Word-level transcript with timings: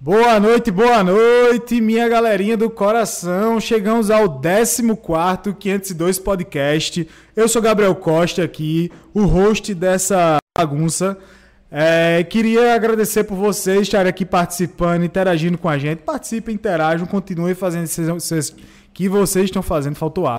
Boa 0.00 0.38
noite, 0.38 0.70
boa 0.70 1.02
noite, 1.02 1.80
minha 1.80 2.08
galerinha 2.08 2.56
do 2.56 2.70
coração. 2.70 3.58
Chegamos 3.58 4.12
ao 4.12 4.40
14 4.40 4.80
502 5.58 6.20
podcast. 6.20 7.08
Eu 7.34 7.48
sou 7.48 7.60
Gabriel 7.60 7.96
Costa 7.96 8.44
aqui, 8.44 8.92
o 9.12 9.24
host 9.24 9.74
dessa 9.74 10.38
bagunça. 10.56 11.18
É, 11.68 12.22
queria 12.22 12.76
agradecer 12.76 13.24
por 13.24 13.34
vocês 13.34 13.82
estarem 13.82 14.08
aqui 14.08 14.24
participando, 14.24 15.02
interagindo 15.02 15.58
com 15.58 15.68
a 15.68 15.76
gente. 15.76 16.02
Participem, 16.02 16.54
interajam, 16.54 17.04
continuem 17.04 17.56
fazendo 17.56 17.86
o 17.86 18.20
que 18.94 19.08
vocês 19.08 19.46
estão 19.46 19.62
fazendo. 19.62 19.96
Faltou 19.96 20.28
ar. 20.28 20.38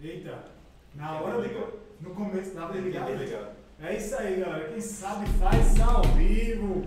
Eita, 0.00 0.44
na 0.94 1.20
hora 1.20 1.42
de, 1.42 1.56
no 2.00 2.14
começo, 2.14 2.54
nada 2.54 2.72
de 2.74 2.82
ligar. 2.82 3.45
É 3.78 3.94
isso 3.94 4.16
aí, 4.16 4.40
galera. 4.40 4.68
Quem 4.68 4.80
sabe 4.80 5.26
faz 5.38 5.78
ao 5.80 6.02
vivo. 6.14 6.86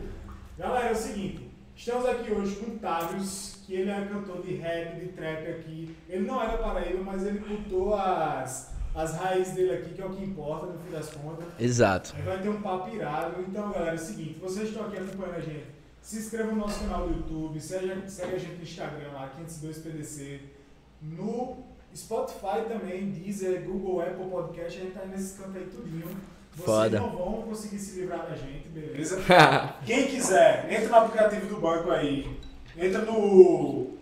Galera, 0.58 0.90
é 0.90 0.92
o 0.92 0.96
seguinte. 0.96 1.52
Estamos 1.76 2.06
aqui 2.08 2.32
hoje 2.32 2.56
com 2.56 2.72
o 2.72 2.80
Tavius, 2.80 3.60
que 3.66 3.76
ele 3.76 3.92
é 3.92 4.08
cantor 4.08 4.42
de 4.42 4.56
rap, 4.56 5.00
de 5.00 5.08
trap 5.10 5.48
aqui. 5.48 5.96
Ele 6.10 6.26
não 6.26 6.42
era 6.42 6.58
paraíba, 6.58 7.04
mas 7.04 7.26
ele 7.26 7.40
cultou 7.40 7.94
as, 7.94 8.74
as 8.96 9.14
raízes 9.16 9.54
dele 9.54 9.74
aqui, 9.76 9.94
que 9.94 10.02
é 10.02 10.06
o 10.06 10.10
que 10.10 10.24
importa, 10.24 10.66
no 10.66 10.80
fim 10.80 10.92
das 10.92 11.12
contas. 11.12 11.46
Exato. 11.60 12.14
Aí 12.18 12.24
vai 12.24 12.42
ter 12.42 12.50
um 12.50 12.62
papo 12.62 12.94
irado. 12.94 13.40
Então, 13.48 13.72
galera, 13.72 13.92
é 13.92 13.96
o 13.96 13.98
seguinte. 14.00 14.40
Vocês 14.40 14.70
estão 14.70 14.88
aqui 14.88 14.98
acompanhando 14.98 15.36
a 15.36 15.42
gente. 15.42 15.66
Se 16.02 16.18
inscreva 16.18 16.52
no 16.52 16.58
nosso 16.58 16.80
canal 16.80 17.08
do 17.08 17.14
YouTube, 17.14 17.62
segue, 17.62 18.10
segue 18.10 18.36
a 18.36 18.40
gente 18.40 18.56
no 18.56 18.64
Instagram 18.64 19.12
lá, 19.14 19.32
502PDC. 19.40 20.40
No 21.04 21.58
Spotify 21.96 22.68
também, 22.68 23.12
Deezer, 23.12 23.62
Google, 23.62 24.02
Apple 24.02 24.28
Podcast, 24.28 24.80
a 24.80 24.84
gente 24.84 24.94
tá 24.94 25.06
nesse 25.06 25.38
canto 25.38 25.56
aí 25.56 25.66
tudinho. 25.66 26.39
Vocês 26.54 26.66
Foda. 26.66 27.00
não 27.00 27.10
vão 27.12 27.42
conseguir 27.44 27.80
se 27.80 28.00
livrar 28.02 28.28
da 28.28 28.36
gente, 28.36 28.68
beleza? 28.70 29.22
Quem 29.86 30.08
quiser, 30.08 30.68
entra 30.72 30.90
no 30.90 30.96
aplicativo 30.96 31.46
do 31.48 31.62
banco 31.62 31.92
aí. 31.92 32.38
Entra 32.78 33.02
no. 33.04 33.98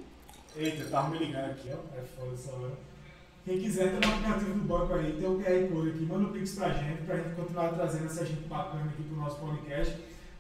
Eita, 0.56 0.86
tava 0.89 1.09
me 1.09 1.20
ligando 1.20 1.52
aqui, 1.52 1.70
ó. 1.72 1.98
É 1.98 2.04
foda 2.16 2.34
essa 2.34 2.52
hora. 2.54 2.73
Quem 3.45 3.59
quiser, 3.59 3.88
entra 3.88 4.08
no 4.08 4.14
aplicativo 4.14 4.54
do 4.56 4.67
banco 4.67 4.94
aí, 4.94 5.14
tem 5.14 5.30
o 5.30 5.39
QR 5.39 5.67
Code 5.72 5.89
aqui, 5.89 6.06
manda 6.06 6.28
o 6.28 6.34
Pix 6.34 6.56
pra 6.56 6.70
gente, 6.70 7.04
pra 7.04 7.16
gente 7.16 7.36
continuar 7.36 7.70
trazendo 7.70 8.06
essa 8.06 8.26
gente 8.26 8.42
bacana 8.48 8.86
aqui 8.86 9.04
pro 9.04 9.16
nosso 9.16 9.38
podcast. 9.38 9.98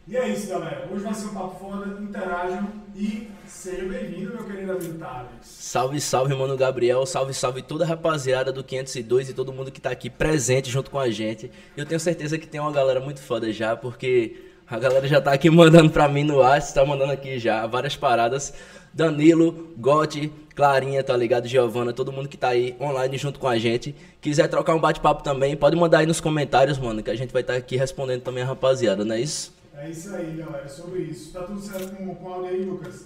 E 0.09 0.15
é 0.15 0.29
isso, 0.29 0.47
galera. 0.47 0.87
Hoje 0.89 1.03
vai 1.03 1.13
ser 1.13 1.25
um 1.25 1.33
papo 1.33 1.59
foda, 1.59 2.01
interajam 2.01 2.69
e 2.95 3.27
seja 3.45 3.83
bem-vindo, 3.83 4.35
meu 4.35 4.45
querido 4.45 4.71
amigo. 4.71 5.05
Salve, 5.41 5.99
salve, 5.99 6.33
mano 6.33 6.55
Gabriel. 6.55 7.05
Salve, 7.05 7.33
salve 7.33 7.61
toda 7.61 7.83
a 7.83 7.87
rapaziada 7.87 8.53
do 8.53 8.63
502 8.63 9.29
e 9.29 9.33
todo 9.33 9.51
mundo 9.51 9.69
que 9.69 9.81
tá 9.81 9.91
aqui 9.91 10.09
presente 10.09 10.71
junto 10.71 10.89
com 10.89 10.97
a 10.97 11.09
gente. 11.09 11.51
Eu 11.75 11.85
tenho 11.85 11.99
certeza 11.99 12.37
que 12.37 12.47
tem 12.47 12.61
uma 12.61 12.71
galera 12.71 13.01
muito 13.01 13.19
foda 13.19 13.51
já, 13.51 13.75
porque 13.75 14.37
a 14.65 14.79
galera 14.79 15.05
já 15.09 15.19
tá 15.19 15.33
aqui 15.33 15.49
mandando 15.51 15.89
pra 15.89 16.07
mim 16.07 16.23
no 16.23 16.37
WhatsApp, 16.37 16.75
tá 16.75 16.85
mandando 16.85 17.11
aqui 17.11 17.37
já 17.37 17.67
várias 17.67 17.97
paradas. 17.97 18.53
Danilo, 18.93 19.73
Gotti, 19.77 20.31
Clarinha, 20.55 21.03
tá 21.03 21.17
ligado? 21.17 21.49
Giovana, 21.49 21.91
todo 21.91 22.13
mundo 22.13 22.29
que 22.29 22.37
tá 22.37 22.47
aí 22.47 22.77
online 22.79 23.17
junto 23.17 23.39
com 23.39 23.47
a 23.49 23.57
gente. 23.59 23.93
Quiser 24.21 24.47
trocar 24.47 24.73
um 24.73 24.79
bate-papo 24.79 25.21
também, 25.21 25.57
pode 25.57 25.75
mandar 25.75 25.99
aí 25.99 26.05
nos 26.05 26.21
comentários, 26.21 26.77
mano, 26.77 27.03
que 27.03 27.11
a 27.11 27.15
gente 27.15 27.33
vai 27.33 27.41
estar 27.41 27.55
aqui 27.55 27.75
respondendo 27.75 28.21
também 28.21 28.41
a 28.43 28.45
rapaziada, 28.45 29.03
não 29.03 29.13
é 29.13 29.19
isso? 29.19 29.56
É 29.77 29.89
isso 29.89 30.15
aí, 30.15 30.35
galera, 30.37 30.65
é 30.65 30.67
sobre 30.67 31.01
isso. 31.01 31.31
Tá 31.31 31.43
tudo 31.43 31.59
certo 31.61 31.95
com, 31.95 32.15
com 32.15 32.25
o 32.29 32.33
áudio 32.33 32.49
aí, 32.49 32.63
Lucas? 32.65 33.05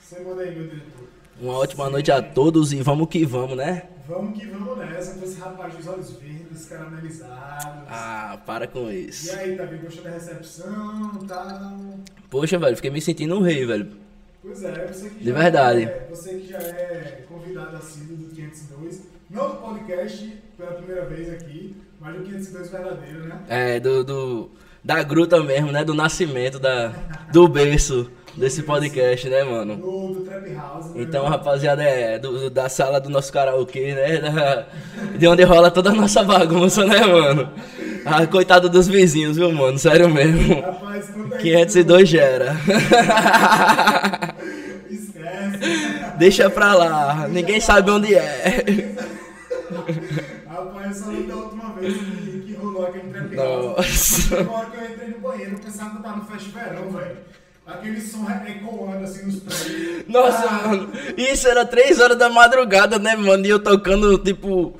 Você 0.00 0.20
manda 0.20 0.42
aí, 0.42 0.54
meu 0.56 0.68
diretor. 0.68 1.08
Uma 1.40 1.52
ótima 1.58 1.90
noite 1.90 2.10
a 2.10 2.22
todos 2.22 2.72
e 2.72 2.80
vamos 2.80 3.08
que 3.08 3.24
vamos, 3.26 3.56
né? 3.56 3.82
Vamos 4.08 4.38
que 4.38 4.46
vamos 4.46 4.78
nessa, 4.78 5.18
com 5.18 5.24
esse 5.24 5.38
rapaz 5.38 5.74
dos 5.74 5.86
olhos 5.86 6.12
verdes, 6.12 6.64
caramelizados. 6.66 7.82
Ah, 7.88 8.40
para 8.46 8.66
com 8.66 8.88
E 8.90 9.08
isso. 9.08 9.36
aí, 9.36 9.56
Davi, 9.56 9.76
gostou 9.78 10.04
da 10.04 10.10
recepção 10.10 11.20
e 11.22 11.26
tal? 11.26 11.98
Poxa, 12.30 12.58
velho, 12.58 12.76
fiquei 12.76 12.90
me 12.90 13.00
sentindo 13.02 13.36
um 13.36 13.42
rei, 13.42 13.66
velho. 13.66 13.88
Pois 14.40 14.62
é, 14.62 14.86
você 14.86 15.10
que 15.10 15.18
De 15.24 15.30
já 15.30 15.34
verdade. 15.38 15.82
É, 15.84 16.06
você 16.08 16.38
que 16.38 16.46
já 16.48 16.58
é 16.58 17.24
convidado 17.28 17.76
assíduo 17.76 18.16
do 18.16 18.34
502, 18.34 19.02
não 19.28 19.50
do 19.50 19.56
podcast 19.56 20.42
pela 20.56 20.72
primeira 20.72 21.04
vez 21.04 21.28
aqui, 21.30 21.76
mas 22.00 22.16
do 22.16 22.22
502 22.22 22.70
verdadeiro, 22.70 23.24
né? 23.26 23.40
É, 23.48 23.80
do, 23.80 24.04
do- 24.04 24.50
da 24.86 25.02
gruta 25.02 25.40
mesmo, 25.42 25.72
né? 25.72 25.82
Do 25.84 25.92
nascimento, 25.94 26.60
da, 26.60 26.92
do 27.32 27.48
berço 27.48 28.08
desse 28.36 28.62
podcast, 28.62 29.28
né, 29.28 29.42
mano? 29.42 29.76
Do, 29.76 30.14
do 30.14 30.20
Trap 30.20 30.54
House. 30.54 30.86
né? 30.94 31.02
Então, 31.02 31.24
rapaziada, 31.26 31.82
é 31.82 32.18
do, 32.20 32.48
da 32.48 32.68
sala 32.68 33.00
do 33.00 33.08
nosso 33.10 33.32
karaokê, 33.32 33.94
né? 33.94 34.18
Da- 34.18 34.66
de 35.18 35.26
onde 35.26 35.42
rola 35.42 35.70
toda 35.72 35.90
a 35.90 35.94
nossa 35.94 36.22
bagunça, 36.22 36.84
né, 36.84 37.00
mano? 37.04 37.48
Ah, 38.04 38.24
coitado 38.28 38.68
dos 38.68 38.86
vizinhos, 38.86 39.36
viu, 39.36 39.50
mano? 39.50 39.76
Sério 39.76 40.08
mesmo. 40.08 40.60
Rapaz, 40.60 41.10
conta 41.10 41.34
aí. 41.34 41.42
502 41.42 42.08
gera. 42.08 42.56
Esquece. 44.88 46.16
Deixa 46.18 46.48
pra 46.48 46.74
lá, 46.74 47.26
ninguém 47.28 47.60
sabe 47.60 47.90
onde 47.90 48.14
é. 48.14 48.94
Rapaz, 50.46 50.96
eu 50.98 51.04
só 51.04 51.10
lembro 51.10 51.26
da 51.28 51.34
última 51.36 51.72
vez 51.74 51.94
que, 51.94 52.40
que 52.46 52.54
rolou 52.54 52.86
aquele 52.86 53.08
Trap 53.08 53.22
House. 53.24 53.25
Nossa. 53.36 54.42
Na 54.44 54.50
hora 54.52 54.66
que 54.70 54.76
eu 54.76 54.84
entrei 54.90 55.08
no 55.08 55.18
banheiro, 55.18 55.52
eu 55.52 55.58
pensava 55.58 55.90
que 55.90 55.96
eu 55.98 56.02
tava 56.02 56.16
no 56.16 56.24
Fest 56.24 56.46
Verão, 56.48 56.90
velho. 56.90 57.16
Aquele 57.66 58.00
som 58.00 58.24
ecoando 58.46 59.04
assim 59.04 59.26
nos 59.26 59.40
prédios. 59.40 60.04
Nossa, 60.08 60.46
Ah, 60.48 60.68
mano, 60.68 60.88
isso 61.16 61.48
era 61.48 61.66
3 61.66 61.98
horas 61.98 62.16
da 62.16 62.28
madrugada, 62.28 62.96
né, 62.98 63.16
mano? 63.16 63.44
E 63.44 63.48
eu 63.48 63.58
tocando, 63.58 64.16
tipo, 64.18 64.74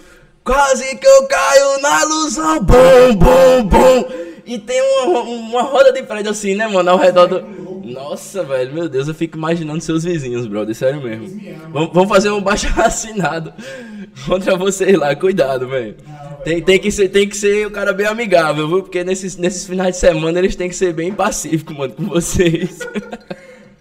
quase 0.45 0.97
que 0.97 1.07
eu 1.07 1.27
caio 1.27 1.81
na 1.83 2.03
ilusão, 2.03 2.61
bum, 2.63 3.17
bum, 3.17 3.65
bum. 3.65 4.05
E 4.47 4.57
tem 4.61 4.81
uma, 4.81 5.21
uma 5.23 5.63
roda 5.63 5.93
de 5.93 6.05
prédio 6.05 6.31
assim, 6.31 6.55
né, 6.55 6.69
mano, 6.69 6.89
ao 6.91 6.97
redor 6.99 7.27
do. 7.27 7.67
Nossa, 7.85 8.45
velho, 8.45 8.73
meu 8.73 8.89
Deus, 8.89 9.09
eu 9.09 9.15
fico 9.15 9.37
imaginando 9.37 9.81
seus 9.81 10.05
vizinhos, 10.05 10.47
brother, 10.47 10.75
sério 10.75 11.03
mesmo. 11.03 11.27
Me. 11.29 11.57
Vamos, 11.73 11.91
vamos 11.93 12.09
fazer 12.09 12.31
um 12.31 12.41
baixo 12.41 12.69
assinado 12.81 13.53
contra 14.27 14.57
vocês 14.57 14.97
lá, 14.97 15.15
cuidado, 15.17 15.67
velho. 15.69 15.97
Não, 16.07 16.26
Tem, 16.45 16.63
tem, 16.63 16.79
que 16.79 16.91
ser, 16.91 17.09
tem 17.09 17.29
que 17.29 17.37
ser 17.37 17.67
o 17.67 17.71
cara 17.71 17.93
bem 17.93 18.07
amigável, 18.07 18.69
viu? 18.69 18.83
Porque 18.83 19.03
nesses, 19.05 19.37
nesses 19.37 19.67
finais 19.67 19.95
de 19.95 20.01
semana 20.01 20.39
eles 20.39 20.57
têm 20.57 20.69
que 20.69 20.77
ser 20.77 20.93
bem 20.93 21.13
pacíficos, 21.13 21.77
mano, 21.77 21.95
com 21.95 22.07
vocês. 22.07 22.79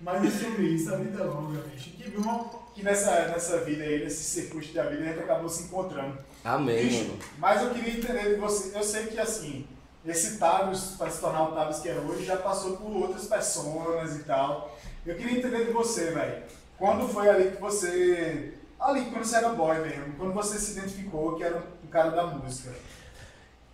Mas 0.01 0.33
sobre 0.33 0.63
isso, 0.67 0.93
a 0.93 0.97
vida 0.97 1.21
é 1.21 1.23
longa, 1.25 1.61
bicho. 1.73 1.89
Que 1.91 2.09
bom 2.09 2.69
que 2.73 2.83
nessa, 2.83 3.27
nessa 3.27 3.57
vida 3.61 3.83
aí, 3.83 4.03
nesse 4.03 4.23
circuito 4.23 4.73
da 4.73 4.83
vida, 4.83 5.03
a 5.03 5.07
gente 5.07 5.19
acabou 5.19 5.49
se 5.49 5.63
encontrando. 5.63 6.17
Amém, 6.43 6.87
Bicho, 6.87 7.03
mano. 7.05 7.19
mas 7.39 7.61
eu 7.63 7.71
queria 7.71 7.93
entender 7.97 8.35
de 8.35 8.39
você. 8.39 8.77
Eu 8.77 8.83
sei 8.83 9.07
que 9.07 9.19
assim, 9.19 9.65
esse 10.05 10.37
Tavius, 10.37 10.95
para 10.97 11.09
se 11.09 11.19
tornar 11.19 11.49
o 11.49 11.51
Tavius 11.53 11.79
que 11.79 11.89
é 11.89 11.95
hoje, 11.95 12.25
já 12.25 12.37
passou 12.37 12.77
por 12.77 12.91
outras 12.91 13.25
personas 13.25 14.15
e 14.15 14.23
tal. 14.23 14.77
Eu 15.05 15.15
queria 15.15 15.39
entender 15.39 15.65
de 15.65 15.71
você, 15.71 16.11
velho. 16.11 16.43
Quando 16.77 17.07
foi 17.07 17.29
ali 17.29 17.51
que 17.51 17.61
você. 17.61 18.53
Ali, 18.79 19.05
quando 19.05 19.23
você 19.23 19.37
era 19.37 19.49
boy 19.49 19.79
mesmo, 19.79 20.13
quando 20.17 20.33
você 20.33 20.59
se 20.59 20.77
identificou 20.77 21.35
que 21.35 21.43
era 21.43 21.57
um 21.57 21.61
cara 21.95 22.09
da 22.09 22.27
música. 22.27 22.71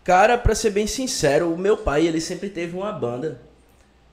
Cara, 0.03 0.37
pra 0.37 0.53
ser 0.53 0.69
bem 0.69 0.85
sincero, 0.85 1.51
o 1.51 1.57
meu 1.57 1.75
pai, 1.75 2.05
ele 2.05 2.21
sempre 2.21 2.49
teve 2.49 2.77
uma 2.77 2.91
banda. 2.91 3.41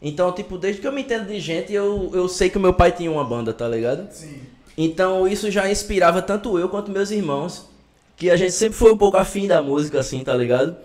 Então, 0.00 0.32
tipo, 0.32 0.56
desde 0.56 0.80
que 0.80 0.86
eu 0.86 0.92
me 0.92 1.02
entendo 1.02 1.26
de 1.26 1.38
gente, 1.38 1.72
eu, 1.72 2.10
eu 2.14 2.28
sei 2.28 2.48
que 2.48 2.56
o 2.56 2.60
meu 2.60 2.72
pai 2.72 2.90
tinha 2.92 3.10
uma 3.10 3.24
banda, 3.24 3.52
tá 3.52 3.68
ligado? 3.68 4.10
Sim. 4.10 4.40
Então, 4.76 5.26
isso 5.26 5.50
já 5.50 5.70
inspirava 5.70 6.22
tanto 6.22 6.58
eu 6.58 6.68
quanto 6.68 6.90
meus 6.90 7.10
irmãos. 7.10 7.68
Que 8.16 8.30
a 8.30 8.36
gente 8.36 8.52
sempre 8.52 8.76
foi 8.76 8.92
um 8.92 8.96
pouco 8.96 9.16
afim 9.16 9.46
da 9.46 9.62
música, 9.62 10.00
assim, 10.00 10.24
tá 10.24 10.34
ligado? 10.34 10.76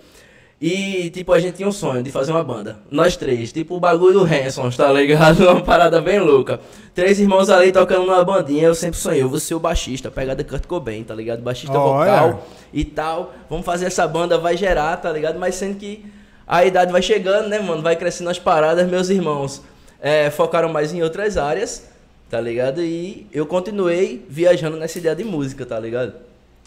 E, 0.66 1.10
tipo, 1.10 1.34
a 1.34 1.40
gente 1.42 1.56
tinha 1.56 1.68
um 1.68 1.74
sonho 1.74 2.02
de 2.02 2.10
fazer 2.10 2.32
uma 2.32 2.42
banda. 2.42 2.78
Nós 2.90 3.18
três, 3.18 3.52
tipo 3.52 3.76
o 3.76 3.82
bagulho 3.82 4.22
do 4.22 4.24
Hanson, 4.24 4.70
tá 4.70 4.90
ligado? 4.94 5.44
Uma 5.44 5.60
parada 5.60 6.00
bem 6.00 6.20
louca. 6.20 6.58
Três 6.96 7.20
irmãos 7.20 7.50
ali 7.50 7.70
tocando 7.70 8.06
numa 8.06 8.24
bandinha, 8.24 8.64
eu 8.64 8.74
sempre 8.74 8.98
sonhei, 8.98 9.22
eu 9.22 9.28
vou 9.28 9.42
ser 9.42 9.56
o 9.56 9.60
baixista, 9.60 10.10
pegada 10.10 10.42
Kurt 10.42 10.66
Cobain, 10.66 11.04
tá 11.04 11.14
ligado? 11.14 11.42
Baixista 11.42 11.78
Olha. 11.78 12.10
vocal 12.10 12.48
e 12.72 12.86
tal. 12.86 13.34
Vamos 13.50 13.66
fazer 13.66 13.88
essa 13.88 14.08
banda, 14.08 14.38
vai 14.38 14.56
gerar, 14.56 14.96
tá 14.96 15.12
ligado? 15.12 15.38
Mas 15.38 15.56
sendo 15.56 15.76
que 15.76 16.06
a 16.48 16.64
idade 16.64 16.94
vai 16.94 17.02
chegando, 17.02 17.50
né, 17.50 17.60
mano? 17.60 17.82
Vai 17.82 17.98
crescendo 17.98 18.30
as 18.30 18.40
paradas, 18.40 18.90
meus 18.90 19.10
irmãos 19.10 19.62
é, 20.00 20.30
focaram 20.30 20.70
mais 20.70 20.94
em 20.94 21.04
outras 21.04 21.36
áreas, 21.36 21.90
tá 22.30 22.40
ligado? 22.40 22.82
E 22.82 23.28
eu 23.34 23.46
continuei 23.46 24.26
viajando 24.30 24.78
nessa 24.78 24.98
ideia 24.98 25.14
de 25.14 25.26
música, 25.26 25.66
tá 25.66 25.78
ligado? 25.78 26.14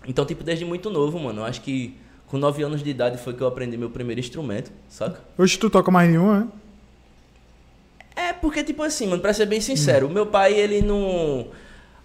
Então, 0.06 0.26
tipo, 0.26 0.44
desde 0.44 0.66
muito 0.66 0.90
novo, 0.90 1.18
mano. 1.18 1.40
Eu 1.40 1.44
acho 1.46 1.62
que 1.62 1.96
com 2.26 2.38
9 2.38 2.62
anos 2.62 2.82
de 2.82 2.90
idade 2.90 3.18
foi 3.18 3.34
que 3.34 3.40
eu 3.40 3.46
aprendi 3.46 3.76
meu 3.76 3.90
primeiro 3.90 4.20
instrumento, 4.20 4.70
saca? 4.88 5.20
Hoje 5.38 5.58
tu 5.58 5.70
toca 5.70 5.90
mais 5.90 6.08
nenhum, 6.10 6.32
né? 6.32 6.48
É, 8.16 8.32
porque, 8.32 8.64
tipo 8.64 8.82
assim, 8.82 9.06
mano, 9.06 9.20
pra 9.20 9.32
ser 9.34 9.46
bem 9.46 9.60
sincero, 9.60 10.06
o 10.06 10.10
meu 10.10 10.26
pai, 10.26 10.54
ele 10.54 10.80
não. 10.80 11.48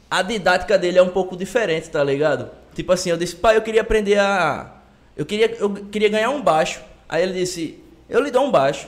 A 0.09 0.21
didática 0.21 0.77
dele 0.77 0.99
é 0.99 1.01
um 1.01 1.09
pouco 1.09 1.37
diferente, 1.37 1.89
tá 1.89 2.03
ligado? 2.03 2.49
Tipo 2.75 2.91
assim, 2.91 3.09
eu 3.09 3.17
disse, 3.17 3.35
pai, 3.35 3.55
eu 3.55 3.61
queria 3.61 3.81
aprender 3.81 4.19
a. 4.19 4.75
Eu 5.15 5.25
queria, 5.25 5.55
eu 5.57 5.69
queria 5.69 6.09
ganhar 6.09 6.29
um 6.29 6.41
baixo. 6.41 6.81
Aí 7.07 7.23
ele 7.23 7.33
disse, 7.33 7.81
eu 8.09 8.21
lhe 8.21 8.29
dou 8.29 8.45
um 8.45 8.51
baixo. 8.51 8.87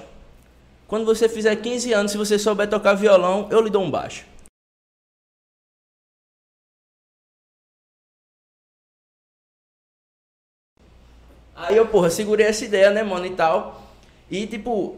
Quando 0.86 1.06
você 1.06 1.30
fizer 1.30 1.56
15 1.56 1.94
anos, 1.94 2.12
se 2.12 2.18
você 2.18 2.38
souber 2.38 2.68
tocar 2.70 2.94
violão, 2.94 3.48
eu 3.50 3.62
lhe 3.62 3.70
dou 3.70 3.82
um 3.82 3.90
baixo. 3.90 4.26
Aí 11.68 11.78
eu, 11.78 11.86
porra, 11.88 12.10
segurei 12.10 12.46
essa 12.46 12.66
ideia, 12.66 12.92
né, 12.92 13.04
mano, 13.04 13.26
e 13.26 13.32
tal. 13.32 13.84
E, 14.30 14.48
tipo, 14.48 14.98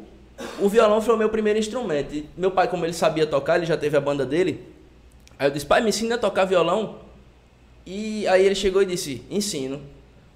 o 0.59 0.69
violão 0.69 1.01
foi 1.01 1.15
o 1.15 1.17
meu 1.17 1.29
primeiro 1.29 1.59
instrumento. 1.59 2.13
E 2.13 2.29
meu 2.37 2.51
pai, 2.51 2.67
como 2.67 2.85
ele 2.85 2.93
sabia 2.93 3.25
tocar, 3.25 3.57
ele 3.57 3.65
já 3.65 3.77
teve 3.77 3.95
a 3.97 4.01
banda 4.01 4.25
dele. 4.25 4.63
Aí 5.37 5.47
eu 5.47 5.51
disse, 5.51 5.65
pai, 5.65 5.81
me 5.81 5.89
ensina 5.89 6.15
a 6.15 6.17
tocar 6.17 6.45
violão. 6.45 6.95
E 7.85 8.27
aí 8.27 8.45
ele 8.45 8.55
chegou 8.55 8.81
e 8.81 8.85
disse, 8.85 9.21
ensino. 9.29 9.81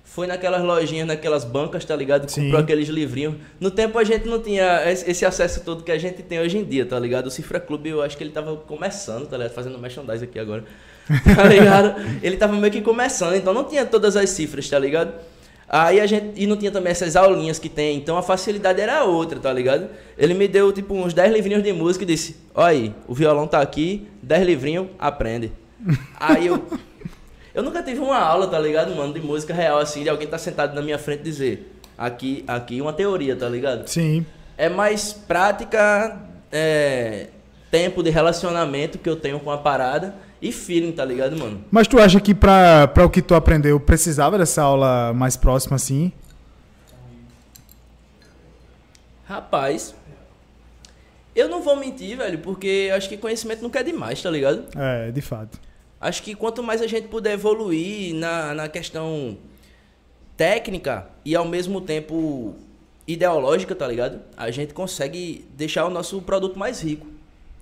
Foi 0.04 0.26
naquelas 0.26 0.64
lojinhas, 0.64 1.08
naquelas 1.08 1.44
bancas, 1.44 1.86
tá 1.86 1.96
ligado? 1.96 2.28
Sim. 2.30 2.46
Comprou 2.46 2.62
aqueles 2.62 2.90
livrinhos. 2.90 3.36
No 3.60 3.70
tempo 3.70 3.98
a 4.00 4.04
gente 4.04 4.28
não 4.28 4.42
tinha 4.42 4.92
esse 4.92 5.24
acesso 5.24 5.64
todo 5.64 5.84
que 5.84 5.92
a 5.92 5.98
gente 6.00 6.24
tem 6.24 6.40
hoje 6.40 6.58
em 6.58 6.64
dia, 6.64 6.86
tá 6.86 7.00
ligado? 7.00 7.28
O 7.28 7.32
Cifra 7.32 7.60
Clube, 7.60 7.90
eu 7.90 8.02
acho 8.02 8.18
que 8.18 8.24
ele 8.24 8.32
tava 8.32 8.56
começando, 8.56 9.28
tá 9.28 9.38
ligado? 9.38 9.54
Fazendo 9.54 9.78
merchandise 9.78 10.24
aqui 10.24 10.40
agora. 10.40 10.64
Tá 11.36 11.44
ligado? 11.44 11.96
ele 12.22 12.38
tava 12.38 12.54
meio 12.56 12.72
que 12.72 12.82
começando, 12.82 13.34
então 13.34 13.52
não 13.52 13.64
tinha 13.64 13.84
todas 13.84 14.16
as 14.16 14.30
cifras, 14.30 14.70
tá 14.70 14.78
ligado? 14.78 15.12
Aí 15.70 16.02
a 16.02 16.08
gente. 16.08 16.32
E 16.36 16.48
não 16.48 16.58
tinha 16.58 16.72
também 16.72 16.92
essas 16.92 17.16
aulinhas 17.16 17.60
que 17.60 17.70
tem, 17.70 17.96
então 17.96 18.18
a 18.18 18.24
facilidade 18.24 18.82
era 18.82 19.04
outra, 19.04 19.40
tá 19.40 19.54
ligado? 19.54 19.88
Ele 20.18 20.34
me 20.34 20.48
deu 20.48 20.74
tipo 20.74 20.96
uns 20.96 21.14
10 21.14 21.32
livrinhos 21.32 21.64
de 21.64 21.72
música 21.72 22.04
e 22.04 22.08
disse: 22.08 22.38
Ó 22.56 22.64
aí, 22.64 22.94
o 23.08 23.14
violão 23.14 23.46
tá 23.46 23.62
aqui, 23.62 24.08
10 24.24 24.46
livrinhos, 24.48 24.88
aprende. 24.98 25.52
Aí 26.20 26.48
eu. 26.48 26.62
Eu 27.54 27.64
nunca 27.64 27.82
tive 27.82 28.00
uma 28.00 28.18
aula, 28.18 28.48
tá 28.48 28.60
ligado, 28.60 28.96
mano, 28.96 29.14
de 29.14 29.20
música 29.20 29.54
real, 29.54 29.80
assim, 29.80 30.04
de 30.04 30.10
alguém 30.10 30.28
tá 30.28 30.38
sentado 30.38 30.74
na 30.76 30.82
minha 30.82 31.00
frente 31.00 31.22
e 31.22 31.24
dizer. 31.24 31.76
Aqui, 31.98 32.44
aqui 32.48 32.80
uma 32.80 32.94
teoria, 32.94 33.36
tá 33.36 33.50
ligado? 33.50 33.88
Sim. 33.88 34.26
É 34.58 34.70
mais 34.70 35.12
prática, 35.12 36.18
é, 36.52 37.28
tempo 37.70 38.02
de 38.02 38.10
relacionamento 38.10 38.98
que 38.98 39.10
eu 39.10 39.16
tenho 39.16 39.40
com 39.40 39.52
a 39.52 39.58
parada 39.58 40.16
e 40.42 40.52
feeling, 40.52 40.92
tá 40.92 41.04
ligado, 41.04 41.38
mano? 41.38 41.64
Mas 41.70 41.88
tu 41.88 42.00
acha 42.00 42.20
que 42.20 42.34
pra, 42.34 42.88
pra 42.88 43.06
o 43.06 43.10
que 43.10 43.22
tu 43.22 43.36
aprendeu, 43.36 43.80
precisava 43.80 44.38
dessa 44.38 44.62
aula 44.62 45.14
mais 45.14 45.36
próxima, 45.36 45.76
assim? 45.76 46.12
Rapaz, 49.26 49.94
eu 51.36 51.48
não 51.48 51.62
vou 51.62 51.76
mentir, 51.76 52.18
velho, 52.18 52.40
porque 52.40 52.90
acho 52.96 53.08
que 53.08 53.18
conhecimento 53.18 53.62
nunca 53.62 53.80
é 53.80 53.84
demais, 53.84 54.22
tá 54.22 54.30
ligado? 54.30 54.66
É, 54.76 55.12
de 55.12 55.22
fato. 55.22 55.60
Acho 56.02 56.24
que 56.24 56.34
quanto 56.34 56.64
mais 56.64 56.82
a 56.82 56.88
gente 56.88 57.08
puder 57.08 57.34
evoluir 57.34 58.16
na, 58.16 58.54
na 58.54 58.68
questão 58.70 59.38
técnica 60.36 61.08
e 61.26 61.36
ao 61.36 61.46
mesmo 61.46 61.82
tempo 61.82 62.56
ideológica, 63.06 63.76
tá 63.76 63.88
ligado? 63.88 64.22
A 64.38 64.50
gente 64.50 64.74
consegue 64.74 65.46
deixar 65.56 65.86
o 65.86 65.90
nosso 65.90 66.22
produto 66.22 66.58
mais 66.58 66.82
rico, 66.82 67.06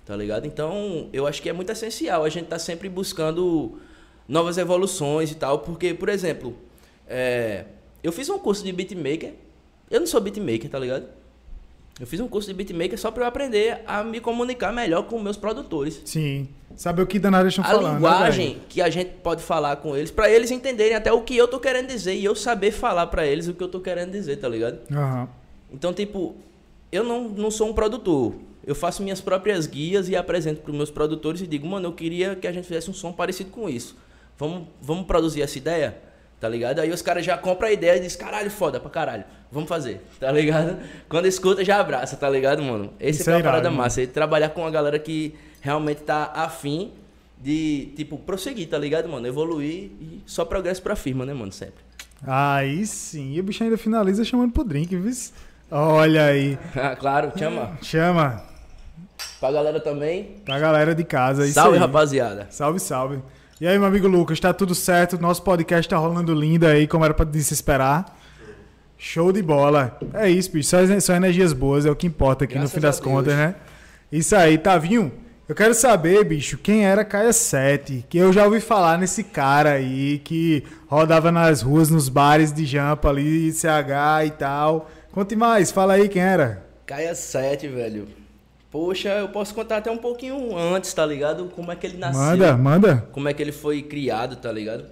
tá 0.08 0.16
ligado? 0.16 0.48
Então, 0.48 1.10
eu 1.12 1.28
acho 1.28 1.42
que 1.42 1.50
é 1.50 1.54
muito 1.54 1.70
essencial 1.70 2.24
a 2.24 2.30
gente 2.30 2.46
tá 2.48 2.58
sempre 2.58 2.88
buscando 2.88 3.78
novas 4.28 4.58
evoluções 4.58 5.32
e 5.32 5.36
tal, 5.36 5.60
porque, 5.60 5.94
por 5.94 6.08
exemplo, 6.08 6.56
é, 7.06 7.66
eu 8.02 8.12
fiz 8.14 8.30
um 8.30 8.40
curso 8.40 8.64
de 8.64 8.72
beatmaker, 8.72 9.34
eu 9.92 10.00
não 10.00 10.08
sou 10.08 10.22
beatmaker, 10.22 10.70
tá 10.70 10.80
ligado? 10.80 11.06
Eu 12.00 12.08
fiz 12.08 12.20
um 12.20 12.28
curso 12.28 12.48
de 12.48 12.54
beatmaker 12.54 12.98
só 12.98 13.10
pra 13.12 13.24
eu 13.24 13.28
aprender 13.28 13.82
a 13.86 14.04
me 14.04 14.20
comunicar 14.20 14.72
melhor 14.72 15.04
com 15.08 15.20
meus 15.20 15.36
produtores 15.36 16.00
Sim. 16.06 16.48
Saber 16.76 17.02
o 17.02 17.08
que 17.08 17.18
danado 17.18 17.48
estão 17.48 17.66
a 17.66 17.68
falando. 17.68 17.86
né, 17.86 17.94
linguagem 17.96 18.48
velho? 18.50 18.62
que 18.70 18.82
a 18.84 18.90
gente 18.90 19.10
pode 19.24 19.42
falar 19.42 19.78
com 19.78 19.98
eles, 19.98 20.12
pra 20.12 20.30
eles 20.30 20.52
entenderem 20.52 20.96
até 20.96 21.12
o 21.12 21.22
que 21.22 21.36
eu 21.36 21.48
tô 21.48 21.60
querendo 21.60 21.88
dizer 21.88 22.14
e 22.14 22.24
eu 22.24 22.36
saber 22.36 22.72
falar 22.72 23.08
pra 23.08 23.26
eles 23.26 23.48
o 23.48 23.54
que 23.54 23.64
eu 23.64 23.68
tô 23.68 23.80
querendo 23.80 24.12
dizer, 24.12 24.38
tá 24.38 24.48
ligado? 24.48 24.80
Aham. 24.92 25.28
Então, 25.74 25.92
tipo, 25.92 26.36
eu 26.92 27.04
não, 27.04 27.28
não 27.30 27.50
sou 27.50 27.68
um 27.68 27.74
produtor. 27.74 28.36
Eu 28.68 28.76
faço 28.76 29.02
minhas 29.02 29.22
próprias 29.22 29.66
guias 29.66 30.10
e 30.10 30.16
apresento 30.16 30.60
pros 30.62 30.76
meus 30.76 30.92
produtores 30.92 31.40
e 31.40 31.48
digo, 31.48 31.66
mano, 31.66 31.88
eu 31.88 31.94
queria 31.94 32.36
que 32.36 32.46
a 32.46 32.52
gente 32.52 32.68
fizesse 32.68 32.90
um 32.92 32.94
som 32.94 33.14
parecido 33.14 33.50
com 33.50 33.70
isso. 33.70 33.96
Vamos, 34.38 34.68
vamos 34.82 35.06
produzir 35.08 35.42
essa 35.42 35.58
ideia? 35.58 35.98
Tá 36.38 36.50
ligado? 36.50 36.80
Aí 36.80 36.92
os 36.92 37.02
caras 37.02 37.26
já 37.26 37.38
compram 37.38 37.70
a 37.70 37.72
ideia 37.72 37.96
e 37.96 38.02
dizem, 38.02 38.20
caralho, 38.20 38.52
foda 38.52 38.78
pra 38.78 38.90
caralho. 38.90 39.24
Vamos 39.50 39.70
fazer, 39.70 40.02
tá 40.20 40.30
ligado? 40.34 40.78
Quando 41.08 41.28
escuta, 41.28 41.64
já 41.64 41.80
abraça, 41.80 42.18
tá 42.18 42.30
ligado, 42.30 42.62
mano? 42.62 42.92
Esse 43.00 43.22
Isso 43.22 43.30
é 43.30 43.34
é 43.34 43.38
uma 43.38 43.44
parada 43.44 43.70
mano. 43.70 43.84
massa. 43.84 44.02
E 44.02 44.08
trabalhar 44.08 44.50
com 44.50 44.60
uma 44.62 44.70
galera 44.70 45.00
que 45.00 45.34
realmente 45.62 46.02
tá 46.02 46.34
afim 46.36 46.92
de, 47.42 47.94
tipo, 47.96 48.18
prosseguir, 48.18 48.68
tá 48.68 48.78
ligado, 48.78 49.08
mano? 49.08 49.26
Evoluir 49.26 49.92
e 50.02 50.22
só 50.26 50.44
progresso 50.44 50.82
pra 50.82 50.96
firma, 50.98 51.26
né, 51.26 51.34
mano? 51.34 51.54
Sempre. 51.54 51.88
Aí 52.22 52.86
sim. 52.86 53.34
E 53.34 53.40
o 53.40 53.44
bicho 53.44 53.64
ainda 53.64 53.78
finaliza 53.78 54.26
chamando 54.26 54.52
pro 54.52 54.66
drink, 54.66 54.94
viu? 54.94 55.14
Olha 55.72 56.26
aí. 56.26 56.60
Ah, 56.76 56.96
claro, 56.98 57.32
te 57.32 57.46
ama. 57.46 57.78
Chama. 57.82 58.57
Pra 59.40 59.52
galera 59.52 59.80
também. 59.80 60.36
Pra 60.46 60.60
galera 60.60 60.96
de 60.96 61.04
casa. 61.04 61.46
é 61.46 61.52
Salve, 61.52 61.78
rapaziada. 61.78 62.48
Salve, 62.50 62.80
salve. 62.80 63.20
E 63.60 63.68
aí, 63.68 63.78
meu 63.78 63.88
amigo 63.88 64.08
Lucas, 64.08 64.40
tá 64.40 64.54
tudo 64.54 64.76
certo? 64.76 65.20
Nosso 65.20 65.42
podcast 65.42 65.90
tá 65.90 65.98
rolando 65.98 66.34
lindo 66.34 66.66
aí, 66.68 66.88
como 66.88 67.04
era 67.06 67.14
pra 67.14 67.26
se 67.34 67.54
esperar. 67.54 68.16
Show 68.98 69.32
de 69.32 69.42
bola. 69.42 69.98
É 70.14 70.30
isso, 70.30 70.52
bicho. 70.52 70.70
Só, 70.70 70.78
só 71.00 71.14
energias 71.14 71.54
boas, 71.54 71.86
é 71.86 71.92
o 71.92 71.96
que 71.96 72.08
importa 72.08 72.46
aqui 72.46 72.54
Graças 72.56 72.72
no 72.72 72.76
fim 72.76 72.82
das 72.82 73.00
Deus. 73.00 73.12
contas, 73.14 73.34
né? 73.36 73.56
Isso 74.12 74.36
aí, 74.36 74.58
Tavinho. 74.58 75.12
Eu 75.48 75.56
quero 75.56 75.74
saber, 75.74 76.26
bicho, 76.26 76.58
quem 76.58 76.86
era 76.86 77.06
Caia 77.06 77.32
7. 77.32 78.06
Que 78.10 78.18
eu 78.18 78.34
já 78.34 78.44
ouvi 78.44 78.60
falar 78.60 78.98
nesse 78.98 79.24
cara 79.24 79.72
aí 79.74 80.20
que 80.20 80.64
rodava 80.88 81.32
nas 81.32 81.62
ruas, 81.62 81.90
nos 81.90 82.10
bares 82.10 82.52
de 82.52 82.66
jampa 82.66 83.10
ali, 83.10 83.52
CH 83.54 84.26
e 84.26 84.32
tal. 84.32 84.90
Conte 85.12 85.36
mais, 85.36 85.72
fala 85.72 85.94
aí 85.94 86.10
quem 86.10 86.22
era. 86.22 86.66
Caia 86.86 87.16
7, 87.16 87.68
velho. 87.70 88.08
Poxa, 88.70 89.10
eu 89.10 89.30
posso 89.30 89.54
contar 89.56 89.78
até 89.78 89.90
um 89.90 89.98
pouquinho 89.98 90.56
antes, 90.58 90.94
tá 90.94 91.06
ligado? 91.06 91.50
Como 91.56 91.72
é 91.72 91.76
que 91.76 91.88
ele 91.88 91.98
nasceu. 91.98 92.22
Manda, 92.22 92.58
manda. 92.58 93.08
Como 93.14 93.28
é 93.30 93.34
que 93.34 93.42
ele 93.42 93.52
foi 93.54 93.82
criado, 93.82 94.36
tá 94.36 94.52
ligado? 94.52 94.86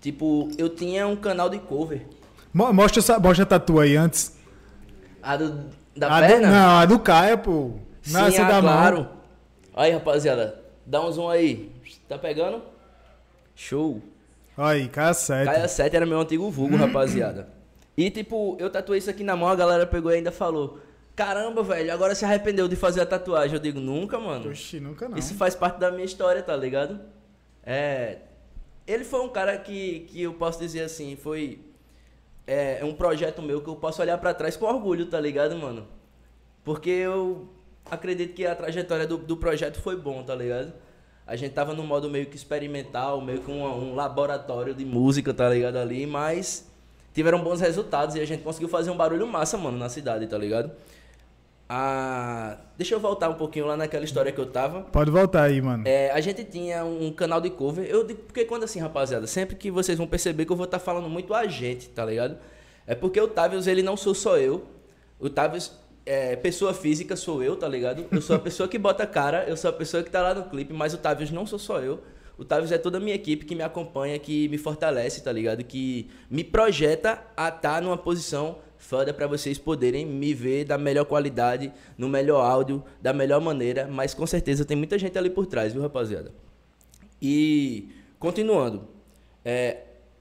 Tipo, 0.00 0.48
eu 0.56 0.68
tinha 0.68 1.06
um 1.08 1.16
canal 1.16 1.48
de 1.50 1.58
cover. 1.58 2.06
Mo- 2.54 2.72
Mostra, 2.72 3.00
essa- 3.00 3.18
mostra 3.18 3.42
a 3.42 3.46
tatu 3.46 3.80
aí 3.80 3.96
antes. 3.96 4.36
A 5.22 5.36
do, 5.36 5.64
da 5.96 6.08
a 6.16 6.20
do- 6.20 6.26
perna? 6.28 6.48
não, 6.50 6.78
a 6.78 6.86
do 6.86 6.98
Caia, 7.00 7.36
pô. 7.36 7.72
Não, 8.06 8.30
Sim, 8.30 8.38
ah, 8.38 8.44
da 8.48 8.54
mão. 8.62 8.72
claro. 8.72 9.08
Aí, 9.74 9.90
rapaziada. 9.92 10.60
Dá 10.86 11.04
um 11.04 11.10
zoom 11.10 11.28
aí. 11.28 11.72
Tá 12.08 12.16
pegando? 12.16 12.62
Show. 13.56 14.00
Aí, 14.56 14.86
Caia 14.88 15.12
7. 15.12 15.44
Caia 15.46 15.66
7 15.68 15.96
era 15.96 16.06
meu 16.06 16.20
antigo 16.20 16.48
vulgo, 16.50 16.76
rapaziada. 16.76 17.48
E 17.96 18.08
tipo, 18.10 18.56
eu 18.60 18.70
tatuei 18.70 18.98
isso 18.98 19.10
aqui 19.10 19.24
na 19.24 19.34
mão, 19.34 19.48
a 19.48 19.56
galera 19.56 19.84
pegou 19.86 20.12
e 20.12 20.16
ainda 20.16 20.30
falou: 20.30 20.78
Caramba, 21.16 21.62
velho, 21.62 21.90
agora 21.90 22.14
se 22.14 22.26
arrependeu 22.26 22.68
de 22.68 22.76
fazer 22.76 23.00
a 23.00 23.06
tatuagem. 23.06 23.56
Eu 23.56 23.62
digo, 23.62 23.80
nunca, 23.80 24.18
mano. 24.20 24.50
Oxi, 24.50 24.78
nunca 24.78 25.08
não. 25.08 25.16
Isso 25.16 25.34
faz 25.34 25.54
parte 25.54 25.80
da 25.80 25.90
minha 25.90 26.04
história, 26.04 26.42
tá 26.42 26.54
ligado? 26.54 27.00
É. 27.64 28.18
Ele 28.86 29.02
foi 29.02 29.20
um 29.20 29.28
cara 29.30 29.56
que, 29.56 30.00
que 30.00 30.22
eu 30.22 30.34
posso 30.34 30.58
dizer 30.60 30.82
assim, 30.82 31.16
foi. 31.16 31.60
É 32.46 32.84
um 32.84 32.94
projeto 32.94 33.40
meu 33.42 33.62
que 33.62 33.68
eu 33.68 33.74
posso 33.74 34.00
olhar 34.02 34.18
pra 34.18 34.34
trás 34.34 34.56
com 34.56 34.66
orgulho, 34.66 35.06
tá 35.06 35.18
ligado, 35.18 35.56
mano? 35.56 35.88
Porque 36.62 36.90
eu 36.90 37.48
acredito 37.90 38.34
que 38.34 38.46
a 38.46 38.54
trajetória 38.54 39.06
do, 39.06 39.16
do 39.16 39.36
projeto 39.36 39.80
foi 39.80 39.96
bom, 39.96 40.22
tá 40.22 40.34
ligado? 40.34 40.72
A 41.26 41.34
gente 41.34 41.52
tava 41.54 41.74
num 41.74 41.84
modo 41.84 42.10
meio 42.10 42.26
que 42.26 42.36
experimental, 42.36 43.20
meio 43.20 43.40
que 43.40 43.50
um, 43.50 43.64
um 43.64 43.94
laboratório 43.94 44.74
de 44.74 44.84
música, 44.84 45.32
tá 45.34 45.48
ligado? 45.48 45.76
Ali, 45.76 46.06
mas 46.06 46.70
tiveram 47.12 47.42
bons 47.42 47.60
resultados 47.60 48.14
e 48.14 48.20
a 48.20 48.24
gente 48.24 48.42
conseguiu 48.44 48.68
fazer 48.68 48.90
um 48.90 48.96
barulho 48.96 49.26
massa, 49.26 49.56
mano, 49.56 49.78
na 49.78 49.88
cidade, 49.88 50.26
tá 50.26 50.36
ligado? 50.38 50.70
Deixa 52.76 52.94
eu 52.94 53.00
voltar 53.00 53.28
um 53.28 53.34
pouquinho 53.34 53.66
lá 53.66 53.76
naquela 53.76 54.04
história 54.04 54.30
que 54.30 54.38
eu 54.38 54.46
tava. 54.46 54.82
Pode 54.82 55.10
voltar 55.10 55.42
aí, 55.44 55.60
mano. 55.60 55.82
É, 55.86 56.10
a 56.10 56.20
gente 56.20 56.44
tinha 56.44 56.84
um 56.84 57.10
canal 57.12 57.40
de 57.40 57.50
cover. 57.50 57.86
Eu 57.86 58.04
digo 58.04 58.20
porque 58.22 58.44
quando 58.44 58.64
assim, 58.64 58.78
rapaziada, 58.78 59.26
sempre 59.26 59.56
que 59.56 59.70
vocês 59.70 59.98
vão 59.98 60.06
perceber 60.06 60.44
que 60.44 60.52
eu 60.52 60.56
vou 60.56 60.66
estar 60.66 60.78
falando 60.78 61.08
muito 61.08 61.34
a 61.34 61.46
gente, 61.46 61.88
tá 61.88 62.04
ligado? 62.04 62.36
É 62.86 62.94
porque 62.94 63.20
o 63.20 63.26
Tavius, 63.26 63.66
ele 63.66 63.82
não 63.82 63.96
sou 63.96 64.14
só 64.14 64.38
eu. 64.38 64.64
O 65.18 65.28
Tavius, 65.28 65.72
é, 66.04 66.36
pessoa 66.36 66.72
física 66.72 67.16
sou 67.16 67.42
eu, 67.42 67.56
tá 67.56 67.66
ligado? 67.66 68.06
Eu 68.12 68.22
sou 68.22 68.36
a 68.36 68.38
pessoa 68.38 68.68
que 68.68 68.78
bota 68.78 69.02
a 69.02 69.06
cara, 69.06 69.44
eu 69.48 69.56
sou 69.56 69.70
a 69.70 69.72
pessoa 69.72 70.02
que 70.02 70.10
tá 70.10 70.22
lá 70.22 70.34
no 70.34 70.44
clipe, 70.44 70.72
mas 70.72 70.94
o 70.94 70.98
Tavius 70.98 71.32
não 71.32 71.46
sou 71.46 71.58
só 71.58 71.80
eu. 71.80 72.00
O 72.38 72.44
Tavius 72.44 72.70
é 72.70 72.78
toda 72.78 72.98
a 72.98 73.00
minha 73.00 73.14
equipe 73.14 73.44
que 73.46 73.54
me 73.54 73.62
acompanha, 73.62 74.18
que 74.18 74.46
me 74.48 74.58
fortalece, 74.58 75.22
tá 75.22 75.32
ligado? 75.32 75.64
Que 75.64 76.10
me 76.30 76.44
projeta 76.44 77.22
a 77.36 77.48
estar 77.48 77.80
numa 77.80 77.96
posição 77.96 78.58
foda 78.78 79.12
pra 79.12 79.26
vocês 79.26 79.58
poderem 79.58 80.04
me 80.06 80.34
ver 80.34 80.64
da 80.64 80.78
melhor 80.78 81.04
qualidade, 81.04 81.72
no 81.96 82.08
melhor 82.08 82.40
áudio, 82.40 82.82
da 83.00 83.12
melhor 83.12 83.40
maneira, 83.40 83.86
mas 83.86 84.14
com 84.14 84.26
certeza 84.26 84.64
tem 84.64 84.76
muita 84.76 84.98
gente 84.98 85.16
ali 85.18 85.30
por 85.30 85.46
trás, 85.46 85.72
viu, 85.72 85.82
rapaziada? 85.82 86.32
E 87.20 87.88
continuando, 88.18 88.86
é, 89.44 89.78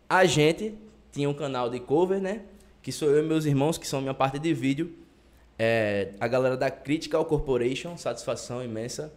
a 0.09 0.25
gente 0.25 0.75
tinha 1.11 1.29
um 1.29 1.33
canal 1.33 1.69
de 1.69 1.79
cover, 1.79 2.21
né? 2.21 2.41
Que 2.81 2.91
sou 2.91 3.09
eu 3.09 3.23
e 3.23 3.27
meus 3.27 3.45
irmãos, 3.45 3.77
que 3.77 3.87
são 3.87 4.01
minha 4.01 4.13
parte 4.13 4.37
de 4.37 4.53
vídeo. 4.53 4.93
É, 5.57 6.11
a 6.19 6.27
galera 6.27 6.57
da 6.57 6.69
Critical 6.69 7.23
Corporation, 7.25 7.97
satisfação 7.97 8.63
imensa. 8.63 9.11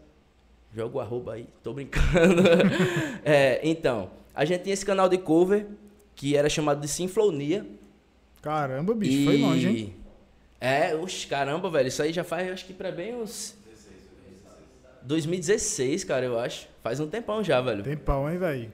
Joga 0.74 0.98
o 0.98 1.00
arroba 1.00 1.34
aí, 1.34 1.46
tô 1.62 1.72
brincando. 1.72 2.42
É, 3.24 3.60
então, 3.62 4.10
a 4.34 4.44
gente 4.44 4.62
tinha 4.62 4.72
esse 4.72 4.86
canal 4.86 5.08
de 5.08 5.18
cover, 5.18 5.66
que 6.14 6.36
era 6.36 6.48
chamado 6.48 6.80
de 6.80 6.88
Sinflonia. 6.88 7.66
Caramba, 8.42 8.94
bicho, 8.94 9.24
foi 9.24 9.38
longe, 9.38 9.68
hein? 9.68 9.94
É, 10.60 10.94
oxe, 10.94 11.26
caramba, 11.26 11.70
velho. 11.70 11.88
Isso 11.88 12.02
aí 12.02 12.12
já 12.12 12.24
faz, 12.24 12.50
acho 12.50 12.64
que 12.64 12.72
pra 12.72 12.90
bem 12.90 13.14
uns. 13.14 13.56
2016, 15.02 16.04
cara, 16.04 16.26
eu 16.26 16.38
acho. 16.38 16.68
Faz 16.82 17.00
um 17.00 17.08
tempão 17.08 17.42
já, 17.42 17.60
velho. 17.60 17.82
Tempão, 17.82 18.30
hein, 18.30 18.38
velho? 18.38 18.72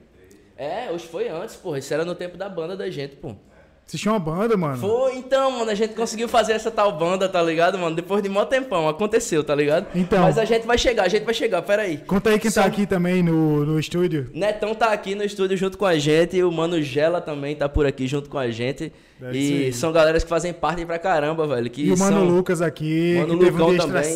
É, 0.57 0.89
hoje 0.91 1.07
foi 1.07 1.27
antes, 1.27 1.55
porra. 1.55 1.79
Isso 1.79 1.93
era 1.93 2.05
no 2.05 2.15
tempo 2.15 2.37
da 2.37 2.47
banda 2.49 2.75
da 2.75 2.89
gente, 2.89 3.15
pô. 3.17 3.35
Vocês 3.85 4.01
tinham 4.01 4.13
uma 4.15 4.19
banda, 4.19 4.57
mano? 4.57 4.77
Foi, 4.77 5.15
então, 5.15 5.51
mano, 5.51 5.69
a 5.69 5.75
gente 5.75 5.93
conseguiu 5.93 6.27
fazer 6.27 6.53
essa 6.53 6.71
tal 6.71 6.91
banda, 6.97 7.29
tá 7.29 7.39
ligado, 7.41 7.77
mano? 7.77 7.95
Depois 7.95 8.23
de 8.23 8.27
mó 8.27 8.43
tempão, 8.43 8.89
aconteceu, 8.89 9.43
tá 9.43 9.53
ligado? 9.53 9.85
Então. 9.93 10.23
Mas 10.23 10.39
a 10.39 10.43
gente 10.45 10.65
vai 10.65 10.75
chegar, 10.75 11.03
a 11.03 11.07
gente 11.07 11.23
vai 11.23 11.35
chegar, 11.35 11.61
pera 11.61 11.83
aí. 11.83 11.97
Conta 11.97 12.31
aí 12.31 12.39
quem 12.39 12.49
tá 12.49 12.63
Só- 12.63 12.67
aqui 12.67 12.87
também 12.87 13.21
no, 13.21 13.63
no 13.63 13.79
estúdio. 13.79 14.27
Netão 14.33 14.73
tá 14.73 14.87
aqui 14.91 15.13
no 15.13 15.23
estúdio 15.23 15.55
junto 15.55 15.77
com 15.77 15.85
a 15.85 15.99
gente, 15.99 16.41
o 16.41 16.51
Mano 16.51 16.81
Gela 16.81 17.21
também 17.21 17.55
tá 17.55 17.69
por 17.69 17.85
aqui 17.85 18.07
junto 18.07 18.27
com 18.27 18.39
a 18.39 18.49
gente. 18.49 18.91
Aí. 19.21 19.69
e 19.69 19.73
são 19.73 19.93
galeras 19.93 20.23
que 20.23 20.29
fazem 20.29 20.51
parte 20.51 20.83
pra 20.85 20.99
caramba, 20.99 21.47
velho. 21.47 21.69
Que 21.69 21.83
E 21.85 21.93
o 21.93 21.97
Mano 21.97 22.17
são... 22.17 22.25
Lucas 22.27 22.61
aqui, 22.61 23.15
Mano 23.19 23.27
que 23.39 23.45
um 23.45 23.49
Lucão 23.49 23.69
dia 23.69 23.77
também. 23.79 24.15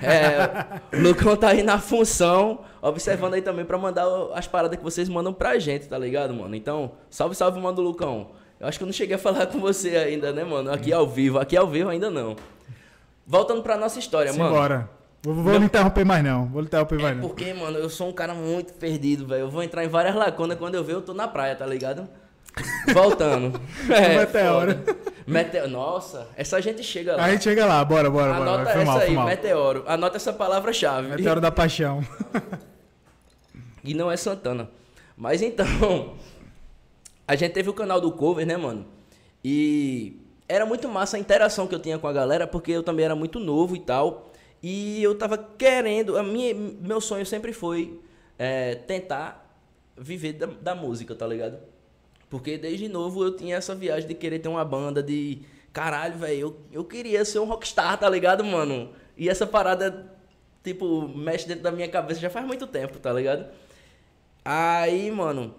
É, 0.00 0.96
o 0.96 1.02
Lucão 1.02 1.36
tá 1.36 1.48
aí 1.48 1.62
na 1.62 1.78
função, 1.78 2.60
observando 2.80 3.34
aí 3.34 3.42
também 3.42 3.64
pra 3.64 3.76
mandar 3.76 4.06
as 4.34 4.46
paradas 4.46 4.78
que 4.78 4.84
vocês 4.84 5.08
mandam 5.08 5.32
pra 5.32 5.58
gente, 5.58 5.88
tá 5.88 5.98
ligado, 5.98 6.32
mano? 6.32 6.54
Então, 6.54 6.92
salve, 7.10 7.34
salve, 7.34 7.60
mano 7.60 7.80
Lucão. 7.82 8.28
Eu 8.60 8.66
acho 8.66 8.78
que 8.78 8.84
eu 8.84 8.86
não 8.86 8.92
cheguei 8.92 9.16
a 9.16 9.18
falar 9.18 9.46
com 9.46 9.58
você 9.60 9.96
ainda, 9.96 10.32
né, 10.32 10.42
mano? 10.44 10.72
Aqui 10.72 10.92
ao 10.92 11.06
vivo, 11.06 11.38
aqui 11.38 11.56
ao 11.56 11.66
vivo 11.68 11.90
ainda 11.90 12.10
não. 12.10 12.36
Voltando 13.26 13.62
pra 13.62 13.76
nossa 13.76 13.98
história, 13.98 14.32
mano. 14.32 14.44
Simbora. 14.50 14.90
Vou, 15.22 15.34
vou 15.34 15.56
lhe 15.58 15.64
interromper 15.64 16.04
mais 16.04 16.24
não. 16.24 16.46
Vou 16.46 16.60
lhe 16.60 16.66
interromper 16.66 16.98
mais 17.00 17.12
É 17.12 17.14
não. 17.20 17.28
porque, 17.28 17.52
mano, 17.52 17.78
eu 17.78 17.90
sou 17.90 18.08
um 18.08 18.12
cara 18.12 18.34
muito 18.34 18.72
perdido, 18.74 19.26
velho. 19.26 19.42
Eu 19.42 19.50
vou 19.50 19.62
entrar 19.62 19.84
em 19.84 19.88
várias 19.88 20.14
lacunas 20.14 20.56
quando 20.58 20.74
eu 20.74 20.82
ver, 20.84 20.94
eu 20.94 21.02
tô 21.02 21.12
na 21.14 21.28
praia, 21.28 21.54
tá 21.54 21.66
ligado? 21.66 22.08
Voltando. 22.92 23.60
É, 23.90 24.16
meteoro. 24.18 24.72
foda. 24.72 24.96
Meteoro. 25.26 25.68
Nossa, 25.70 26.26
essa 26.36 26.60
gente 26.60 26.82
chega 26.82 27.14
lá. 27.16 27.24
A 27.24 27.30
gente 27.30 27.44
chega 27.44 27.66
lá, 27.66 27.84
bora, 27.84 28.10
bora, 28.10 28.32
bora. 28.32 28.42
Anota 28.42 28.64
Vai, 28.64 28.72
foi 28.72 28.82
essa 28.82 28.90
mal, 28.90 29.00
aí, 29.00 29.16
meteoro. 29.36 29.84
Anota 29.86 30.16
essa 30.16 30.32
palavra-chave. 30.32 31.08
Meteoro 31.08 31.40
da 31.40 31.50
paixão. 31.52 32.02
E 33.84 33.94
não 33.94 34.10
é 34.10 34.16
Santana. 34.16 34.68
Mas 35.16 35.40
então, 35.40 36.14
a 37.28 37.36
gente 37.36 37.52
teve 37.52 37.68
o 37.68 37.74
canal 37.74 38.00
do 38.00 38.10
cover, 38.10 38.46
né, 38.46 38.56
mano? 38.56 38.86
E 39.44 40.16
era 40.48 40.64
muito 40.64 40.88
massa 40.88 41.18
a 41.18 41.20
interação 41.20 41.66
que 41.66 41.74
eu 41.74 41.78
tinha 41.78 41.98
com 41.98 42.08
a 42.08 42.12
galera, 42.12 42.46
porque 42.46 42.72
eu 42.72 42.82
também 42.82 43.04
era 43.04 43.14
muito 43.14 43.38
novo 43.38 43.76
e 43.76 43.80
tal. 43.80 44.32
E 44.62 45.02
eu 45.02 45.14
tava 45.16 45.36
querendo, 45.36 46.16
a 46.16 46.22
minha, 46.22 46.54
meu 46.54 47.02
sonho 47.02 47.26
sempre 47.26 47.52
foi 47.52 48.00
é, 48.38 48.76
tentar 48.76 49.46
viver 49.94 50.32
da, 50.32 50.46
da 50.46 50.74
música, 50.74 51.14
tá 51.14 51.26
ligado? 51.26 51.58
Porque 52.30 52.56
desde 52.56 52.88
novo 52.88 53.22
eu 53.22 53.36
tinha 53.36 53.56
essa 53.56 53.74
viagem 53.74 54.08
de 54.08 54.14
querer 54.14 54.38
ter 54.38 54.48
uma 54.48 54.64
banda, 54.64 55.02
de 55.02 55.42
caralho, 55.70 56.16
velho, 56.16 56.40
eu, 56.40 56.56
eu 56.72 56.84
queria 56.84 57.24
ser 57.26 57.40
um 57.40 57.44
rockstar, 57.44 57.98
tá 57.98 58.08
ligado, 58.08 58.42
mano? 58.42 58.90
E 59.18 59.28
essa 59.28 59.46
parada, 59.46 60.10
tipo, 60.64 61.06
mexe 61.08 61.46
dentro 61.46 61.62
da 61.62 61.70
minha 61.70 61.88
cabeça 61.88 62.20
já 62.20 62.30
faz 62.30 62.46
muito 62.46 62.66
tempo, 62.66 62.98
tá 62.98 63.12
ligado? 63.12 63.46
Aí, 64.42 65.10
mano, 65.10 65.54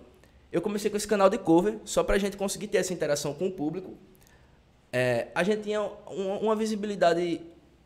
eu 0.51 0.62
comecei 0.62 0.89
com 0.89 0.98
esse 0.98 1.08
canal 1.08 1.29
de 1.29 1.38
cover, 1.38 1.77
só 1.86 2.03
pra 2.03 2.18
gente 2.18 2.36
conseguir 2.36 2.68
ter 2.68 2.79
essa 2.79 2.94
interação 2.94 3.34
com 3.34 3.48
o 3.48 3.51
público. 3.51 3.94
É, 4.91 5.27
a 5.36 5.44
gente 5.44 5.63
tinha 5.63 5.82
uma, 5.82 6.39
uma 6.39 6.56
visibilidade 6.56 7.41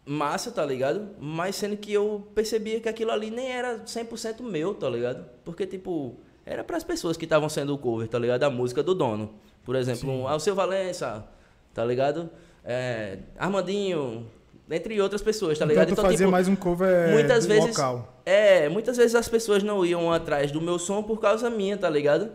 massa, 0.05 0.51
tá 0.51 0.65
ligado? 0.65 1.10
Mas 1.20 1.55
sendo 1.55 1.75
que 1.75 1.91
eu 1.91 2.25
percebia 2.34 2.79
que 2.79 2.88
aquilo 2.88 3.12
ali 3.12 3.29
nem 3.29 3.51
era 3.51 3.79
100% 3.79 4.41
meu, 4.41 4.74
tá 4.74 4.89
ligado? 4.89 5.25
Porque, 5.43 5.65
tipo, 5.65 6.15
era 6.46 6.63
pras 6.63 6.84
pessoas 6.84 7.17
que 7.17 7.25
estavam 7.25 7.50
sendo 7.50 7.74
o 7.74 7.77
cover, 7.77 8.08
tá 8.08 8.17
ligado? 8.17 8.43
A 8.43 8.50
música 8.50 8.82
do 8.82 8.96
dono. 8.96 9.34
Por 9.65 9.75
exemplo, 9.75 10.10
um 10.10 10.27
Alceu 10.27 10.55
Valença, 10.55 11.25
tá 11.74 11.84
ligado? 11.84 12.29
É, 12.63 13.20
Armandinho, 13.38 14.25
entre 14.70 15.00
outras 15.01 15.22
pessoas, 15.22 15.60
tá 15.60 15.65
ligado? 15.65 15.91
Então 15.91 16.03
tu 16.03 16.10
fazia 16.10 16.27
mais 16.27 16.48
um 16.48 16.55
cover 16.55 17.12
muitas 17.12 17.46
vezes 17.46 17.77
local. 17.77 18.22
é 18.25 18.70
muitas 18.70 18.98
vezes 18.98 19.15
as 19.15 19.27
pessoas 19.27 19.63
não 19.63 19.86
iam 19.86 20.12
atrás 20.12 20.51
do 20.51 20.62
meu 20.62 20.79
som 20.79 21.03
por 21.03 21.20
causa 21.20 21.50
minha 21.50 21.77
tá 21.77 21.89
ligado 21.89 22.32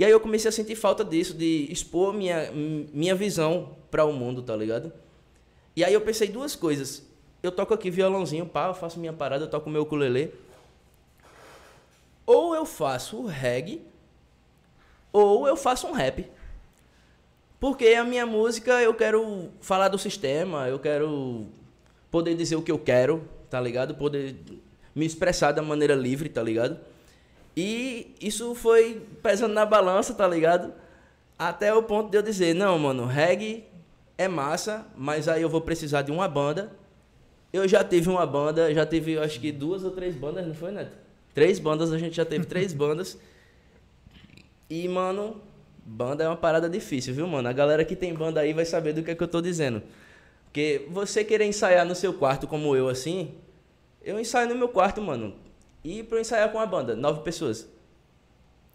e 0.00 0.04
aí 0.04 0.10
eu 0.10 0.18
comecei 0.18 0.48
a 0.48 0.52
sentir 0.52 0.74
falta 0.74 1.04
disso 1.04 1.34
de 1.34 1.68
expor 1.70 2.12
minha 2.12 2.50
minha 2.50 3.14
visão 3.14 3.76
para 3.90 4.04
o 4.04 4.12
mundo 4.12 4.42
tá 4.42 4.56
ligado 4.56 4.92
e 5.76 5.84
aí 5.84 5.94
eu 5.94 6.00
pensei 6.00 6.26
duas 6.26 6.56
coisas 6.56 7.06
eu 7.42 7.52
toco 7.52 7.72
aqui 7.72 7.90
violãozinho 7.90 8.46
pá 8.46 8.68
eu 8.68 8.74
faço 8.74 8.98
minha 8.98 9.12
parada 9.12 9.44
eu 9.44 9.50
toco 9.50 9.70
meu 9.70 9.82
ukulele 9.82 10.32
ou 12.26 12.56
eu 12.56 12.64
faço 12.64 13.26
reggae 13.26 13.82
ou 15.12 15.46
eu 15.46 15.56
faço 15.56 15.86
um 15.86 15.92
rap 15.92 16.26
porque 17.60 17.88
a 17.88 18.02
minha 18.02 18.24
música 18.24 18.80
eu 18.80 18.94
quero 18.94 19.50
falar 19.60 19.88
do 19.88 19.98
sistema, 19.98 20.66
eu 20.66 20.78
quero 20.78 21.46
poder 22.10 22.34
dizer 22.34 22.56
o 22.56 22.62
que 22.62 22.72
eu 22.72 22.78
quero, 22.78 23.28
tá 23.50 23.60
ligado? 23.60 23.94
Poder 23.94 24.34
me 24.94 25.04
expressar 25.04 25.52
da 25.52 25.60
maneira 25.60 25.94
livre, 25.94 26.30
tá 26.30 26.42
ligado? 26.42 26.80
E 27.56 28.14
isso 28.20 28.54
foi 28.54 29.02
pesando 29.22 29.52
na 29.54 29.66
balança, 29.66 30.14
tá 30.14 30.26
ligado? 30.26 30.72
Até 31.38 31.74
o 31.74 31.82
ponto 31.82 32.10
de 32.10 32.16
eu 32.16 32.22
dizer, 32.22 32.54
não, 32.54 32.78
mano, 32.78 33.06
reggae 33.06 33.64
é 34.16 34.28
massa, 34.28 34.86
mas 34.96 35.28
aí 35.28 35.42
eu 35.42 35.48
vou 35.48 35.60
precisar 35.60 36.02
de 36.02 36.12
uma 36.12 36.28
banda. 36.28 36.70
Eu 37.52 37.66
já 37.66 37.82
tive 37.82 38.08
uma 38.08 38.26
banda, 38.26 38.72
já 38.72 38.86
tive 38.86 39.18
acho 39.18 39.40
que 39.40 39.50
duas 39.50 39.82
ou 39.82 39.90
três 39.90 40.14
bandas, 40.14 40.46
não 40.46 40.54
foi, 40.54 40.70
Neto? 40.70 40.96
Três 41.34 41.58
bandas, 41.58 41.92
a 41.92 41.98
gente 41.98 42.16
já 42.16 42.24
teve 42.24 42.44
três 42.44 42.72
bandas. 42.72 43.18
E, 44.68 44.86
mano, 44.86 45.40
banda 45.84 46.22
é 46.22 46.28
uma 46.28 46.36
parada 46.36 46.68
difícil, 46.68 47.14
viu, 47.14 47.26
mano? 47.26 47.48
A 47.48 47.52
galera 47.52 47.84
que 47.84 47.96
tem 47.96 48.14
banda 48.14 48.40
aí 48.40 48.52
vai 48.52 48.64
saber 48.64 48.92
do 48.92 49.02
que 49.02 49.10
é 49.10 49.14
que 49.14 49.22
eu 49.22 49.28
tô 49.28 49.40
dizendo. 49.40 49.82
Porque 50.44 50.86
você 50.90 51.24
querer 51.24 51.46
ensaiar 51.46 51.86
no 51.86 51.94
seu 51.94 52.12
quarto 52.12 52.46
como 52.46 52.76
eu, 52.76 52.88
assim, 52.88 53.34
eu 54.02 54.18
ensaio 54.18 54.48
no 54.48 54.54
meu 54.54 54.68
quarto, 54.68 55.00
mano. 55.00 55.34
E 55.82 56.06
eu 56.10 56.20
ensaiar 56.20 56.50
com 56.52 56.58
a 56.58 56.66
banda, 56.66 56.94
nove 56.94 57.22
pessoas. 57.22 57.68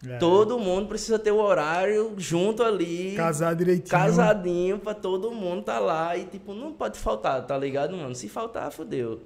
É. 0.06 0.18
Todo 0.18 0.58
mundo 0.58 0.88
precisa 0.88 1.18
ter 1.18 1.30
o 1.30 1.38
horário 1.38 2.14
junto 2.18 2.62
ali. 2.62 3.14
Casar 3.16 3.54
direitinho. 3.54 3.88
Casadinho 3.88 4.78
pra 4.78 4.92
todo 4.92 5.30
mundo 5.30 5.62
tá 5.62 5.78
lá. 5.78 6.16
E, 6.16 6.24
tipo, 6.26 6.52
não 6.52 6.72
pode 6.72 6.98
faltar, 6.98 7.46
tá 7.46 7.56
ligado, 7.56 7.96
mano? 7.96 8.14
Se 8.14 8.28
faltar, 8.28 8.70
fodeu. 8.70 9.22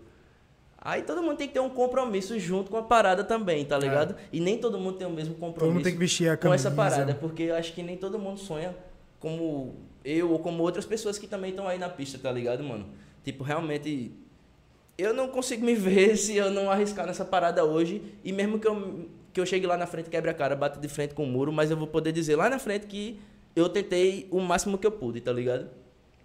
Aí 0.83 1.03
todo 1.03 1.23
mundo 1.23 1.37
tem 1.37 1.49
que 1.49 1.55
ter 1.55 1.61
um 1.61 1.69
compromisso 1.69 2.39
junto 2.39 2.71
com 2.71 2.77
a 2.77 2.83
parada 2.83 3.23
também, 3.23 3.65
tá 3.65 3.77
ligado? 3.77 4.15
E 4.33 4.41
nem 4.41 4.57
todo 4.57 4.79
mundo 4.79 4.97
tem 4.97 5.07
o 5.07 5.11
mesmo 5.11 5.35
compromisso 5.35 5.59
É. 5.59 5.67
Todo 5.67 5.75
mundo 5.75 5.85
tem 5.85 5.93
que 5.93 5.99
vestir 5.99 6.31
a 6.31 6.37
com 6.37 6.55
essa 6.55 6.71
camisa. 6.71 6.97
parada, 6.97 7.15
porque 7.15 7.43
eu 7.45 7.57
acho 7.57 7.75
que 7.75 7.83
nem 7.83 7.97
todo 7.97 8.19
mundo 8.19 8.39
sonha 8.39 8.75
como 9.19 9.75
eu 10.03 10.31
ou 10.31 10.39
como 10.39 10.63
outras 10.63 10.87
pessoas 10.87 11.19
que 11.19 11.27
também 11.27 11.51
estão 11.51 11.69
aí 11.69 11.79
na 11.79 11.89
pista, 11.91 12.17
tá 12.17 12.33
ligado, 12.33 12.65
mano? 12.65 12.87
Tipo, 13.23 13.45
realmente 13.45 14.13
eu 15.00 15.14
não 15.14 15.28
consigo 15.28 15.64
me 15.64 15.75
ver 15.75 16.16
se 16.19 16.37
eu 16.37 16.50
não 16.50 16.71
arriscar 16.71 17.07
nessa 17.07 17.25
parada 17.25 17.64
hoje 17.64 18.02
e 18.25 18.33
mesmo 18.33 18.59
que 18.59 18.66
eu 18.66 19.09
que 19.33 19.40
eu 19.40 19.47
chegue 19.47 19.66
lá 19.66 19.76
na 19.76 19.87
frente, 19.87 20.11
quebre 20.11 20.28
a 20.28 20.35
cara, 20.35 20.57
bata 20.57 20.80
de 20.80 20.88
frente 20.88 21.14
com 21.14 21.23
o 21.23 21.26
muro, 21.26 21.52
mas 21.52 21.71
eu 21.71 21.76
vou 21.76 21.87
poder 21.87 22.11
dizer 22.11 22.35
lá 22.35 22.50
na 22.50 22.59
frente 22.59 22.87
que 22.87 23.21
eu 23.54 23.69
tentei 23.69 24.26
o 24.30 24.40
máximo 24.40 24.76
que 24.76 24.87
eu 24.87 24.90
pude, 24.90 25.21
tá 25.21 25.33
ligado? 25.33 25.69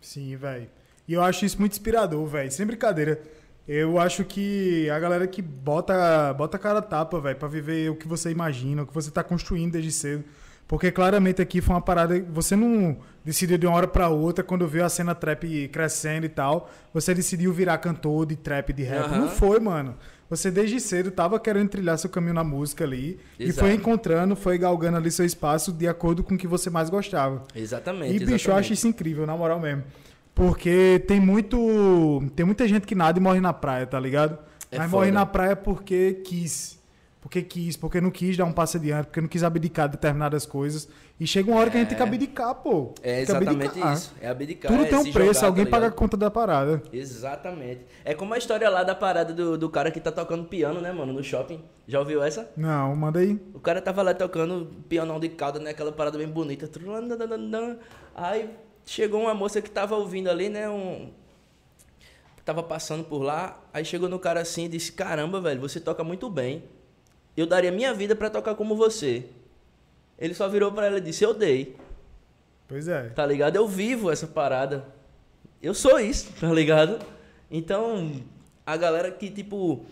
Sim, 0.01 0.35
velho. 0.35 0.67
E 1.07 1.13
eu 1.13 1.21
acho 1.21 1.45
isso 1.45 1.59
muito 1.59 1.73
inspirador, 1.73 2.25
velho. 2.25 2.51
Sem 2.51 2.65
brincadeira. 2.65 3.21
Eu 3.67 3.99
acho 3.99 4.23
que 4.23 4.89
a 4.89 4.99
galera 4.99 5.27
que 5.27 5.41
bota, 5.41 6.33
bota 6.33 6.57
a 6.57 6.59
cara 6.59 6.81
tapa, 6.81 7.19
velho, 7.19 7.35
pra 7.35 7.47
viver 7.47 7.89
o 7.89 7.95
que 7.95 8.07
você 8.07 8.29
imagina, 8.29 8.83
o 8.83 8.87
que 8.87 8.93
você 8.93 9.09
tá 9.09 9.23
construindo 9.23 9.73
desde 9.73 9.91
cedo. 9.91 10.23
Porque 10.67 10.91
claramente 10.91 11.41
aqui 11.41 11.61
foi 11.61 11.75
uma 11.75 11.81
parada. 11.81 12.19
Você 12.31 12.55
não 12.55 12.97
decidiu 13.23 13.57
de 13.57 13.67
uma 13.67 13.75
hora 13.75 13.87
pra 13.87 14.09
outra, 14.09 14.43
quando 14.43 14.67
viu 14.67 14.83
a 14.83 14.89
cena 14.89 15.13
trap 15.13 15.67
crescendo 15.69 16.25
e 16.25 16.29
tal. 16.29 16.71
Você 16.93 17.13
decidiu 17.13 17.53
virar 17.53 17.77
cantor 17.77 18.25
de 18.25 18.35
trap, 18.35 18.73
de 18.73 18.83
rap. 18.83 19.05
Aham. 19.05 19.17
Não 19.19 19.29
foi, 19.29 19.59
mano. 19.59 19.95
Você 20.27 20.49
desde 20.49 20.79
cedo 20.79 21.11
tava 21.11 21.39
querendo 21.39 21.69
trilhar 21.69 21.99
seu 21.99 22.09
caminho 22.09 22.33
na 22.33 22.43
música 22.43 22.83
ali. 22.83 23.19
E 23.37 23.43
Exato. 23.45 23.59
foi 23.59 23.75
encontrando, 23.75 24.35
foi 24.35 24.57
galgando 24.57 24.97
ali 24.97 25.11
seu 25.11 25.23
espaço 25.23 25.71
de 25.71 25.87
acordo 25.87 26.23
com 26.23 26.33
o 26.33 26.37
que 26.37 26.47
você 26.47 26.69
mais 26.69 26.89
gostava. 26.89 27.43
Exatamente. 27.55 28.15
E, 28.15 28.19
bicho, 28.19 28.31
eu 28.31 28.35
exatamente. 28.35 28.59
acho 28.65 28.73
isso 28.73 28.87
incrível, 28.87 29.27
na 29.27 29.37
moral 29.37 29.59
mesmo. 29.59 29.83
Porque 30.33 31.03
tem 31.07 31.19
muito. 31.19 32.23
Tem 32.35 32.45
muita 32.45 32.67
gente 32.67 32.87
que 32.87 32.95
nada 32.95 33.19
e 33.19 33.21
morre 33.21 33.39
na 33.39 33.53
praia, 33.53 33.85
tá 33.85 33.99
ligado? 33.99 34.37
É 34.71 34.79
Mas 34.79 34.89
foda. 34.89 34.97
morre 34.97 35.11
na 35.11 35.25
praia 35.25 35.55
porque 35.55 36.21
quis. 36.25 36.77
Porque 37.25 37.41
quis, 37.41 37.75
porque 37.75 37.99
não 37.99 38.11
quis 38.11 38.37
dar 38.37 38.45
um 38.45 38.51
passo 38.51 38.77
adiante, 38.77 39.07
porque 39.07 39.19
não 39.19 39.27
quis 39.27 39.43
abdicar 39.43 39.87
de 39.87 39.93
determinadas 39.93 40.45
coisas. 40.45 40.87
E 41.19 41.25
chega 41.25 41.49
uma 41.49 41.59
hora 41.59 41.71
que 41.71 41.77
a 41.77 41.79
gente 41.79 41.89
tem 41.89 41.97
que 41.97 42.03
abdicar, 42.03 42.53
pô. 42.53 42.93
É 43.01 43.21
exatamente 43.21 43.65
abdicar. 43.65 43.93
isso. 43.95 44.13
É 44.21 44.27
abdicar. 44.29 44.71
Tudo 44.71 44.85
é 44.85 44.89
tem 44.89 44.99
um 44.99 45.11
preço, 45.11 45.33
jogar, 45.33 45.47
alguém 45.47 45.65
tá 45.65 45.71
paga 45.71 45.87
a 45.87 45.91
conta 45.91 46.15
da 46.15 46.29
parada. 46.29 46.83
Exatamente. 46.93 47.81
É 48.03 48.13
como 48.13 48.35
a 48.35 48.37
história 48.37 48.69
lá 48.69 48.83
da 48.83 48.93
parada 48.93 49.33
do, 49.33 49.57
do 49.57 49.67
cara 49.71 49.89
que 49.89 49.99
tá 49.99 50.11
tocando 50.11 50.43
piano, 50.43 50.79
né, 50.79 50.91
mano, 50.91 51.13
no 51.13 51.23
shopping. 51.23 51.63
Já 51.87 51.97
ouviu 51.97 52.21
essa? 52.21 52.47
Não, 52.55 52.95
manda 52.95 53.17
aí. 53.17 53.41
O 53.55 53.59
cara 53.59 53.81
tava 53.81 54.03
lá 54.03 54.13
tocando 54.13 54.71
pianão 54.87 55.19
de 55.19 55.29
cauda, 55.29 55.57
né? 55.57 55.71
Aquela 55.71 55.91
parada 55.91 56.19
bem 56.19 56.27
bonita. 56.27 56.69
Aí 58.13 58.51
chegou 58.85 59.21
uma 59.21 59.33
moça 59.33 59.63
que 59.63 59.69
tava 59.71 59.95
ouvindo 59.95 60.29
ali, 60.29 60.47
né? 60.47 60.69
Um. 60.69 61.09
Tava 62.45 62.61
passando 62.61 63.03
por 63.03 63.23
lá. 63.23 63.59
Aí 63.73 63.83
chegou 63.83 64.07
no 64.07 64.19
cara 64.19 64.41
assim 64.41 64.65
e 64.65 64.69
disse: 64.69 64.91
Caramba, 64.91 65.41
velho, 65.41 65.59
você 65.59 65.79
toca 65.79 66.03
muito 66.03 66.29
bem. 66.29 66.74
Eu 67.35 67.45
daria 67.45 67.71
minha 67.71 67.93
vida 67.93 68.15
pra 68.15 68.29
tocar 68.29 68.55
como 68.55 68.75
você. 68.75 69.25
Ele 70.17 70.33
só 70.33 70.47
virou 70.47 70.71
pra 70.71 70.85
ela 70.87 70.97
e 70.97 71.01
disse: 71.01 71.23
Eu 71.23 71.33
dei. 71.33 71.75
Pois 72.67 72.87
é. 72.87 73.09
Tá 73.09 73.25
ligado? 73.25 73.55
Eu 73.55 73.67
vivo 73.67 74.11
essa 74.11 74.27
parada. 74.27 74.85
Eu 75.61 75.73
sou 75.73 75.99
isso, 75.99 76.31
tá 76.39 76.51
ligado? 76.51 76.99
Então, 77.49 78.21
a 78.65 78.75
galera 78.77 79.11
que, 79.11 79.29
tipo, 79.29 79.85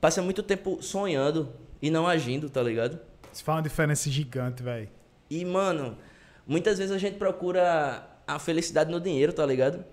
passa 0.00 0.22
muito 0.22 0.42
tempo 0.42 0.82
sonhando 0.82 1.52
e 1.80 1.90
não 1.90 2.06
agindo, 2.06 2.48
tá 2.50 2.62
ligado? 2.62 2.98
Isso 3.32 3.42
faz 3.42 3.56
uma 3.56 3.62
diferença 3.62 4.10
gigante, 4.10 4.62
velho. 4.62 4.88
E, 5.28 5.44
mano, 5.44 5.96
Muitas 6.46 6.78
vezes 6.78 6.92
a 6.94 6.98
gente 6.98 7.16
procura 7.16 8.06
a 8.26 8.38
felicidade 8.38 8.90
no 8.90 9.00
dinheiro, 9.00 9.32
tá 9.32 9.44
ligado? 9.46 9.84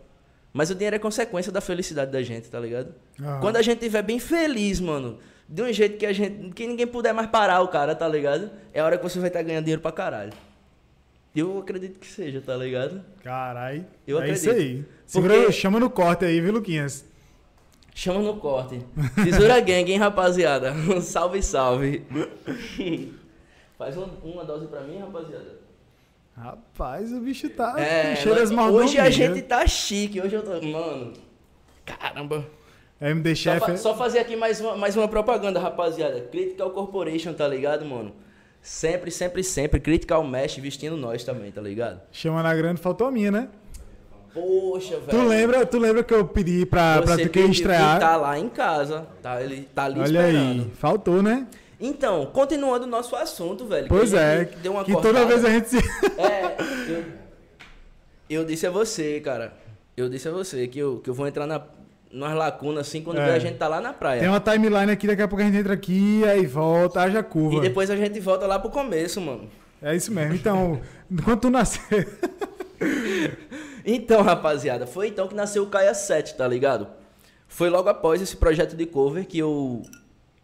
Mas 0.54 0.70
o 0.70 0.76
dinheiro 0.76 0.98
é 0.98 1.00
consequência 1.00 1.52
da 1.52 1.62
felicidade 1.62 2.12
da 2.12 2.22
gente, 2.22 2.50
tá 2.50 2.60
ligado? 2.60 2.94
Aham. 3.20 3.40
Quando 3.40 3.56
a 3.56 3.62
gente 3.62 3.78
estiver 3.78 4.02
bem 4.02 4.20
feliz, 4.20 4.82
mano, 4.82 5.18
de 5.52 5.62
um 5.62 5.72
jeito 5.74 5.98
que 5.98 6.06
a 6.06 6.14
gente. 6.14 6.52
que 6.54 6.66
ninguém 6.66 6.88
puder 6.88 7.14
mais 7.14 7.30
parar 7.30 7.62
o 7.62 7.68
cara, 7.68 7.94
tá 7.94 8.08
ligado? 8.08 8.50
É 8.74 8.80
a 8.80 8.86
hora 8.86 8.98
que 8.98 9.04
você 9.04 9.20
vai 9.20 9.28
estar 9.28 9.44
ganhando 9.44 9.66
dinheiro 9.66 9.82
pra 9.82 9.92
caralho. 9.92 10.32
Eu 11.36 11.60
acredito 11.60 12.00
que 12.00 12.08
seja, 12.08 12.42
tá 12.42 12.56
ligado? 12.56 13.04
Carai. 13.22 13.86
Eu 14.08 14.22
é 14.22 14.32
isso 14.32 14.50
acredito. 14.50 14.78
aí. 14.80 14.86
Segura, 15.06 15.34
Porque- 15.36 15.52
Chama 15.52 15.80
no 15.80 15.90
corte 15.90 16.26
aí, 16.26 16.40
viu, 16.40 16.54
Luquinhas? 16.54 17.06
Chama 17.94 18.20
no 18.22 18.38
corte. 18.38 18.80
Tesoura 19.24 19.60
Gang, 19.60 19.92
hein, 19.92 19.98
rapaziada? 19.98 20.74
salve, 21.02 21.44
salve. 21.44 22.06
Faz 23.78 23.98
uma, 23.98 24.08
uma 24.24 24.46
dose 24.46 24.68
pra 24.68 24.82
mim, 24.82 25.00
rapaziada. 25.00 25.60
Rapaz, 26.38 27.12
o 27.12 27.20
bicho 27.20 27.50
tá 27.50 27.76
É, 27.78 28.16
hoje 28.72 28.98
a 28.98 29.10
gente 29.10 29.42
tá 29.42 29.68
chique, 29.68 30.22
hoje 30.22 30.36
eu 30.36 30.44
tô. 30.44 30.62
Mano. 30.66 31.14
Caramba. 31.86 32.46
MD 33.02 33.36
Só, 33.36 33.42
Chef. 33.54 33.60
fa- 33.66 33.78
só 33.78 33.96
fazer 33.96 34.20
aqui 34.20 34.36
mais 34.36 34.62
uma, 34.62 34.78
mais 34.78 34.96
uma 34.96 35.08
propaganda, 35.08 35.60
rapaziada. 35.60 36.22
Critical 36.22 36.70
Corporation, 36.70 37.34
tá 37.34 37.48
ligado, 37.48 37.84
mano? 37.86 38.14
Sempre, 38.62 39.10
sempre, 39.10 39.44
sempre. 39.44 39.80
Critical 39.80 40.24
Mesh 40.24 40.58
vestindo 40.58 40.96
nós 40.96 41.24
também, 41.24 41.52
tá 41.52 41.60
ligado? 41.62 42.00
Chama 42.12 42.44
na 42.44 42.54
grande, 42.54 42.80
faltou 42.80 43.08
a 43.08 43.12
minha, 43.12 43.32
né? 43.32 43.48
Poxa, 44.34 44.98
velho. 45.00 45.10
Tu 45.10 45.28
lembra, 45.28 45.66
tu 45.66 45.78
lembra 45.80 46.04
que 46.04 46.14
eu 46.14 46.26
pedi 46.28 46.66
pra, 46.66 47.02
pra 47.02 47.16
Você 47.18 47.24
tu 47.24 47.30
que 47.32 47.40
estrear? 47.42 47.96
que 47.96 48.06
tá 48.06 48.16
lá 48.16 48.38
em 48.40 48.48
casa. 48.48 49.06
Tá, 49.22 49.42
ele 49.44 49.64
tá 49.76 49.86
ali 49.86 50.00
Olha 50.00 50.06
esperando. 50.28 50.62
aí, 50.62 50.72
faltou, 50.76 51.22
né? 51.24 51.48
Então, 51.80 52.28
continuando 52.28 52.86
o 52.86 52.88
nosso 52.88 53.16
assunto, 53.16 53.66
velho. 53.66 53.88
Pois 53.90 54.14
é, 54.14 54.46
Deu 54.62 54.74
uma 54.74 54.84
que 54.86 54.92
toda 54.94 55.20
cortada. 55.20 55.26
vez 55.26 55.44
a 55.44 55.50
gente 55.50 55.70
se... 55.70 55.78
É, 56.18 56.56
eu, 56.88 57.04
eu 58.42 58.46
disse 58.46 58.68
a 58.68 58.70
você, 58.70 59.20
cara. 59.20 59.54
Eu 59.98 60.08
disse 60.08 60.28
a 60.28 60.32
você 60.32 60.68
que 60.68 60.78
eu, 60.80 61.00
que 61.04 61.10
eu 61.10 61.14
vou 61.14 61.28
entrar 61.28 61.46
na, 61.48 61.60
nas 62.14 62.36
lacunas 62.36 62.88
assim 62.88 63.02
quando 63.02 63.20
É. 63.20 63.34
a 63.34 63.40
gente 63.40 63.58
tá 63.58 63.68
lá 63.68 63.80
na 63.82 63.94
praia. 63.94 64.20
Tem 64.20 64.30
uma 64.30 64.40
timeline 64.40 64.92
aqui, 64.92 65.08
daqui 65.08 65.22
a 65.22 65.28
pouco 65.28 65.42
a 65.42 65.46
gente 65.46 65.58
entra 65.58 65.74
aqui, 65.74 66.24
aí 66.26 66.46
volta, 66.46 67.02
haja 67.02 67.22
curva. 67.24 67.58
E 67.58 67.62
depois 67.62 67.90
a 67.90 67.96
gente 67.96 68.20
volta 68.20 68.46
lá 68.48 68.60
pro 68.60 68.70
começo, 68.70 69.20
mano. 69.22 69.50
É 69.82 69.96
isso 69.96 70.12
mesmo. 70.12 70.36
Então, 70.36 70.80
quando 71.24 71.40
tu 71.42 71.50
nascer... 71.50 72.08
Então, 73.86 74.22
rapaziada, 74.22 74.86
foi 74.86 75.08
então 75.08 75.28
que 75.28 75.34
nasceu 75.36 75.64
o 75.64 75.68
Caia 75.68 75.94
7, 75.94 76.36
tá 76.36 76.48
ligado? 76.48 76.88
Foi 77.48 77.70
logo 77.70 77.90
após 77.90 78.22
esse 78.22 78.38
projeto 78.38 78.76
de 78.76 78.86
cover 78.86 79.26
que 79.26 79.40
eu 79.40 79.82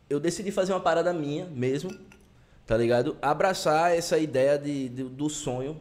eu 0.10 0.20
decidi 0.20 0.52
fazer 0.52 0.72
uma 0.74 0.80
parada 0.80 1.12
minha 1.14 1.46
mesmo, 1.46 1.92
tá 2.66 2.78
ligado? 2.78 3.18
Abraçar 3.22 3.96
essa 3.96 4.18
ideia 4.18 4.58
de, 4.58 4.88
de- 4.90 5.04
do 5.04 5.30
sonho, 5.30 5.80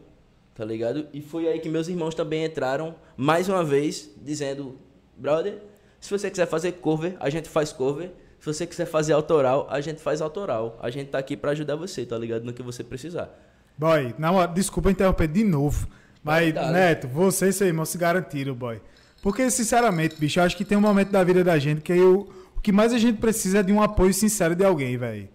tá 0.53 0.65
ligado? 0.65 1.07
E 1.13 1.21
foi 1.21 1.47
aí 1.47 1.59
que 1.59 1.69
meus 1.69 1.87
irmãos 1.87 2.13
também 2.13 2.43
entraram 2.45 2.93
mais 3.15 3.47
uma 3.49 3.63
vez 3.63 4.09
dizendo, 4.21 4.77
brother, 5.15 5.59
se 5.99 6.09
você 6.09 6.29
quiser 6.29 6.47
fazer 6.47 6.73
cover, 6.73 7.15
a 7.19 7.29
gente 7.29 7.49
faz 7.49 7.71
cover. 7.71 8.11
Se 8.39 8.45
você 8.45 8.67
quiser 8.67 8.85
fazer 8.85 9.13
autoral, 9.13 9.67
a 9.69 9.81
gente 9.81 10.01
faz 10.01 10.21
autoral. 10.21 10.77
A 10.81 10.89
gente 10.89 11.09
tá 11.09 11.17
aqui 11.17 11.35
pra 11.35 11.51
ajudar 11.51 11.75
você, 11.75 12.05
tá 12.05 12.17
ligado? 12.17 12.43
No 12.43 12.53
que 12.53 12.61
você 12.61 12.83
precisar. 12.83 13.29
Boy, 13.77 14.13
moral, 14.17 14.47
desculpa 14.47 14.91
interromper 14.91 15.27
de 15.27 15.43
novo. 15.43 15.87
Mas, 16.23 16.53
dale. 16.53 16.73
Neto, 16.73 17.07
você 17.07 17.49
e 17.49 17.53
seu 17.53 17.67
irmão 17.67 17.85
se 17.85 17.97
garantiram, 17.97 18.53
boy. 18.53 18.81
Porque, 19.21 19.49
sinceramente, 19.49 20.15
bicho, 20.15 20.39
eu 20.39 20.43
acho 20.43 20.55
que 20.55 20.65
tem 20.65 20.77
um 20.77 20.81
momento 20.81 21.11
da 21.11 21.23
vida 21.23 21.43
da 21.43 21.57
gente 21.57 21.81
que 21.81 21.93
o, 21.93 22.27
o 22.55 22.61
que 22.61 22.71
mais 22.71 22.93
a 22.93 22.97
gente 22.97 23.19
precisa 23.19 23.59
é 23.59 23.63
de 23.63 23.71
um 23.73 23.81
apoio 23.81 24.13
sincero 24.13 24.55
de 24.55 24.63
alguém, 24.63 24.97
velho. 24.97 25.27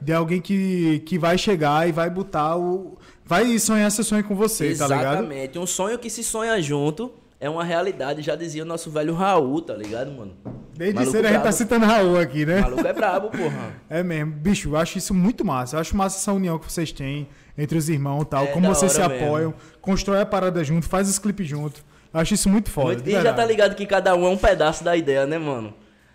De 0.00 0.12
alguém 0.12 0.40
que, 0.40 1.00
que 1.00 1.18
vai 1.18 1.36
chegar 1.36 1.88
e 1.88 1.92
vai 1.92 2.08
botar 2.08 2.56
o. 2.56 2.96
Vai 3.24 3.58
sonhar 3.58 3.90
seu 3.90 4.04
sonho 4.04 4.24
com 4.24 4.34
você, 4.34 4.74
tá 4.74 4.86
ligado? 4.86 5.16
Exatamente. 5.16 5.58
Um 5.58 5.66
sonho 5.66 5.98
que 5.98 6.08
se 6.08 6.22
sonha 6.22 6.60
junto 6.62 7.12
é 7.40 7.48
uma 7.48 7.62
realidade, 7.64 8.22
já 8.22 8.34
dizia 8.34 8.62
o 8.62 8.66
nosso 8.66 8.90
velho 8.90 9.14
Raul, 9.14 9.60
tá 9.62 9.74
ligado, 9.74 10.10
mano? 10.10 10.36
Desde 10.76 10.94
Maluco 10.94 11.12
cedo 11.12 11.26
a 11.26 11.32
gente 11.32 11.42
tá 11.42 11.52
citando 11.52 11.86
Raul 11.86 12.18
aqui, 12.18 12.46
né? 12.46 12.60
maluco 12.60 12.86
é 12.86 12.92
brabo, 12.92 13.30
porra. 13.36 13.72
É 13.90 14.02
mesmo. 14.02 14.32
Bicho, 14.32 14.68
eu 14.70 14.76
acho 14.76 14.96
isso 14.98 15.12
muito 15.12 15.44
massa. 15.44 15.76
Eu 15.76 15.80
acho 15.80 15.96
massa 15.96 16.18
essa 16.18 16.32
união 16.32 16.58
que 16.58 16.70
vocês 16.70 16.92
têm 16.92 17.28
entre 17.56 17.76
os 17.76 17.88
irmãos 17.88 18.22
e 18.22 18.26
tal. 18.26 18.44
É 18.44 18.46
como 18.48 18.68
vocês 18.68 18.92
se 18.92 19.00
hora 19.00 19.08
mesmo. 19.12 19.26
apoiam, 19.26 19.54
constrói 19.80 20.20
a 20.20 20.26
parada 20.26 20.62
junto, 20.62 20.86
faz 20.88 21.08
os 21.08 21.18
clipes 21.18 21.46
junto. 21.48 21.84
Eu 22.14 22.20
acho 22.20 22.34
isso 22.34 22.48
muito 22.48 22.70
foda. 22.70 22.94
Muito- 22.94 23.08
E 23.08 23.12
já 23.12 23.32
tá 23.34 23.44
ligado 23.44 23.74
que 23.74 23.84
cada 23.86 24.14
um 24.14 24.24
é 24.24 24.28
um 24.30 24.36
pedaço 24.36 24.84
da 24.84 24.96
ideia, 24.96 25.26
né, 25.26 25.36
mano? 25.38 25.74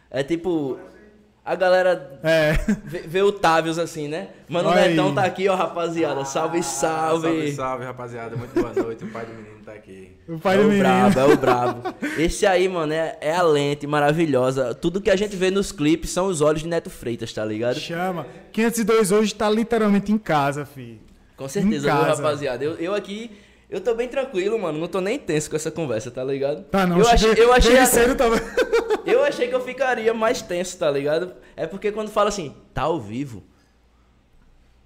É 0.10 0.24
tipo. 0.24 0.78
A 1.46 1.56
galera 1.56 2.20
É. 2.24 2.54
vê, 2.86 3.00
vê 3.00 3.22
o 3.22 3.30
Távios 3.32 3.78
assim, 3.78 4.08
né? 4.08 4.30
Mano, 4.48 4.70
o 4.70 4.72
Olha 4.72 4.88
Netão 4.88 5.14
tá 5.14 5.26
aqui, 5.26 5.50
ó, 5.50 5.56
rapaziada. 5.56 6.24
Salve, 6.24 6.64
salve. 6.64 7.28
Salve, 7.28 7.52
salve, 7.54 7.84
rapaziada. 7.86 8.36
Muito 8.38 8.54
boa 8.54 8.72
noite. 8.74 9.04
O 9.04 9.08
pai 9.08 9.26
do 9.26 9.34
menino 9.34 9.58
tá 9.66 9.74
aqui. 9.74 10.16
O 10.30 10.40
pai 10.40 10.56
é 10.56 10.58
do 10.60 10.64
o 10.64 10.68
menino. 10.70 10.84
brabo, 10.88 11.20
é 11.20 11.26
o 11.26 11.38
brabo. 11.38 11.84
Esse 12.18 12.46
aí, 12.46 12.70
mano, 12.70 12.94
é, 12.94 13.18
é 13.20 13.36
a 13.36 13.42
lente 13.42 13.86
maravilhosa. 13.86 14.74
Tudo 14.74 15.02
que 15.02 15.10
a 15.12 15.18
gente 15.18 15.36
vê 15.36 15.52
nos 15.52 15.74
clipes 15.74 16.12
são 16.12 16.28
os 16.28 16.40
olhos 16.40 16.62
de 16.62 16.68
Neto 16.70 16.90
Freitas, 16.90 17.34
tá 17.34 17.44
ligado? 17.44 17.78
Chama. 17.78 18.26
502 18.54 19.12
hoje 19.12 19.36
tá 19.36 19.50
literalmente 19.50 20.14
em 20.14 20.18
casa, 20.18 20.66
fi. 20.66 21.02
Com 21.36 21.50
certeza, 21.50 21.90
Em 21.90 21.92
viu, 21.94 22.02
casa. 22.06 22.22
rapaziada. 22.24 22.64
Eu, 22.64 22.76
eu 22.76 22.96
aqui, 22.96 23.32
eu 23.70 23.82
tô 23.82 23.94
bem 23.96 24.08
tranquilo, 24.08 24.58
mano. 24.58 24.80
Não 24.80 24.88
tô 24.88 25.02
nem 25.02 25.20
tenso 25.20 25.50
com 25.50 25.58
essa 25.58 25.70
conversa, 25.72 26.10
tá 26.10 26.24
ligado? 26.24 26.64
Tá, 26.66 26.88
não. 26.88 27.00
Eu 27.00 27.08
achei, 27.10 27.34
eu 27.36 27.52
achei, 27.52 27.86
cedo 27.86 28.16
tava... 28.16 28.38
eu 29.24 29.28
achei 29.28 29.48
que 29.48 29.56
eu 29.56 29.62
ficaria 29.62 30.14
mais 30.14 30.42
tenso, 30.42 30.78
tá 30.78 30.90
ligado? 30.92 31.34
É 31.56 31.66
porque 31.66 31.92
quando 31.92 32.10
fala 32.10 32.30
assim, 32.30 32.56
tá 32.74 32.84
ao 32.84 33.00
vivo, 33.00 33.44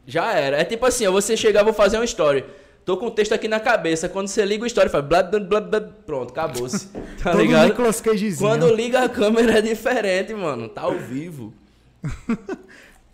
já 0.05 0.33
era. 0.33 0.57
É 0.57 0.63
tipo 0.63 0.85
assim, 0.85 1.05
ó, 1.05 1.11
você 1.11 1.35
chegar, 1.35 1.63
vou 1.63 1.73
fazer 1.73 1.97
uma 1.97 2.05
story. 2.05 2.45
Tô 2.85 2.95
com 2.95 3.07
o 3.07 3.11
texto 3.11 3.33
aqui 3.33 3.49
na 3.49 3.59
cabeça. 3.59 4.07
Quando 4.07 4.29
você 4.29 4.45
liga 4.45 4.63
o 4.63 4.67
story, 4.67 4.89
faz 4.89 5.03
blá, 5.03 5.21
blá, 5.21 5.39
blá, 5.41 5.59
blá, 5.59 5.81
pronto, 6.05 6.31
acabou-se. 6.31 6.87
Tá 7.21 7.31
Todo 7.31 7.41
ligado? 7.41 7.67
Nicolas 7.67 7.99
Cagezinho. 7.99 8.49
Quando 8.49 8.73
liga 8.73 9.01
a 9.01 9.09
câmera 9.09 9.57
é 9.57 9.61
diferente, 9.61 10.33
mano. 10.33 10.69
Tá 10.69 10.83
ao 10.83 10.97
vivo. 10.97 11.53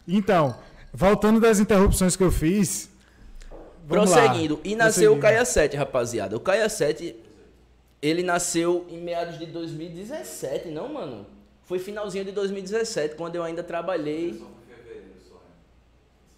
Então, 0.05 0.59
voltando 0.93 1.39
das 1.39 1.61
interrupções 1.61 2.17
que 2.17 2.23
eu 2.25 2.29
fiz... 2.29 2.89
vamos 3.85 4.11
lá. 4.11 4.17
Prosseguindo. 4.17 4.59
E 4.61 4.75
nasceu 4.75 5.13
o 5.13 5.15
Prosseguindo. 5.15 5.21
Caia 5.21 5.45
7, 5.45 5.77
rapaziada. 5.77 6.35
O 6.35 6.41
Caia 6.41 6.67
7, 6.67 7.15
ele 8.05 8.21
nasceu 8.21 8.85
em 8.89 8.97
meados 8.99 9.39
de 9.39 9.45
2017, 9.45 10.67
não, 10.67 10.89
mano? 10.93 11.25
Foi 11.63 11.79
finalzinho 11.79 12.25
de 12.25 12.31
2017, 12.33 13.15
quando 13.15 13.35
eu 13.37 13.43
ainda 13.43 13.63
trabalhei. 13.63 14.31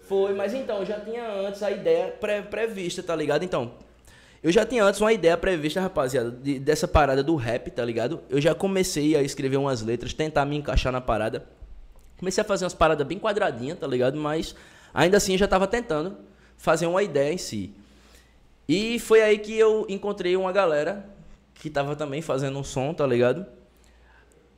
Foi, 0.08 0.34
mas 0.36 0.54
então, 0.54 0.80
eu 0.80 0.86
já 0.86 0.99
tinha 0.99 1.28
antes 1.28 1.63
a 1.63 1.71
ideia 1.71 2.10
pré- 2.12 2.43
prevista, 2.43 3.01
tá 3.01 3.15
ligado? 3.15 3.43
Então, 3.43 3.71
eu 4.43 4.51
já 4.51 4.63
tinha 4.63 4.84
antes 4.84 5.01
uma 5.01 5.12
ideia 5.12 5.36
prevista, 5.36 5.82
rapaziada, 5.82 6.30
de- 6.30 6.60
dessa 6.60 6.88
parada 6.88 7.23
do 7.23 7.36
rap, 7.36 7.71
tá 7.71 7.84
ligado? 7.84 8.21
Eu 8.30 8.39
já 8.39 8.54
comecei 8.54 9.15
a 9.15 9.23
escrever 9.23 9.58
umas 9.58 9.82
letras, 9.82 10.13
tentar 10.13 10.45
me 10.45 10.56
encaixar 10.58 10.93
na 10.93 11.01
parada. 11.01 11.43
Comecei 12.19 12.41
a 12.41 12.45
fazer 12.45 12.65
umas 12.65 12.75
paradas 12.75 13.06
bem 13.08 13.17
quadradinhas, 13.17 13.80
tá 13.80 13.88
ligado? 13.88 14.15
Mas 14.15 14.56
ainda 14.93 15.17
assim 15.17 15.32
eu 15.34 15.39
já 15.39 15.47
tava 15.47 15.65
tentando 15.65 16.15
fazer 16.56 16.86
uma 16.86 17.01
ideia 17.01 17.34
em 17.34 17.38
si. 17.39 17.73
E 18.69 18.99
foi 18.99 19.21
aí 19.23 19.39
que 19.39 19.58
eu 19.58 19.86
encontrei 19.89 20.36
uma 20.38 20.51
galera 20.51 21.04
que 21.55 21.69
tava 21.69 21.95
também 21.95 22.21
fazendo 22.21 22.59
um 22.59 22.63
som, 22.63 22.93
tá 22.93 23.05
ligado? 23.05 23.45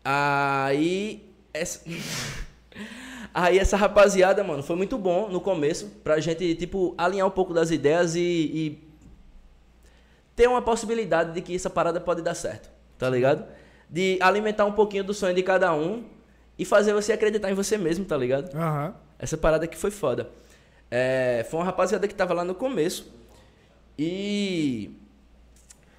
Aí 0.03 1.33
essa 1.53 1.81
Aí 3.33 3.60
essa 3.60 3.77
rapaziada, 3.77 4.43
mano, 4.43 4.63
foi 4.63 4.75
muito 4.75 4.97
bom 4.97 5.29
no 5.29 5.39
começo 5.39 5.88
pra 6.03 6.19
gente, 6.19 6.55
tipo, 6.55 6.95
alinhar 6.97 7.27
um 7.27 7.31
pouco 7.31 7.53
das 7.53 7.69
ideias 7.69 8.15
e, 8.15 8.19
e 8.19 8.88
ter 10.36 10.47
uma 10.47 10.62
possibilidade 10.62 11.33
de 11.33 11.41
que 11.41 11.55
essa 11.55 11.69
parada 11.69 11.99
pode 12.01 12.23
dar 12.23 12.33
certo, 12.33 12.67
tá 12.97 13.07
ligado? 13.07 13.45
De 13.88 14.17
alimentar 14.21 14.65
um 14.65 14.71
pouquinho 14.71 15.03
do 15.03 15.13
sonho 15.13 15.36
de 15.36 15.43
cada 15.43 15.73
um 15.73 16.03
e 16.57 16.65
fazer 16.65 16.93
você 16.93 17.13
acreditar 17.13 17.51
em 17.51 17.53
você 17.53 17.77
mesmo, 17.77 18.05
tá 18.05 18.17
ligado? 18.17 18.55
Aham. 18.55 18.95
Essa 19.19 19.38
parada 19.38 19.67
que 19.67 19.77
foi 19.77 19.91
foda. 19.91 20.29
É, 20.89 21.45
foi 21.49 21.60
uma 21.60 21.65
rapaziada 21.65 22.07
que 22.07 22.15
tava 22.15 22.33
lá 22.33 22.43
no 22.43 22.55
começo. 22.55 23.12
E. 23.97 24.91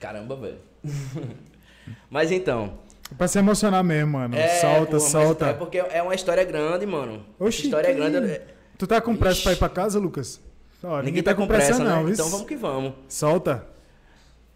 Caramba, 0.00 0.36
velho. 0.36 0.58
Mas 2.10 2.30
então. 2.30 2.78
É 3.10 3.14
Pra 3.14 3.26
se 3.28 3.38
emocionar 3.38 3.82
mesmo, 3.82 4.12
mano. 4.12 4.36
É, 4.36 4.60
solta, 4.60 4.86
porra, 4.98 5.00
solta. 5.00 5.46
É 5.46 5.52
porque 5.54 5.78
é 5.78 6.02
uma 6.02 6.14
história 6.14 6.44
grande, 6.44 6.84
mano. 6.86 7.24
Oxi, 7.38 7.64
história 7.64 7.88
que- 7.90 7.96
grande. 7.96 8.30
é- 8.30 8.46
Tu 8.76 8.86
tá 8.86 9.00
com 9.00 9.16
pressa 9.16 9.36
Ixi. 9.36 9.42
pra 9.44 9.52
ir 9.52 9.56
pra 9.56 9.68
casa, 9.68 9.98
Lucas? 9.98 10.40
Ó, 10.84 11.02
Ninguém, 11.02 11.22
tá 11.22 11.34
com 11.34 11.46
pressa, 11.46 11.78
não, 11.82 11.96
né? 11.98 12.02
viu? 12.04 12.12
Então 12.12 12.28
vamos 12.28 12.46
que 12.46 12.54
vamos. 12.54 12.92
Solta. 13.08 13.66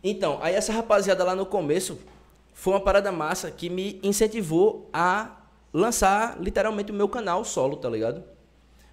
Então, 0.05 0.39
aí 0.43 0.55
essa 0.55 0.73
rapaziada 0.73 1.25
lá 1.25 1.35
no 1.35 1.45
começo 1.47 1.99
foi 2.53 2.75
uma 2.75 2.81
parada 2.81 3.11
massa 3.11 3.51
que 3.51 3.69
me 3.69 3.99
incentivou 4.03 4.89
a 4.93 5.39
lançar 5.73 6.37
literalmente 6.41 6.93
o 6.93 6.95
meu 6.95 7.09
canal 7.09 7.45
solo, 7.45 7.77
tá 7.77 7.89
ligado? 7.89 8.23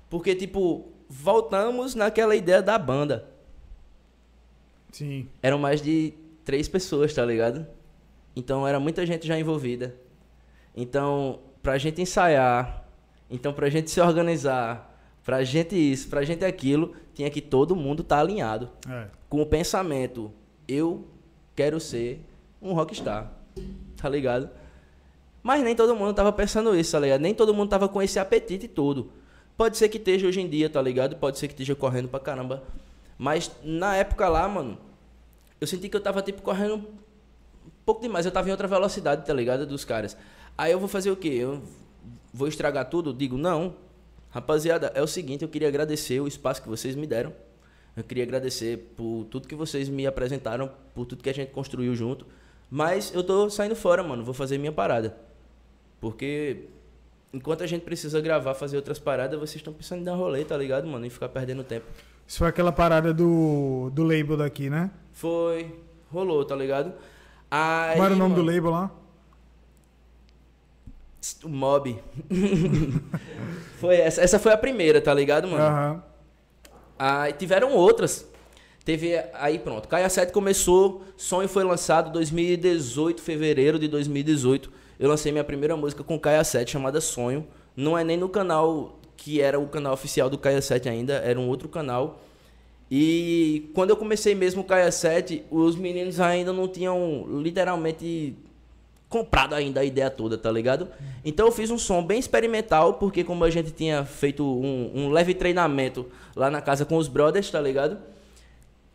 Porque, 0.09 0.33
tipo, 0.33 0.87
voltamos 1.07 1.93
naquela 1.93 2.35
ideia 2.35 2.61
da 2.61 2.77
banda. 2.79 3.25
Sim. 4.91 5.27
Eram 5.43 5.59
mais 5.59 5.81
de 5.81 6.13
três 6.49 6.67
pessoas, 6.67 7.13
tá 7.13 7.23
ligado? 7.23 7.67
Então 8.35 8.67
era 8.67 8.79
muita 8.79 9.05
gente 9.05 9.27
já 9.27 9.37
envolvida. 9.37 9.93
Então, 10.75 11.41
pra 11.61 11.77
gente 11.77 12.01
ensaiar, 12.01 12.87
então 13.29 13.53
pra 13.53 13.69
gente 13.69 13.91
se 13.91 14.01
organizar, 14.01 14.89
Pra 15.29 15.43
gente 15.43 15.75
isso, 15.75 16.07
pra 16.07 16.23
gente 16.23 16.43
aquilo, 16.43 16.95
tinha 17.13 17.29
que 17.29 17.39
todo 17.39 17.75
mundo 17.75 18.01
estar 18.01 18.19
alinhado. 18.19 18.67
É. 18.89 19.05
Com 19.29 19.39
o 19.39 19.45
pensamento, 19.45 20.31
eu 20.67 21.07
quero 21.55 21.79
ser 21.79 22.25
um 22.59 22.73
rockstar. 22.73 23.31
Tá 23.95 24.09
ligado? 24.09 24.49
Mas 25.43 25.63
nem 25.63 25.75
todo 25.75 25.95
mundo 25.95 26.15
tava 26.15 26.31
pensando 26.31 26.75
isso, 26.75 26.93
tá 26.93 26.99
ligado? 26.99 27.21
Nem 27.21 27.35
todo 27.35 27.53
mundo 27.53 27.69
tava 27.69 27.87
com 27.87 28.01
esse 28.01 28.17
apetite 28.17 28.67
todo. 28.67 29.11
Pode 29.55 29.77
ser 29.77 29.87
que 29.89 29.97
esteja 29.97 30.25
hoje 30.25 30.41
em 30.41 30.49
dia, 30.49 30.67
tá 30.67 30.81
ligado? 30.81 31.15
Pode 31.17 31.37
ser 31.37 31.47
que 31.47 31.53
esteja 31.53 31.75
correndo 31.75 32.07
pra 32.07 32.19
caramba. 32.19 32.63
Mas 33.15 33.51
na 33.63 33.95
época 33.97 34.27
lá, 34.29 34.47
mano, 34.47 34.79
eu 35.59 35.67
senti 35.67 35.89
que 35.89 35.95
eu 35.95 36.01
tava 36.01 36.21
tipo 36.21 36.41
correndo 36.41 36.75
um 36.75 37.71
pouco 37.85 38.01
demais. 38.01 38.25
Eu 38.25 38.31
tava 38.31 38.47
em 38.47 38.51
outra 38.51 38.67
velocidade, 38.67 39.25
tá 39.25 39.33
ligado? 39.33 39.65
Dos 39.65 39.83
caras. 39.83 40.15
Aí 40.57 40.71
eu 40.71 40.79
vou 40.79 40.87
fazer 40.87 41.11
o 41.11 41.15
quê? 41.15 41.29
Eu 41.29 41.61
vou 42.33 42.47
estragar 42.47 42.89
tudo? 42.89 43.13
Digo, 43.13 43.37
não. 43.37 43.75
Rapaziada, 44.29 44.91
é 44.93 45.01
o 45.01 45.07
seguinte, 45.07 45.41
eu 45.41 45.49
queria 45.49 45.67
agradecer 45.67 46.19
o 46.19 46.27
espaço 46.27 46.61
que 46.61 46.69
vocês 46.69 46.95
me 46.95 47.07
deram. 47.07 47.33
Eu 47.97 48.03
queria 48.03 48.23
agradecer 48.23 48.77
por 48.95 49.25
tudo 49.29 49.47
que 49.47 49.55
vocês 49.55 49.89
me 49.89 50.05
apresentaram, 50.05 50.71
por 50.93 51.05
tudo 51.05 51.23
que 51.23 51.29
a 51.29 51.33
gente 51.33 51.51
construiu 51.51 51.95
junto. 51.95 52.25
Mas 52.69 53.11
eu 53.13 53.23
tô 53.23 53.49
saindo 53.49 53.75
fora, 53.75 54.03
mano. 54.03 54.23
Vou 54.23 54.33
fazer 54.33 54.57
minha 54.57 54.71
parada. 54.71 55.17
Porque 55.99 56.67
enquanto 57.33 57.63
a 57.63 57.67
gente 57.67 57.81
precisa 57.81 58.21
gravar, 58.21 58.53
fazer 58.53 58.77
outras 58.77 58.99
paradas, 58.99 59.39
vocês 59.39 59.55
estão 59.55 59.73
pensando 59.73 60.01
em 60.01 60.03
dar 60.03 60.13
rolê, 60.13 60.45
tá 60.45 60.55
ligado, 60.55 60.87
mano? 60.87 61.05
E 61.05 61.09
ficar 61.09 61.29
perdendo 61.29 61.63
tempo. 61.63 61.87
Isso 62.29 62.37
foi 62.37 62.47
aquela 62.47 62.71
parada 62.71 63.11
do, 63.11 63.89
do 63.91 64.03
label 64.03 64.37
daqui, 64.37 64.69
né? 64.69 64.91
Foi. 65.13 65.75
Rolou, 66.13 66.45
tá 66.45 66.55
ligado? 66.55 66.93
Aí, 67.49 67.95
Qual 67.95 68.05
era 68.05 68.13
o 68.13 68.17
nome 68.17 68.35
do 68.35 68.43
mano, 68.43 68.55
label 68.55 68.69
lá? 68.69 68.91
O 71.43 71.49
Mob. 71.49 71.99
foi 73.81 73.95
essa. 73.95 74.21
Essa 74.21 74.37
foi 74.37 74.53
a 74.53 74.57
primeira, 74.57 75.01
tá 75.01 75.11
ligado, 75.11 75.47
mano? 75.47 75.63
Aham. 75.63 76.03
Aí 76.99 77.33
tiveram 77.33 77.73
outras. 77.73 78.27
Teve. 78.85 79.15
Aí 79.33 79.57
pronto. 79.57 79.87
Caia 79.87 80.07
7 80.07 80.31
começou. 80.31 81.03
Sonho 81.17 81.49
foi 81.49 81.63
lançado 81.63 82.09
em 82.09 82.13
2018, 82.13 83.23
fevereiro 83.23 83.79
de 83.79 83.87
2018. 83.87 84.71
Eu 84.99 85.09
lancei 85.09 85.31
minha 85.31 85.43
primeira 85.43 85.75
música 85.75 86.03
com 86.03 86.19
Caia 86.19 86.43
7 86.43 86.69
chamada 86.69 87.01
Sonho. 87.01 87.47
Não 87.75 87.97
é 87.97 88.03
nem 88.03 88.17
no 88.17 88.29
canal 88.29 88.98
que 89.19 89.41
era 89.41 89.59
o 89.59 89.67
canal 89.67 89.93
oficial 89.93 90.29
do 90.29 90.37
Caia 90.37 90.61
7 90.61 90.87
ainda, 90.87 91.15
era 91.15 91.39
um 91.39 91.47
outro 91.47 91.67
canal. 91.67 92.21
E 92.89 93.69
quando 93.75 93.91
eu 93.91 93.97
comecei 93.97 94.33
mesmo 94.33 94.61
o 94.61 94.63
Caia 94.63 94.91
7, 94.91 95.43
os 95.51 95.75
meninos 95.75 96.19
ainda 96.19 96.51
não 96.51 96.67
tinham 96.67 97.25
literalmente 97.41 98.35
comprado 99.09 99.53
ainda 99.53 99.81
a 99.81 99.83
ideia 99.83 100.09
toda, 100.09 100.37
tá 100.37 100.51
ligado? 100.51 100.87
Então 101.25 101.47
eu 101.47 101.51
fiz 101.51 101.69
um 101.69 101.77
som 101.77 102.03
bem 102.03 102.19
experimental, 102.19 102.93
porque 102.93 103.23
como 103.23 103.43
a 103.43 103.49
gente 103.49 103.71
tinha 103.71 104.05
feito 104.05 104.43
um, 104.43 104.91
um 104.95 105.09
leve 105.09 105.33
treinamento 105.33 106.07
lá 106.35 106.49
na 106.49 106.61
casa 106.61 106.85
com 106.85 106.95
os 106.95 107.07
brothers, 107.07 107.49
tá 107.51 107.59
ligado? 107.59 107.97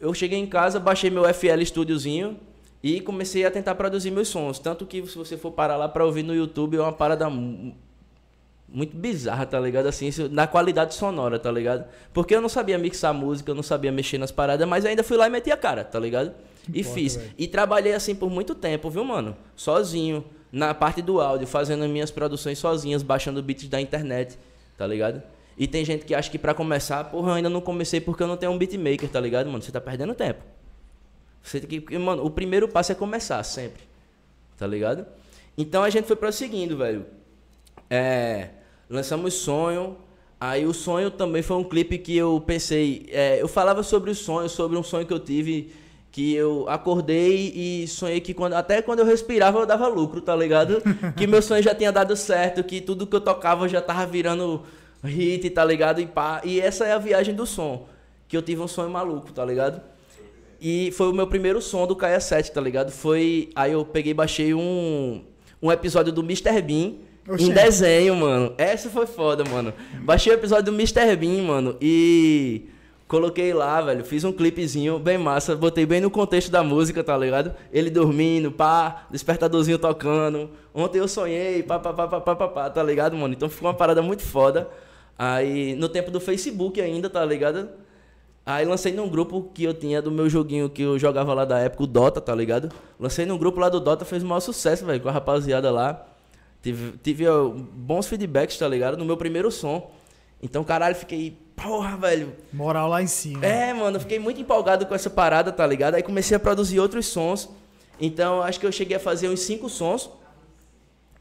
Eu 0.00 0.14
cheguei 0.14 0.38
em 0.38 0.46
casa, 0.46 0.80
baixei 0.80 1.10
meu 1.10 1.24
FL 1.32 1.62
Studiozinho 1.64 2.38
e 2.82 3.00
comecei 3.00 3.44
a 3.44 3.50
tentar 3.50 3.74
produzir 3.74 4.10
meus 4.10 4.28
sons. 4.28 4.58
Tanto 4.58 4.86
que 4.86 5.04
se 5.06 5.16
você 5.16 5.36
for 5.36 5.52
parar 5.52 5.76
lá 5.76 5.88
pra 5.88 6.04
ouvir 6.04 6.22
no 6.22 6.34
YouTube, 6.34 6.76
é 6.76 6.80
uma 6.80 6.92
parada 6.92 7.28
muito 8.74 8.96
bizarra, 8.96 9.46
tá 9.46 9.58
ligado? 9.60 9.86
Assim, 9.86 10.08
isso- 10.08 10.28
na 10.28 10.46
qualidade 10.46 10.94
sonora, 10.94 11.38
tá 11.38 11.50
ligado? 11.50 11.84
Porque 12.12 12.34
eu 12.34 12.40
não 12.40 12.48
sabia 12.48 12.76
mixar 12.76 13.14
música, 13.14 13.50
eu 13.50 13.54
não 13.54 13.62
sabia 13.62 13.92
mexer 13.92 14.18
nas 14.18 14.30
paradas, 14.32 14.68
mas 14.68 14.84
ainda 14.84 15.02
fui 15.04 15.16
lá 15.16 15.26
e 15.28 15.30
meti 15.30 15.50
a 15.52 15.56
cara, 15.56 15.84
tá 15.84 15.98
ligado? 15.98 16.34
E 16.72 16.80
importa, 16.80 16.94
fiz. 16.98 17.16
velho. 17.16 17.30
E 17.38 17.46
trabalhei 17.46 17.94
assim 17.94 18.14
por 18.14 18.28
muito 18.28 18.54
tempo, 18.54 18.90
viu, 18.90 19.04
mano? 19.04 19.36
Sozinho, 19.54 20.24
na 20.50 20.74
parte 20.74 21.00
do 21.00 21.20
áudio, 21.20 21.46
fazendo 21.46 21.88
minhas 21.88 22.10
produções 22.10 22.58
sozinhas, 22.58 23.02
baixando 23.02 23.42
beats 23.42 23.68
da 23.68 23.80
internet, 23.80 24.36
tá 24.76 24.86
ligado? 24.86 25.22
E 25.56 25.68
tem 25.68 25.84
gente 25.84 26.04
que 26.04 26.14
acha 26.14 26.28
que 26.30 26.38
pra 26.38 26.52
começar, 26.52 27.04
porra, 27.04 27.30
eu 27.30 27.34
ainda 27.34 27.48
não 27.48 27.60
comecei 27.60 28.00
porque 28.00 28.22
eu 28.22 28.26
não 28.26 28.36
tenho 28.36 28.50
um 28.50 28.58
beatmaker, 28.58 29.08
tá 29.08 29.20
ligado, 29.20 29.46
mano? 29.46 29.62
Você 29.62 29.70
tá 29.70 29.80
perdendo 29.80 30.12
tempo. 30.14 30.42
Você 31.42 31.60
tem 31.60 31.80
que, 31.80 31.98
mano, 31.98 32.24
o 32.24 32.30
primeiro 32.30 32.66
passo 32.66 32.90
é 32.90 32.94
começar 32.94 33.40
sempre. 33.44 33.82
Tá 34.56 34.66
ligado? 34.66 35.06
Então 35.56 35.82
a 35.84 35.90
gente 35.90 36.06
foi 36.06 36.16
prosseguindo, 36.16 36.76
velho. 36.76 37.06
É, 37.90 38.48
lançamos 38.88 39.34
Sonho. 39.34 39.96
Aí 40.40 40.66
o 40.66 40.74
Sonho 40.74 41.10
também 41.10 41.42
foi 41.42 41.56
um 41.56 41.64
clipe 41.64 41.98
que 41.98 42.16
eu 42.16 42.42
pensei. 42.44 43.06
é, 43.10 43.40
eu 43.40 43.48
falava 43.48 43.82
sobre 43.82 44.10
o 44.10 44.14
sonho, 44.14 44.48
sobre 44.48 44.76
um 44.76 44.82
sonho 44.82 45.06
que 45.06 45.12
eu 45.12 45.18
tive. 45.18 45.72
Que 46.10 46.32
eu 46.34 46.68
acordei 46.68 47.52
e 47.56 47.88
sonhei 47.88 48.20
que 48.20 48.32
quando, 48.32 48.52
até 48.52 48.80
quando 48.80 49.00
eu 49.00 49.04
respirava 49.04 49.58
eu 49.58 49.66
dava 49.66 49.88
lucro, 49.88 50.20
tá 50.20 50.36
ligado? 50.36 50.80
que 51.16 51.26
meu 51.26 51.42
sonho 51.42 51.60
já 51.60 51.74
tinha 51.74 51.90
dado 51.90 52.14
certo, 52.14 52.62
que 52.62 52.80
tudo 52.80 53.04
que 53.04 53.16
eu 53.16 53.20
tocava 53.20 53.68
já 53.68 53.80
tava 53.80 54.06
virando 54.06 54.62
hit, 55.02 55.50
tá 55.50 55.64
ligado? 55.64 56.00
E 56.00 56.06
pá. 56.06 56.40
E 56.44 56.60
essa 56.60 56.84
é 56.84 56.92
a 56.92 56.98
viagem 56.98 57.34
do 57.34 57.44
som. 57.44 57.88
Que 58.28 58.36
eu 58.36 58.42
tive 58.42 58.60
um 58.60 58.68
sonho 58.68 58.90
maluco, 58.90 59.32
tá 59.32 59.44
ligado? 59.44 59.80
E 60.60 60.92
foi 60.92 61.08
o 61.08 61.12
meu 61.12 61.26
primeiro 61.26 61.60
som 61.60 61.86
do 61.86 61.96
Caia 61.96 62.20
7, 62.20 62.52
tá 62.52 62.60
ligado? 62.60 62.90
Foi. 62.90 63.50
Aí 63.54 63.72
eu 63.72 63.84
peguei 63.84 64.12
e 64.12 64.14
baixei 64.14 64.54
um, 64.54 65.24
um 65.60 65.72
episódio 65.72 66.12
do 66.12 66.22
Mr. 66.22 66.62
Bean 66.62 66.94
Oxê. 67.28 67.44
em 67.44 67.50
desenho, 67.50 68.14
mano. 68.16 68.52
Essa 68.58 68.90
foi 68.90 69.06
foda, 69.06 69.44
mano. 69.44 69.72
Baixei 70.02 70.32
o 70.32 70.36
episódio 70.36 70.66
do 70.66 70.72
Mr. 70.72 71.16
Bean, 71.16 71.42
mano, 71.42 71.76
e 71.80 72.68
coloquei 73.08 73.52
lá, 73.54 73.80
velho. 73.80 74.04
Fiz 74.04 74.24
um 74.24 74.32
clipezinho 74.32 74.98
bem 74.98 75.16
massa, 75.16 75.56
botei 75.56 75.86
bem 75.86 76.00
no 76.00 76.10
contexto 76.10 76.50
da 76.50 76.62
música, 76.62 77.02
tá 77.02 77.16
ligado? 77.16 77.54
Ele 77.72 77.88
dormindo, 77.88 78.52
pá, 78.52 79.06
despertadorzinho 79.10 79.78
tocando. 79.78 80.50
Ontem 80.74 80.98
eu 80.98 81.08
sonhei, 81.08 81.62
pá, 81.62 81.78
pá, 81.78 81.92
pá, 81.92 82.06
pá, 82.08 82.20
pá, 82.20 82.36
pá, 82.36 82.48
pá, 82.48 82.70
tá 82.70 82.82
ligado, 82.82 83.16
mano? 83.16 83.32
Então 83.34 83.48
ficou 83.48 83.68
uma 83.68 83.74
parada 83.74 84.02
muito 84.02 84.22
foda. 84.22 84.68
Aí, 85.18 85.74
no 85.76 85.88
tempo 85.88 86.10
do 86.10 86.20
Facebook 86.20 86.80
ainda, 86.80 87.08
tá 87.08 87.24
ligado? 87.24 87.68
Aí 88.46 88.66
lancei 88.66 88.92
num 88.92 89.08
grupo 89.08 89.50
que 89.54 89.64
eu 89.64 89.72
tinha 89.72 90.02
do 90.02 90.10
meu 90.10 90.28
joguinho 90.28 90.68
que 90.68 90.82
eu 90.82 90.98
jogava 90.98 91.32
lá 91.32 91.46
da 91.46 91.58
época, 91.58 91.84
o 91.84 91.86
Dota, 91.86 92.20
tá 92.20 92.34
ligado? 92.34 92.68
Lancei 93.00 93.24
num 93.24 93.38
grupo 93.38 93.58
lá 93.58 93.70
do 93.70 93.80
Dota, 93.80 94.04
fez 94.04 94.22
o 94.22 94.26
maior 94.26 94.40
sucesso, 94.40 94.84
velho, 94.84 95.00
com 95.00 95.08
a 95.08 95.12
rapaziada 95.12 95.70
lá. 95.70 96.13
Tive, 96.64 96.96
tive 97.02 97.26
bons 97.74 98.06
feedbacks, 98.06 98.56
tá 98.56 98.66
ligado? 98.66 98.96
No 98.96 99.04
meu 99.04 99.18
primeiro 99.18 99.52
som. 99.52 99.92
Então, 100.42 100.64
caralho, 100.64 100.94
fiquei, 100.94 101.36
porra, 101.54 101.94
velho. 101.94 102.32
Moral 102.50 102.88
lá 102.88 103.02
em 103.02 103.06
cima. 103.06 103.44
É, 103.44 103.74
mano, 103.74 103.98
eu 103.98 104.00
fiquei 104.00 104.18
muito 104.18 104.40
empolgado 104.40 104.86
com 104.86 104.94
essa 104.94 105.10
parada, 105.10 105.52
tá 105.52 105.66
ligado? 105.66 105.96
Aí 105.96 106.02
comecei 106.02 106.34
a 106.34 106.40
produzir 106.40 106.80
outros 106.80 107.04
sons. 107.04 107.50
Então, 108.00 108.40
acho 108.40 108.58
que 108.58 108.64
eu 108.64 108.72
cheguei 108.72 108.96
a 108.96 109.00
fazer 109.00 109.28
uns 109.28 109.40
cinco 109.40 109.68
sons. 109.68 110.08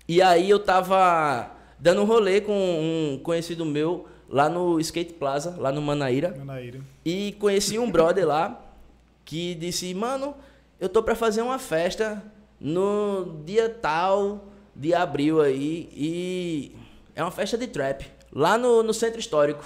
E 0.08 0.22
aí 0.22 0.50
eu 0.50 0.60
tava 0.60 1.52
dando 1.78 2.04
um 2.04 2.06
rolê 2.06 2.40
com 2.40 2.54
um 2.54 3.20
conhecido 3.22 3.66
meu 3.66 4.08
lá 4.30 4.48
no 4.48 4.80
Skate 4.80 5.12
Plaza, 5.12 5.58
lá 5.58 5.74
no 5.74 5.82
Manaíra. 5.82 6.34
Manaíra. 6.38 6.80
E 7.04 7.34
conheci 7.34 7.78
um 7.78 7.92
brother 7.92 8.26
lá 8.26 8.62
que 9.26 9.56
disse, 9.56 9.94
mano, 9.94 10.36
eu 10.80 10.88
tô 10.88 11.04
pra 11.04 11.16
fazer 11.16 11.42
uma 11.42 11.60
festa 11.60 12.24
no 12.62 13.42
dia 13.46 13.68
tal 13.68 14.53
de 14.76 14.94
abril 14.94 15.42
aí 15.42 15.90
e 15.94 16.72
é 17.16 17.22
uma 17.24 17.32
festa 17.32 17.58
de 17.58 17.68
trap 17.68 18.06
lá 18.32 18.58
no, 18.58 18.82
no 18.84 18.94
centro 18.94 19.20
histórico. 19.20 19.64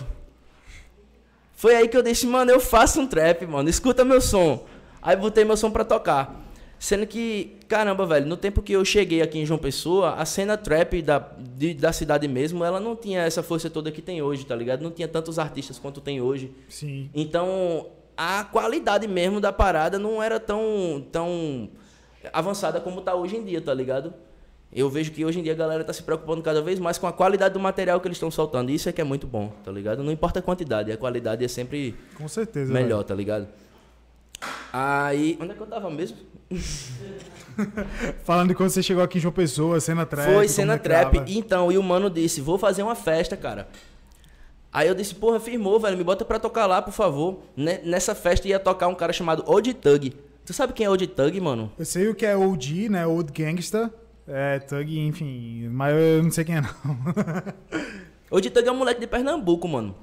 Foi 1.53 1.75
aí 1.75 1.87
que 1.87 1.97
eu 1.97 2.03
disse, 2.03 2.27
mano, 2.27 2.51
eu 2.51 2.59
faço 2.59 2.99
um 3.01 3.07
trap, 3.07 3.45
mano, 3.47 3.67
escuta 3.69 4.05
meu 4.05 4.21
som. 4.21 4.65
Aí 5.01 5.15
botei 5.15 5.43
meu 5.43 5.57
som 5.57 5.71
pra 5.71 5.83
tocar. 5.83 6.43
Sendo 6.79 7.07
que, 7.07 7.57
caramba, 7.67 8.05
velho, 8.05 8.27
no 8.27 8.37
tempo 8.37 8.61
que 8.61 8.73
eu 8.73 8.85
cheguei 8.85 9.23
aqui 9.23 9.39
em 9.39 9.45
João 9.45 9.57
Pessoa, 9.57 10.13
a 10.13 10.25
cena 10.25 10.55
trap 10.55 11.01
da, 11.01 11.17
de- 11.39 11.73
da 11.73 11.91
cidade 11.91 12.27
mesmo, 12.27 12.63
ela 12.63 12.79
não 12.79 12.95
tinha 12.95 13.21
essa 13.21 13.41
força 13.41 13.67
toda 13.67 13.91
que 13.91 14.01
tem 14.03 14.21
hoje, 14.21 14.45
tá 14.45 14.55
ligado? 14.55 14.83
Não 14.83 14.91
tinha 14.91 15.07
tantos 15.07 15.39
artistas 15.39 15.79
quanto 15.79 15.99
tem 15.99 16.21
hoje. 16.21 16.51
Sim. 16.69 17.09
Então, 17.15 17.87
a 18.15 18.43
qualidade 18.43 19.07
mesmo 19.07 19.39
da 19.41 19.51
parada 19.51 19.97
não 19.97 20.21
era 20.21 20.39
tão, 20.39 21.03
tão 21.11 21.67
avançada 22.31 22.79
como 22.79 23.01
tá 23.01 23.15
hoje 23.15 23.37
em 23.37 23.43
dia, 23.43 23.59
tá 23.59 23.73
ligado? 23.73 24.13
Eu 24.71 24.89
vejo 24.89 25.11
que 25.11 25.23
hoje 25.25 25.39
em 25.39 25.43
dia 25.43 25.53
a 25.53 25.55
galera 25.55 25.83
tá 25.83 25.93
se 25.93 26.03
preocupando 26.03 26.41
cada 26.41 26.61
vez 26.61 26.77
mais 26.79 26.97
com 26.97 27.07
a 27.07 27.13
qualidade 27.13 27.53
do 27.53 27.59
material 27.59 27.99
que 28.01 28.07
eles 28.07 28.17
estão 28.17 28.29
soltando. 28.29 28.69
Isso 28.69 28.89
é 28.89 28.91
que 28.91 28.99
é 28.99 29.03
muito 29.03 29.25
bom, 29.25 29.51
tá 29.63 29.71
ligado? 29.71 30.03
Não 30.03 30.11
importa 30.11 30.39
a 30.39 30.41
quantidade, 30.41 30.91
a 30.91 30.97
qualidade 30.97 31.43
é 31.43 31.47
sempre 31.47 31.95
Com 32.15 32.27
certeza. 32.27 32.71
melhor, 32.73 33.03
tá 33.03 33.15
ligado? 33.15 33.47
Aí. 34.71 35.37
Onde 35.41 35.51
é 35.51 35.53
que 35.55 35.61
eu 35.61 35.67
tava 35.67 35.89
mesmo? 35.89 36.17
velho. 36.49 37.17
Falando 38.23 38.49
de 38.49 38.55
quando 38.55 38.69
você 38.69 38.83
chegou 38.83 39.01
aqui 39.03 39.17
em 39.17 39.21
João 39.21 39.33
Pessoa, 39.33 39.79
cena 39.79 40.05
trap. 40.05 40.31
Foi 40.33 40.47
cena 40.47 40.75
é 40.75 40.77
trap. 40.77 41.17
Então, 41.27 41.71
e 41.71 41.77
o 41.77 41.83
mano 41.83 42.09
disse: 42.09 42.41
Vou 42.41 42.57
fazer 42.57 42.83
uma 42.83 42.93
festa, 42.95 43.35
cara. 43.35 43.67
Aí 44.71 44.87
eu 44.87 44.93
disse: 44.93 45.15
Porra, 45.15 45.39
firmou, 45.39 45.79
velho. 45.79 45.97
Me 45.97 46.03
bota 46.03 46.23
pra 46.23 46.37
tocar 46.39 46.65
lá, 46.67 46.81
por 46.81 46.93
favor. 46.93 47.39
Ne- 47.55 47.79
Nessa 47.83 48.13
festa 48.13 48.47
ia 48.47 48.59
tocar 48.59 48.87
um 48.87 48.95
cara 48.95 49.11
chamado 49.11 49.43
Old 49.47 49.73
Tug. 49.75 50.13
Tu 50.45 50.53
sabe 50.53 50.73
quem 50.73 50.85
é 50.85 50.89
Old 50.89 51.07
Tug, 51.07 51.39
mano? 51.41 51.71
Eu 51.79 51.85
sei 51.85 52.07
o 52.09 52.15
que 52.15 52.25
é 52.25 52.37
OG, 52.37 52.89
né? 52.89 53.07
Old 53.07 53.31
Gangsta. 53.31 53.91
É, 54.27 54.59
Thug, 54.59 54.99
enfim. 54.99 55.69
Mas 55.69 55.95
eu 55.95 56.23
não 56.23 56.31
sei 56.31 56.43
quem 56.43 56.57
é, 56.57 56.61
não. 56.61 56.69
Old 58.29 58.49
Tug 58.49 58.67
é 58.67 58.71
um 58.71 58.75
moleque 58.75 58.99
de 58.99 59.07
Pernambuco, 59.07 59.67
mano. 59.67 59.95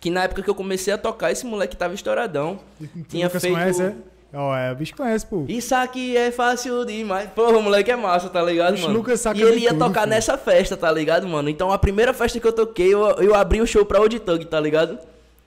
Que 0.00 0.10
na 0.10 0.24
época 0.24 0.42
que 0.42 0.48
eu 0.48 0.54
comecei 0.54 0.92
a 0.92 0.98
tocar, 0.98 1.30
esse 1.32 1.44
moleque 1.44 1.76
tava 1.76 1.94
estouradão. 1.94 2.60
Tu 2.78 3.02
Tinha 3.08 3.28
feito. 3.28 3.52
conhece, 3.52 3.82
é? 3.82 3.94
Ó, 4.32 4.54
é, 4.54 4.72
o 4.72 4.76
bicho 4.76 4.94
conhece, 4.94 5.26
pô. 5.26 5.44
Isso 5.48 5.74
aqui 5.74 6.16
é 6.16 6.30
fácil 6.30 6.84
demais. 6.84 7.28
Porra, 7.30 7.58
o 7.58 7.62
moleque 7.62 7.90
é 7.90 7.96
massa, 7.96 8.28
tá 8.28 8.42
ligado, 8.42 8.74
Bicho, 8.74 8.86
mano? 8.86 8.98
Lucas 8.98 9.20
saca 9.20 9.38
e 9.38 9.42
ele 9.42 9.60
ia 9.60 9.70
tudo, 9.70 9.86
tocar 9.86 10.06
nessa 10.06 10.36
festa, 10.36 10.76
tá 10.76 10.90
ligado, 10.92 11.26
mano? 11.26 11.48
Então 11.48 11.72
a 11.72 11.78
primeira 11.78 12.12
festa 12.12 12.38
que 12.38 12.46
eu 12.46 12.52
toquei, 12.52 12.92
eu, 12.92 13.06
eu 13.16 13.34
abri 13.34 13.60
o 13.60 13.66
show 13.66 13.84
pra 13.84 14.00
Old 14.00 14.20
Tug, 14.20 14.44
tá 14.44 14.60
ligado? 14.60 14.98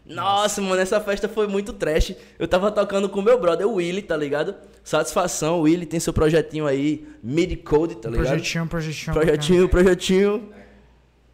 Nossa, 0.06 0.62
mano, 0.62 0.82
essa 0.82 1.00
festa 1.00 1.30
foi 1.30 1.48
muito 1.48 1.74
trash. 1.74 2.16
Eu 2.40 2.48
tava 2.48 2.72
tocando 2.72 3.08
com 3.08 3.22
meu 3.22 3.40
brother, 3.40 3.68
o 3.68 3.76
Willy, 3.76 4.02
tá 4.02 4.18
ligado? 4.18 4.56
Satisfação, 4.84 5.60
o 5.60 5.62
Willy 5.62 5.86
tem 5.86 6.00
seu 6.00 6.12
projetinho 6.12 6.66
aí, 6.66 7.08
Mid 7.22 7.64
Code, 7.64 7.96
tá 7.96 8.10
ligado? 8.10 8.28
Projetinho, 8.28 8.68
projetinho. 8.68 9.14
Projetinho, 9.14 9.70
projetinho. 9.70 10.50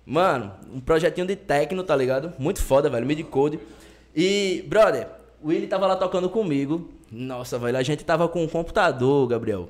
Mano, 0.10 0.54
um 0.74 0.80
projetinho 0.80 1.28
de 1.28 1.36
techno, 1.36 1.84
tá 1.84 1.94
ligado? 1.94 2.32
Muito 2.40 2.62
foda, 2.62 2.90
velho. 2.90 3.06
Mid 3.06 3.26
code. 3.26 3.60
E, 4.16 4.64
brother, 4.66 5.10
o 5.44 5.50
Willy 5.50 5.68
tava 5.68 5.86
lá 5.86 5.98
tocando 5.98 6.30
comigo. 6.30 6.90
Nossa, 7.12 7.60
velho, 7.60 7.78
a 7.78 7.84
gente 7.84 8.06
tava 8.06 8.26
com 8.30 8.42
um 8.42 8.48
computador, 8.48 9.28
Gabriel. 9.28 9.70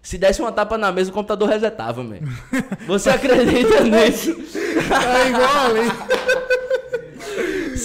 Se 0.00 0.16
desse 0.16 0.40
uma 0.40 0.50
tapa 0.50 0.78
na 0.78 0.90
mesa, 0.90 1.10
o 1.10 1.12
computador 1.12 1.46
resetava, 1.46 2.02
man. 2.02 2.20
Você 2.88 3.10
acredita 3.10 3.82
nisso? 3.84 4.30
É 4.30 5.28
igual 5.28 5.66
ali. 5.66 5.89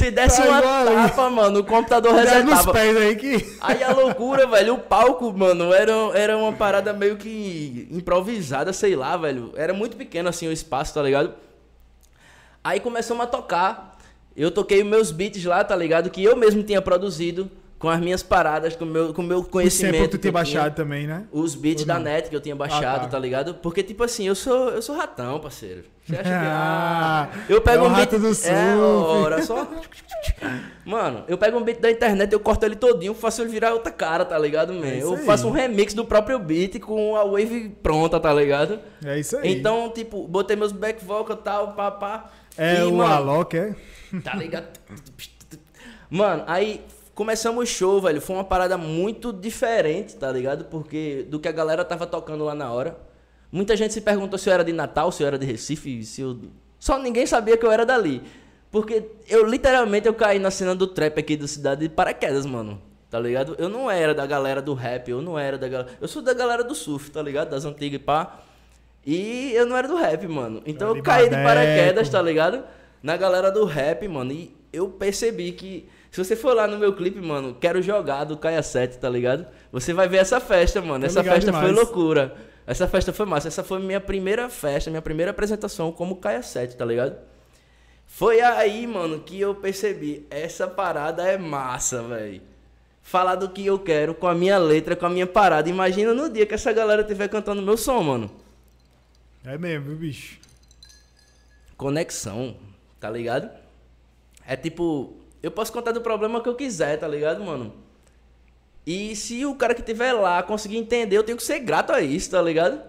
Se 0.05 0.11
desse 0.11 0.41
Tá 0.41 0.47
uma 0.47 0.59
igual 0.59 0.85
tapa, 0.85 1.29
mano, 1.31 1.59
o 1.59 1.63
computador 1.63 2.13
resetava. 2.13 2.71
pés 2.71 2.95
aí 2.95 3.15
que. 3.15 3.57
Aí 3.59 3.83
a 3.83 3.91
loucura, 3.91 4.45
velho, 4.45 4.75
o 4.75 4.79
palco, 4.79 5.33
mano, 5.33 5.73
era, 5.73 5.91
era 6.13 6.37
uma 6.37 6.53
parada 6.53 6.93
meio 6.93 7.17
que 7.17 7.87
improvisada, 7.91 8.71
sei 8.71 8.95
lá, 8.95 9.17
velho. 9.17 9.51
Era 9.55 9.73
muito 9.73 9.97
pequeno 9.97 10.29
assim 10.29 10.47
o 10.47 10.51
espaço, 10.51 10.93
tá 10.93 11.01
ligado? 11.01 11.33
Aí 12.63 12.79
começamos 12.79 13.23
a 13.23 13.27
tocar. 13.27 13.97
Eu 14.37 14.51
toquei 14.51 14.83
os 14.83 14.87
meus 14.87 15.11
beats 15.11 15.43
lá, 15.45 15.63
tá 15.63 15.75
ligado? 15.75 16.09
Que 16.09 16.23
eu 16.23 16.35
mesmo 16.35 16.61
tinha 16.61 16.81
produzido 16.81 17.49
com 17.85 17.89
as 17.89 17.99
minhas 17.99 18.23
paradas, 18.23 18.75
com 18.75 18.83
o 18.83 18.87
meu, 18.87 19.13
com 19.13 19.21
o 19.21 19.25
meu 19.25 19.43
Por 19.43 19.51
conhecimento. 19.51 19.93
sempre 19.93 20.07
tu 20.07 20.11
que 20.13 20.15
eu 20.15 20.21
tinha. 20.21 20.33
baixado 20.33 20.75
também, 20.75 21.05
né? 21.05 21.27
Os 21.31 21.53
beats 21.53 21.85
da 21.85 21.99
net 21.99 22.31
que 22.31 22.35
eu 22.35 22.41
tinha 22.41 22.55
baixado, 22.55 23.01
tá. 23.03 23.09
tá. 23.09 23.19
ligado? 23.19 23.53
Porque, 23.61 23.83
tipo 23.83 24.03
assim, 24.03 24.25
eu 24.27 24.33
sou, 24.33 24.69
eu 24.69 24.81
sou 24.81 24.95
ratão, 24.97 25.39
parceiro. 25.39 25.83
Você 26.03 26.15
acha 26.15 26.23
que. 26.23 26.29
Ah, 26.35 27.29
Ah, 27.31 27.39
eu 27.47 27.61
pego 27.61 27.85
é 27.85 27.87
um 27.87 27.93
beat. 27.93 28.09
do 28.09 28.47
É, 28.47 28.75
ora, 28.75 29.43
só. 29.43 29.67
Mano, 30.83 31.25
eu 31.27 31.37
pego 31.37 31.59
um 31.59 31.63
beat 31.63 31.79
da 31.79 31.91
internet, 31.91 32.33
eu 32.33 32.39
corto 32.39 32.65
ele 32.65 32.75
todinho, 32.75 33.13
faço 33.13 33.43
ele 33.43 33.51
virar 33.51 33.71
outra 33.73 33.91
cara, 33.91 34.25
tá 34.25 34.35
ligado, 34.39 34.73
man? 34.73 34.87
É 34.87 35.03
eu 35.03 35.15
faço 35.17 35.47
um 35.47 35.51
remix 35.51 35.93
do 35.93 36.05
próprio 36.05 36.39
beat 36.39 36.79
com 36.79 37.15
a 37.15 37.23
wave 37.23 37.69
pronta, 37.83 38.19
tá 38.19 38.33
ligado? 38.33 38.79
É 39.05 39.19
isso 39.19 39.37
aí. 39.37 39.53
Então, 39.53 39.91
tipo, 39.91 40.27
botei 40.27 40.55
meus 40.55 40.71
back 40.71 41.05
vocal 41.05 41.37
e 41.37 41.43
tal, 41.43 41.73
pá, 41.73 41.91
pá. 41.91 42.31
É 42.57 42.79
e, 42.79 42.83
o 42.83 42.95
mano, 42.95 43.13
Alok, 43.13 43.55
é? 43.55 43.75
Tá 44.23 44.33
ligado? 44.35 44.69
Mano, 46.09 46.43
aí 46.47 46.81
começamos 47.15 47.63
o 47.63 47.65
show, 47.65 48.01
velho. 48.01 48.21
Foi 48.21 48.35
uma 48.35 48.43
parada 48.43 48.77
muito 48.77 49.33
diferente, 49.33 50.15
tá 50.15 50.31
ligado? 50.31 50.65
Porque 50.65 51.25
do 51.29 51.39
que 51.39 51.47
a 51.47 51.51
galera 51.51 51.83
tava 51.83 52.05
tocando 52.05 52.43
lá 52.43 52.53
na 52.53 52.71
hora. 52.71 52.97
Muita 53.51 53.75
gente 53.75 53.93
se 53.93 54.01
perguntou 54.01 54.37
se 54.37 54.49
eu 54.49 54.53
era 54.53 54.63
de 54.63 54.73
Natal, 54.73 55.11
se 55.11 55.23
eu 55.23 55.27
era 55.27 55.39
de 55.39 55.45
Recife, 55.45 56.03
se 56.03 56.21
eu. 56.21 56.37
Só 56.77 56.99
ninguém 56.99 57.25
sabia 57.25 57.55
que 57.55 57.65
eu 57.65 57.71
era 57.71 57.85
dali. 57.85 58.21
Porque 58.69 59.05
eu 59.29 59.45
literalmente 59.45 60.05
eu 60.05 60.13
caí 60.13 60.37
na 60.37 60.51
cena 60.51 60.75
do 60.75 60.85
trap 60.85 61.17
aqui 61.17 61.37
da 61.37 61.47
cidade 61.47 61.87
de 61.87 61.89
paraquedas, 61.89 62.45
mano. 62.45 62.81
Tá 63.09 63.17
ligado? 63.17 63.55
Eu 63.57 63.69
não 63.69 63.89
era 63.89 64.13
da 64.13 64.25
galera 64.25 64.61
do 64.61 64.73
rap, 64.73 65.09
eu 65.09 65.21
não 65.21 65.39
era 65.39 65.57
da 65.57 65.69
galera. 65.69 65.91
Eu 66.01 66.07
sou 66.09 66.21
da 66.21 66.33
galera 66.33 66.63
do 66.63 66.75
surf, 66.75 67.09
tá 67.09 67.21
ligado? 67.21 67.49
Das 67.49 67.63
antigas 67.63 68.01
e 68.01 68.03
pá. 68.03 68.41
E 69.05 69.53
eu 69.53 69.65
não 69.65 69.77
era 69.77 69.87
do 69.87 69.95
rap, 69.95 70.27
mano. 70.27 70.61
Então 70.65 70.89
eu 70.89 70.95
de 70.95 71.01
caí 71.01 71.29
de 71.29 71.35
paraquedas, 71.35 72.09
tá 72.09 72.21
ligado? 72.21 72.65
Na 73.01 73.15
galera 73.15 73.49
do 73.49 73.63
rap, 73.63 74.05
mano. 74.09 74.33
E 74.33 74.53
eu 74.73 74.89
percebi 74.89 75.53
que. 75.53 75.87
Se 76.15 76.23
você 76.23 76.33
for 76.33 76.55
lá 76.55 76.65
no 76.65 76.77
meu 76.77 76.93
clipe, 76.93 77.19
mano, 77.19 77.57
quero 77.59 77.81
jogar 77.81 78.23
do 78.23 78.37
Caia 78.37 78.63
7, 78.63 78.99
tá 78.99 79.09
ligado? 79.09 79.45
Você 79.69 79.91
vai 79.91 80.07
ver 80.07 80.19
essa 80.19 80.39
festa, 80.39 80.81
mano. 80.81 81.05
Essa 81.05 81.21
festa 81.21 81.51
foi 81.51 81.67
demais. 81.67 81.75
loucura. 81.75 82.33
Essa 82.65 82.87
festa 82.87 83.11
foi 83.11 83.25
massa. 83.25 83.49
Essa 83.49 83.65
foi 83.65 83.79
minha 83.79 83.99
primeira 83.99 84.47
festa, 84.47 84.89
minha 84.89 85.01
primeira 85.01 85.31
apresentação 85.31 85.91
como 85.91 86.15
Caia 86.15 86.41
7, 86.41 86.77
tá 86.77 86.85
ligado? 86.85 87.17
Foi 88.05 88.39
aí, 88.39 88.87
mano, 88.87 89.19
que 89.19 89.41
eu 89.41 89.55
percebi. 89.55 90.25
Essa 90.29 90.69
parada 90.69 91.21
é 91.23 91.37
massa, 91.37 92.01
velho. 92.03 92.41
Falar 93.01 93.35
do 93.35 93.49
que 93.49 93.65
eu 93.65 93.77
quero 93.77 94.15
com 94.15 94.27
a 94.27 94.33
minha 94.33 94.57
letra, 94.57 94.95
com 94.95 95.07
a 95.07 95.09
minha 95.09 95.27
parada. 95.27 95.69
Imagina 95.69 96.13
no 96.13 96.29
dia 96.29 96.45
que 96.45 96.53
essa 96.53 96.71
galera 96.71 97.01
estiver 97.01 97.27
cantando 97.27 97.61
meu 97.61 97.75
som, 97.75 98.01
mano. 98.01 98.31
É 99.43 99.57
mesmo, 99.57 99.87
viu, 99.87 99.97
bicho? 99.97 100.39
conexão, 101.75 102.55
tá 103.01 103.09
ligado? 103.09 103.49
É 104.47 104.55
tipo, 104.55 105.24
eu 105.45 105.51
posso 105.51 105.71
contar 105.71 105.91
do 105.91 106.01
problema 106.01 106.41
que 106.41 106.49
eu 106.49 106.55
quiser, 106.55 106.97
tá 106.97 107.07
ligado, 107.07 107.43
mano? 107.43 107.71
E 108.83 109.15
se 109.15 109.45
o 109.45 109.53
cara 109.53 109.75
que 109.75 109.83
tiver 109.83 110.11
lá 110.11 110.41
conseguir 110.41 110.77
entender, 110.77 111.15
eu 111.15 111.23
tenho 111.23 111.37
que 111.37 111.43
ser 111.43 111.59
grato 111.59 111.91
a 111.91 112.01
isso, 112.01 112.31
tá 112.31 112.41
ligado? 112.41 112.81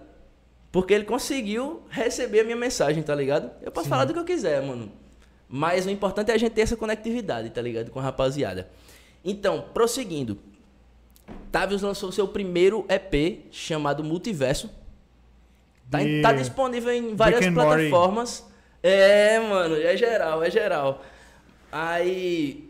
Porque 0.71 0.91
ele 0.91 1.05
conseguiu 1.05 1.83
receber 1.87 2.39
a 2.39 2.43
minha 2.43 2.55
mensagem, 2.55 3.03
tá 3.03 3.13
ligado? 3.13 3.51
Eu 3.61 3.71
posso 3.71 3.87
falar 3.87 4.05
do 4.05 4.13
que 4.13 4.17
eu 4.17 4.25
quiser, 4.25 4.59
mano. 4.63 4.91
Mas 5.47 5.85
o 5.85 5.91
importante 5.91 6.31
é 6.31 6.33
a 6.33 6.37
gente 6.37 6.53
ter 6.53 6.61
essa 6.61 6.75
conectividade, 6.75 7.51
tá 7.51 7.61
ligado? 7.61 7.91
Com 7.91 7.99
a 7.99 8.01
rapaziada. 8.01 8.67
Então, 9.23 9.65
prosseguindo. 9.71 10.39
Tavius 11.51 11.83
lançou 11.83 12.11
seu 12.11 12.27
primeiro 12.27 12.87
EP 12.89 13.45
chamado 13.51 14.03
Multiverso. 14.03 14.67
Tá, 15.91 15.99
tá 16.23 16.33
disponível 16.33 16.91
em 16.91 17.15
várias 17.15 17.53
plataformas. 17.53 18.43
É, 18.81 19.39
mano, 19.39 19.75
é 19.75 19.95
geral, 19.95 20.43
é 20.43 20.49
geral. 20.49 21.03
Aí. 21.77 22.67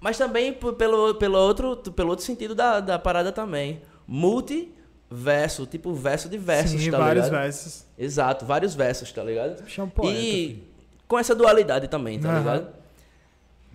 Mas 0.00 0.18
também 0.18 0.52
pelo, 0.52 1.14
pelo, 1.14 1.38
outro, 1.38 1.76
pelo 1.76 2.10
outro 2.10 2.24
sentido 2.24 2.56
da, 2.56 2.80
da 2.80 2.98
parada 2.98 3.30
também. 3.30 3.80
Multiverso, 4.06 5.64
tipo 5.64 5.94
verso 5.94 6.28
de 6.28 6.38
versos, 6.38 6.80
Sim, 6.82 6.90
tá 6.90 6.98
vários 6.98 7.26
ligado? 7.26 7.40
versos. 7.40 7.86
Exato, 7.96 8.44
vários 8.44 8.74
versos, 8.74 9.12
tá 9.12 9.22
ligado? 9.22 9.62
Um 9.78 9.88
poeta, 9.88 10.18
e 10.18 10.62
com 11.06 11.16
essa 11.18 11.36
dualidade 11.36 11.86
também, 11.86 12.18
tá 12.18 12.30
Aham. 12.30 12.38
ligado? 12.38 12.68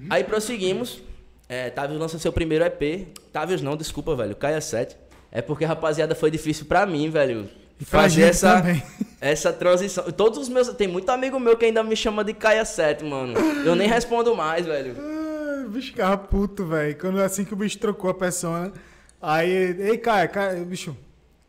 Aí 0.10 0.23
prosseguimos. 0.25 1.01
É, 1.47 1.69
Tavius 1.69 1.97
lança 1.97 2.19
seu 2.19 2.34
primeiro 2.34 2.65
EP. 2.65 3.08
Tavius 3.32 3.62
não, 3.62 3.77
desculpa, 3.77 4.13
velho. 4.15 4.36
Caia 4.36 4.60
7. 4.60 4.97
É 5.32 5.41
porque, 5.41 5.63
rapaziada, 5.63 6.13
foi 6.13 6.30
difícil 6.30 6.65
pra 6.65 6.86
mim, 6.86 7.10
velho. 7.10 7.49
E 7.80 7.86
Fazer 7.86 8.24
essa, 8.24 8.58
também. 8.58 8.84
essa 9.22 9.54
transição. 9.54 10.04
Todos 10.12 10.40
os 10.40 10.50
meus. 10.50 10.68
Tem 10.70 10.88
muito 10.88 11.10
amigo 11.10 11.40
meu 11.40 11.56
que 11.58 11.66
ainda 11.66 11.84
me 11.84 11.96
chama 11.96 12.24
de 12.24 12.34
Caia 12.34 12.66
7, 12.66 13.04
mano. 13.04 13.34
Eu 13.66 13.76
nem 13.76 13.88
respondo 13.88 14.36
mais, 14.36 14.66
velho. 14.66 14.96
Ah, 15.00 15.66
o 15.66 15.70
bicho 15.70 15.88
ficava 15.88 16.18
puto, 16.18 16.66
velho. 16.66 16.98
Quando 16.98 17.22
assim 17.22 17.46
que 17.46 17.54
o 17.54 17.58
bicho 17.58 17.78
trocou 17.78 18.10
a 18.10 18.13
persona. 18.13 18.74
Aí, 19.22 19.76
ei, 19.80 19.98
Caio, 19.98 20.30
Caio, 20.30 20.66
bicho. 20.66 20.96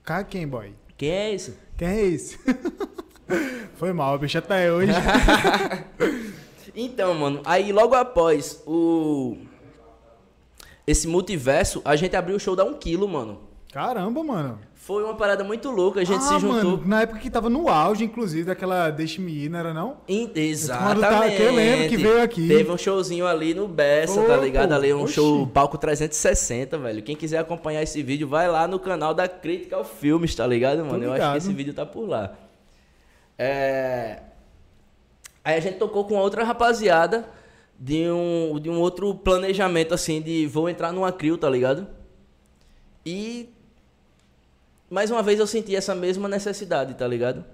Caio 0.05 0.25
quem, 0.27 0.47
boy? 0.47 0.73
Quem 0.97 1.11
é 1.11 1.35
esse? 1.35 1.55
Quem 1.77 1.89
é 1.89 2.07
esse? 2.07 2.39
Foi 3.77 3.93
mal, 3.93 4.19
bicho, 4.19 4.39
até 4.39 4.73
hoje. 4.73 4.93
Então, 6.81 7.13
mano, 7.13 7.41
aí 7.45 7.73
logo 7.73 7.97
após 7.97 8.63
o. 8.65 9.37
Esse 10.87 11.09
multiverso, 11.09 11.83
a 11.85 11.97
gente 11.97 12.15
abriu 12.15 12.37
o 12.37 12.41
show 12.41 12.55
da 12.55 12.65
1 12.65 12.75
quilo, 12.75 13.09
mano. 13.09 13.41
Caramba, 13.73 14.23
mano. 14.23 14.61
Foi 14.89 15.05
uma 15.05 15.15
parada 15.15 15.45
muito 15.45 15.71
louca, 15.71 16.01
a 16.01 16.05
gente 16.05 16.17
ah, 16.17 16.23
se 16.23 16.39
juntou. 16.39 16.79
Mano, 16.79 16.83
na 16.87 17.03
época 17.03 17.19
que 17.21 17.29
tava 17.29 17.51
no 17.51 17.69
auge, 17.69 18.05
inclusive, 18.05 18.45
daquela 18.45 18.89
Deixe-me 18.89 19.45
ir, 19.45 19.51
não 19.51 19.59
era 19.59 19.75
não? 19.75 19.99
In- 20.09 20.31
Exatamente. 20.35 21.01
tá- 21.01 21.29
que 21.29 21.43
eu 21.43 21.53
lembro 21.55 21.89
que 21.91 21.97
veio 21.99 22.23
aqui. 22.23 22.49
Teve 22.49 22.73
um 22.73 22.79
showzinho 22.79 23.27
ali 23.27 23.53
no 23.53 23.69
Bessa, 23.69 24.19
Ô, 24.19 24.25
tá 24.25 24.39
ligado? 24.39 24.73
Ali 24.73 24.95
um 24.95 25.03
oxi. 25.03 25.13
show 25.13 25.47
palco 25.47 25.77
360, 25.77 26.79
velho. 26.79 27.03
Quem 27.03 27.15
quiser 27.15 27.37
acompanhar 27.37 27.83
esse 27.83 28.03
vídeo, 28.03 28.27
vai 28.27 28.49
lá 28.49 28.67
no 28.67 28.79
canal 28.79 29.13
da 29.13 29.29
Critical 29.29 29.85
Filmes, 29.85 30.35
tá 30.35 30.47
ligado, 30.47 30.79
mano? 30.79 31.05
Eu 31.05 31.11
acho 31.11 31.21
ligado. 31.21 31.33
que 31.33 31.37
esse 31.37 31.53
vídeo 31.53 31.75
tá 31.75 31.85
por 31.85 32.09
lá. 32.09 32.33
É... 33.39 34.21
Aí 35.45 35.55
a 35.55 35.61
gente 35.61 35.77
tocou 35.77 36.07
com 36.07 36.15
outra 36.15 36.45
rapaziada 36.45 37.29
de 37.79 38.11
um, 38.11 38.59
de 38.59 38.71
um 38.71 38.81
outro 38.81 39.15
planejamento, 39.15 39.93
assim, 39.93 40.23
de 40.23 40.47
vou 40.47 40.67
entrar 40.67 40.93
numa 40.93 41.13
crio, 41.13 41.37
tá 41.37 41.51
ligado? 41.51 41.87
E 43.05 43.51
mais 44.91 45.11
uma 45.11 45.23
vez 45.23 45.39
eu 45.39 45.47
senti 45.47 45.75
essa 45.77 45.95
mesma 45.95 46.29
necessidade, 46.29 46.95
tá 46.95 47.07
ligado? 47.07 47.45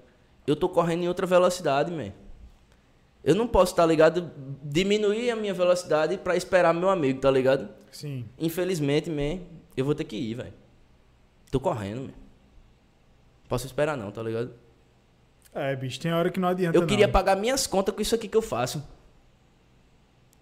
Eu 0.47 0.55
tô 0.55 0.69
correndo 0.69 1.03
em 1.03 1.07
outra 1.07 1.25
velocidade, 1.25 1.91
man. 1.91 2.11
Eu 3.23 3.33
não 3.33 3.47
posso, 3.47 3.73
tá 3.75 3.85
ligado? 3.85 4.31
Diminuir 4.63 5.31
a 5.31 5.35
minha 5.35 5.53
velocidade 5.53 6.17
pra 6.17 6.35
esperar 6.35 6.73
meu 6.73 6.89
amigo, 6.89 7.19
tá 7.19 7.31
ligado? 7.31 7.67
Sim. 7.91 8.25
Infelizmente, 8.37 9.09
man, 9.09 9.39
eu 9.75 9.83
vou 9.83 9.95
ter 9.95 10.03
que 10.03 10.15
ir, 10.15 10.35
velho. 10.35 10.53
Tô 11.49 11.59
correndo, 11.59 12.01
man. 12.03 12.13
Posso 13.49 13.65
esperar 13.65 13.97
não, 13.97 14.11
tá 14.11 14.21
ligado? 14.21 14.51
É, 15.53 15.75
bicho, 15.75 15.99
tem 15.99 16.13
hora 16.13 16.29
que 16.29 16.39
não 16.39 16.49
adianta 16.49 16.77
Eu 16.77 16.85
queria 16.85 17.07
não. 17.07 17.13
pagar 17.13 17.35
minhas 17.35 17.65
contas 17.65 17.95
com 17.95 18.01
isso 18.01 18.13
aqui 18.13 18.27
que 18.27 18.37
eu 18.37 18.41
faço. 18.41 18.83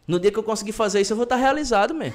No 0.07 0.19
dia 0.19 0.31
que 0.31 0.39
eu 0.39 0.43
conseguir 0.43 0.71
fazer 0.73 0.99
isso, 0.99 1.13
eu 1.13 1.17
vou 1.17 1.23
estar 1.23 1.35
realizado, 1.37 1.93
man. 1.93 2.11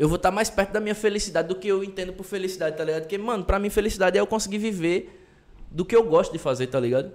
Eu 0.00 0.08
vou 0.08 0.16
estar 0.16 0.30
mais 0.30 0.48
perto 0.48 0.72
da 0.72 0.80
minha 0.80 0.94
felicidade 0.94 1.48
do 1.48 1.54
que 1.54 1.68
eu 1.68 1.84
entendo 1.84 2.14
por 2.14 2.24
felicidade, 2.24 2.74
tá 2.74 2.82
ligado? 2.82 3.02
Porque, 3.02 3.18
mano, 3.18 3.44
pra 3.44 3.58
mim 3.58 3.68
felicidade 3.68 4.16
é 4.16 4.20
eu 4.22 4.26
conseguir 4.26 4.56
viver 4.56 5.28
do 5.70 5.84
que 5.84 5.94
eu 5.94 6.02
gosto 6.02 6.32
de 6.32 6.38
fazer, 6.38 6.68
tá 6.68 6.80
ligado? 6.80 7.12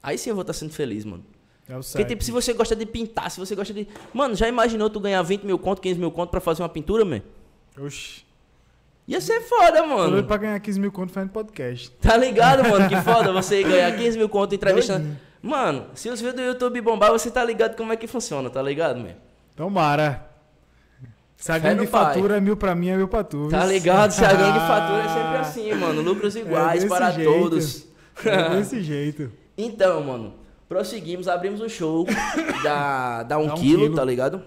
Aí 0.00 0.16
sim 0.16 0.30
eu 0.30 0.36
vou 0.36 0.42
estar 0.42 0.52
sendo 0.52 0.72
feliz, 0.72 1.04
mano. 1.04 1.24
É 1.68 1.76
o 1.76 1.80
Porque, 1.80 2.04
tipo, 2.04 2.22
se 2.22 2.30
você 2.30 2.52
gosta 2.52 2.76
de 2.76 2.86
pintar, 2.86 3.32
se 3.32 3.40
você 3.40 3.56
gosta 3.56 3.74
de. 3.74 3.88
Mano, 4.14 4.36
já 4.36 4.46
imaginou 4.46 4.88
tu 4.88 5.00
ganhar 5.00 5.20
20 5.22 5.42
mil 5.42 5.58
conto, 5.58 5.82
15 5.82 5.98
mil 5.98 6.12
conto 6.12 6.30
pra 6.30 6.40
fazer 6.40 6.62
uma 6.62 6.68
pintura, 6.68 7.04
man? 7.04 7.20
Oxi. 7.76 8.24
Ia 9.08 9.20
ser 9.20 9.40
foda, 9.40 9.84
mano. 9.84 10.22
pra 10.22 10.36
ganhar 10.36 10.60
15 10.60 10.78
mil 10.78 10.92
conto 10.92 11.12
fazendo 11.12 11.30
podcast. 11.30 11.90
Tá 12.00 12.16
ligado, 12.16 12.62
mano? 12.62 12.88
Que 12.88 12.94
foda 13.02 13.32
você 13.32 13.60
ganhar 13.66 13.90
15 13.96 14.18
mil 14.18 14.28
conto 14.28 14.54
entrevistando. 14.54 15.00
Doidinho. 15.00 15.20
Mano, 15.42 15.86
se 15.96 16.08
os 16.08 16.20
vídeos 16.20 16.36
do 16.36 16.42
YouTube 16.42 16.80
bombar, 16.80 17.10
você 17.10 17.28
tá 17.28 17.44
ligado 17.44 17.74
como 17.76 17.92
é 17.92 17.96
que 17.96 18.06
funciona, 18.06 18.48
tá 18.48 18.62
ligado, 18.62 19.00
man? 19.00 19.16
Tomara. 19.56 20.31
Se 21.42 21.50
a 21.50 21.58
gangue 21.58 21.88
fatura 21.88 22.36
é 22.36 22.40
mil 22.40 22.56
pra 22.56 22.72
mim, 22.72 22.88
é 22.90 22.96
mil 22.96 23.08
pra 23.08 23.24
tu. 23.24 23.48
Tá 23.48 23.66
ligado? 23.66 24.12
Se 24.12 24.24
a 24.24 24.32
gangue 24.32 24.60
fatura 24.60 25.02
é 25.02 25.08
sempre 25.08 25.38
assim, 25.38 25.74
mano. 25.74 26.00
Lucros 26.00 26.36
iguais 26.36 26.82
desse 26.84 26.88
para 26.88 27.10
jeito. 27.10 27.32
todos. 27.32 27.88
É 28.24 28.48
desse 28.56 28.80
jeito. 28.80 29.32
Então, 29.58 30.00
mano, 30.04 30.34
prosseguimos, 30.68 31.26
abrimos 31.26 31.60
o 31.60 31.68
show 31.68 32.06
da, 32.62 33.24
da 33.24 33.38
1 33.38 33.46
Da 33.48 33.54
um 33.54 33.56
quilo, 33.56 33.80
quilo. 33.82 33.96
tá 33.96 34.04
ligado? 34.04 34.40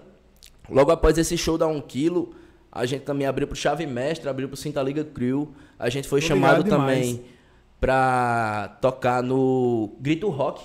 Logo 0.70 0.90
após 0.90 1.18
esse 1.18 1.36
show 1.36 1.58
da 1.58 1.66
1 1.66 1.82
quilo, 1.82 2.34
a 2.72 2.86
gente 2.86 3.02
também 3.02 3.26
abriu 3.26 3.46
pro 3.46 3.54
Chave 3.54 3.86
Mestre, 3.86 4.26
abriu 4.30 4.48
pro 4.48 4.56
Cinta 4.56 4.82
Liga 4.82 5.04
Crew. 5.04 5.52
A 5.78 5.90
gente 5.90 6.08
foi 6.08 6.22
Tô 6.22 6.28
chamado 6.28 6.62
ligado 6.62 6.80
também 6.80 7.02
demais. 7.16 7.30
pra 7.78 8.78
tocar 8.80 9.22
no 9.22 9.92
Grito 10.00 10.30
Rock, 10.30 10.64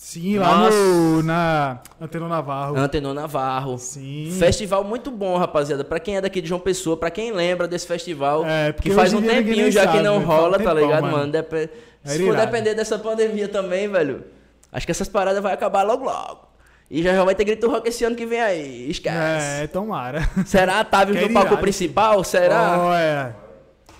Sim, 0.00 0.38
lá 0.38 0.58
Nossa. 0.58 0.76
no, 0.76 1.22
na 1.24 1.80
Antena 2.00 2.28
Navarro. 2.28 2.76
Antenor 2.78 3.12
Navarro. 3.12 3.76
Sim. 3.78 4.32
Festival 4.38 4.84
muito 4.84 5.10
bom, 5.10 5.36
rapaziada. 5.36 5.82
Pra 5.82 5.98
quem 5.98 6.16
é 6.16 6.20
daqui 6.20 6.40
de 6.40 6.46
João 6.48 6.60
Pessoa, 6.60 6.96
pra 6.96 7.10
quem 7.10 7.32
lembra 7.32 7.66
desse 7.66 7.84
festival, 7.84 8.46
É, 8.46 8.72
que 8.72 8.92
faz 8.92 9.12
um 9.12 9.20
tempinho 9.20 9.72
já 9.72 9.80
que 9.80 9.94
sabe, 9.94 10.04
não 10.04 10.20
velho. 10.20 10.26
Faz 10.28 10.38
um 10.38 10.42
rola, 10.42 10.52
tá 10.52 10.58
tempão, 10.58 10.74
ligado, 10.78 11.02
mano. 11.02 11.16
mano? 11.16 11.36
Era 11.36 11.68
Se 12.04 12.24
for 12.24 12.36
depender 12.36 12.74
dessa 12.74 12.96
pandemia 12.96 13.48
também, 13.48 13.88
velho, 13.88 14.24
acho 14.70 14.86
que 14.86 14.92
essas 14.92 15.08
paradas 15.08 15.42
vai 15.42 15.52
acabar 15.52 15.82
logo 15.82 16.04
logo. 16.04 16.46
E 16.88 17.02
já, 17.02 17.12
já 17.12 17.24
vai 17.24 17.34
ter 17.34 17.42
grito 17.44 17.68
rock 17.68 17.88
esse 17.88 18.04
ano 18.04 18.14
que 18.14 18.24
vem 18.24 18.40
aí. 18.40 18.88
Esquece. 18.88 19.64
É, 19.64 19.66
tomara. 19.66 20.30
Será 20.46 20.84
Tavius 20.84 21.18
Que 21.18 21.26
no 21.26 21.34
palco 21.34 21.56
principal? 21.58 22.22
Será? 22.22 22.78
Olha. 22.78 23.36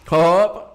Opa. 0.07 0.68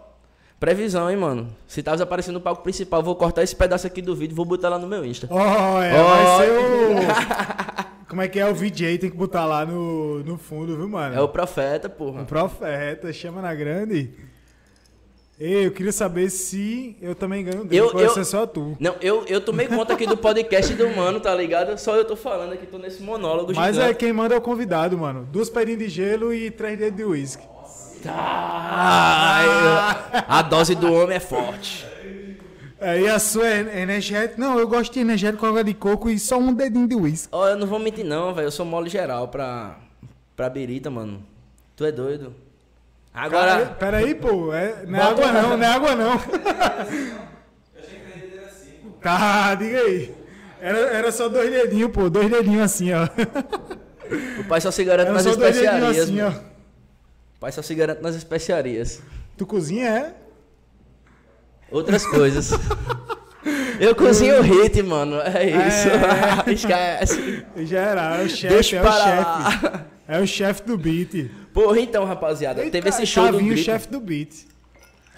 Previsão, 0.63 1.10
hein, 1.12 1.17
mano. 1.17 1.49
Se 1.67 1.84
Tavius 1.84 1.99
aparecer 1.99 2.32
no 2.32 2.39
palco 2.39 2.63
principal, 2.63 3.04
vou 3.04 3.17
cortar 3.17 3.43
esse 3.43 3.54
pedaço 3.54 3.86
aqui 3.86 4.02
do 4.02 4.15
vídeo 4.15 4.34
e 4.34 4.36
vou 4.38 4.45
botar 4.45 4.69
lá 4.69 4.80
no 4.80 4.88
meu 4.88 5.04
Insta. 5.04 5.28
Olha, 5.30 5.43
Olha. 5.43 6.04
vai 6.04 6.45
ser 6.45 6.52
o... 6.54 8.08
Como 8.08 8.21
é 8.21 8.30
que 8.30 8.39
é 8.39 8.47
o 8.49 8.56
VJ? 8.56 8.97
Tem 8.97 9.10
que 9.10 9.17
botar 9.17 9.43
lá 9.43 9.65
no, 9.65 10.23
no 10.23 10.38
fundo, 10.38 10.78
viu, 10.78 10.88
mano? 10.88 11.17
É 11.17 11.19
o 11.21 11.28
profeta, 11.28 11.89
O 11.89 11.91
porra. 11.91 12.23
profeta, 12.23 13.12
chama 13.12 13.41
na 13.41 13.54
grande. 13.54 14.12
Ei, 15.38 15.65
eu 15.65 15.71
queria 15.71 15.91
saber 15.91 16.30
se 16.30 16.95
eu 17.02 17.13
também 17.13 17.43
ganho 17.43 17.65
dele, 17.65 17.82
Eu- 17.82 17.91
eu- 17.99 18.10
ser 18.12 18.23
só 18.23 18.47
tu. 18.47 18.78
Não, 18.80 18.95
eu, 19.02 19.26
eu 19.28 19.41
tomei 19.41 19.67
conta 19.67 19.91
aqui 19.91 20.08
do 20.08 20.15
podcast 20.15 20.73
do 20.76 20.88
mano, 20.95 21.19
tá 21.19 21.36
ligado? 21.36 21.78
Só 21.78 21.97
eu 21.97 22.06
tô 22.06 22.15
falando 22.15 22.54
aqui, 22.54 22.65
tô 22.67 22.78
nesse 22.78 23.04
monólogo 23.04 23.52
Mas 23.54 23.78
é 23.78 23.82
gigante. 23.82 23.97
quem 23.99 24.13
manda 24.13 24.34
é 24.34 24.38
o 24.38 24.41
convidado, 24.41 24.97
mano. 24.97 25.28
Duas 25.30 25.49
pedrinhas 25.49 25.82
de 25.82 25.89
gelo 25.89 26.34
e 26.34 26.49
três 26.49 26.80
dedos 26.80 26.95
de 26.95 27.04
uísque. 27.04 27.43
Ai, 28.10 29.46
a 30.28 30.42
dose 30.42 30.76
do 30.76 30.92
homem 30.94 31.18
é 31.18 31.20
forte. 31.20 31.86
É, 32.80 33.00
e 33.00 33.08
a 33.08 33.18
sua 33.18 33.48
é 33.48 33.82
energética? 33.82 34.36
Não, 34.42 34.60
eu 34.60 34.68
gosto 34.68 34.92
de 34.94 35.00
energético 35.00 35.39
com 35.42 35.46
água 35.48 35.63
de 35.63 35.74
coco 35.74 36.10
e 36.10 36.20
só 36.20 36.38
um 36.38 36.54
dedinho 36.54 36.88
de 36.88 36.96
uísque. 36.96 37.30
Ó, 37.32 37.48
eu 37.48 37.56
não 37.58 37.66
vou 37.66 37.80
mentir 37.80 38.04
não, 38.04 38.34
velho. 38.34 38.48
Eu 38.48 38.52
sou 38.52 38.66
mole 38.66 38.89
geral 38.89 39.30
pra, 39.30 39.78
pra 40.36 40.50
birita, 40.50 40.89
mano. 40.89 41.24
Tu 41.78 41.86
é 41.86 41.92
doido? 41.94 42.34
Cara, 43.13 43.26
Agora, 43.26 43.66
peraí, 43.80 44.13
pô. 44.16 44.54
É, 44.54 44.84
não 44.86 45.00
é 45.00 45.04
Bota- 45.04 45.28
água 45.30 45.42
não, 45.42 45.58
não 45.58 45.66
é 45.66 45.70
água 45.70 45.96
não. 45.96 46.20
Tá, 49.02 49.56
diga 49.56 49.80
aí. 49.82 50.16
Era, 50.62 50.78
era 50.78 51.12
só 51.12 51.28
dois 51.28 51.52
dedinhos, 51.52 51.92
pô. 51.92 52.10
Dois 52.10 52.30
dedinhos 52.30 52.62
assim, 52.63 52.92
ó. 52.94 53.04
o 54.39 54.44
pai 54.46 54.62
só 54.62 54.72
se 54.72 54.84
garante 54.86 55.08
Era 55.08 55.13
nas 55.16 55.24
só 55.24 55.36
dois 55.36 55.56
dedinhos 55.56 55.98
especiarias. 55.98 56.04
assim, 56.10 56.22
ó. 56.22 56.53
O 57.44 57.46
pai 57.46 57.52
só 57.52 57.62
se 57.62 57.76
garante 57.76 58.02
nas 58.02 58.16
especiarias. 58.16 59.02
Tu 59.36 59.46
cozinha, 59.46 59.90
é? 59.90 60.14
Outras 61.70 62.06
coisas. 62.06 62.52
Eu 63.82 63.94
cozinho 63.94 64.42
hit, 64.42 64.82
mano. 64.82 65.20
É 65.20 65.44
isso. 65.68 65.90
É. 65.90 66.48
Esquece. 66.54 67.46
Era, 67.76 68.16
é 68.16 68.24
o 68.24 68.30
chefe, 68.30 68.48
Deixa 68.48 68.78
é 68.78 68.82
o 68.82 68.92
chefe. 68.94 69.84
É 70.08 70.20
o 70.22 70.26
chefe 70.26 70.64
do 70.64 70.78
beat. 70.78 71.30
Porra, 71.54 71.82
então, 71.82 72.06
rapaziada. 72.06 72.62
Eita, 72.62 72.72
teve 72.72 72.88
esse 72.88 73.06
show 73.06 73.26
do 73.26 73.34
Tavinho, 73.34 73.52
o 73.52 73.54
grito. 73.56 73.66
chefe 73.66 73.90
do 73.90 74.00
beat. 74.00 74.46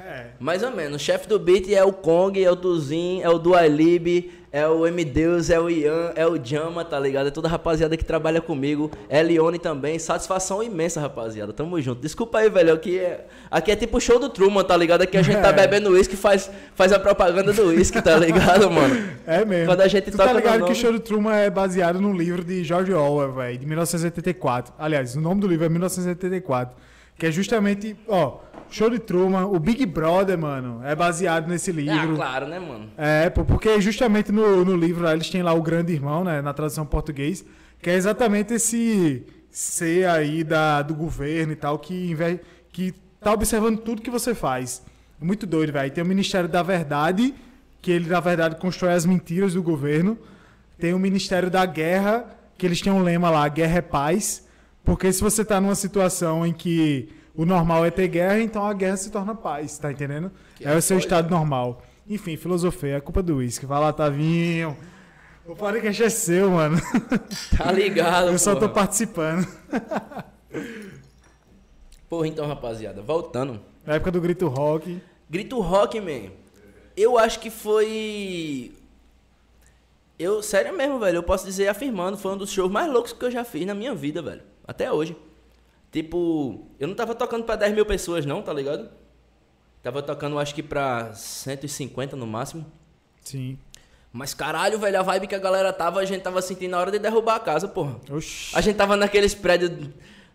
É. 0.06 0.26
Mais 0.40 0.62
ou 0.62 0.70
menos. 0.72 1.02
O 1.02 1.04
chefe 1.04 1.28
do 1.28 1.40
beat 1.40 1.68
é 1.72 1.84
o 1.84 1.92
Kong, 1.92 2.44
é 2.44 2.52
o 2.52 2.56
Tuzin, 2.56 3.22
é 3.24 3.30
o 3.30 3.40
Dualib, 3.40 4.32
é 4.52 4.68
o 4.68 4.86
M 4.86 5.04
Deus, 5.04 5.50
é 5.50 5.60
o 5.60 5.68
Ian, 5.70 6.12
é 6.16 6.28
o 6.28 6.38
Jama, 6.42 6.86
tá 6.86 7.00
ligado? 7.00 7.28
É 7.28 7.32
toda 7.32 7.48
a 7.48 7.52
rapaziada 7.52 7.98
que 7.98 8.06
trabalha 8.06 8.40
comigo. 8.40 8.92
É 9.10 9.24
Leone 9.24 9.58
também. 9.58 9.98
Satisfação 9.98 10.62
imensa, 10.62 11.02
rapaziada. 11.02 11.52
Tamo 11.52 11.82
junto. 11.82 12.02
Desculpa 12.02 12.38
aí, 12.38 12.50
velho. 12.52 12.74
Aqui 12.74 13.00
é, 13.00 13.26
aqui 13.50 13.72
é 13.72 13.76
tipo 13.76 14.00
show 14.00 14.20
do 14.20 14.30
Truman, 14.30 14.64
tá 14.64 14.78
ligado? 14.78 15.02
Aqui 15.02 15.18
a 15.18 15.24
gente 15.24 15.42
tá 15.42 15.50
É. 15.50 15.54
bebendo 15.54 15.90
uísque 15.90 16.14
e 16.14 16.18
faz, 16.18 16.52
faz 16.76 16.94
a 16.94 17.00
propaganda 17.00 17.52
do 17.52 17.64
uísque, 17.70 18.00
tá 18.02 18.16
ligado, 18.18 18.70
mano? 18.70 18.96
É 19.26 19.44
mesmo. 19.44 19.66
Quando 19.66 19.82
a 19.82 19.88
gente 19.88 20.12
tu 20.12 20.18
tá 20.18 20.28
no 20.28 20.36
ligado 20.36 20.54
que 20.54 20.60
nome- 20.60 20.72
o 20.72 20.76
show 20.76 20.92
do 20.94 21.00
Truman 21.00 21.34
é 21.36 21.50
baseado 21.50 22.00
num 22.00 22.14
livro 22.16 22.44
de 22.44 22.64
George 22.64 22.94
Orwell, 22.94 23.34
velho, 23.34 23.58
de 23.58 23.66
1984. 23.66 24.72
Aliás, 24.78 25.16
o 25.16 25.20
nome 25.22 25.42
do 25.42 25.48
livro 25.48 25.66
é 25.66 25.70
1984. 25.70 26.76
Que 27.18 27.28
é 27.28 27.32
justamente, 27.32 27.96
ó, 28.08 28.40
show 28.70 28.90
de 28.90 29.00
Truman, 29.00 29.46
o 29.46 29.58
Big 29.60 29.86
Brother, 29.86 30.38
mano, 30.38 30.82
é 30.84 30.94
baseado 30.96 31.48
nesse 31.48 31.72
Ah, 31.72 31.74
livro. 31.74 32.16
claro, 32.16 32.48
né, 32.48 32.60
mano? 32.60 32.90
É, 32.98 33.30
porque 33.30 33.80
justamente 33.80 34.32
no, 34.32 34.66
no 34.66 34.76
livro 34.76 35.04
lá, 35.04 35.14
eles 35.14 35.30
têm 35.30 35.42
lá 35.42 35.54
o 35.54 35.62
grande 35.62 35.94
irmão, 35.94 36.24
né, 36.24 36.42
na 36.42 36.54
tradução 36.54 36.86
português, 36.86 37.46
que 37.82 37.90
é 37.90 37.94
exatamente 37.96 38.54
esse 38.54 39.26
ser 39.50 40.08
aí 40.10 40.44
da, 40.44 40.82
do 40.82 40.94
governo 40.94 41.54
e 41.54 41.56
tal, 41.56 41.80
que, 41.80 42.14
que 42.72 42.94
tá 43.22 43.32
observando 43.32 43.78
tudo 43.78 44.02
que 44.02 44.10
você 44.10 44.36
faz. 44.36 44.84
Muito 45.22 45.48
doido, 45.48 45.72
velho. 45.72 45.92
Tem 45.92 46.04
o 46.04 46.08
Ministério 46.08 46.50
da 46.50 46.62
Verdade, 46.62 47.34
que 47.82 47.92
ele, 47.92 48.10
na 48.10 48.20
verdade, 48.20 48.58
constrói 48.58 48.94
as 48.94 49.06
mentiras 49.06 49.54
do 49.54 49.64
governo. 49.64 50.18
Tem 50.78 50.94
o 50.94 51.00
Ministério 51.00 51.50
da 51.50 51.66
Guerra, 51.66 52.26
que 52.58 52.66
eles 52.66 52.82
têm 52.82 52.92
um 52.92 53.02
lema 53.02 53.30
lá, 53.30 53.48
guerra 53.48 53.78
é 53.78 53.82
paz. 53.82 54.45
Porque 54.86 55.12
se 55.12 55.22
você 55.22 55.44
tá 55.44 55.60
numa 55.60 55.76
situação 55.76 56.46
em 56.46 56.54
que 56.54 57.10
o 57.36 57.44
normal 57.46 57.84
é 57.84 57.92
ter 57.92 58.08
guerra, 58.08 58.40
então 58.40 58.64
a 58.66 58.74
guerra 58.74 58.96
se 58.96 59.12
torna 59.12 59.34
paz, 59.36 59.78
tá 59.78 59.92
entendendo? 59.92 60.32
Que 60.56 60.64
é 60.66 60.76
o 60.76 60.82
seu 60.82 60.98
estado 60.98 61.30
normal. 61.30 61.82
Enfim, 62.08 62.38
filosofia, 62.38 62.98
é 62.98 63.02
culpa 63.02 63.24
do 63.24 63.38
uísque. 63.38 63.66
Vai 63.66 63.80
lá, 63.82 63.92
Tavinho. 63.92 64.78
O 65.46 65.56
podcast 65.56 66.04
é 66.04 66.10
seu, 66.10 66.52
mano. 66.52 66.78
Tá 67.58 67.72
ligado, 67.72 68.30
Eu 68.30 68.38
só 68.40 68.54
tô 68.54 68.62
porra. 68.62 68.74
participando. 68.74 69.48
Porra, 72.08 72.28
então, 72.28 72.48
rapaziada. 72.48 73.02
Voltando. 73.02 73.60
Na 73.86 73.96
época 73.96 74.12
do 74.12 74.22
grito 74.22 74.48
rock. 74.48 75.02
Grito 75.30 75.60
Rock, 75.60 76.00
man. 76.00 76.32
Eu 76.96 77.18
acho 77.18 77.40
que 77.40 77.50
foi. 77.50 78.72
Eu, 80.18 80.42
sério 80.42 80.76
mesmo, 80.76 81.00
velho. 81.00 81.18
Eu 81.18 81.24
posso 81.24 81.46
dizer 81.46 81.68
afirmando, 81.68 82.18
foi 82.18 82.34
um 82.34 82.38
dos 82.38 82.52
shows 82.52 82.72
mais 82.72 82.92
loucos 82.92 83.12
que 83.12 83.26
eu 83.26 83.32
já 83.32 83.44
fiz 83.44 83.66
na 83.66 83.74
minha 83.74 83.94
vida, 83.94 84.22
velho. 84.22 84.42
Até 84.68 84.92
hoje. 84.92 85.16
Tipo, 85.92 86.68
eu 86.80 86.88
não 86.88 86.96
tava 86.96 87.16
tocando 87.16 87.44
pra 87.44 87.56
10 87.56 87.74
mil 87.74 87.86
pessoas, 87.86 88.26
não, 88.26 88.42
tá 88.42 88.52
ligado? 88.52 88.90
Tava 89.82 90.02
tocando, 90.02 90.38
acho 90.40 90.54
que 90.54 90.64
pra 90.64 91.14
150 91.14 92.16
no 92.16 92.28
máximo. 92.28 92.66
Sim. 93.22 93.58
Mas 94.12 94.34
caralho, 94.34 94.80
velho, 94.80 95.00
a 95.00 95.04
vibe 95.04 95.28
que 95.28 95.36
a 95.36 95.40
galera 95.40 95.72
tava, 95.72 96.00
a 96.00 96.06
gente 96.06 96.22
tava 96.22 96.42
sentindo 96.42 96.72
na 96.72 96.80
hora 96.80 96.92
de 96.92 97.00
derrubar 97.00 97.36
a 97.36 97.40
casa, 97.40 97.68
porra. 97.68 97.98
Oxi. 98.10 98.56
A 98.56 98.62
gente 98.62 98.76
tava 98.76 98.96
naqueles 98.96 99.36
prédios. 99.36 99.72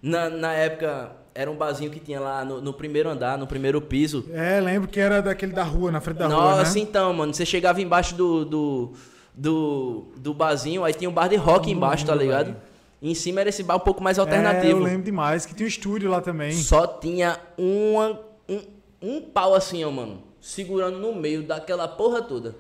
Na, 0.03 0.31
na 0.31 0.53
época, 0.53 1.13
era 1.35 1.51
um 1.51 1.57
barzinho 1.57 1.91
que 1.91 1.99
tinha 2.01 2.21
lá 2.21 2.45
no, 2.45 2.61
no 2.61 2.73
primeiro 2.73 3.09
andar, 3.09 3.37
no 3.37 3.47
primeiro 3.47 3.81
piso. 3.81 4.27
É, 4.33 4.61
lembro 4.61 4.89
que 4.89 5.01
era 5.01 5.21
daquele 5.21 5.53
da 5.53 5.63
rua, 5.63 5.91
na 5.91 6.01
frente 6.01 6.19
da 6.19 6.27
rua, 6.27 6.57
Nossa, 6.57 6.75
né? 6.75 6.81
então, 6.81 7.13
mano, 7.13 7.33
você 7.35 7.45
chegava 7.45 7.81
embaixo 7.81 8.15
do, 8.15 8.45
do, 8.45 8.93
do, 9.35 10.13
do 10.17 10.35
barzinho, 10.35 10.85
aí 10.85 10.93
tinha 10.93 11.09
um 11.09 11.13
bar 11.13 11.29
de 11.29 11.37
rock 11.37 11.71
embaixo, 11.71 12.07
tá 12.07 12.15
ligado? 12.15 12.47
velho. 12.47 12.70
Em 13.03 13.15
cima 13.15 13.41
era 13.41 13.49
esse 13.49 13.63
bar 13.63 13.77
um 13.77 13.81
pouco 13.81 14.03
mais 14.03 14.19
É, 14.19 14.21
alternativo. 14.21 14.79
eu 14.79 14.85
lembro 14.85 15.03
demais. 15.03 15.47
Que 15.47 15.55
tinha 15.55 15.65
um 15.65 15.69
estúdio 15.69 16.11
lá 16.11 16.21
também. 16.21 16.53
Só 16.53 16.87
tinha 16.87 17.39
uma, 17.57 18.21
um, 18.49 18.61
um 19.01 19.21
pau 19.23 19.55
assim, 19.55 19.83
ó, 19.85 19.91
mano, 19.91 20.23
segurando 20.41 20.99
no 20.99 21.15
meio 21.15 21.43
daquela 21.43 21.89
porra 21.89 22.21
toda. 22.23 22.55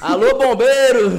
Alô, 0.00 0.36
bombeiro! 0.36 1.10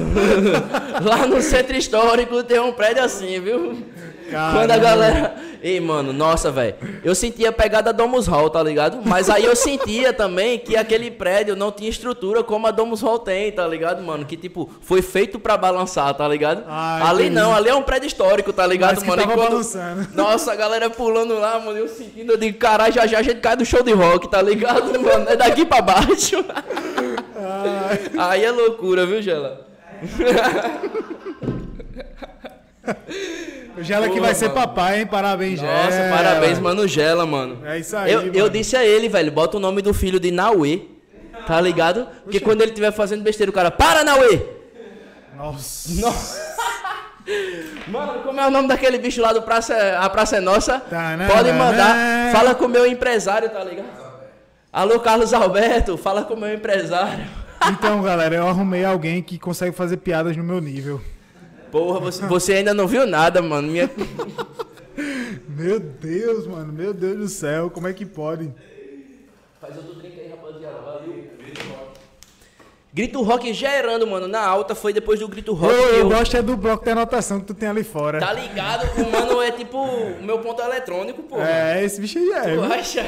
Lá 1.02 1.26
no 1.26 1.40
centro 1.40 1.74
histórico 1.74 2.42
tem 2.44 2.60
um 2.60 2.70
prédio 2.72 3.02
assim, 3.02 3.40
viu? 3.40 3.82
Caramba. 4.30 4.58
Quando 4.60 4.70
a 4.70 4.78
galera. 4.78 5.34
Ei, 5.60 5.80
mano, 5.80 6.12
nossa, 6.12 6.52
velho. 6.52 6.76
Eu 7.02 7.14
sentia 7.14 7.48
a 7.48 7.52
pegada 7.52 7.92
Domus 7.92 8.26
Hall, 8.28 8.48
tá 8.48 8.62
ligado? 8.62 9.00
Mas 9.04 9.28
aí 9.28 9.44
eu 9.44 9.56
sentia 9.56 10.12
também 10.12 10.58
que 10.58 10.76
aquele 10.76 11.10
prédio 11.10 11.56
não 11.56 11.72
tinha 11.72 11.90
estrutura 11.90 12.44
como 12.44 12.66
a 12.66 12.70
Domus 12.70 13.00
Hall 13.02 13.18
tem, 13.18 13.50
tá 13.50 13.66
ligado, 13.66 14.00
mano? 14.02 14.24
Que 14.24 14.36
tipo, 14.36 14.70
foi 14.80 15.02
feito 15.02 15.38
pra 15.40 15.56
balançar, 15.56 16.14
tá 16.14 16.28
ligado? 16.28 16.64
Ah, 16.68 17.08
ali 17.10 17.24
entendi. 17.24 17.34
não, 17.40 17.52
ali 17.54 17.68
é 17.68 17.74
um 17.74 17.82
prédio 17.82 18.06
histórico, 18.06 18.52
tá 18.52 18.64
ligado, 18.66 18.94
Mas 18.96 19.02
que 19.02 19.08
mano? 19.08 19.22
tava 19.22 19.34
E 19.34 19.36
quando-. 19.36 19.78
Nossa, 20.14 20.52
a 20.52 20.56
galera 20.56 20.88
pulando 20.90 21.34
lá, 21.38 21.58
mano. 21.58 21.76
Eu 21.78 21.88
sentindo, 21.88 22.32
eu 22.32 22.36
digo, 22.36 22.56
caralho, 22.58 22.92
já 22.94 23.06
já 23.06 23.18
a 23.18 23.22
gente 23.22 23.40
cai 23.40 23.56
do 23.56 23.64
show 23.64 23.82
de 23.82 23.92
rock, 23.92 24.28
tá 24.28 24.40
ligado, 24.40 24.92
mano? 25.02 25.28
É 25.28 25.36
daqui 25.36 25.64
pra 25.64 25.82
baixo. 25.82 26.44
Aí 28.16 28.44
é 28.44 28.50
loucura, 28.52 29.04
viu, 29.06 29.20
Gela? 29.20 29.66
O 33.78 33.82
Gela 33.82 34.08
que 34.08 34.20
vai 34.20 34.34
ser 34.34 34.48
mano. 34.48 34.60
papai, 34.60 35.00
hein? 35.00 35.06
Parabéns, 35.06 35.60
Nossa, 35.62 35.90
Gela. 35.92 36.16
parabéns, 36.16 36.58
Mano 36.58 36.88
Gela, 36.88 37.24
mano. 37.24 37.64
É 37.64 37.78
isso 37.78 37.96
aí, 37.96 38.12
eu, 38.12 38.22
eu 38.22 38.32
mano. 38.32 38.50
disse 38.50 38.76
a 38.76 38.84
ele, 38.84 39.08
velho, 39.08 39.30
bota 39.30 39.56
o 39.56 39.60
nome 39.60 39.80
do 39.82 39.94
filho 39.94 40.18
de 40.18 40.30
Nauê. 40.30 40.82
Tá 41.46 41.60
ligado? 41.60 42.06
Porque 42.24 42.40
quando 42.40 42.60
ele 42.62 42.70
estiver 42.72 42.92
fazendo 42.92 43.22
besteira, 43.22 43.50
o 43.50 43.54
cara, 43.54 43.70
para, 43.70 44.02
Nauê! 44.04 44.40
Nossa. 45.36 45.88
Mano, 47.86 48.22
como 48.22 48.40
é 48.40 48.46
o 48.46 48.50
nome 48.50 48.68
daquele 48.68 48.98
bicho 48.98 49.20
lá 49.20 49.32
do 49.32 49.42
Praça, 49.42 49.98
A 49.98 50.08
Praça 50.08 50.36
é 50.36 50.40
Nossa? 50.40 50.80
Tanana. 50.80 51.26
Pode 51.26 51.52
mandar. 51.52 52.32
Fala 52.32 52.54
com 52.54 52.64
o 52.64 52.68
meu 52.68 52.86
empresário, 52.86 53.48
tá 53.50 53.62
ligado? 53.62 53.86
Alô, 54.72 54.98
Carlos 55.00 55.32
Alberto, 55.32 55.96
fala 55.96 56.22
com 56.24 56.34
o 56.34 56.36
meu 56.40 56.52
empresário. 56.52 57.24
Então, 57.70 58.02
galera, 58.02 58.34
eu 58.36 58.46
arrumei 58.48 58.84
alguém 58.84 59.22
que 59.22 59.38
consegue 59.38 59.74
fazer 59.76 59.98
piadas 59.98 60.36
no 60.36 60.44
meu 60.44 60.60
nível. 60.60 61.00
Porra, 61.70 62.00
você, 62.00 62.26
você 62.26 62.52
ainda 62.54 62.72
não 62.74 62.86
viu 62.86 63.06
nada, 63.06 63.40
mano. 63.42 63.68
Minha... 63.68 63.90
Meu 65.48 65.78
Deus, 65.80 66.46
mano. 66.46 66.72
Meu 66.72 66.92
Deus 66.94 67.16
do 67.16 67.28
céu. 67.28 67.70
Como 67.70 67.86
é 67.88 67.92
que 67.92 68.06
pode? 68.06 68.52
Faz 69.60 69.76
outro 69.76 69.94
drink 69.94 70.18
aí, 70.18 70.28
rapaziada. 70.28 70.78
Valeu. 70.80 71.28
Grito 72.92 73.22
Rock 73.22 73.52
gerando, 73.52 74.06
mano. 74.06 74.26
Na 74.26 74.44
alta 74.44 74.74
foi 74.74 74.92
depois 74.92 75.20
do 75.20 75.28
Grito 75.28 75.52
Rock. 75.52 75.72
Eu, 75.74 75.88
que 75.88 75.94
eu 75.96 76.08
gosto 76.08 76.36
é 76.36 76.42
do 76.42 76.56
bloco 76.56 76.84
de 76.84 76.90
anotação 76.90 77.38
que 77.38 77.46
tu 77.46 77.54
tem 77.54 77.68
ali 77.68 77.84
fora. 77.84 78.18
Tá 78.18 78.32
ligado? 78.32 78.88
O 79.00 79.10
mano 79.10 79.42
é 79.42 79.52
tipo 79.52 79.78
o 79.78 80.22
meu 80.22 80.38
ponto 80.38 80.60
eletrônico, 80.62 81.22
pô. 81.22 81.38
É, 81.40 81.84
esse 81.84 82.00
bicho 82.00 82.18
aí 82.18 82.30
é. 82.30 82.54
Tu 82.56 82.62
acha? 82.64 83.04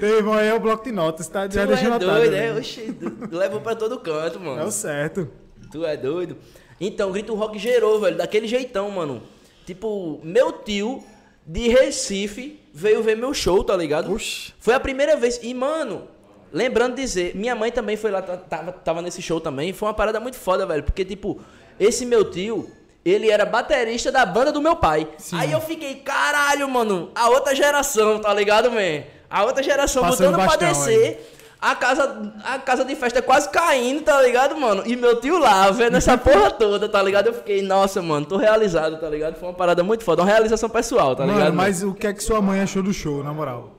Teu 0.00 0.16
irmão 0.16 0.34
aí 0.34 0.48
é 0.48 0.54
o 0.54 0.58
bloco 0.58 0.82
de 0.84 0.90
notas, 0.90 1.28
tá? 1.28 1.46
Tu 1.46 1.54
Já 1.54 1.62
é 1.62 1.66
deixa 1.66 1.98
doido, 1.98 2.34
ali. 2.34 2.36
é? 2.36 2.52
Oxi, 2.54 2.96
leva 3.30 3.60
pra 3.60 3.76
todo 3.76 3.98
canto, 4.00 4.40
mano. 4.40 4.62
É 4.62 4.64
o 4.64 4.70
certo. 4.70 5.28
Tu 5.70 5.84
é 5.84 5.96
doido? 5.96 6.36
Então, 6.80 7.10
Grito 7.12 7.34
Rock 7.34 7.58
gerou, 7.58 8.00
velho, 8.00 8.16
daquele 8.16 8.46
jeitão, 8.46 8.90
mano. 8.90 9.22
Tipo, 9.66 10.20
meu 10.22 10.52
tio 10.52 11.02
de 11.46 11.68
Recife 11.68 12.60
veio 12.72 13.02
ver 13.02 13.16
meu 13.16 13.32
show, 13.32 13.62
tá 13.64 13.76
ligado? 13.76 14.12
Oxi. 14.12 14.52
Foi 14.58 14.74
a 14.74 14.80
primeira 14.80 15.16
vez. 15.16 15.40
E, 15.42 15.54
mano, 15.54 16.08
lembrando 16.52 16.94
de 16.96 17.02
dizer, 17.02 17.34
minha 17.36 17.54
mãe 17.54 17.70
também 17.70 17.96
foi 17.96 18.10
lá, 18.10 18.20
ta- 18.20 18.36
tava, 18.36 18.72
tava 18.72 19.02
nesse 19.02 19.22
show 19.22 19.40
também. 19.40 19.72
Foi 19.72 19.88
uma 19.88 19.94
parada 19.94 20.18
muito 20.20 20.36
foda, 20.36 20.66
velho. 20.66 20.82
Porque, 20.82 21.04
tipo, 21.04 21.40
esse 21.78 22.04
meu 22.04 22.30
tio, 22.30 22.68
ele 23.04 23.30
era 23.30 23.46
baterista 23.46 24.10
da 24.12 24.26
banda 24.26 24.50
do 24.52 24.60
meu 24.60 24.76
pai. 24.76 25.08
Aí 25.36 25.52
eu 25.52 25.60
fiquei, 25.60 25.96
caralho, 25.96 26.68
mano, 26.68 27.10
a 27.14 27.28
outra 27.30 27.54
geração, 27.54 28.18
tá 28.18 28.32
ligado, 28.34 28.70
man? 28.70 29.04
A 29.30 29.44
outra 29.44 29.62
geração 29.62 30.02
Passando 30.02 30.32
botando 30.32 30.34
pra 30.36 30.56
descer. 30.68 31.33
A 31.64 31.74
casa, 31.74 32.32
a 32.44 32.58
casa 32.58 32.84
de 32.84 32.94
festa 32.94 33.22
quase 33.22 33.48
caindo, 33.48 34.02
tá 34.02 34.20
ligado, 34.20 34.54
mano? 34.54 34.82
E 34.84 34.94
meu 34.94 35.18
tio 35.18 35.38
lá, 35.38 35.70
vendo 35.70 35.96
essa 35.96 36.18
porra 36.18 36.50
toda, 36.50 36.90
tá 36.90 37.02
ligado? 37.02 37.28
Eu 37.28 37.32
fiquei, 37.32 37.62
nossa, 37.62 38.02
mano, 38.02 38.26
tô 38.26 38.36
realizado, 38.36 38.98
tá 38.98 39.08
ligado? 39.08 39.36
Foi 39.36 39.48
uma 39.48 39.54
parada 39.54 39.82
muito 39.82 40.04
foda, 40.04 40.20
uma 40.20 40.28
realização 40.28 40.68
pessoal, 40.68 41.16
tá 41.16 41.24
mano, 41.24 41.38
ligado? 41.38 41.54
mas 41.54 41.82
o 41.82 41.94
que 41.94 42.06
é 42.06 42.12
que 42.12 42.22
sua 42.22 42.42
mãe 42.42 42.60
achou 42.60 42.82
do 42.82 42.92
show, 42.92 43.24
na 43.24 43.32
moral? 43.32 43.70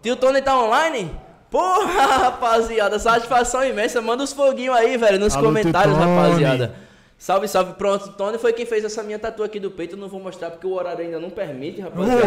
Tio 0.00 0.16
Tony 0.16 0.40
tá 0.40 0.58
online? 0.58 1.10
Porra, 1.50 2.06
rapaziada, 2.24 2.98
satisfação 2.98 3.62
imensa. 3.62 4.00
Manda 4.00 4.24
os 4.24 4.32
foguinhos 4.32 4.74
aí, 4.74 4.96
velho, 4.96 5.18
nos 5.18 5.34
Alô, 5.34 5.48
comentários, 5.48 5.98
rapaziada. 5.98 6.74
Salve, 7.18 7.48
salve. 7.48 7.72
Pronto, 7.74 8.10
Tony 8.12 8.38
foi 8.38 8.52
quem 8.52 8.64
fez 8.64 8.84
essa 8.84 9.02
minha 9.02 9.18
tatu 9.18 9.42
aqui 9.42 9.58
do 9.58 9.72
peito. 9.72 9.96
Eu 9.96 9.98
não 9.98 10.08
vou 10.08 10.20
mostrar 10.20 10.50
porque 10.52 10.66
o 10.66 10.72
horário 10.72 11.04
ainda 11.04 11.18
não 11.18 11.30
permite, 11.30 11.80
rapaziada. 11.80 12.24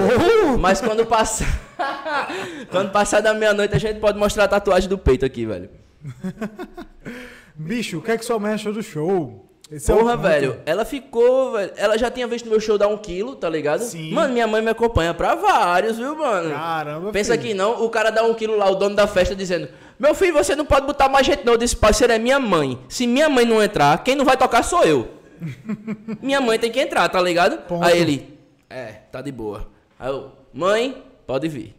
Mas 0.59 0.81
quando 0.81 1.05
passar. 1.05 1.47
quando 2.69 2.91
passar 2.91 3.21
da 3.21 3.33
meia-noite, 3.33 3.73
a 3.73 3.79
gente 3.79 4.01
pode 4.01 4.19
mostrar 4.19 4.43
a 4.43 4.47
tatuagem 4.49 4.89
do 4.89 4.97
peito 4.97 5.25
aqui, 5.25 5.45
velho. 5.45 5.69
Bicho, 7.55 7.99
o 7.99 8.01
que 8.01 8.11
é 8.11 8.17
que 8.17 8.25
sua 8.25 8.37
mãe 8.37 8.53
achou 8.53 8.73
do 8.73 8.83
show? 8.83 9.47
Esse 9.71 9.89
é 9.89 9.95
Porra, 9.95 10.17
ponto. 10.17 10.27
velho, 10.27 10.59
ela 10.65 10.83
ficou, 10.83 11.53
velho. 11.53 11.71
Ela 11.77 11.97
já 11.97 12.11
tinha 12.11 12.27
visto 12.27 12.49
meu 12.49 12.59
show 12.59 12.77
dar 12.77 12.89
um 12.89 12.97
quilo, 12.97 13.37
tá 13.37 13.47
ligado? 13.49 13.79
Sim. 13.83 14.11
Mano, 14.11 14.33
minha 14.33 14.45
mãe 14.45 14.61
me 14.61 14.69
acompanha 14.69 15.13
pra 15.13 15.33
vários, 15.35 15.97
viu, 15.97 16.13
mano? 16.17 16.49
Caramba, 16.49 17.11
Pensa 17.11 17.33
filho. 17.37 17.45
que 17.45 17.53
não, 17.53 17.81
o 17.81 17.89
cara 17.89 18.09
dá 18.09 18.23
um 18.23 18.33
quilo 18.33 18.57
lá, 18.57 18.69
o 18.69 18.75
dono 18.75 18.95
da 18.97 19.07
festa, 19.07 19.33
dizendo: 19.33 19.69
Meu 20.01 20.15
filho, 20.15 20.33
você 20.33 20.55
não 20.55 20.65
pode 20.65 20.87
botar 20.87 21.07
mais 21.07 21.27
gente, 21.27 21.45
não. 21.45 21.53
Eu 21.53 21.59
disse: 21.59 21.75
Parceiro, 21.75 22.11
é 22.11 22.17
minha 22.17 22.39
mãe. 22.39 22.83
Se 22.89 23.05
minha 23.05 23.29
mãe 23.29 23.45
não 23.45 23.61
entrar, 23.61 24.03
quem 24.03 24.15
não 24.15 24.25
vai 24.25 24.35
tocar 24.35 24.63
sou 24.63 24.83
eu. 24.83 25.07
minha 26.19 26.41
mãe 26.41 26.57
tem 26.57 26.71
que 26.71 26.79
entrar, 26.79 27.07
tá 27.07 27.21
ligado? 27.21 27.59
Ponto. 27.67 27.85
Aí 27.85 27.99
ele: 27.99 28.39
É, 28.67 28.93
tá 29.11 29.21
de 29.21 29.31
boa. 29.31 29.69
Aí 29.99 30.09
eu: 30.09 30.31
Mãe, 30.51 31.03
pode 31.27 31.47
vir. 31.47 31.75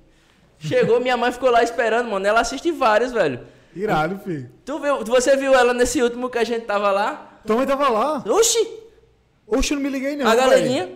Chegou, 0.57 1.01
minha 1.01 1.17
mãe 1.17 1.33
ficou 1.33 1.51
lá 1.51 1.65
esperando, 1.65 2.09
mano. 2.09 2.25
Ela 2.25 2.43
assiste 2.43 2.71
vários, 2.71 3.11
velho. 3.11 3.41
Irado, 3.75 4.21
filho. 4.21 4.49
Tu 4.65 4.79
viu, 4.79 5.05
você 5.05 5.37
viu 5.37 5.53
ela 5.53 5.75
nesse 5.75 6.01
último 6.01 6.31
que 6.31 6.39
a 6.39 6.45
gente 6.45 6.65
tava 6.65 6.93
lá? 6.93 7.41
Mãe 7.49 7.67
tava 7.67 7.89
lá. 7.89 8.23
Oxi! 8.25 8.69
Oxe, 9.49 9.73
eu 9.73 9.79
não 9.79 9.83
me 9.83 9.91
liguei 9.91 10.15
não, 10.15 10.29
a 10.29 10.37
galerinha. 10.37 10.91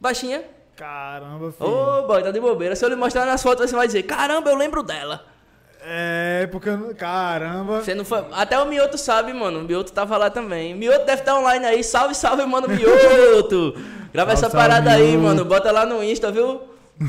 Baixinha. 0.00 0.42
Caramba, 0.74 1.52
filho. 1.52 1.68
Ô, 1.68 2.06
boy, 2.06 2.22
tá 2.22 2.30
de 2.30 2.40
bobeira. 2.40 2.74
Se 2.74 2.82
eu 2.82 2.88
lhe 2.88 2.96
mostrar 2.96 3.26
nas 3.26 3.42
fotos, 3.42 3.68
você 3.68 3.76
vai 3.76 3.86
dizer: 3.86 4.04
Caramba, 4.04 4.48
eu 4.48 4.56
lembro 4.56 4.82
dela. 4.82 5.36
É, 5.84 6.48
porque 6.50 6.68
eu 6.68 6.76
não... 6.76 6.94
Caramba. 6.94 7.80
Você 7.82 7.94
não 7.94 8.04
foi... 8.04 8.24
Até 8.32 8.58
o 8.60 8.66
Mioto 8.66 8.98
sabe, 8.98 9.32
mano. 9.32 9.60
O 9.60 9.64
Mioto 9.64 9.92
tava 9.92 10.16
lá 10.16 10.28
também. 10.30 10.74
Mioto 10.74 11.06
deve 11.06 11.22
estar 11.22 11.38
online 11.38 11.64
aí. 11.64 11.84
Salve, 11.84 12.14
salve, 12.14 12.44
mano, 12.46 12.66
Mioto. 12.70 13.74
Grava 14.12 14.36
Salve, 14.36 14.46
essa 14.46 14.50
parada 14.50 14.90
salve, 14.90 15.04
aí, 15.04 15.10
Mioto. 15.12 15.22
mano. 15.24 15.44
Bota 15.44 15.70
lá 15.70 15.86
no 15.86 16.02
Insta, 16.02 16.30
viu? 16.32 16.60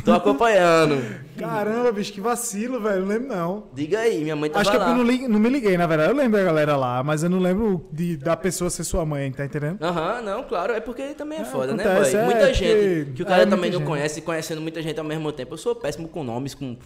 Tô 0.06 0.14
acompanhando. 0.14 1.02
Caramba, 1.36 1.92
bicho, 1.92 2.14
que 2.14 2.22
vacilo, 2.22 2.80
velho. 2.80 3.02
Não 3.02 3.08
lembro 3.08 3.28
não. 3.28 3.64
Diga 3.74 4.00
aí, 4.02 4.22
minha 4.22 4.36
mãe 4.36 4.48
tava 4.50 4.62
Acho 4.62 4.70
que 4.70 4.78
é 4.78 4.80
porque 4.80 4.92
eu 4.94 4.98
não, 4.98 5.04
li- 5.04 5.28
não 5.28 5.40
me 5.40 5.50
liguei, 5.50 5.78
na 5.78 5.88
verdade. 5.88 6.12
Eu 6.12 6.16
lembro 6.16 6.38
da 6.38 6.44
galera 6.46 6.78
lá, 6.78 7.02
mas 7.04 7.24
eu 7.24 7.30
não 7.30 7.40
lembro 7.40 7.88
de, 7.92 8.16
da 8.16 8.38
pessoa 8.38 8.70
ser 8.70 8.84
sua 8.84 9.04
mãe, 9.04 9.32
tá 9.32 9.46
entendendo? 9.46 9.82
Aham, 9.82 10.22
não, 10.22 10.44
claro. 10.44 10.74
É 10.74 10.80
porque 10.80 11.02
também 11.16 11.40
é, 11.40 11.42
É, 11.42 11.46
foda, 11.46 11.74
né, 11.74 11.84
acontece, 11.84 12.12
boy? 12.12 12.22
é, 12.22 12.26
Muita 12.26 12.54
gente 12.54 13.12
que 13.14 13.24
o 13.24 13.26
cara 13.26 13.42
é, 13.44 13.46
também 13.48 13.72
não 13.72 13.80
gente. 13.80 13.88
conhece, 13.88 14.22
conhecendo 14.22 14.62
muita 14.62 14.80
gente 14.84 15.00
ao 15.00 15.06
mesmo 15.06 15.32
tempo. 15.32 15.56
Eu 15.56 15.58
sou 15.58 15.74
péssimo 15.74 16.08
com 16.08 16.24
nomes, 16.24 16.54
com... 16.54 16.78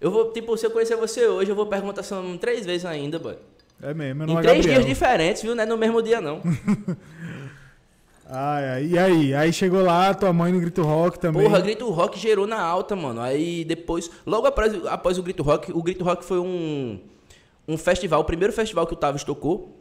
Eu 0.00 0.10
vou, 0.10 0.32
tipo, 0.32 0.56
se 0.56 0.66
eu 0.66 0.70
conhecer 0.70 0.96
você 0.96 1.26
hoje, 1.26 1.50
eu 1.50 1.56
vou 1.56 1.66
perguntar 1.66 2.02
seu 2.02 2.22
nome 2.22 2.38
três 2.38 2.64
vezes 2.66 2.84
ainda, 2.84 3.18
boy. 3.18 3.36
É 3.82 3.92
mesmo, 3.94 4.16
meu 4.18 4.24
Em 4.28 4.34
nome 4.34 4.40
é 4.40 4.42
três 4.50 4.58
Gabriel. 4.66 4.82
dias 4.82 4.86
diferentes, 4.86 5.42
viu? 5.42 5.54
Não 5.54 5.62
é 5.62 5.66
no 5.66 5.76
mesmo 5.76 6.02
dia, 6.02 6.20
não. 6.20 6.40
Ai, 8.28 8.64
ai, 8.68 8.86
e 8.86 8.98
aí? 8.98 9.34
Aí 9.34 9.52
chegou 9.52 9.82
lá, 9.82 10.12
tua 10.12 10.32
mãe 10.32 10.52
no 10.52 10.58
Grito 10.60 10.82
Rock 10.82 11.16
também. 11.16 11.44
Porra, 11.44 11.60
Grito 11.60 11.88
Rock 11.90 12.18
gerou 12.18 12.44
na 12.44 12.60
alta, 12.60 12.96
mano. 12.96 13.20
Aí 13.20 13.64
depois, 13.64 14.10
logo 14.26 14.48
após, 14.48 14.84
após 14.86 15.16
o 15.16 15.22
Grito 15.22 15.44
Rock, 15.44 15.70
o 15.72 15.80
Grito 15.80 16.02
Rock 16.02 16.24
foi 16.24 16.40
um, 16.40 16.98
um 17.68 17.78
festival, 17.78 18.20
o 18.20 18.24
primeiro 18.24 18.52
festival 18.52 18.84
que 18.84 18.94
o 18.94 18.96
Tavis 18.96 19.22
tocou. 19.22 19.80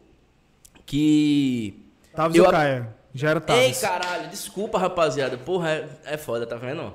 Que. 0.85 1.83
Tavis 2.15 2.37
eu- 2.37 2.49
Caia? 2.51 2.93
Já 3.15 3.29
era 3.31 3.39
Ei, 3.39 3.45
Tavis. 3.45 3.79
caralho, 3.81 4.29
desculpa, 4.29 4.77
rapaziada. 4.77 5.37
Porra, 5.37 5.71
é, 5.71 5.87
é 6.05 6.17
foda, 6.17 6.45
tá 6.45 6.55
vendo? 6.57 6.93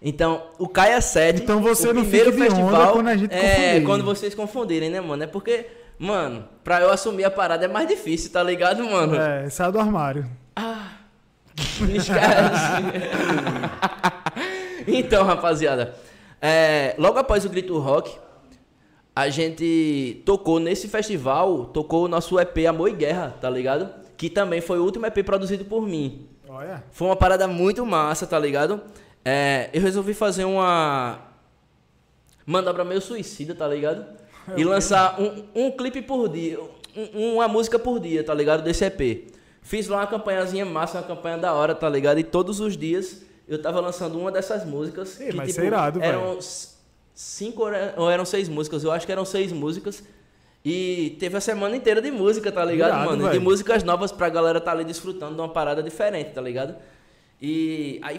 Então, 0.00 0.42
o 0.58 0.68
Caia 0.68 1.00
7. 1.00 1.42
Então 1.42 1.60
você 1.60 1.88
o 1.88 1.92
não 1.94 2.02
primeiro 2.02 2.32
fica 2.32 2.44
de 2.48 2.54
festival. 2.54 2.92
quando 2.92 3.08
a 3.08 3.16
gente 3.16 3.34
É, 3.34 3.40
confundir. 3.56 3.84
quando 3.84 4.04
vocês 4.04 4.34
confundirem, 4.34 4.90
né, 4.90 5.00
mano? 5.00 5.24
É 5.24 5.26
porque, 5.26 5.66
mano, 5.98 6.44
pra 6.62 6.80
eu 6.80 6.90
assumir 6.90 7.24
a 7.24 7.30
parada 7.30 7.64
é 7.64 7.68
mais 7.68 7.88
difícil, 7.88 8.30
tá 8.30 8.42
ligado, 8.42 8.84
mano? 8.84 9.16
É, 9.16 9.50
saiu 9.50 9.72
do 9.72 9.78
armário. 9.80 10.24
Esquece. 11.58 12.12
então, 14.86 15.24
rapaziada, 15.24 15.94
é, 16.40 16.94
logo 16.98 17.18
após 17.18 17.44
o 17.44 17.48
Grito 17.48 17.76
Rock, 17.78 18.16
a 19.14 19.28
gente 19.28 20.22
tocou 20.24 20.60
nesse 20.60 20.88
festival, 20.88 21.66
tocou 21.66 22.04
o 22.04 22.08
nosso 22.08 22.38
EP 22.38 22.58
Amor 22.68 22.88
e 22.88 22.92
Guerra, 22.92 23.34
tá 23.40 23.50
ligado? 23.50 23.88
Que 24.16 24.30
também 24.30 24.60
foi 24.60 24.78
o 24.78 24.84
último 24.84 25.06
EP 25.06 25.24
produzido 25.24 25.64
por 25.64 25.82
mim. 25.82 26.28
Olha. 26.48 26.82
Foi 26.92 27.08
uma 27.08 27.16
parada 27.16 27.46
muito 27.48 27.84
massa, 27.84 28.26
tá 28.26 28.38
ligado? 28.38 28.80
É, 29.30 29.68
eu 29.74 29.80
resolvi 29.82 30.14
fazer 30.14 30.44
uma 30.44 31.18
manobra 32.46 32.82
meio 32.84 33.00
suicida, 33.00 33.54
tá 33.54 33.68
ligado? 33.68 34.06
E 34.56 34.64
lançar 34.64 35.20
um, 35.20 35.44
um 35.54 35.70
clipe 35.70 36.00
por 36.00 36.28
dia, 36.28 36.58
um- 36.96 37.34
uma 37.34 37.46
música 37.46 37.78
por 37.78 38.00
dia, 38.00 38.24
tá 38.24 38.32
ligado? 38.32 38.62
Desse 38.62 38.84
EP. 38.86 39.26
Fiz 39.60 39.86
lá 39.86 39.98
uma 39.98 40.06
campanhazinha 40.06 40.64
massa, 40.64 40.98
uma 40.98 41.06
campanha 41.06 41.36
da 41.36 41.52
hora, 41.52 41.74
tá 41.74 41.88
ligado? 41.88 42.18
E 42.18 42.24
todos 42.24 42.58
os 42.58 42.74
dias 42.74 43.22
eu 43.46 43.60
tava 43.60 43.80
lançando 43.80 44.18
uma 44.18 44.32
dessas 44.32 44.64
músicas. 44.64 45.20
Ih, 45.20 45.32
mas 45.34 45.50
isso 45.50 45.60
é 45.60 45.66
irado, 45.66 46.00
eram 46.02 46.38
s- 46.38 46.68
cinco 47.14 47.62
ou 47.62 47.68
era- 47.68 47.94
ou 47.98 48.10
eram 48.10 48.24
seis 48.24 48.48
músicas, 48.48 48.82
eu 48.82 48.90
acho 48.90 49.04
que 49.04 49.12
eram 49.12 49.26
seis 49.26 49.52
músicas. 49.52 50.02
E 50.64 51.16
teve 51.20 51.36
a 51.36 51.40
semana 51.40 51.76
inteira 51.76 52.00
de 52.00 52.10
música, 52.10 52.50
tá 52.50 52.64
ligado, 52.64 52.88
Irado, 52.92 53.04
mano? 53.10 53.24
De 53.24 53.28
velho. 53.30 53.42
músicas 53.42 53.84
novas 53.84 54.10
pra 54.10 54.28
galera 54.30 54.58
tá 54.60 54.70
ali 54.72 54.84
desfrutando 54.84 55.34
de 55.34 55.40
uma 55.42 55.48
parada 55.50 55.82
diferente, 55.82 56.30
tá 56.32 56.40
ligado? 56.40 56.74
E 57.40 58.00
aí, 58.02 58.18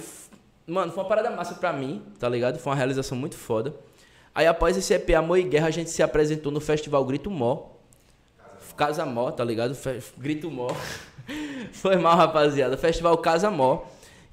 mano, 0.70 0.92
foi 0.92 1.04
uma 1.04 1.10
parada 1.10 1.30
massa 1.32 1.56
pra 1.56 1.74
mim, 1.74 2.02
tá 2.20 2.30
ligado? 2.30 2.60
Foi 2.60 2.72
uma 2.72 2.76
realização 2.78 3.18
muito 3.18 3.36
foda. 3.36 3.74
Aí 4.34 4.46
após 4.48 4.78
esse 4.78 4.94
EP 4.94 5.10
Amor 5.16 5.38
e 5.38 5.44
Guerra, 5.44 5.68
a 5.68 5.72
gente 5.72 5.90
se 5.90 6.02
apresentou 6.04 6.52
no 6.52 6.62
Festival 6.62 7.04
Grito 7.06 7.30
Mó. 7.30 7.68
Casa 8.78 9.06
Mó, 9.06 9.30
tá 9.32 9.44
ligado? 9.44 9.76
Fe- 9.76 10.02
Grito 10.18 10.50
Mó. 10.50 10.68
foi 11.74 11.98
mal, 11.98 12.16
rapaziada. 12.16 12.78
Festival 12.78 13.18
Casa 13.18 13.52
Mó, 13.52 13.82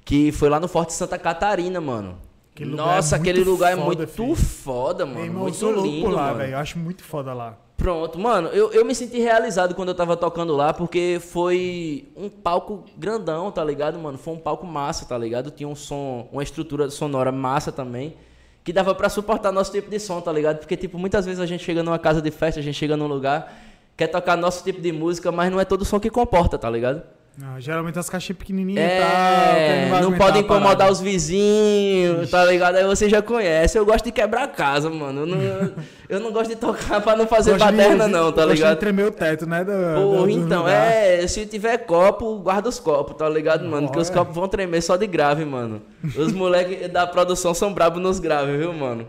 que 0.05 0.31
foi 0.31 0.49
lá 0.49 0.59
no 0.59 0.67
Forte 0.67 0.93
Santa 0.93 1.17
Catarina, 1.17 1.81
mano. 1.81 2.17
Aquele 2.57 2.75
Nossa, 2.75 3.15
é 3.15 3.19
aquele 3.19 3.43
lugar 3.43 3.69
foda, 3.69 3.81
é 3.81 3.85
muito 3.85 4.07
filho. 4.07 4.35
foda, 4.35 5.05
mano. 5.05 5.19
irmão, 5.23 5.47
eu 5.47 5.49
muito 5.51 5.65
louco 5.69 5.87
lindo, 5.87 6.09
lá, 6.09 6.33
velho. 6.33 6.53
Eu 6.53 6.57
acho 6.57 6.79
muito 6.79 7.03
foda 7.03 7.31
lá. 7.31 7.55
Pronto, 7.77 8.17
mano, 8.17 8.47
eu, 8.47 8.71
eu 8.71 8.83
me 8.83 8.95
senti 8.95 9.19
realizado 9.19 9.75
quando 9.75 9.89
eu 9.89 9.95
tava 9.95 10.17
tocando 10.17 10.55
lá, 10.55 10.73
porque 10.73 11.19
foi 11.21 12.07
um 12.17 12.27
palco 12.27 12.83
grandão, 12.97 13.51
tá 13.51 13.63
ligado, 13.63 13.99
mano? 13.99 14.17
Foi 14.17 14.33
um 14.33 14.39
palco 14.39 14.65
massa, 14.65 15.05
tá 15.05 15.15
ligado? 15.15 15.51
Tinha 15.51 15.69
um 15.69 15.75
som, 15.75 16.27
uma 16.31 16.41
estrutura 16.41 16.89
sonora 16.89 17.31
massa 17.31 17.71
também, 17.71 18.15
que 18.63 18.73
dava 18.73 18.95
pra 18.95 19.07
suportar 19.07 19.51
nosso 19.51 19.71
tipo 19.71 19.91
de 19.91 19.99
som, 19.99 20.19
tá 20.19 20.31
ligado? 20.31 20.57
Porque, 20.57 20.75
tipo, 20.75 20.97
muitas 20.97 21.27
vezes 21.27 21.39
a 21.39 21.45
gente 21.45 21.63
chega 21.63 21.83
numa 21.83 21.99
casa 21.99 22.23
de 22.23 22.31
festa, 22.31 22.59
a 22.59 22.63
gente 22.63 22.75
chega 22.75 22.97
num 22.97 23.05
lugar, 23.05 23.55
quer 23.95 24.07
tocar 24.07 24.35
nosso 24.35 24.63
tipo 24.63 24.81
de 24.81 24.91
música, 24.91 25.31
mas 25.31 25.51
não 25.51 25.59
é 25.59 25.65
todo 25.65 25.85
som 25.85 25.99
que 25.99 26.09
comporta, 26.09 26.57
tá 26.57 26.67
ligado? 26.71 27.03
Não, 27.37 27.61
geralmente 27.61 27.99
as 27.99 28.09
caixinhas 28.09 28.39
pequenininhas 28.39 28.83
É, 28.83 29.87
vai 29.91 30.01
não 30.01 30.07
aguentar 30.07 30.17
pode 30.17 30.37
a 30.39 30.41
incomodar 30.41 30.91
os 30.91 30.99
vizinhos, 30.99 32.31
tá 32.31 32.43
ligado? 32.43 32.77
Aí 32.77 32.83
você 32.83 33.07
já 33.07 33.21
conhece. 33.21 33.77
Eu 33.77 33.85
gosto 33.85 34.05
de 34.05 34.11
quebrar 34.11 34.45
a 34.45 34.47
casa, 34.47 34.89
mano. 34.89 35.21
Eu 35.21 35.25
não, 35.27 35.73
eu 36.09 36.19
não 36.19 36.31
gosto 36.31 36.49
de 36.49 36.55
tocar 36.55 36.99
pra 36.99 37.15
não 37.15 37.27
fazer 37.27 37.51
Gosto 37.51 37.63
baderna, 37.65 38.07
não, 38.07 38.31
tá 38.31 38.41
gosto 38.41 38.55
ligado? 38.55 38.73
de 38.73 38.79
tremer 38.79 39.05
o 39.05 39.11
teto, 39.11 39.45
né? 39.45 39.63
Do, 39.63 39.71
Porra, 39.71 40.17
do 40.23 40.29
então, 40.31 40.67
é, 40.67 41.27
se 41.27 41.45
tiver 41.45 41.77
copo, 41.77 42.39
guarda 42.39 42.69
os 42.69 42.79
copos, 42.79 43.15
tá 43.15 43.29
ligado, 43.29 43.63
mano? 43.67 43.85
Porque 43.85 43.99
os 44.01 44.09
copos 44.09 44.33
vão 44.33 44.47
tremer 44.47 44.81
só 44.81 44.97
de 44.97 45.05
grave, 45.05 45.45
mano. 45.45 45.83
Os 46.15 46.33
moleques 46.33 46.91
da 46.91 47.05
produção 47.05 47.53
são 47.53 47.71
brabos 47.71 48.01
nos 48.01 48.19
graves, 48.19 48.57
viu, 48.57 48.73
mano? 48.73 49.07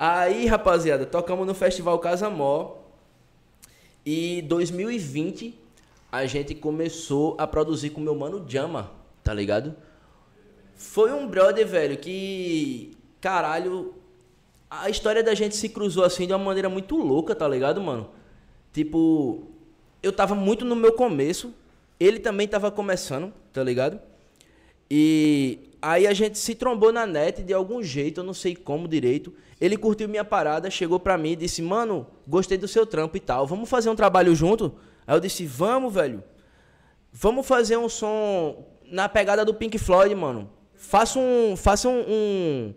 Aí, 0.00 0.46
rapaziada, 0.46 1.04
tocamos 1.04 1.46
no 1.46 1.52
Festival 1.52 1.98
Casa 1.98 2.30
Mó. 2.30 2.76
E 4.06 4.42
2020 4.48 5.61
a 6.12 6.26
gente 6.26 6.54
começou 6.54 7.34
a 7.38 7.46
produzir 7.46 7.88
com 7.88 8.00
meu 8.00 8.14
mano 8.14 8.44
Jama, 8.46 8.90
tá 9.24 9.32
ligado? 9.32 9.74
Foi 10.74 11.10
um 11.10 11.26
brother, 11.26 11.66
velho, 11.66 11.96
que. 11.96 12.94
Caralho. 13.18 13.94
A 14.70 14.90
história 14.90 15.22
da 15.22 15.34
gente 15.34 15.56
se 15.56 15.70
cruzou 15.70 16.04
assim 16.04 16.26
de 16.26 16.32
uma 16.32 16.38
maneira 16.38 16.68
muito 16.68 16.96
louca, 16.96 17.34
tá 17.34 17.48
ligado, 17.48 17.80
mano? 17.80 18.10
Tipo, 18.72 19.42
eu 20.02 20.12
tava 20.12 20.34
muito 20.34 20.64
no 20.64 20.74
meu 20.74 20.92
começo, 20.92 21.54
ele 22.00 22.18
também 22.18 22.48
tava 22.48 22.70
começando, 22.70 23.32
tá 23.52 23.62
ligado? 23.62 24.00
E 24.90 25.58
aí 25.80 26.06
a 26.06 26.12
gente 26.14 26.38
se 26.38 26.54
trombou 26.54 26.90
na 26.90 27.06
net 27.06 27.42
de 27.42 27.52
algum 27.52 27.82
jeito, 27.82 28.20
eu 28.20 28.24
não 28.24 28.34
sei 28.34 28.56
como 28.56 28.88
direito. 28.88 29.32
Ele 29.60 29.76
curtiu 29.76 30.08
minha 30.08 30.24
parada, 30.24 30.70
chegou 30.70 30.98
pra 30.98 31.16
mim 31.16 31.32
e 31.32 31.36
disse: 31.36 31.62
"Mano, 31.62 32.06
gostei 32.26 32.58
do 32.58 32.68
seu 32.68 32.84
trampo 32.86 33.16
e 33.16 33.20
tal. 33.20 33.46
Vamos 33.46 33.68
fazer 33.68 33.88
um 33.88 33.96
trabalho 33.96 34.34
junto?" 34.34 34.74
Aí 35.06 35.16
eu 35.16 35.20
disse: 35.20 35.46
"Vamos, 35.46 35.92
velho. 35.94 36.22
Vamos 37.12 37.46
fazer 37.46 37.76
um 37.76 37.88
som 37.88 38.64
na 38.86 39.08
pegada 39.08 39.44
do 39.44 39.54
Pink 39.54 39.78
Floyd, 39.78 40.14
mano. 40.14 40.50
Faça 40.74 41.18
um, 41.18 41.56
faça 41.56 41.88
um, 41.88 42.04
um, 42.08 42.74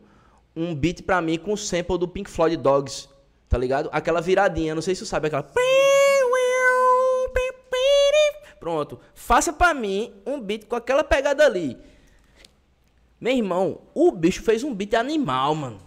um 0.55 0.75
beat 0.75 1.03
pra 1.03 1.21
mim 1.21 1.37
com 1.37 1.53
o 1.53 1.57
sample 1.57 1.97
do 1.97 2.07
Pink 2.07 2.29
Floyd 2.29 2.57
Dogs, 2.57 3.09
tá 3.49 3.57
ligado? 3.57 3.89
Aquela 3.91 4.21
viradinha, 4.21 4.75
não 4.75 4.81
sei 4.81 4.93
se 4.93 4.99
você 4.99 5.09
sabe, 5.09 5.27
aquela. 5.27 5.43
Pronto. 8.59 8.99
Faça 9.13 9.53
pra 9.53 9.73
mim 9.73 10.13
um 10.25 10.41
beat 10.41 10.65
com 10.65 10.75
aquela 10.75 11.03
pegada 11.03 11.45
ali. 11.45 11.77
Meu 13.21 13.33
irmão, 13.33 13.81
o 13.93 14.11
bicho 14.11 14.41
fez 14.41 14.63
um 14.63 14.73
beat 14.73 14.93
animal, 14.95 15.53
mano. 15.53 15.79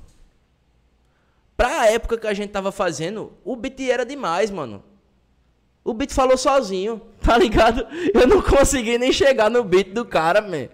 Pra 1.57 1.91
época 1.91 2.17
que 2.17 2.27
a 2.27 2.33
gente 2.35 2.51
tava 2.51 2.71
fazendo, 2.71 3.33
o 3.45 3.57
beat 3.57 3.81
era 3.81 4.07
demais, 4.07 4.51
mano. 4.51 4.85
O 5.89 5.95
beat 5.95 6.13
falou 6.13 6.37
sozinho, 6.37 7.01
tá 7.19 7.39
ligado? 7.39 7.87
Eu 8.13 8.27
não 8.27 8.43
consegui 8.43 8.99
nem 8.99 9.11
chegar 9.11 9.49
no 9.49 9.65
beat 9.65 9.95
do 9.95 10.05
cara, 10.05 10.43
man. 10.43 10.69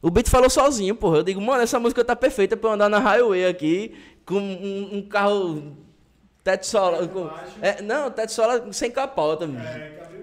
O 0.00 0.10
beat 0.10 0.30
falou 0.30 0.48
sozinho, 0.48 0.94
porra. 0.94 1.18
Eu 1.18 1.22
digo, 1.22 1.42
mano, 1.42 1.62
essa 1.62 1.78
música 1.78 2.02
tá 2.02 2.16
perfeita 2.16 2.56
pra 2.56 2.70
eu 2.70 2.72
andar 2.72 2.88
na 2.88 2.98
highway 2.98 3.44
aqui 3.44 3.94
com 4.24 4.38
um, 4.38 4.96
um 4.96 5.02
carro 5.02 5.76
teto 6.42 6.64
sola. 6.64 7.06
Com, 7.06 7.28
é, 7.60 7.82
não, 7.82 8.10
teto 8.10 8.32
sola 8.32 8.72
sem 8.72 8.90
capota, 8.90 9.46
mano. 9.46 9.62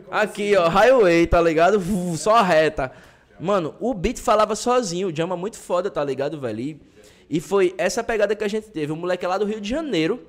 Aqui, 0.09 0.55
ó, 0.55 0.67
highway, 0.67 1.27
tá 1.27 1.39
ligado? 1.39 1.79
Vu, 1.79 2.17
Só 2.17 2.41
reta. 2.41 2.91
Mano, 3.39 3.75
o 3.79 3.93
beat 3.93 4.19
falava 4.19 4.55
sozinho, 4.55 5.09
o 5.09 5.15
Jama 5.15 5.37
muito 5.37 5.59
foda, 5.59 5.91
tá 5.91 6.03
ligado, 6.03 6.39
velho? 6.39 6.59
E, 6.59 6.81
e 7.29 7.39
foi 7.39 7.75
essa 7.77 8.03
pegada 8.03 8.35
que 8.35 8.43
a 8.43 8.47
gente 8.47 8.71
teve. 8.71 8.91
O 8.91 8.95
moleque 8.95 9.27
lá 9.27 9.37
do 9.37 9.45
Rio 9.45 9.61
de 9.61 9.69
Janeiro. 9.69 10.25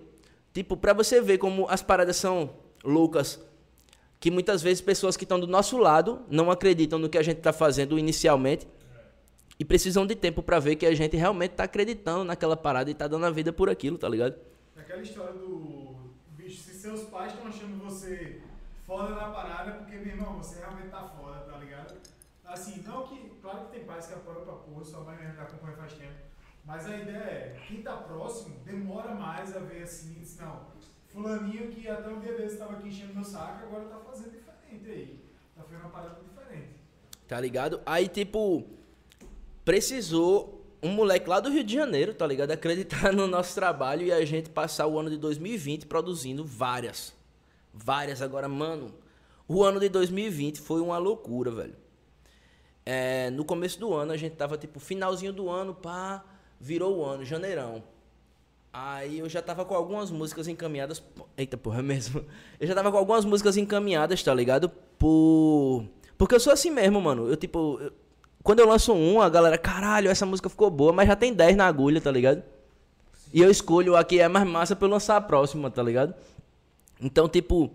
Tipo, 0.52 0.76
pra 0.76 0.92
você 0.92 1.22
ver 1.22 1.38
como 1.38 1.66
as 1.70 1.82
paradas 1.82 2.16
são 2.16 2.50
loucas. 2.84 3.40
Que 4.24 4.30
muitas 4.30 4.62
vezes 4.62 4.80
pessoas 4.80 5.18
que 5.18 5.24
estão 5.24 5.38
do 5.38 5.46
nosso 5.46 5.76
lado 5.76 6.22
não 6.30 6.50
acreditam 6.50 6.98
no 6.98 7.10
que 7.10 7.18
a 7.18 7.22
gente 7.22 7.42
tá 7.42 7.52
fazendo 7.52 7.98
inicialmente. 7.98 8.66
E 9.60 9.66
precisam 9.66 10.06
de 10.06 10.14
tempo 10.14 10.42
pra 10.42 10.58
ver 10.58 10.76
que 10.76 10.86
a 10.86 10.94
gente 10.94 11.14
realmente 11.14 11.50
tá 11.50 11.64
acreditando 11.64 12.24
naquela 12.24 12.56
parada 12.56 12.90
e 12.90 12.94
tá 12.94 13.06
dando 13.06 13.26
a 13.26 13.30
vida 13.30 13.52
por 13.52 13.68
aquilo, 13.68 13.98
tá 13.98 14.08
ligado? 14.08 14.34
Aquela 14.78 15.02
história 15.02 15.34
do 15.34 15.94
bicho, 16.38 16.56
se 16.56 16.72
seus 16.72 17.02
pais 17.02 17.34
estão 17.34 17.48
achando 17.48 17.84
você 17.84 18.40
foda 18.86 19.14
na 19.14 19.28
parada, 19.28 19.72
porque, 19.72 19.94
meu 19.94 20.14
irmão, 20.14 20.38
você 20.38 20.58
realmente 20.58 20.88
tá 20.88 21.02
foda, 21.02 21.40
tá 21.40 21.58
ligado? 21.58 21.94
Assim, 22.46 22.82
não 22.82 23.06
que. 23.06 23.30
Claro 23.42 23.66
que 23.66 23.72
tem 23.76 23.84
pais 23.84 24.06
que 24.06 24.14
apoiam 24.14 24.40
pra 24.40 24.54
porra, 24.54 24.84
sua 24.86 25.00
mãe 25.00 25.18
já 25.36 25.42
acompanha 25.42 25.76
faz 25.76 25.92
tempo. 25.92 26.14
Mas 26.64 26.86
a 26.86 26.96
ideia 26.96 27.18
é, 27.18 27.56
quem 27.68 27.82
tá 27.82 27.94
próximo 27.94 28.56
demora 28.64 29.14
mais 29.14 29.54
a 29.54 29.58
ver 29.58 29.82
assim, 29.82 30.14
diz, 30.18 30.38
não, 30.38 30.60
fulaninho 31.14 31.70
que 31.70 31.88
até 31.88 32.08
um 32.08 32.18
dia 32.18 32.36
desse 32.36 32.56
tava 32.56 32.74
aqui 32.74 32.88
enchendo 32.88 33.14
meu 33.14 33.24
saco, 33.24 33.64
agora 33.64 33.84
tá 33.84 33.98
fazendo 33.98 34.32
diferente 34.32 34.90
aí. 34.90 35.20
Tá 35.56 35.62
fazendo 35.62 35.80
uma 35.80 35.90
parada 35.90 36.18
diferente. 36.20 36.70
Tá 37.28 37.40
ligado? 37.40 37.80
Aí, 37.86 38.08
tipo, 38.08 38.64
precisou 39.64 40.60
um 40.82 40.90
moleque 40.90 41.28
lá 41.28 41.38
do 41.38 41.50
Rio 41.50 41.62
de 41.62 41.72
Janeiro, 41.72 42.12
tá 42.12 42.26
ligado? 42.26 42.50
Acreditar 42.50 43.12
no 43.12 43.26
nosso 43.28 43.54
trabalho 43.54 44.04
e 44.04 44.12
a 44.12 44.24
gente 44.24 44.50
passar 44.50 44.86
o 44.86 44.98
ano 44.98 45.08
de 45.08 45.16
2020 45.16 45.86
produzindo 45.86 46.44
várias. 46.44 47.14
Várias. 47.72 48.20
Agora, 48.20 48.48
mano, 48.48 48.92
o 49.46 49.62
ano 49.62 49.78
de 49.78 49.88
2020 49.88 50.60
foi 50.60 50.80
uma 50.80 50.98
loucura, 50.98 51.50
velho. 51.50 51.76
É, 52.84 53.30
no 53.30 53.44
começo 53.44 53.78
do 53.80 53.94
ano, 53.94 54.12
a 54.12 54.16
gente 54.16 54.34
tava, 54.34 54.58
tipo, 54.58 54.78
finalzinho 54.78 55.32
do 55.32 55.48
ano, 55.48 55.74
pá, 55.74 56.22
virou 56.60 56.98
o 56.98 57.04
ano, 57.04 57.24
janeirão. 57.24 57.82
Aí 58.76 59.20
eu 59.20 59.28
já 59.28 59.40
tava 59.40 59.64
com 59.64 59.72
algumas 59.74 60.10
músicas 60.10 60.48
encaminhadas. 60.48 61.00
Eita 61.36 61.56
porra, 61.56 61.78
é 61.80 61.82
mesmo. 61.82 62.24
Eu 62.58 62.66
já 62.66 62.74
tava 62.74 62.90
com 62.90 62.98
algumas 62.98 63.24
músicas 63.24 63.56
encaminhadas, 63.56 64.20
tá 64.22 64.34
ligado? 64.34 64.68
Por. 64.98 65.84
Porque 66.18 66.34
eu 66.34 66.40
sou 66.40 66.52
assim 66.52 66.70
mesmo, 66.70 67.00
mano. 67.00 67.28
Eu, 67.28 67.36
tipo. 67.36 67.78
eu- 67.80 67.92
Quando 68.42 68.58
eu 68.58 68.66
lanço 68.68 68.92
um, 68.92 69.20
a 69.22 69.28
galera, 69.28 69.56
caralho, 69.56 70.10
essa 70.10 70.26
música 70.26 70.48
ficou 70.48 70.68
boa, 70.70 70.92
mas 70.92 71.06
já 71.06 71.14
tem 71.16 71.32
10 71.32 71.56
na 71.56 71.66
agulha, 71.66 72.00
tá 72.00 72.10
ligado? 72.10 72.42
E 73.32 73.40
eu 73.40 73.50
escolho 73.50 73.96
a 73.96 74.02
que 74.04 74.18
é 74.20 74.28
mais 74.28 74.46
massa 74.46 74.74
pra 74.76 74.86
eu 74.86 74.90
lançar 74.90 75.16
a 75.16 75.20
próxima, 75.20 75.70
tá 75.70 75.82
ligado? 75.82 76.12
Então, 77.00 77.28
tipo. 77.28 77.70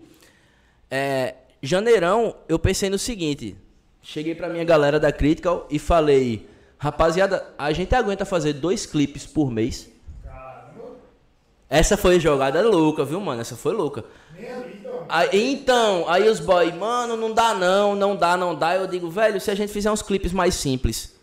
É, 0.90 1.34
janeirão, 1.62 2.34
eu 2.48 2.58
pensei 2.58 2.90
no 2.90 2.98
seguinte. 2.98 3.56
Cheguei 4.02 4.34
pra 4.34 4.48
minha 4.48 4.64
galera 4.64 5.00
da 5.00 5.10
Critical 5.10 5.66
e 5.70 5.78
falei: 5.78 6.46
Rapaziada, 6.78 7.52
a 7.58 7.72
gente 7.72 7.94
aguenta 7.94 8.24
fazer 8.24 8.52
dois 8.54 8.84
clipes 8.86 9.26
por 9.26 9.50
mês. 9.50 9.89
Essa 11.70 11.96
foi 11.96 12.18
jogada 12.18 12.60
louca, 12.62 13.04
viu, 13.04 13.20
mano? 13.20 13.40
Essa 13.40 13.54
foi 13.56 13.72
louca. 13.72 14.04
Aí, 15.08 15.52
então, 15.52 16.04
aí 16.08 16.28
os 16.28 16.40
boys, 16.40 16.74
mano, 16.74 17.16
não 17.16 17.32
dá 17.32 17.54
não, 17.54 17.94
não 17.94 18.16
dá, 18.16 18.36
não 18.36 18.54
dá. 18.56 18.74
Eu 18.74 18.88
digo, 18.88 19.08
velho, 19.08 19.40
se 19.40 19.52
a 19.52 19.54
gente 19.54 19.72
fizer 19.72 19.90
uns 19.90 20.02
clipes 20.02 20.32
mais 20.32 20.56
simples, 20.56 21.14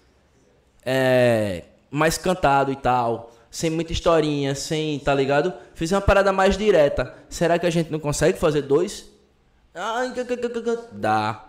é, 0.86 1.66
mais 1.91 2.18
cantado 2.18 2.72
e 2.72 2.78
tal, 2.78 3.32
sem 3.52 3.70
muita 3.70 3.91
historinha, 3.91 4.56
sem, 4.56 5.00
tá 5.00 5.14
ligado? 5.14 5.54
Fizer 5.74 5.95
uma 5.95 6.02
parada 6.02 6.32
mais 6.32 6.58
direta, 6.58 7.14
será 7.30 7.60
que 7.60 7.66
a 7.66 7.70
gente 7.70 7.91
não 7.91 8.00
consegue 8.00 8.39
fazer 8.39 8.62
dois? 8.62 9.10
Que- 10.62 10.80
Dá. 10.93 11.43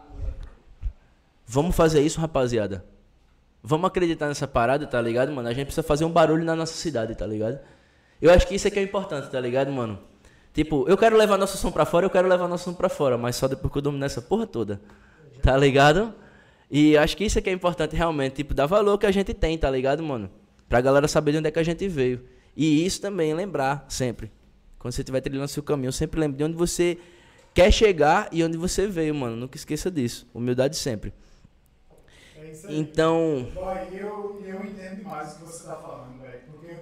Vamos 1.47 1.75
fazer 1.75 2.03
isso, 2.03 2.21
rapaziada. 2.21 2.85
Vamos 3.63 3.87
acreditar 3.87 4.27
nessa 4.27 4.47
parada, 4.47 4.87
tá 4.87 5.01
ligado, 5.01 5.31
mano? 5.33 5.49
A 5.49 5.53
gente 5.53 5.67
precisa 5.67 5.83
fazer 5.87 6.05
um 6.05 6.11
barulho 6.11 6.45
na 6.45 6.55
nossa 6.57 6.75
cidade, 6.75 7.15
tá 7.15 7.27
ligado? 7.27 7.59
Eu 8.21 8.33
acho 8.33 8.47
que 8.47 8.55
isso 8.55 8.67
é 8.67 8.71
que 8.71 8.79
é 8.79 8.83
importante, 8.83 9.31
tá 9.31 9.41
ligado, 9.41 9.71
mano? 9.71 9.99
Tipo, 10.53 10.89
eu 10.89 10.97
quero 10.97 11.17
levar 11.17 11.39
nosso 11.39 11.57
som 11.57 11.71
pra 11.71 11.85
fora, 11.85 12.07
eu 12.07 12.11
quero 12.11 12.27
levar 12.27 12.49
nosso 12.49 12.65
som 12.65 12.75
pra 12.75 12.89
fora, 12.89 13.17
mas 13.17 13.37
só 13.37 13.47
depois 13.47 13.73
que 13.73 13.79
eu 13.79 13.83
domino 13.83 14.05
essa 14.05 14.21
porra 14.21 14.47
toda. 14.47 14.81
Tá 15.41 15.57
ligado? 15.57 16.13
E 16.71 16.97
acho 16.99 17.17
que 17.17 17.25
isso 17.25 17.39
é 17.39 17.43
que 17.43 17.49
é 17.49 17.53
importante 17.53 17.95
realmente, 17.95 18.35
tipo, 18.37 18.53
dar 18.55 18.67
valor 18.67 18.99
que 18.99 19.07
a 19.07 19.11
gente 19.11 19.33
tem, 19.33 19.57
tá 19.57 19.71
ligado, 19.71 20.03
mano? 20.03 20.31
Pra 20.69 20.81
galera 20.81 21.07
saber 21.09 21.33
de 21.33 21.39
onde 21.39 21.49
é 21.49 21.51
que 21.51 21.59
a 21.59 21.63
gente 21.63 21.87
veio. 21.89 22.25
E 22.57 22.85
isso 22.85 23.01
também, 23.01 23.33
lembrar 23.33 23.87
sempre. 23.89 24.31
Quando 24.79 24.93
você 24.93 25.01
estiver 25.01 25.21
trilhando 25.21 25.49
seu 25.49 25.63
caminho, 25.63 25.93
sempre 25.93 26.21
lembre 26.21 26.39
de 26.39 26.45
onde 26.45 26.57
você 26.57 26.99
quer 27.55 27.73
chegar 27.73 28.29
e 28.31 28.45
onde 28.45 28.57
você 28.57 28.87
veio, 28.87 29.15
mano. 29.15 29.37
Nunca 29.37 29.57
esqueça 29.57 29.91
disso. 29.91 30.29
Humildade 30.35 30.77
sempre. 30.77 31.13
É 32.37 32.51
isso 32.51 32.67
aí. 32.67 32.79
Então, 32.79 33.49
Boy, 33.55 33.79
eu, 33.93 34.43
eu 34.45 34.65
entendo 34.65 34.97
demais 34.97 35.33
o 35.33 35.39
que 35.39 35.45
você 35.45 35.67
tá 35.67 35.77
falando, 35.77 36.21
velho. 36.21 36.41
Porque, 36.51 36.77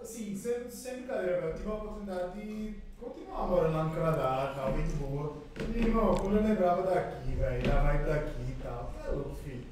Assim, 0.00 0.36
sempre, 0.36 0.70
sempre 0.70 1.02
galera, 1.06 1.46
eu 1.46 1.54
tive 1.54 1.68
a 1.68 1.74
oportunidade 1.74 2.40
de 2.40 2.74
continuar 3.00 3.46
morando 3.46 3.76
lá 3.76 3.84
no 3.84 3.94
Canadá, 3.94 4.52
tá 4.54 4.54
tal, 4.54 4.72
muito 4.72 4.96
boa. 4.98 5.36
E, 5.74 5.78
irmão, 5.78 6.14
quando 6.14 6.36
eu 6.36 6.42
lembrava 6.42 6.82
daqui, 6.82 7.34
velho, 7.34 7.68
da 7.68 7.82
vibe 7.82 8.04
daqui 8.04 8.42
e 8.42 8.62
tal, 8.62 8.92
é 9.04 9.10
louco, 9.10 9.36
filho. 9.42 9.64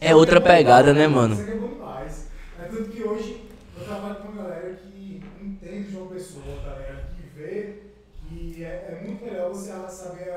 É 0.00 0.14
outra 0.14 0.38
então, 0.38 0.52
pegada, 0.52 0.92
né, 0.92 1.00
né, 1.00 1.08
mano? 1.08 1.36
Você 1.36 1.42
aqui 1.42 1.50
é 1.52 1.56
bom 1.56 1.68
demais. 1.68 2.28
É 2.58 2.64
tanto 2.64 2.90
que 2.90 3.02
hoje 3.02 3.48
eu 3.78 3.84
trabalho 3.84 4.16
com 4.16 4.28
uma 4.28 4.42
galera 4.42 4.74
que 4.74 5.22
entende 5.40 5.90
de 5.90 5.96
uma 5.96 6.10
Pessoa, 6.10 6.60
tá 6.64 6.74
ligado? 6.74 7.14
Que 7.14 7.22
vê 7.38 7.82
que 8.28 8.64
é, 8.64 8.68
é 8.68 9.02
muito 9.06 9.24
melhor 9.24 9.48
você 9.48 9.72
saber 9.88 10.30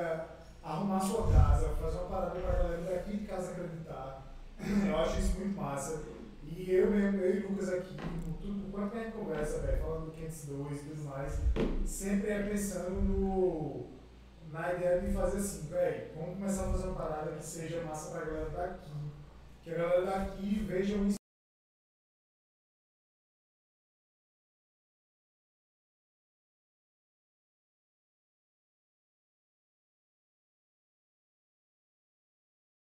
arrumar 0.63 0.99
sua 0.99 1.31
casa, 1.31 1.69
fazer 1.81 1.97
uma 1.97 2.07
parada 2.07 2.39
pra 2.39 2.51
galera 2.51 2.81
daqui 2.81 3.17
de 3.17 3.25
casa 3.25 3.51
acreditar. 3.51 4.23
Eu 4.59 4.97
acho 4.97 5.19
isso 5.19 5.39
muito 5.39 5.59
massa. 5.59 6.12
E 6.55 6.71
eu 6.71 6.89
mesmo, 6.91 7.19
eu 7.19 7.35
e 7.35 7.45
o 7.45 7.49
Lucas 7.49 7.69
aqui, 7.69 7.95
tudo, 8.41 8.71
quanto 8.71 8.95
a 8.95 9.03
gente 9.03 9.17
conversa, 9.17 9.59
velho, 9.61 9.81
falando 9.81 10.05
do 10.05 10.11
502 10.11 10.81
e 10.81 10.89
tudo 10.89 11.03
mais, 11.05 11.39
sempre 11.85 12.29
é 12.29 12.43
pensando 12.43 13.01
no, 13.01 13.87
na 14.51 14.73
ideia 14.73 15.01
de 15.01 15.11
fazer 15.11 15.39
assim, 15.39 15.67
velho, 15.67 16.13
vamos 16.15 16.35
começar 16.35 16.69
a 16.69 16.71
fazer 16.71 16.87
uma 16.87 16.95
parada 16.95 17.31
que 17.31 17.43
seja 17.43 17.81
massa 17.83 18.11
pra 18.11 18.25
galera 18.25 18.49
daqui. 18.51 18.91
Que 19.63 19.71
a 19.71 19.77
galera 19.77 20.05
daqui 20.05 20.63
veja 20.67 20.95
o 20.95 21.13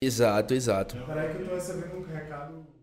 Exato, 0.03 0.53
exato. 0.53 0.97
Peraí 1.07 1.35
que 1.35 1.43
eu 1.43 1.49
tô 1.49 1.55
recebendo 1.55 1.97
um 1.97 2.03
recado. 2.05 2.74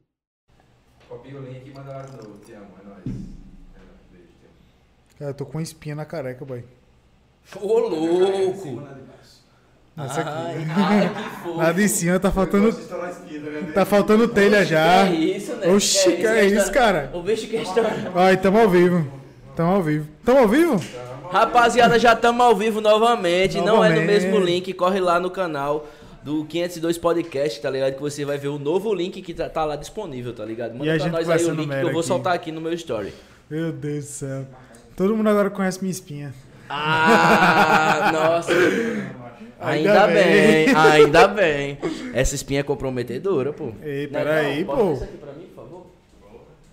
Copia 1.12 1.38
o 1.38 1.44
link 1.44 1.68
e 1.68 1.74
manda 1.78 1.92
lá 1.92 2.04
de 2.04 2.14
novo. 2.14 2.38
Te 2.46 2.54
amo, 2.54 2.68
é 2.82 2.88
nóis. 2.88 3.02
É 3.06 3.80
nóis, 3.80 4.00
beijo, 4.14 4.28
te 4.40 4.46
amo. 4.46 4.54
Cara, 5.20 5.32
eu 5.32 5.34
tô 5.34 5.46
com 5.46 5.58
uma 5.58 5.62
espinha 5.62 5.94
na 5.94 6.06
careca, 6.06 6.46
boy. 6.46 6.64
Ô, 7.60 7.80
louco! 7.80 8.82
Essa 9.98 10.22
aqui. 10.22 10.32
Ai, 10.32 10.66
ai, 10.70 11.10
que 11.14 11.30
fofo. 11.44 11.58
Na 11.58 11.72
de 11.74 11.90
cima 11.90 12.18
tá 12.18 12.32
faltando. 12.32 12.70
Esquina, 12.70 13.50
né? 13.50 13.72
Tá 13.74 13.84
faltando 13.84 14.26
telha 14.30 14.64
já. 14.64 15.06
Que 15.06 15.14
é 15.14 15.36
isso, 15.36 15.54
né? 15.58 15.68
Oxi, 15.68 16.16
que 16.16 16.26
é 16.26 16.46
isso, 16.46 16.72
cara? 16.72 17.12
O 17.14 17.22
bicho 17.22 17.46
que 17.46 17.58
é 17.58 17.62
está... 17.62 17.82
Ai, 18.16 18.38
tamo 18.38 18.60
ao 18.60 18.70
vivo. 18.70 19.06
Tamo 19.54 19.74
ao 19.74 19.84
vivo. 19.84 20.08
Tamo 20.24 20.40
ao 20.40 20.48
vivo? 20.48 20.82
Rapaziada, 21.30 22.00
já 22.00 22.14
estamos 22.14 22.46
ao 22.46 22.56
vivo 22.56 22.80
novamente. 22.80 23.58
Não 23.58 23.84
é 23.84 23.90
no 23.90 23.96
Novamente. 23.96 24.06
mesmo 24.06 24.40
link, 24.40 24.74
corre 24.74 25.02
lá 25.02 25.20
no 25.20 25.30
canal 25.30 25.86
do 26.24 26.46
502 26.46 26.98
Podcast, 26.98 27.62
tá 27.62 27.70
ligado? 27.70 27.96
Que 27.96 28.02
você 28.02 28.24
vai 28.26 28.38
ver 28.38 28.50
o 28.50 28.60
novo 28.60 28.94
link 28.94 29.22
que 29.22 29.34
tá, 29.34 29.50
tá 29.50 29.66
lá 29.66 29.76
disponível, 29.76 30.34
tá 30.34 30.46
ligado? 30.46 30.76
E 30.76 30.78
Manda 30.78 30.92
a 30.92 30.96
pra 30.96 31.04
gente 31.04 31.12
nós 31.14 31.28
vai 31.28 31.38
aí 31.40 31.46
o 31.46 31.52
link 31.56 31.70
que 31.70 31.76
eu 31.76 31.92
vou 31.92 32.00
aqui. 32.00 32.08
soltar 32.08 32.34
aqui 32.34 32.52
no 32.52 32.62
meu 32.62 32.74
story. 32.74 33.14
Meu 33.50 33.72
Deus 33.72 34.06
do 34.06 34.10
céu. 34.12 34.46
Todo 34.96 35.16
mundo 35.16 35.30
agora 35.30 35.50
conhece 35.50 35.80
minha 35.82 35.92
espinha. 35.92 36.34
Ah, 36.70 38.12
nossa. 38.14 38.52
Ainda 39.60 40.06
Ainda 40.06 40.08
bem. 40.08 40.66
bem, 40.66 40.76
ainda 40.76 41.28
bem. 41.28 41.78
Essa 42.14 42.34
espinha 42.36 42.62
é 42.62 42.64
comprometedora, 42.64 43.54
pô. 43.54 43.72
Ei, 43.84 44.06
é 44.06 44.08
peraí, 44.08 44.66
pô. 44.66 44.76
Bota 44.76 44.94
isso 44.94 45.04
aqui 45.04 45.18
pra 45.18 45.32
mim. 45.34 45.48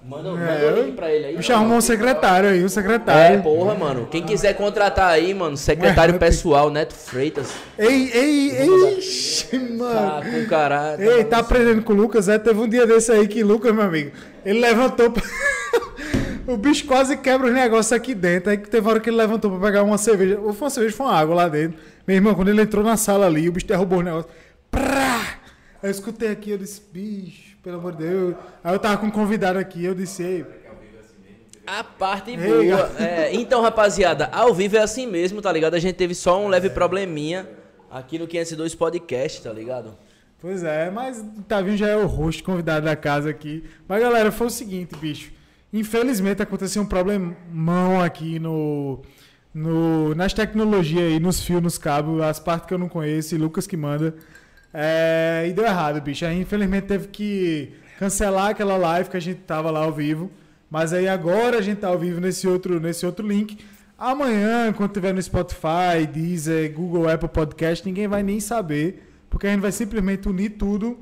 Manda, 0.09 0.31
manda 0.31 0.43
É, 0.45 0.73
o 0.73 0.83
link 0.85 0.95
pra 0.97 1.13
ele 1.13 1.27
aí. 1.27 1.37
Bicho 1.37 1.53
arrumou 1.53 1.77
um 1.77 1.81
secretário 1.83 2.49
aí, 2.49 2.63
um 2.63 2.67
É, 2.67 2.69
secretário. 2.69 3.43
porra, 3.43 3.75
mano. 3.75 4.07
Quem 4.11 4.23
quiser 4.25 4.55
contratar 4.55 5.11
aí, 5.11 5.35
mano, 5.35 5.55
secretário 5.57 6.13
rap. 6.13 6.21
pessoal, 6.21 6.71
Neto 6.71 6.95
Freitas. 6.95 7.53
Ei, 7.79 8.11
ei, 8.15 8.51
ei, 8.57 8.99
ixi, 8.99 9.47
Tá 9.59 9.75
mano. 9.77 10.31
com 10.33 10.47
caralho. 10.49 11.03
Ei, 11.13 11.25
tá 11.25 11.39
aprendendo 11.39 11.83
com 11.83 11.93
o 11.93 11.97
Lucas? 11.97 12.27
É, 12.29 12.39
teve 12.39 12.59
um 12.59 12.67
dia 12.69 12.87
desse 12.87 13.13
aí 13.13 13.29
que 13.29 13.43
Lucas, 13.43 13.75
meu 13.75 13.83
amigo, 13.85 14.13
ele 14.47 14.61
levantou. 14.61 15.11
pra- 15.11 15.23
o 16.49 16.57
bicho 16.57 16.87
quase 16.87 17.17
quebra 17.19 17.49
os 17.49 17.53
negócios 17.53 17.93
aqui 17.93 18.15
dentro. 18.15 18.49
Aí 18.51 18.57
teve 18.57 18.89
hora 18.89 19.01
que 19.01 19.11
ele 19.11 19.17
levantou 19.19 19.51
pra 19.51 19.61
pegar 19.69 19.83
uma 19.83 19.99
cerveja. 19.99 20.39
Ou 20.41 20.55
foi 20.55 20.65
uma 20.67 20.71
cerveja, 20.71 20.97
foi 20.97 21.05
uma 21.07 21.15
água 21.17 21.35
lá 21.35 21.49
dentro. 21.49 21.79
Meu 22.07 22.17
irmão, 22.17 22.35
quando 22.35 22.49
ele 22.49 22.63
entrou 22.63 22.83
na 22.83 22.97
sala 22.97 23.27
ali, 23.27 23.47
o 23.47 23.53
bicho 23.53 23.67
derrubou 23.67 23.99
os 23.99 24.05
negócios. 24.07 24.33
Prá! 24.71 25.21
Aí 25.83 25.89
eu 25.89 25.91
escutei 25.91 26.31
aqui, 26.31 26.51
eu 26.51 26.59
disse, 26.59 26.81
bicho, 26.93 27.48
pelo 27.63 27.79
amor 27.79 27.93
de 27.93 27.99
Deus. 28.07 28.35
Aí 28.63 28.75
eu 28.75 28.79
tava 28.79 28.97
com 28.99 29.07
um 29.07 29.11
convidado 29.11 29.59
aqui, 29.59 29.85
eu 29.85 29.95
disse, 29.95 30.23
ei, 30.23 30.47
A 31.67 31.85
parte 31.85 32.37
boa. 32.37 32.91
é, 32.99 33.35
então, 33.35 33.61
rapaziada, 33.61 34.27
ao 34.33 34.55
vivo 34.55 34.77
é 34.77 34.81
assim 34.81 35.07
mesmo, 35.07 35.43
tá 35.43 35.53
ligado? 35.53 35.75
A 35.75 35.79
gente 35.79 35.97
teve 35.97 36.15
só 36.15 36.43
um 36.43 36.49
leve 36.49 36.71
probleminha 36.71 37.49
aqui 37.91 38.19
no 38.19 38.27
502 38.27 38.75
Podcast, 38.75 39.43
tá 39.43 39.53
ligado? 39.53 39.95
Pois 40.41 40.63
é, 40.63 40.89
mas 40.91 41.25
Tavinho 41.49 41.77
já 41.77 41.89
é 41.89 41.97
o 41.97 42.07
host 42.07 42.43
convidado 42.45 42.87
da 42.87 42.95
casa 42.95 43.29
aqui. 43.29 43.65
Mas 43.89 44.01
galera, 44.01 44.31
foi 44.31 44.47
o 44.47 44.51
seguinte, 44.51 44.95
bicho. 44.97 45.33
Infelizmente 45.73 46.41
aconteceu 46.41 46.81
um 46.81 46.87
problemão 46.87 48.01
aqui 48.01 48.39
no, 48.39 49.03
no 49.53 50.15
nas 50.15 50.33
tecnologias 50.33 51.03
aí, 51.03 51.21
nos 51.21 51.43
fios, 51.43 51.61
nos 51.61 51.77
cabos, 51.77 52.23
as 52.23 52.39
partes 52.39 52.67
que 52.69 52.73
eu 52.73 52.79
não 52.79 52.89
conheço, 52.89 53.35
e 53.35 53.39
Lucas 53.39 53.67
que 53.67 53.77
manda. 53.77 54.15
É, 54.81 55.47
e 55.49 55.53
deu 55.53 55.65
errado, 55.65 56.01
bicho. 56.01 56.25
Aí 56.25 56.41
infelizmente 56.41 56.87
teve 56.87 57.09
que 57.09 57.73
cancelar 57.99 58.51
aquela 58.51 58.77
live 58.77 59.11
que 59.11 59.17
a 59.17 59.21
gente 59.21 59.41
tava 59.41 59.73
lá 59.73 59.81
ao 59.81 59.93
vivo. 59.93 60.31
Mas 60.71 60.93
aí 60.93 61.09
agora 61.09 61.59
a 61.59 61.61
gente 61.63 61.79
tá 61.79 61.89
ao 61.89 61.99
vivo 61.99 62.21
nesse 62.21 62.47
outro, 62.47 62.79
nesse 62.79 63.05
outro 63.05 63.27
link. 63.27 63.59
Amanhã, 63.99 64.73
quando 64.73 64.93
tiver 64.93 65.13
no 65.13 65.21
Spotify, 65.21 66.07
Deezer, 66.13 66.73
Google, 66.73 67.09
Apple 67.09 67.29
Podcast, 67.29 67.85
ninguém 67.85 68.07
vai 68.07 68.23
nem 68.23 68.39
saber. 68.39 69.03
Porque 69.29 69.49
a 69.49 69.51
gente 69.51 69.61
vai 69.61 69.73
simplesmente 69.73 70.29
unir 70.29 70.51
tudo, 70.51 70.97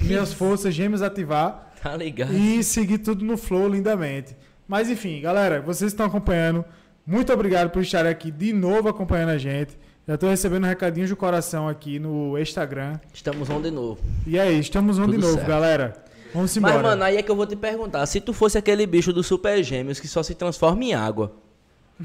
unir 0.00 0.18
as 0.18 0.32
forças, 0.34 0.74
gêmeos 0.74 1.00
ativar 1.00 1.72
Tá 1.80 1.96
ligado? 1.96 2.34
e 2.34 2.64
seguir 2.64 2.98
tudo 2.98 3.24
no 3.24 3.36
flow 3.36 3.68
lindamente. 3.68 4.34
Mas 4.66 4.90
enfim, 4.90 5.20
galera, 5.20 5.60
vocês 5.60 5.92
estão 5.92 6.06
acompanhando. 6.06 6.64
Muito 7.06 7.32
obrigado 7.32 7.70
por 7.70 7.82
estarem 7.82 8.10
aqui 8.10 8.30
de 8.30 8.52
novo 8.52 8.88
acompanhando 8.88 9.28
a 9.30 9.38
gente. 9.38 9.78
Já 10.06 10.16
estou 10.16 10.28
recebendo 10.28 10.66
recadinhos 10.66 11.08
do 11.08 11.16
coração 11.16 11.66
aqui 11.66 11.98
no 11.98 12.38
Instagram. 12.38 13.00
Estamos 13.14 13.48
on 13.48 13.58
de 13.62 13.70
novo. 13.70 13.98
E 14.26 14.38
aí, 14.38 14.60
estamos 14.60 14.98
on 14.98 15.06
de 15.06 15.12
Tudo 15.12 15.22
novo, 15.22 15.36
certo. 15.36 15.48
galera. 15.48 16.04
Vamos 16.34 16.54
embora. 16.54 16.74
Mas, 16.74 16.82
mano, 16.82 17.04
aí 17.04 17.16
é 17.16 17.22
que 17.22 17.30
eu 17.30 17.36
vou 17.36 17.46
te 17.46 17.56
perguntar. 17.56 18.04
Se 18.04 18.20
tu 18.20 18.34
fosse 18.34 18.58
aquele 18.58 18.86
bicho 18.86 19.14
do 19.14 19.22
Super 19.22 19.62
Gêmeos 19.62 19.98
que 19.98 20.06
só 20.06 20.22
se 20.22 20.34
transforma 20.34 20.84
em 20.84 20.92
água. 20.92 21.32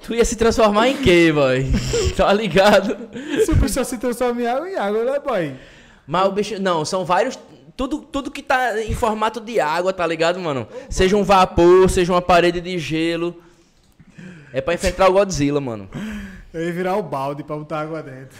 tu 0.00 0.14
ia 0.14 0.24
se 0.24 0.34
transformar 0.34 0.88
em 0.88 0.96
quê, 0.96 1.30
boy? 1.30 1.66
tá 2.16 2.32
ligado? 2.32 2.96
Se 3.44 3.50
o 3.50 3.56
bicho 3.56 3.84
se 3.84 3.98
transforma 3.98 4.40
em 4.40 4.46
água, 4.46 4.70
em 4.70 4.76
água, 4.76 5.04
né, 5.04 5.18
boy? 5.18 5.56
Mas 6.06 6.26
o 6.26 6.32
bicho. 6.32 6.58
Não, 6.58 6.86
são 6.86 7.04
vários. 7.04 7.38
Tudo, 7.76 7.98
tudo 7.98 8.30
que 8.30 8.42
tá 8.42 8.82
em 8.82 8.94
formato 8.94 9.42
de 9.42 9.60
água, 9.60 9.92
tá 9.92 10.06
ligado, 10.06 10.40
mano? 10.40 10.66
Seja 10.88 11.18
um 11.18 11.22
vapor, 11.22 11.90
seja 11.90 12.14
uma 12.14 12.22
parede 12.22 12.62
de 12.62 12.78
gelo. 12.78 13.42
É 14.56 14.62
pra 14.62 14.72
enfrentar 14.72 15.06
o 15.10 15.12
Godzilla, 15.12 15.60
mano. 15.60 15.86
Eu 16.50 16.64
ia 16.64 16.72
virar 16.72 16.96
o 16.96 17.02
balde 17.02 17.44
pra 17.44 17.56
botar 17.56 17.80
água 17.80 18.02
dentro. 18.02 18.38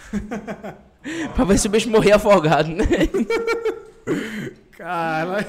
Pra 1.34 1.44
ver 1.44 1.58
se 1.58 1.66
o 1.66 1.70
bicho 1.70 1.90
morrer 1.90 2.12
afogado, 2.12 2.70
né? 2.70 2.84
Cara, 4.72 5.46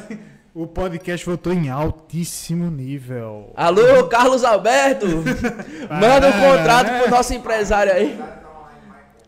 o 0.53 0.67
podcast 0.67 1.25
voltou 1.25 1.53
em 1.53 1.69
altíssimo 1.69 2.69
nível. 2.69 3.53
Alô, 3.55 4.07
Carlos 4.07 4.43
Alberto! 4.43 5.07
Manda 5.89 6.27
um 6.27 6.33
contrato 6.33 7.01
pro 7.01 7.11
nosso 7.11 7.33
empresário 7.33 7.93
aí. 7.93 8.19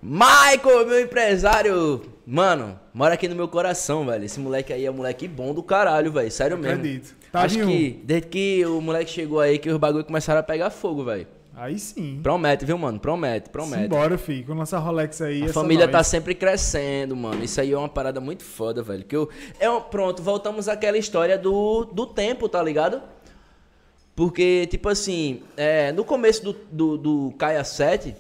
Michael, 0.04 0.86
meu 0.86 1.02
empresário! 1.02 2.02
Mano, 2.28 2.78
mora 2.94 3.14
aqui 3.14 3.30
no 3.30 3.36
meu 3.36 3.48
coração, 3.48 4.06
velho. 4.06 4.26
Esse 4.26 4.42
moleque 4.42 4.74
aí 4.74 4.86
é 4.86 4.92
um 4.92 4.96
moleque 4.96 5.28
bom 5.28 5.54
do 5.54 5.64
caralho, 5.64 6.12
velho. 6.12 6.30
Sério 6.30 6.58
mesmo. 6.58 6.80
Acredito. 6.80 7.16
Acho 7.32 7.60
Tavinho. 7.60 7.68
que 7.68 8.02
desde 8.04 8.28
que 8.28 8.66
o 8.66 8.82
moleque 8.82 9.12
chegou 9.12 9.40
aí, 9.40 9.58
que 9.60 9.70
os 9.70 9.78
bagulho 9.78 10.04
começaram 10.04 10.40
a 10.40 10.44
pegar 10.44 10.70
fogo, 10.70 11.04
velho. 11.04 11.28
Aí 11.56 11.78
sim. 11.78 12.20
Promete, 12.24 12.64
viu, 12.64 12.78
mano? 12.78 12.98
Promete, 13.00 13.50
promete. 13.50 13.84
Simbora, 13.84 14.18
filho. 14.18 14.46
Quando 14.46 14.60
lançar 14.60 14.80
Rolex 14.80 15.22
aí, 15.22 15.44
A 15.44 15.52
família 15.54 15.88
tá 15.90 15.98
nós. 15.98 16.08
sempre 16.08 16.34
crescendo, 16.34 17.16
mano. 17.18 17.44
Isso 17.44 17.60
aí 17.60 17.74
é 17.74 17.78
uma 17.78 17.90
parada 17.90 18.22
muito 18.22 18.44
foda, 18.44 18.82
velho. 18.82 19.04
Que 19.04 19.16
eu, 19.16 19.28
é 19.60 19.70
um- 19.70 19.82
pronto, 19.82 20.24
voltamos 20.24 20.70
àquela 20.70 20.98
história 20.98 21.38
do, 21.38 21.84
do 21.84 22.06
tempo, 22.06 22.48
tá 22.48 22.64
ligado? 22.64 23.02
Porque, 24.16 24.68
tipo 24.68 24.90
assim, 24.90 25.42
é, 25.56 25.92
no 25.92 26.04
começo 26.04 26.44
do, 26.44 26.54
do, 26.72 26.98
do 26.98 27.34
Kaia 27.38 27.64
7, 27.64 28.16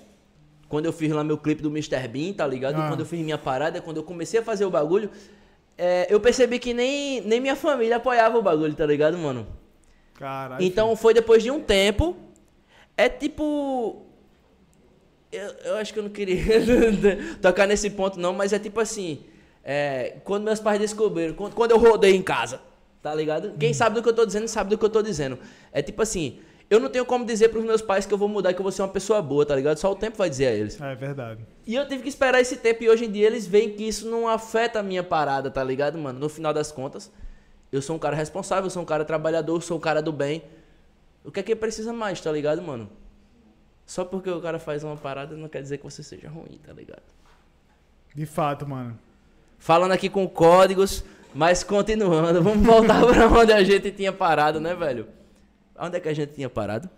quando 0.67 0.85
eu 0.85 0.93
fiz 0.93 1.11
lá 1.11 1.23
meu 1.23 1.37
clipe 1.37 1.61
do 1.61 1.69
Mr. 1.69 2.07
Bean, 2.07 2.33
tá 2.33 2.47
ligado? 2.47 2.75
Ah. 2.79 2.87
Quando 2.87 3.01
eu 3.01 3.05
fiz 3.05 3.19
minha 3.21 3.37
parada, 3.37 3.81
quando 3.81 3.97
eu 3.97 4.03
comecei 4.03 4.39
a 4.39 4.43
fazer 4.43 4.65
o 4.65 4.69
bagulho, 4.69 5.09
é, 5.81 6.07
eu 6.09 6.19
percebi 6.19 6.59
que 6.59 6.73
nem, 6.73 7.21
nem 7.21 7.39
minha 7.39 7.55
família 7.55 7.95
apoiava 7.95 8.37
o 8.37 8.41
bagulho, 8.41 8.73
tá 8.75 8.85
ligado, 8.85 9.17
mano? 9.17 9.47
Caralho. 10.13 10.61
Então 10.61 10.93
foi 10.93 11.13
depois 11.13 11.41
de 11.41 11.49
um 11.49 11.61
tempo. 11.61 12.17
É 12.97 13.07
tipo. 13.07 14.05
Eu, 15.31 15.47
eu 15.63 15.75
acho 15.77 15.93
que 15.93 15.99
eu 15.99 16.03
não 16.03 16.09
queria 16.09 16.43
tocar 17.41 17.65
nesse 17.65 17.89
ponto, 17.91 18.19
não, 18.19 18.33
mas 18.33 18.51
é 18.51 18.59
tipo 18.59 18.81
assim. 18.81 19.23
é, 19.63 20.17
quando 20.25 20.43
meus 20.43 20.59
pais 20.59 20.81
descobriram, 20.81 21.33
quando, 21.33 21.53
quando 21.53 21.71
eu 21.71 21.77
rodei 21.77 22.13
em 22.13 22.21
casa, 22.21 22.59
tá 23.01 23.15
ligado? 23.15 23.53
Quem 23.57 23.73
sabe 23.73 23.95
do 23.95 24.03
que 24.03 24.09
eu 24.09 24.15
tô 24.15 24.25
dizendo, 24.25 24.49
sabe 24.49 24.71
do 24.71 24.77
que 24.77 24.83
eu 24.83 24.89
tô 24.89 25.01
dizendo. 25.01 25.39
É 25.71 25.81
tipo 25.81 26.01
assim. 26.01 26.39
Eu 26.69 26.79
não 26.79 26.87
tenho 26.87 27.03
como 27.05 27.25
dizer 27.25 27.49
pros 27.49 27.65
meus 27.65 27.81
pais 27.81 28.05
que 28.05 28.13
eu 28.13 28.17
vou 28.17 28.27
mudar, 28.27 28.53
que 28.53 28.59
eu 28.59 28.63
vou 28.63 28.71
ser 28.71 28.83
uma 28.83 28.89
pessoa 28.89 29.21
boa, 29.21 29.43
tá 29.43 29.55
ligado? 29.55 29.77
Só 29.77 29.91
o 29.91 29.95
tempo 29.95 30.17
vai 30.17 30.29
dizer 30.29 30.47
a 30.47 30.51
eles. 30.51 30.79
É 30.79 30.93
verdade. 30.93 31.41
E 31.65 31.73
eu 31.73 31.87
tive 31.87 32.03
que 32.03 32.09
esperar 32.09 32.39
esse 32.39 32.57
tempo 32.57 32.83
e 32.83 32.89
hoje 32.89 33.05
em 33.05 33.11
dia 33.11 33.25
eles 33.25 33.47
veem 33.47 33.71
que 33.71 33.83
isso 33.83 34.07
não 34.07 34.27
afeta 34.27 34.79
a 34.79 34.83
minha 34.83 35.03
parada, 35.03 35.49
tá 35.49 35.63
ligado, 35.63 35.97
mano? 35.97 36.19
No 36.19 36.29
final 36.29 36.53
das 36.53 36.71
contas, 36.71 37.11
eu 37.71 37.81
sou 37.81 37.95
um 37.95 37.99
cara 37.99 38.15
responsável, 38.15 38.65
eu 38.65 38.69
sou 38.69 38.83
um 38.83 38.85
cara 38.85 39.03
trabalhador, 39.03 39.55
eu 39.55 39.61
sou 39.61 39.77
um 39.77 39.79
cara 39.79 39.99
do 39.99 40.11
bem. 40.11 40.43
O 41.23 41.31
que 41.31 41.39
é 41.39 41.43
que 41.43 41.55
precisa 41.55 41.91
mais, 41.91 42.21
tá 42.21 42.31
ligado, 42.31 42.61
mano? 42.61 42.87
Só 43.83 44.05
porque 44.05 44.29
o 44.29 44.39
cara 44.39 44.59
faz 44.59 44.83
uma 44.83 44.95
parada 44.95 45.35
não 45.35 45.49
quer 45.49 45.63
dizer 45.63 45.79
que 45.79 45.83
você 45.83 46.03
seja 46.03 46.29
ruim, 46.29 46.59
tá 46.63 46.71
ligado? 46.71 47.01
De 48.13 48.27
fato, 48.27 48.67
mano. 48.67 48.97
Falando 49.57 49.91
aqui 49.91 50.07
com 50.07 50.27
códigos, 50.27 51.03
mas 51.33 51.63
continuando, 51.63 52.41
vamos 52.43 52.63
voltar 52.63 53.03
pra 53.05 53.27
onde 53.27 53.51
a 53.51 53.63
gente 53.63 53.91
tinha 53.91 54.13
parado, 54.13 54.59
né, 54.59 54.75
velho? 54.75 55.07
Onde 55.79 55.97
é 55.97 55.99
que 55.99 56.09
a 56.09 56.13
gente 56.13 56.33
tinha 56.33 56.49
parado? 56.49 56.89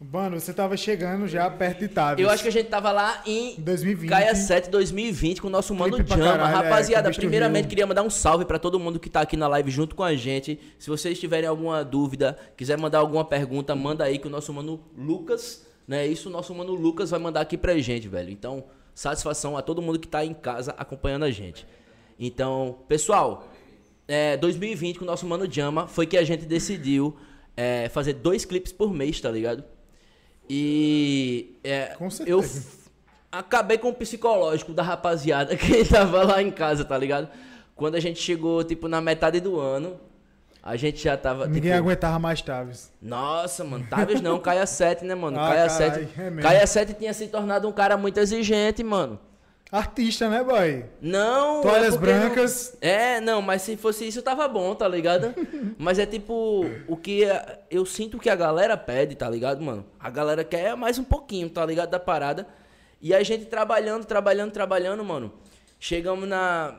Mano, 0.00 0.38
você 0.38 0.52
tava 0.52 0.76
chegando 0.76 1.26
já 1.26 1.48
perto 1.48 1.80
de 1.80 1.88
Tavis. 1.88 2.22
Eu 2.22 2.28
acho 2.28 2.42
que 2.42 2.48
a 2.48 2.52
gente 2.52 2.68
tava 2.68 2.90
lá 2.90 3.22
em 3.24 3.54
2020. 3.58 4.10
Caia 4.10 4.34
7 4.34 4.68
2020 4.68 5.40
com 5.40 5.46
o 5.46 5.50
nosso 5.50 5.74
mano 5.74 5.94
Clipe 5.94 6.10
Jama. 6.10 6.24
caralho, 6.24 6.50
é, 6.50 6.62
Rapaziada, 6.62 7.08
Bicho 7.08 7.20
primeiramente 7.20 7.68
queria 7.68 7.86
mandar 7.86 8.02
um 8.02 8.10
salve 8.10 8.44
pra 8.44 8.58
todo 8.58 8.78
mundo 8.78 8.98
que 8.98 9.08
tá 9.08 9.20
aqui 9.20 9.36
na 9.36 9.48
live 9.48 9.70
junto 9.70 9.94
com 9.94 10.02
a 10.02 10.14
gente. 10.14 10.58
Se 10.78 10.90
vocês 10.90 11.18
tiverem 11.18 11.48
alguma 11.48 11.84
dúvida, 11.84 12.36
quiser 12.56 12.76
mandar 12.76 12.98
alguma 12.98 13.24
pergunta, 13.24 13.74
manda 13.74 14.04
aí 14.04 14.18
que 14.18 14.26
o 14.26 14.30
nosso 14.30 14.52
mano 14.52 14.80
Lucas, 14.96 15.64
né? 15.86 16.06
Isso 16.06 16.28
o 16.28 16.32
nosso 16.32 16.54
mano 16.54 16.74
Lucas 16.74 17.10
vai 17.10 17.20
mandar 17.20 17.40
aqui 17.40 17.56
pra 17.56 17.78
gente, 17.78 18.08
velho. 18.08 18.30
Então, 18.30 18.64
satisfação 18.94 19.56
a 19.56 19.62
todo 19.62 19.80
mundo 19.80 19.98
que 19.98 20.08
tá 20.08 20.24
em 20.24 20.34
casa 20.34 20.74
acompanhando 20.76 21.24
a 21.24 21.30
gente. 21.30 21.66
Então, 22.18 22.78
pessoal, 22.88 23.48
é, 24.06 24.36
2020 24.36 24.98
com 24.98 25.04
o 25.04 25.06
nosso 25.06 25.26
mano 25.26 25.50
Jama 25.50 25.86
foi 25.86 26.06
que 26.06 26.16
a 26.16 26.24
gente 26.24 26.44
decidiu 26.44 27.16
é, 27.56 27.88
fazer 27.88 28.14
dois 28.14 28.44
clipes 28.44 28.72
por 28.72 28.92
mês, 28.92 29.20
tá 29.20 29.30
ligado? 29.30 29.64
E 30.48 31.58
é, 31.64 31.94
Com 31.96 32.10
certeza. 32.10 32.30
eu 32.30 32.44
acabei 33.32 33.78
com 33.78 33.88
o 33.88 33.94
psicológico 33.94 34.72
da 34.72 34.82
rapaziada 34.82 35.56
que 35.56 35.84
tava 35.84 36.22
lá 36.22 36.42
em 36.42 36.50
casa, 36.50 36.84
tá 36.84 36.96
ligado? 36.96 37.28
Quando 37.74 37.94
a 37.96 38.00
gente 38.00 38.20
chegou, 38.20 38.62
tipo, 38.62 38.86
na 38.86 39.00
metade 39.00 39.40
do 39.40 39.58
ano, 39.58 39.98
a 40.62 40.76
gente 40.76 41.02
já 41.02 41.16
tava. 41.16 41.46
Ninguém 41.46 41.72
tipo, 41.72 41.76
aguentava 41.76 42.18
mais 42.18 42.40
Tavis. 42.40 42.92
Nossa, 43.02 43.64
mano, 43.64 43.86
Tavius 43.88 44.20
não, 44.20 44.38
Caia 44.40 44.64
7, 44.66 45.04
né, 45.04 45.14
mano? 45.14 45.38
Ah, 45.38 45.48
Caia 45.48 45.68
caralho, 45.68 46.08
7. 46.08 46.20
é. 46.20 46.42
Caia 46.42 46.66
7 46.66 46.94
tinha 46.94 47.12
se 47.12 47.26
tornado 47.26 47.68
um 47.68 47.72
cara 47.72 47.96
muito 47.96 48.18
exigente, 48.18 48.82
mano. 48.84 49.18
Artista, 49.76 50.28
né, 50.30 50.44
boy? 50.44 50.84
Não, 51.00 51.60
Toalhas 51.62 51.94
é 51.94 51.98
porque 51.98 52.12
não- 52.12 52.20
brancas. 52.20 52.76
É, 52.80 53.20
não, 53.20 53.42
mas 53.42 53.62
se 53.62 53.76
fosse 53.76 54.06
isso 54.06 54.22
tava 54.22 54.46
bom, 54.46 54.72
tá 54.74 54.86
ligado? 54.86 55.34
mas 55.76 55.98
é 55.98 56.06
tipo, 56.06 56.64
o 56.86 56.96
que 56.96 57.24
a- 57.24 57.58
eu 57.70 57.84
sinto 57.84 58.18
que 58.18 58.30
a 58.30 58.36
galera 58.36 58.76
pede, 58.76 59.16
tá 59.16 59.28
ligado, 59.28 59.60
mano? 59.60 59.84
A 59.98 60.08
galera 60.10 60.44
quer 60.44 60.76
mais 60.76 60.96
um 60.98 61.02
pouquinho, 61.02 61.50
tá 61.50 61.66
ligado, 61.66 61.90
da 61.90 61.98
parada. 61.98 62.46
E 63.02 63.12
a 63.12 63.22
gente 63.24 63.46
trabalhando, 63.46 64.04
trabalhando, 64.04 64.52
trabalhando, 64.52 65.04
mano. 65.04 65.32
Chegamos 65.80 66.28
na 66.28 66.78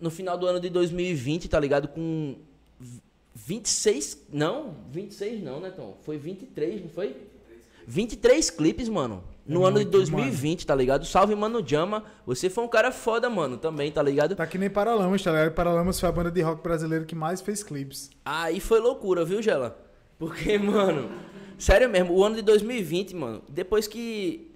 no 0.00 0.10
final 0.10 0.38
do 0.38 0.46
ano 0.46 0.60
de 0.60 0.68
2020, 0.68 1.48
tá 1.48 1.58
ligado, 1.58 1.88
com 1.88 2.36
v- 2.78 3.00
26, 3.34 4.18
não, 4.32 4.74
26 4.90 5.42
não, 5.42 5.58
né, 5.60 5.70
Tom? 5.70 5.96
Foi 6.04 6.16
23, 6.18 6.82
não 6.82 6.88
foi? 6.88 7.16
23 7.86 8.48
clipes, 8.50 8.88
mano. 8.88 9.24
No 9.46 9.64
É 9.64 9.68
ano 9.68 9.78
de 9.78 9.84
muito, 9.84 9.98
2020, 9.98 10.66
tá 10.66 10.74
ligado? 10.74 11.04
Salve, 11.04 11.34
mano, 11.34 11.66
Jama. 11.66 12.04
Você 12.24 12.48
foi 12.48 12.62
um 12.64 12.68
cara 12.68 12.92
foda, 12.92 13.28
mano, 13.28 13.56
também, 13.56 13.90
tá 13.90 14.02
ligado? 14.02 14.36
Tá 14.36 14.46
que 14.46 14.56
nem 14.56 14.70
Paralamas, 14.70 15.22
tá 15.22 15.32
ligado? 15.32 15.52
Paralamas 15.52 15.98
foi 15.98 16.08
a 16.08 16.12
banda 16.12 16.30
de 16.30 16.40
rock 16.40 16.62
brasileira 16.62 17.04
que 17.04 17.14
mais 17.14 17.40
fez 17.40 17.62
clipes. 17.62 18.10
Aí 18.24 18.60
foi 18.60 18.78
loucura, 18.78 19.24
viu, 19.24 19.42
Gela? 19.42 19.76
Porque, 20.18 20.56
mano, 20.58 21.10
sério 21.58 21.88
mesmo, 21.88 22.14
o 22.14 22.24
ano 22.24 22.36
de 22.36 22.42
2020, 22.42 23.16
mano, 23.16 23.42
depois 23.48 23.86
que. 23.88 24.48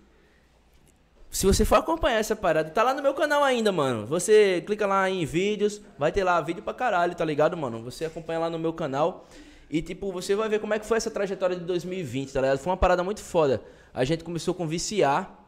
Se 1.28 1.44
você 1.44 1.64
for 1.64 1.76
acompanhar 1.76 2.18
essa 2.18 2.36
parada, 2.36 2.70
tá 2.70 2.82
lá 2.82 2.94
no 2.94 3.02
meu 3.02 3.12
canal 3.12 3.42
ainda, 3.42 3.72
mano. 3.72 4.06
Você 4.06 4.62
clica 4.64 4.86
lá 4.86 5.10
em 5.10 5.24
vídeos, 5.26 5.82
vai 5.98 6.12
ter 6.12 6.22
lá 6.22 6.40
vídeo 6.40 6.62
pra 6.62 6.72
caralho, 6.72 7.14
tá 7.14 7.24
ligado, 7.24 7.56
mano? 7.56 7.82
Você 7.82 8.04
acompanha 8.04 8.38
lá 8.38 8.48
no 8.48 8.58
meu 8.58 8.72
canal. 8.72 9.26
E, 9.68 9.82
tipo, 9.82 10.12
você 10.12 10.36
vai 10.36 10.48
ver 10.48 10.60
como 10.60 10.72
é 10.72 10.78
que 10.78 10.86
foi 10.86 10.96
essa 10.96 11.10
trajetória 11.10 11.56
de 11.56 11.64
2020, 11.64 12.32
tá 12.32 12.40
ligado? 12.40 12.58
Foi 12.58 12.70
uma 12.70 12.76
parada 12.76 13.02
muito 13.02 13.20
foda. 13.20 13.60
A 13.96 14.04
gente 14.04 14.22
começou 14.22 14.54
com 14.54 14.68
viciar. 14.68 15.44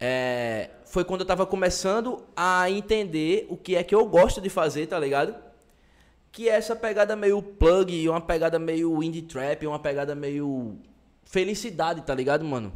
É, 0.00 0.70
foi 0.86 1.04
quando 1.04 1.20
eu 1.20 1.26
tava 1.26 1.44
começando 1.44 2.24
a 2.34 2.70
entender 2.70 3.46
o 3.50 3.56
que 3.56 3.76
é 3.76 3.84
que 3.84 3.94
eu 3.94 4.06
gosto 4.06 4.40
de 4.40 4.48
fazer, 4.48 4.86
tá 4.86 4.98
ligado? 4.98 5.34
que 6.32 6.48
é 6.48 6.54
essa 6.54 6.74
pegada 6.74 7.14
meio 7.14 7.42
plug, 7.42 8.08
uma 8.08 8.20
pegada 8.20 8.58
meio 8.58 9.02
indie 9.02 9.20
trap, 9.20 9.66
uma 9.66 9.78
pegada 9.78 10.14
meio 10.14 10.78
felicidade, 11.26 12.00
tá 12.00 12.14
ligado, 12.14 12.42
mano? 12.42 12.72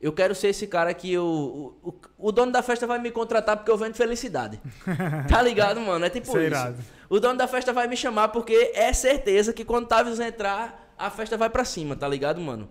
Eu 0.00 0.12
quero 0.12 0.34
ser 0.34 0.48
esse 0.48 0.66
cara 0.66 0.94
que 0.94 1.12
eu, 1.12 1.24
o, 1.24 1.88
o, 1.88 1.94
o 2.28 2.32
dono 2.32 2.50
da 2.50 2.62
festa 2.62 2.86
vai 2.86 2.98
me 2.98 3.10
contratar 3.10 3.56
porque 3.56 3.70
eu 3.70 3.76
vendo 3.76 3.94
felicidade. 3.94 4.60
tá 5.28 5.42
ligado, 5.42 5.80
mano? 5.80 6.04
É 6.04 6.10
tipo 6.10 6.28
Isso 6.28 6.38
é 6.38 6.40
isso. 6.42 6.50
irado. 6.50 6.76
O 7.08 7.20
dono 7.20 7.36
da 7.36 7.46
festa 7.46 7.72
vai 7.72 7.86
me 7.88 7.96
chamar 7.96 8.28
porque 8.28 8.72
é 8.74 8.92
certeza 8.92 9.52
que 9.52 9.64
quando 9.64 9.86
Tavius 9.86 10.20
entrar, 10.20 10.92
a 10.96 11.10
festa 11.10 11.36
vai 11.36 11.50
pra 11.50 11.64
cima, 11.64 11.96
tá 11.96 12.08
ligado, 12.08 12.40
mano? 12.40 12.68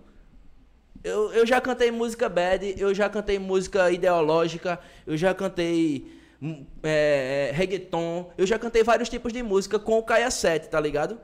Eu, 1.04 1.34
eu 1.34 1.46
já 1.46 1.60
cantei 1.60 1.90
música 1.90 2.30
bad, 2.30 2.76
eu 2.78 2.94
já 2.94 3.10
cantei 3.10 3.40
música 3.40 3.90
ideológica, 3.92 4.80
eu 5.06 5.18
já 5.18 5.34
cantei 5.34 6.12
hum, 6.42 6.64
é, 6.84 7.50
é, 7.50 7.56
reggaeton, 7.56 8.32
eu 8.38 8.46
já 8.46 8.60
cantei 8.60 8.84
vários 8.84 9.10
tipos 9.10 9.34
de 9.34 9.42
música 9.42 9.80
com 9.80 9.98
o 9.98 10.04
Caia 10.04 10.30
7, 10.30 10.70
tá 10.70 10.80
ligado? 10.80 11.20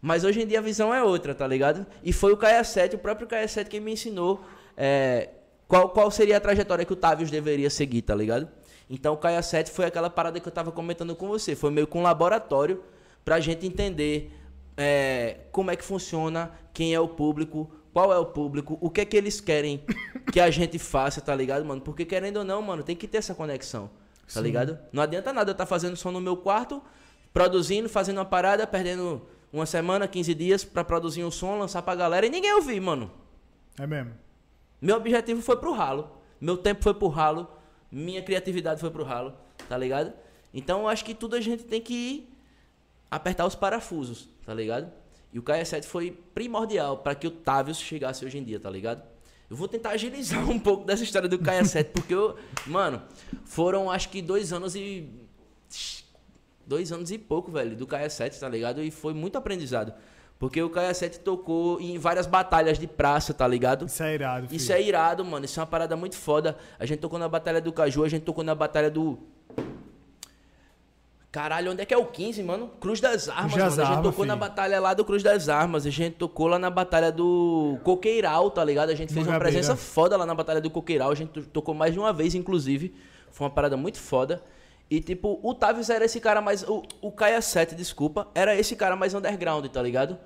Mas 0.00 0.24
hoje 0.24 0.42
em 0.42 0.46
dia 0.46 0.60
a 0.60 0.62
visão 0.62 0.94
é 0.94 1.02
outra, 1.02 1.34
tá 1.34 1.46
ligado? 1.46 1.86
E 2.02 2.12
foi 2.12 2.32
o 2.32 2.36
Caia 2.36 2.64
7, 2.64 2.96
o 2.96 2.98
próprio 2.98 3.26
Caia 3.26 3.46
7 3.46 3.68
que 3.68 3.80
me 3.80 3.92
ensinou 3.92 4.42
é, 4.76 5.28
qual, 5.68 5.90
qual 5.90 6.10
seria 6.10 6.38
a 6.38 6.40
trajetória 6.40 6.84
que 6.84 6.92
o 6.92 6.96
Tavius 6.96 7.30
deveria 7.30 7.68
seguir, 7.68 8.02
tá 8.02 8.14
ligado? 8.14 8.48
Então 8.88 9.12
o 9.12 9.16
Caia 9.18 9.42
7 9.42 9.70
foi 9.70 9.84
aquela 9.84 10.08
parada 10.08 10.40
que 10.40 10.48
eu 10.48 10.52
tava 10.52 10.72
comentando 10.72 11.14
com 11.14 11.28
você, 11.28 11.54
foi 11.54 11.70
meio 11.70 11.86
que 11.86 11.98
um 11.98 12.02
laboratório 12.02 12.82
pra 13.24 13.40
gente 13.40 13.66
entender 13.66 14.32
é, 14.76 15.38
como 15.50 15.70
é 15.70 15.76
que 15.76 15.84
funciona, 15.84 16.52
quem 16.72 16.94
é 16.94 17.00
o 17.00 17.08
público, 17.08 17.70
qual 17.96 18.12
é 18.12 18.18
o 18.18 18.26
público, 18.26 18.76
o 18.78 18.90
que 18.90 19.00
é 19.00 19.06
que 19.06 19.16
eles 19.16 19.40
querem 19.40 19.82
que 20.30 20.38
a 20.38 20.50
gente 20.50 20.78
faça, 20.78 21.18
tá 21.18 21.34
ligado, 21.34 21.64
mano? 21.64 21.80
Porque 21.80 22.04
querendo 22.04 22.36
ou 22.36 22.44
não, 22.44 22.60
mano, 22.60 22.82
tem 22.82 22.94
que 22.94 23.08
ter 23.08 23.16
essa 23.16 23.34
conexão, 23.34 23.88
tá 24.34 24.38
ligado? 24.38 24.78
Não 24.92 25.02
adianta 25.02 25.32
nada 25.32 25.48
eu 25.48 25.52
estar 25.52 25.64
fazendo 25.64 25.96
som 25.96 26.10
no 26.10 26.20
meu 26.20 26.36
quarto, 26.36 26.82
produzindo, 27.32 27.88
fazendo 27.88 28.18
uma 28.18 28.24
parada, 28.26 28.66
perdendo 28.66 29.22
uma 29.50 29.64
semana, 29.64 30.06
15 30.06 30.34
dias 30.34 30.62
pra 30.62 30.84
produzir 30.84 31.24
um 31.24 31.30
som, 31.30 31.58
lançar 31.58 31.80
pra 31.80 31.94
galera 31.94 32.26
e 32.26 32.28
ninguém 32.28 32.52
ouvir, 32.52 32.78
mano. 32.80 33.10
É 33.80 33.86
mesmo. 33.86 34.12
Meu 34.78 34.96
objetivo 34.96 35.40
foi 35.40 35.56
pro 35.56 35.72
ralo. 35.72 36.18
Meu 36.38 36.58
tempo 36.58 36.82
foi 36.82 36.92
pro 36.92 37.08
ralo. 37.08 37.48
Minha 37.90 38.20
criatividade 38.20 38.78
foi 38.78 38.90
pro 38.90 39.04
ralo. 39.04 39.32
Tá 39.70 39.78
ligado? 39.78 40.12
Então 40.52 40.80
eu 40.80 40.88
acho 40.88 41.02
que 41.02 41.14
tudo 41.14 41.34
a 41.34 41.40
gente 41.40 41.64
tem 41.64 41.80
que 41.80 42.28
apertar 43.10 43.46
os 43.46 43.54
parafusos. 43.54 44.28
Tá 44.44 44.52
ligado? 44.52 44.92
E 45.36 45.38
o 45.38 45.42
KS7 45.42 45.84
foi 45.84 46.18
primordial 46.32 46.96
para 46.96 47.14
que 47.14 47.26
o 47.26 47.30
Tavius 47.30 47.78
chegasse 47.78 48.24
hoje 48.24 48.38
em 48.38 48.42
dia, 48.42 48.58
tá 48.58 48.70
ligado? 48.70 49.02
Eu 49.50 49.54
vou 49.54 49.68
tentar 49.68 49.90
agilizar 49.90 50.40
um 50.48 50.58
pouco 50.58 50.86
dessa 50.86 51.04
história 51.04 51.28
do 51.28 51.38
KS7, 51.38 51.90
porque 51.92 52.14
eu. 52.14 52.38
Mano, 52.66 53.02
foram 53.44 53.90
acho 53.90 54.08
que 54.08 54.22
dois 54.22 54.50
anos 54.50 54.74
e. 54.74 55.06
Dois 56.66 56.90
anos 56.90 57.10
e 57.10 57.18
pouco, 57.18 57.50
velho, 57.50 57.76
do 57.76 57.86
KS7, 57.86 58.40
tá 58.40 58.48
ligado? 58.48 58.82
E 58.82 58.90
foi 58.90 59.12
muito 59.12 59.36
aprendizado. 59.36 59.92
Porque 60.38 60.62
o 60.62 60.70
KS7 60.70 61.18
tocou 61.18 61.78
em 61.82 61.98
várias 61.98 62.26
batalhas 62.26 62.78
de 62.78 62.86
praça, 62.86 63.34
tá 63.34 63.46
ligado? 63.46 63.84
Isso 63.84 64.02
é 64.02 64.14
irado, 64.14 64.46
filho. 64.48 64.56
Isso 64.56 64.72
é 64.72 64.82
irado, 64.82 65.22
mano. 65.22 65.44
Isso 65.44 65.60
é 65.60 65.62
uma 65.62 65.66
parada 65.66 65.94
muito 65.96 66.16
foda. 66.16 66.56
A 66.78 66.86
gente 66.86 67.00
tocou 67.00 67.18
na 67.18 67.28
Batalha 67.28 67.60
do 67.60 67.74
Caju, 67.74 68.04
a 68.04 68.08
gente 68.08 68.22
tocou 68.22 68.42
na 68.42 68.54
Batalha 68.54 68.90
do. 68.90 69.18
Caralho, 71.36 71.72
onde 71.72 71.82
é 71.82 71.84
que 71.84 71.92
é 71.92 71.98
o 71.98 72.06
15, 72.06 72.42
mano? 72.42 72.68
Cruz 72.80 72.98
das 72.98 73.28
Armas, 73.28 73.52
Cruz 73.52 73.56
das 73.64 73.76
mano. 73.76 73.82
A 73.82 73.84
gente 73.84 73.96
Armas, 73.98 74.10
tocou 74.10 74.24
na 74.24 74.32
filho. 74.32 74.40
batalha 74.48 74.80
lá 74.80 74.94
do 74.94 75.04
Cruz 75.04 75.22
das 75.22 75.48
Armas. 75.50 75.84
A 75.84 75.90
gente 75.90 76.14
tocou 76.14 76.46
lá 76.46 76.58
na 76.58 76.70
batalha 76.70 77.12
do 77.12 77.78
Coqueiral, 77.84 78.50
tá 78.50 78.64
ligado? 78.64 78.88
A 78.88 78.94
gente 78.94 79.12
fez 79.12 79.26
uma 79.26 79.34
Mangabeira. 79.34 79.58
presença 79.58 79.76
foda 79.76 80.16
lá 80.16 80.24
na 80.24 80.34
batalha 80.34 80.62
do 80.62 80.70
Coqueiral. 80.70 81.10
A 81.10 81.14
gente 81.14 81.28
to- 81.32 81.42
tocou 81.42 81.74
mais 81.74 81.92
de 81.92 81.98
uma 81.98 82.10
vez, 82.10 82.34
inclusive. 82.34 82.94
Foi 83.30 83.46
uma 83.46 83.52
parada 83.52 83.76
muito 83.76 83.98
foda. 84.00 84.42
E, 84.90 84.98
tipo, 84.98 85.38
o 85.42 85.52
Tavius 85.52 85.90
era 85.90 86.06
esse 86.06 86.20
cara 86.20 86.40
mais. 86.40 86.62
O, 86.62 86.82
o 87.02 87.12
Kaia 87.12 87.42
7, 87.42 87.74
desculpa. 87.74 88.28
Era 88.34 88.56
esse 88.56 88.74
cara 88.74 88.96
mais 88.96 89.12
underground, 89.12 89.66
tá 89.66 89.82
ligado? 89.82 90.16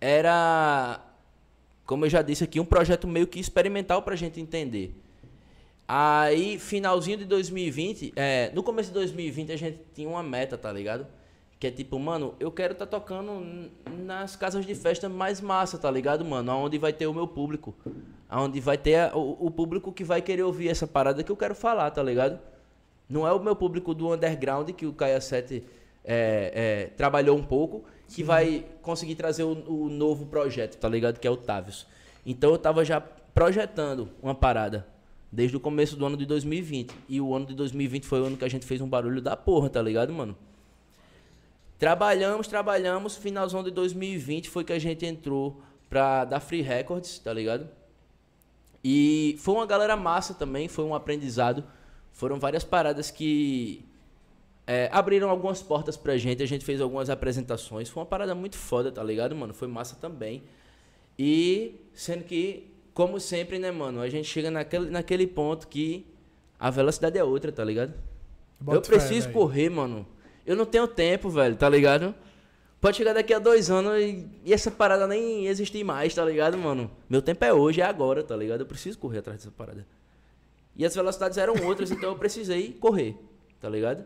Era. 0.00 1.00
Como 1.86 2.06
eu 2.06 2.10
já 2.10 2.22
disse 2.22 2.42
aqui, 2.42 2.58
um 2.58 2.64
projeto 2.64 3.06
meio 3.06 3.26
que 3.26 3.38
experimental 3.38 4.02
pra 4.02 4.16
gente 4.16 4.40
entender. 4.40 4.94
Aí, 5.92 6.56
finalzinho 6.56 7.16
de 7.18 7.24
2020, 7.24 8.12
é, 8.14 8.52
no 8.54 8.62
começo 8.62 8.90
de 8.90 8.94
2020 8.94 9.50
a 9.50 9.56
gente 9.56 9.80
tinha 9.92 10.08
uma 10.08 10.22
meta, 10.22 10.56
tá 10.56 10.70
ligado? 10.70 11.04
Que 11.58 11.66
é 11.66 11.70
tipo, 11.72 11.98
mano, 11.98 12.32
eu 12.38 12.52
quero 12.52 12.76
tá 12.76 12.86
tocando 12.86 13.68
nas 14.06 14.36
casas 14.36 14.64
de 14.64 14.72
festa 14.76 15.08
mais 15.08 15.40
massa, 15.40 15.76
tá 15.78 15.90
ligado, 15.90 16.24
mano? 16.24 16.48
Aonde 16.52 16.78
vai 16.78 16.92
ter 16.92 17.08
o 17.08 17.12
meu 17.12 17.26
público. 17.26 17.74
Aonde 18.28 18.60
vai 18.60 18.78
ter 18.78 18.94
a- 19.00 19.16
o, 19.16 19.46
o 19.46 19.50
público 19.50 19.92
que 19.92 20.04
vai 20.04 20.22
querer 20.22 20.44
ouvir 20.44 20.68
essa 20.68 20.86
parada 20.86 21.24
que 21.24 21.32
eu 21.32 21.36
quero 21.36 21.56
falar, 21.56 21.90
tá 21.90 22.00
ligado? 22.04 22.38
Não 23.08 23.26
é 23.26 23.32
o 23.32 23.40
meu 23.42 23.56
público 23.56 23.92
do 23.92 24.14
underground 24.14 24.70
que 24.70 24.86
o 24.86 24.92
Caia 24.92 25.20
7 25.20 25.64
é, 26.04 26.52
é, 26.54 26.84
trabalhou 26.96 27.36
um 27.36 27.42
pouco, 27.42 27.82
que 28.06 28.22
vai 28.22 28.64
conseguir 28.80 29.16
trazer 29.16 29.42
o, 29.42 29.52
o 29.68 29.88
novo 29.88 30.26
projeto, 30.26 30.76
tá 30.78 30.88
ligado? 30.88 31.18
Que 31.18 31.26
é 31.26 31.30
o 31.32 31.36
Tavius. 31.36 31.84
Então 32.24 32.52
eu 32.52 32.58
tava 32.58 32.84
já 32.84 33.00
projetando 33.00 34.08
uma 34.22 34.36
parada 34.36 34.86
desde 35.30 35.56
o 35.56 35.60
começo 35.60 35.96
do 35.96 36.04
ano 36.04 36.16
de 36.16 36.26
2020. 36.26 36.94
E 37.08 37.20
o 37.20 37.34
ano 37.34 37.46
de 37.46 37.54
2020 37.54 38.06
foi 38.06 38.20
o 38.20 38.24
ano 38.24 38.36
que 38.36 38.44
a 38.44 38.48
gente 38.48 38.66
fez 38.66 38.80
um 38.80 38.88
barulho 38.88 39.20
da 39.20 39.36
porra, 39.36 39.70
tá 39.70 39.80
ligado, 39.80 40.12
mano? 40.12 40.36
Trabalhamos, 41.78 42.46
trabalhamos, 42.46 43.16
finalzão 43.16 43.62
de 43.62 43.70
2020 43.70 44.50
foi 44.50 44.64
que 44.64 44.72
a 44.72 44.78
gente 44.78 45.06
entrou 45.06 45.62
pra 45.88 46.24
dar 46.24 46.40
Free 46.40 46.60
Records, 46.60 47.18
tá 47.18 47.32
ligado? 47.32 47.68
E 48.82 49.36
foi 49.38 49.54
uma 49.54 49.66
galera 49.66 49.96
massa 49.96 50.34
também, 50.34 50.68
foi 50.68 50.84
um 50.84 50.94
aprendizado. 50.94 51.64
Foram 52.12 52.38
várias 52.38 52.64
paradas 52.64 53.10
que 53.10 53.84
é, 54.66 54.88
abriram 54.92 55.30
algumas 55.30 55.62
portas 55.62 55.96
pra 55.96 56.16
gente, 56.16 56.42
a 56.42 56.46
gente 56.46 56.64
fez 56.64 56.80
algumas 56.80 57.10
apresentações. 57.10 57.88
Foi 57.88 58.02
uma 58.02 58.06
parada 58.06 58.34
muito 58.34 58.56
foda, 58.56 58.92
tá 58.92 59.02
ligado, 59.02 59.34
mano? 59.34 59.52
Foi 59.54 59.66
massa 59.66 59.96
também. 59.96 60.42
E 61.18 61.74
sendo 61.92 62.24
que, 62.24 62.69
como 63.00 63.18
sempre, 63.18 63.58
né, 63.58 63.70
mano, 63.70 64.02
a 64.02 64.10
gente 64.10 64.28
chega 64.28 64.50
naquele, 64.50 64.90
naquele 64.90 65.26
ponto 65.26 65.66
que 65.68 66.06
a 66.58 66.68
velocidade 66.68 67.16
é 67.16 67.24
outra, 67.24 67.50
tá 67.50 67.64
ligado? 67.64 67.94
Bota 68.60 68.76
eu 68.76 68.84
fé, 68.84 68.90
preciso 68.90 69.22
velho. 69.22 69.32
correr, 69.32 69.70
mano. 69.70 70.06
Eu 70.44 70.54
não 70.54 70.66
tenho 70.66 70.86
tempo, 70.86 71.30
velho, 71.30 71.56
tá 71.56 71.66
ligado? 71.66 72.14
Pode 72.78 72.98
chegar 72.98 73.14
daqui 73.14 73.32
a 73.32 73.38
dois 73.38 73.70
anos 73.70 73.94
e, 73.98 74.28
e 74.44 74.52
essa 74.52 74.70
parada 74.70 75.06
nem 75.06 75.46
existir 75.46 75.82
mais, 75.82 76.14
tá 76.14 76.22
ligado, 76.22 76.58
mano? 76.58 76.90
Meu 77.08 77.22
tempo 77.22 77.42
é 77.42 77.54
hoje, 77.54 77.80
é 77.80 77.84
agora, 77.84 78.22
tá 78.22 78.36
ligado? 78.36 78.60
Eu 78.60 78.66
preciso 78.66 78.98
correr 78.98 79.20
atrás 79.20 79.38
dessa 79.38 79.50
parada. 79.50 79.86
E 80.76 80.84
as 80.84 80.94
velocidades 80.94 81.38
eram 81.38 81.54
outras, 81.64 81.90
então 81.90 82.10
eu 82.10 82.16
precisei 82.16 82.70
correr, 82.74 83.16
tá 83.62 83.70
ligado? 83.70 84.04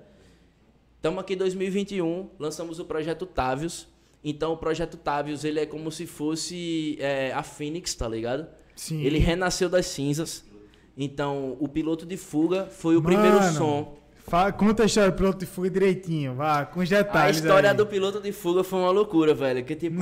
Estamos 0.98 1.18
aqui 1.18 1.34
em 1.34 1.38
2021, 1.38 2.30
lançamos 2.38 2.78
o 2.78 2.84
projeto 2.84 3.26
Távios. 3.26 3.88
Então 4.22 4.52
o 4.52 4.56
projeto 4.56 4.96
Távios, 4.96 5.42
ele 5.44 5.58
é 5.58 5.66
como 5.66 5.90
se 5.90 6.06
fosse 6.06 6.96
é, 7.00 7.32
a 7.32 7.42
Phoenix, 7.42 7.92
tá 7.92 8.06
ligado? 8.06 8.46
Sim. 8.74 9.02
Ele 9.02 9.18
renasceu 9.18 9.68
das 9.68 9.86
cinzas. 9.86 10.44
Então 10.96 11.56
o 11.60 11.68
piloto 11.68 12.06
de 12.06 12.16
fuga 12.16 12.66
foi 12.66 12.96
o 12.96 13.02
primeiro 13.02 13.36
Mano, 13.36 13.56
som. 13.56 13.98
Fala, 14.26 14.50
conta 14.52 14.84
a 14.84 14.86
história 14.86 15.10
do 15.10 15.16
piloto 15.16 15.38
de 15.38 15.44
fuga 15.46 15.68
direitinho, 15.68 16.34
vá, 16.34 16.64
com 16.64 16.80
os 16.80 16.90
A 16.90 16.96
detalhes. 16.96 17.36
história 17.36 17.70
aí. 17.70 17.76
do 17.76 17.86
piloto 17.86 18.20
de 18.20 18.32
fuga 18.32 18.64
foi 18.64 18.78
uma 18.78 18.90
loucura, 18.90 19.34
velho. 19.34 19.62
Que 19.62 19.76
tipo. 19.76 20.00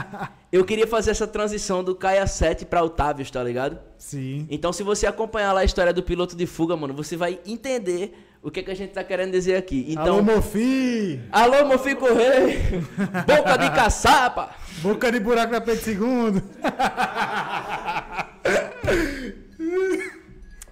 eu 0.50 0.64
queria 0.64 0.86
fazer 0.86 1.10
essa 1.10 1.26
transição 1.26 1.84
do 1.84 1.94
Kaia 1.94 2.26
7 2.26 2.64
pra 2.64 2.82
o 2.82 2.88
Távios, 2.88 3.30
tá 3.30 3.44
ligado? 3.44 3.78
Sim. 3.98 4.46
Então, 4.50 4.72
se 4.72 4.82
você 4.82 5.06
acompanhar 5.06 5.52
lá 5.52 5.60
a 5.60 5.64
história 5.64 5.92
do 5.92 6.02
piloto 6.02 6.34
de 6.34 6.46
fuga, 6.46 6.76
mano, 6.78 6.94
você 6.94 7.14
vai 7.14 7.38
entender 7.46 8.14
o 8.42 8.50
que, 8.50 8.62
que 8.62 8.70
a 8.70 8.74
gente 8.74 8.92
tá 8.94 9.04
querendo 9.04 9.32
dizer 9.32 9.56
aqui. 9.56 9.84
Então. 9.86 10.14
Alô, 10.14 10.22
Mofi! 10.22 11.20
Alô, 11.30 11.66
meu 11.66 11.78
filho 11.78 11.98
correr! 11.98 12.80
Boca 13.26 13.58
de 13.58 13.70
caçapa! 13.70 14.48
Boca 14.80 15.12
de 15.12 15.20
buraco 15.20 15.52
na 15.52 15.60
Pedro 15.60 15.90
II. 15.90 16.42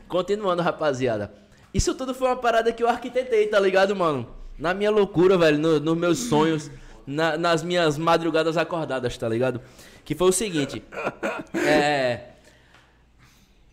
Continuando, 0.09 0.63
rapaziada. 0.63 1.46
Isso 1.77 1.95
tudo 1.95 2.15
foi 2.15 2.29
uma 2.29 2.37
parada 2.37 2.73
que 2.73 2.83
eu 2.83 2.89
arquitetei, 2.89 3.47
tá 3.49 3.61
ligado, 3.61 3.95
mano? 3.95 4.27
Na 4.59 4.73
minha 4.73 4.91
loucura, 4.91 5.37
velho, 5.37 5.59
no- 5.59 5.79
nos 5.79 5.97
meus 5.99 6.19
sonhos, 6.21 6.71
na- 7.07 7.37
nas 7.37 7.63
minhas 7.63 7.99
madrugadas 7.99 8.57
acordadas, 8.57 9.17
tá 9.19 9.29
ligado? 9.29 9.61
Que 10.05 10.15
foi 10.15 10.29
o 10.29 10.33
seguinte. 10.33 10.83
É. 11.55 12.21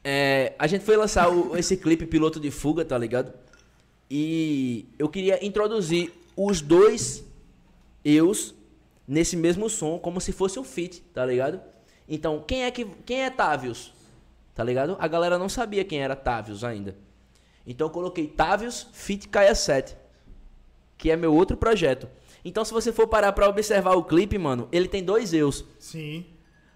é, 0.04 0.54
a 0.60 0.68
gente 0.68 0.84
foi 0.84 0.97
lançar 0.97 1.30
o- 1.30 1.56
esse 1.56 1.78
clipe 1.78 2.06
piloto 2.06 2.39
de 2.39 2.51
fuga, 2.51 2.84
tá 2.84 2.97
ligado? 2.97 3.32
E 4.12 4.86
eu 4.99 5.08
queria 5.08 5.43
introduzir 5.45 6.12
os 6.36 6.60
dois 6.62 7.24
eus 8.04 8.54
nesse 9.08 9.38
mesmo 9.38 9.70
som, 9.70 9.97
como 9.99 10.20
se 10.20 10.32
fosse 10.32 10.60
um 10.60 10.64
feat, 10.64 11.01
tá 11.14 11.26
ligado? 11.26 11.62
Então, 12.10 12.43
quem 12.45 12.64
é 12.66 12.72
que 12.72 12.86
quem 13.06 13.24
é 13.24 13.30
Távios? 13.30 13.93
Tá 14.54 14.64
ligado? 14.64 14.97
A 14.99 15.08
galera 15.08 15.38
não 15.39 15.47
sabia 15.47 15.86
quem 15.86 15.99
era 16.04 16.16
Távios 16.16 16.64
ainda. 16.64 16.95
Então 17.66 17.88
eu 17.88 17.91
coloquei 17.91 18.28
Távios 18.28 18.88
Fit 18.93 19.28
Kaia 19.30 19.55
7, 19.55 19.95
que 20.97 21.09
é 21.11 21.16
meu 21.16 21.34
outro 21.34 21.55
projeto. 21.57 22.07
Então 22.43 22.64
se 22.66 22.74
você 22.74 22.91
for 22.91 23.07
parar 23.07 23.32
pra 23.34 23.47
observar 23.47 23.93
o 23.95 24.03
clipe, 24.03 24.38
mano, 24.38 24.68
ele 24.72 24.88
tem 24.88 25.03
dois 25.03 25.34
eus. 25.34 25.64
Sim. 25.80 26.26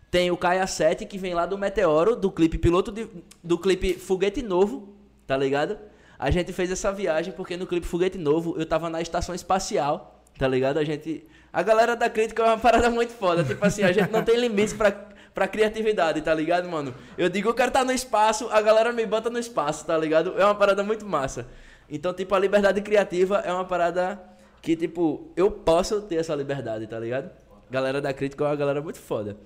Tem 0.10 0.32
o 0.32 0.38
Kaia 0.38 0.66
7 0.66 1.06
que 1.06 1.18
vem 1.18 1.34
lá 1.34 1.46
do 1.46 1.58
Meteoro, 1.58 2.16
do 2.16 2.32
clipe 2.32 2.58
piloto 2.58 2.92
de- 2.92 3.10
do 3.44 3.58
clipe 3.58 3.94
Foguete 3.96 4.42
Novo, 4.42 4.96
tá 5.26 5.36
ligado? 5.36 5.78
A 6.18 6.32
gente 6.32 6.54
fez 6.54 6.72
essa 6.72 6.92
viagem 6.92 7.34
porque 7.34 7.58
no 7.58 7.68
clipe 7.68 7.86
Foguete 7.86 8.18
Novo 8.18 8.56
eu 8.58 8.66
tava 8.66 8.90
na 8.90 9.02
estação 9.02 9.36
espacial, 9.36 10.24
tá 10.40 10.48
ligado? 10.48 10.78
A 10.78 10.84
gente 10.86 11.26
a 11.52 11.62
galera 11.64 11.96
da 11.96 12.10
crítica 12.10 12.44
é 12.44 12.46
uma 12.46 12.58
parada 12.60 12.90
muito 12.90 13.12
foda, 13.14 13.44
tipo 13.44 13.64
assim, 13.66 13.84
a 13.84 13.92
gente 13.92 14.10
não 14.12 14.24
tem 14.24 14.38
limites 14.38 14.74
pra 14.74 14.92
pra 15.38 15.48
criatividade, 15.48 16.20
tá 16.24 16.34
ligado, 16.34 16.68
mano? 16.68 16.96
Eu 17.16 17.30
digo, 17.30 17.48
eu 17.48 17.54
quero 17.54 17.68
estar 17.68 17.86
no 17.86 17.92
espaço, 17.92 18.50
a 18.50 18.60
galera 18.60 18.92
me 18.92 19.06
bota 19.06 19.30
no 19.30 19.38
espaço, 19.38 19.86
tá 19.86 19.96
ligado? 19.96 20.34
É 20.36 20.44
uma 20.44 20.56
parada 20.56 20.82
muito 20.82 21.06
massa. 21.06 21.46
Então, 21.88 22.12
tipo, 22.12 22.34
a 22.34 22.40
liberdade 22.40 22.82
criativa 22.82 23.38
é 23.46 23.54
uma 23.54 23.64
parada 23.64 24.20
que, 24.64 24.76
tipo, 24.76 25.32
eu 25.36 25.52
posso 25.52 26.02
ter 26.02 26.16
essa 26.16 26.34
liberdade, 26.34 26.88
tá 26.88 27.00
ligado? 27.00 27.30
Galera 27.70 28.02
da 28.02 28.12
crítica 28.12 28.46
é 28.46 28.48
uma 28.48 28.56
galera 28.56 28.82
muito 28.82 28.98
foda. 28.98 29.38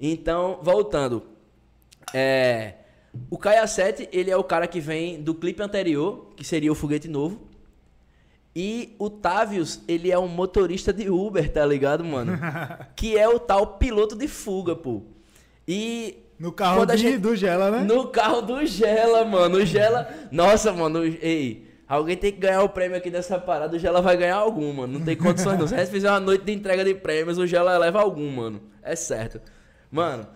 Então, 0.00 0.60
voltando. 0.62 1.22
É, 2.14 2.76
o 3.28 3.36
Kaia 3.36 3.66
7, 3.66 4.08
ele 4.14 4.30
é 4.30 4.36
o 4.38 4.44
cara 4.44 4.66
que 4.66 4.80
vem 4.80 5.22
do 5.22 5.34
clipe 5.34 5.62
anterior, 5.62 6.30
que 6.34 6.42
seria 6.42 6.72
o 6.72 6.74
Foguete 6.74 7.06
Novo. 7.06 7.42
E 8.56 8.96
o 8.98 9.10
Távios, 9.10 9.82
ele 9.86 10.10
é 10.10 10.18
um 10.18 10.26
motorista 10.26 10.90
de 10.90 11.10
Uber, 11.10 11.52
tá 11.52 11.66
ligado, 11.66 12.02
mano? 12.02 12.32
que 12.96 13.18
é 13.18 13.28
o 13.28 13.38
tal 13.38 13.76
piloto 13.76 14.16
de 14.16 14.26
fuga, 14.26 14.74
pô. 14.74 15.02
E. 15.66 16.18
No 16.38 16.50
carro 16.52 16.84
de- 16.84 16.96
gente- 16.96 17.18
do 17.18 17.34
Gela, 17.36 17.70
né? 17.70 17.84
No 17.84 18.08
carro 18.08 18.42
do 18.42 18.66
Gela, 18.66 19.24
mano. 19.24 19.58
O 19.58 19.64
Gela. 19.64 20.08
Nossa, 20.32 20.72
mano. 20.72 21.04
Ei, 21.04 21.66
alguém 21.88 22.16
tem 22.16 22.32
que 22.32 22.38
ganhar 22.38 22.62
o 22.62 22.68
prêmio 22.68 22.96
aqui 22.98 23.08
dessa 23.08 23.38
parada. 23.38 23.76
O 23.76 23.78
Gela 23.78 24.02
vai 24.02 24.16
ganhar 24.16 24.36
algum, 24.36 24.72
mano. 24.72 24.98
Não 24.98 25.04
tem 25.06 25.16
condições, 25.16 25.58
não. 25.58 25.66
Se 25.66 25.74
a 25.74 25.78
gente 25.78 25.90
fizer 25.90 26.10
uma 26.10 26.20
noite 26.20 26.44
de 26.44 26.52
entrega 26.52 26.84
de 26.84 26.92
prêmios, 26.94 27.38
o 27.38 27.46
Gela 27.46 27.78
leva 27.78 28.00
algum, 28.00 28.28
mano. 28.30 28.60
É 28.82 28.96
certo. 28.96 29.40
Mano, 29.90 30.26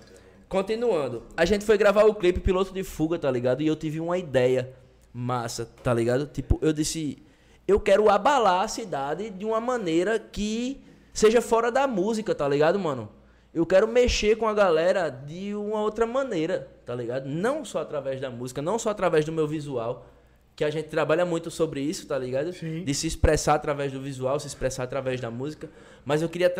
continuando. 0.49 1.25
A 1.37 1.45
gente 1.45 1.65
foi 1.65 1.77
gravar 1.77 2.05
o 2.05 2.15
clipe 2.15 2.41
Piloto 2.41 2.73
de 2.73 2.85
Fuga, 2.85 3.19
tá 3.19 3.31
ligado? 3.31 3.61
E 3.61 3.67
eu 3.67 3.75
tive 3.77 3.99
uma 4.01 4.17
ideia 4.17 4.71
massa, 5.13 5.69
tá 5.83 5.93
ligado? 5.93 6.27
Tipo, 6.27 6.59
eu 6.63 6.73
disse. 6.73 7.19
Eu 7.67 7.79
quero 7.79 8.09
abalar 8.09 8.63
a 8.63 8.69
cidade 8.69 9.29
de 9.29 9.45
uma 9.45 9.61
maneira 9.61 10.19
que 10.19 10.81
seja 11.13 11.43
fora 11.43 11.71
da 11.71 11.87
música, 11.87 12.35
tá 12.35 12.49
ligado, 12.49 12.79
mano? 12.79 13.11
Eu 13.53 13.65
quero 13.65 13.89
mexer 13.89 14.37
com 14.37 14.47
a 14.47 14.55
galera 14.55 15.09
de 15.09 15.55
uma 15.55 15.81
outra 15.81 16.07
maneira, 16.07 16.69
tá 16.85 16.95
ligado? 16.95 17.27
Não 17.27 17.65
só 17.65 17.81
através 17.81 18.21
da 18.21 18.31
música, 18.31 18.61
não 18.61 18.79
só 18.79 18.91
através 18.91 19.25
do 19.25 19.33
meu 19.33 19.49
visual, 19.49 20.07
que 20.55 20.65
a 20.65 20.71
gente 20.71 20.89
trabalha 20.89 21.25
muito 21.25 21.51
sobre 21.51 21.81
isso, 21.81 22.07
tá 22.07 22.19
ligado? 22.19 22.53
Sim. 22.53 22.85
De 22.85 22.93
se 22.93 23.07
expressar 23.07 23.55
através 23.55 23.93
do 23.93 24.01
visual, 24.01 24.39
se 24.39 24.47
expressar 24.47 24.83
através 24.83 25.21
da 25.21 25.31
música, 25.31 25.71
mas 26.05 26.21
eu 26.21 26.29
queria 26.29 26.53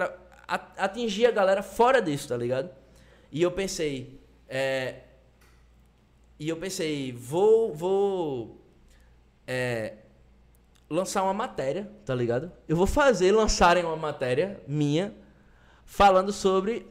atingir 0.77 1.27
a 1.27 1.31
galera 1.31 1.63
fora 1.63 2.01
disso, 2.01 2.29
tá 2.29 2.37
ligado? 2.37 2.71
E 3.31 3.43
eu 3.43 3.51
pensei, 3.51 4.19
é, 4.49 5.01
e 6.39 6.49
eu 6.49 6.57
pensei, 6.57 7.13
vou, 7.13 7.75
vou, 7.75 8.65
é, 9.47 9.95
lançar 10.89 11.23
uma 11.23 11.35
matéria, 11.35 11.91
tá 12.05 12.15
ligado? 12.15 12.51
Eu 12.69 12.77
vou 12.77 12.87
fazer 12.87 13.33
lançarem 13.33 13.85
uma 13.85 13.97
matéria 13.97 14.61
minha 14.67 15.13
falando 15.89 16.33
sobre 16.33 16.87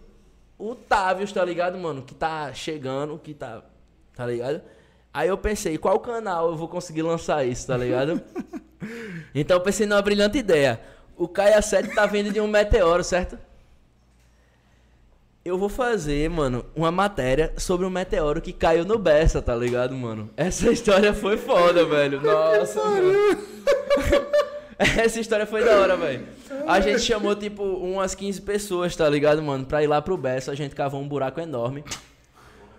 o 0.57 0.73
Távios, 0.73 1.31
tá 1.31 1.45
ligado, 1.45 1.77
mano? 1.77 2.01
Que 2.01 2.15
tá 2.15 2.51
chegando, 2.53 3.17
que 3.19 3.33
tá. 3.33 3.61
Tá 4.15 4.25
ligado? 4.25 4.61
Aí 5.13 5.29
eu 5.29 5.37
pensei, 5.37 5.77
qual 5.77 5.99
canal 5.99 6.49
eu 6.49 6.55
vou 6.55 6.67
conseguir 6.67 7.03
lançar 7.03 7.45
isso, 7.45 7.67
tá 7.67 7.77
ligado? 7.77 8.19
então 9.33 9.57
eu 9.57 9.61
pensei 9.61 9.85
numa 9.85 10.01
brilhante 10.01 10.39
ideia. 10.39 10.81
O 11.15 11.27
Kaia 11.27 11.61
7 11.61 11.93
tá 11.93 12.05
vindo 12.07 12.33
de 12.33 12.41
um 12.41 12.47
meteoro, 12.47 13.03
certo? 13.03 13.37
Eu 15.45 15.57
vou 15.57 15.69
fazer, 15.69 16.29
mano, 16.29 16.65
uma 16.75 16.91
matéria 16.91 17.53
sobre 17.57 17.85
um 17.85 17.89
meteoro 17.89 18.41
que 18.41 18.51
caiu 18.51 18.83
no 18.83 18.97
Bessa, 18.97 19.41
tá 19.41 19.55
ligado, 19.55 19.95
mano? 19.95 20.29
Essa 20.35 20.71
história 20.71 21.13
foi 21.13 21.37
foda, 21.37 21.85
velho. 21.85 22.19
Nossa, 22.19 22.83
mano. 22.83 23.13
Essa 24.77 25.19
história 25.19 25.45
foi 25.45 25.63
da 25.63 25.77
hora, 25.77 25.95
velho. 25.95 26.27
A 26.67 26.79
gente 26.79 27.01
chamou, 27.01 27.35
tipo, 27.35 27.63
umas 27.63 28.15
15 28.15 28.41
pessoas, 28.41 28.95
tá 28.95 29.09
ligado, 29.09 29.41
mano? 29.41 29.65
Pra 29.65 29.83
ir 29.83 29.87
lá 29.87 30.01
pro 30.01 30.17
Bessa, 30.17 30.51
a 30.51 30.55
gente 30.55 30.75
cavou 30.75 31.01
um 31.01 31.07
buraco 31.07 31.39
enorme. 31.39 31.83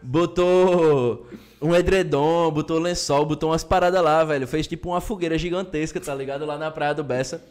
Botou 0.02 1.26
um 1.60 1.74
edredom, 1.74 2.50
botou 2.50 2.78
lençol, 2.78 3.26
botou 3.26 3.50
umas 3.50 3.64
paradas 3.64 4.02
lá, 4.02 4.24
velho. 4.24 4.46
Fez 4.46 4.66
tipo 4.66 4.90
uma 4.90 5.00
fogueira 5.00 5.36
gigantesca, 5.36 6.00
tá 6.00 6.14
ligado? 6.14 6.46
Lá 6.46 6.56
na 6.56 6.70
praia 6.70 6.94
do 6.94 7.02
Bessa. 7.02 7.42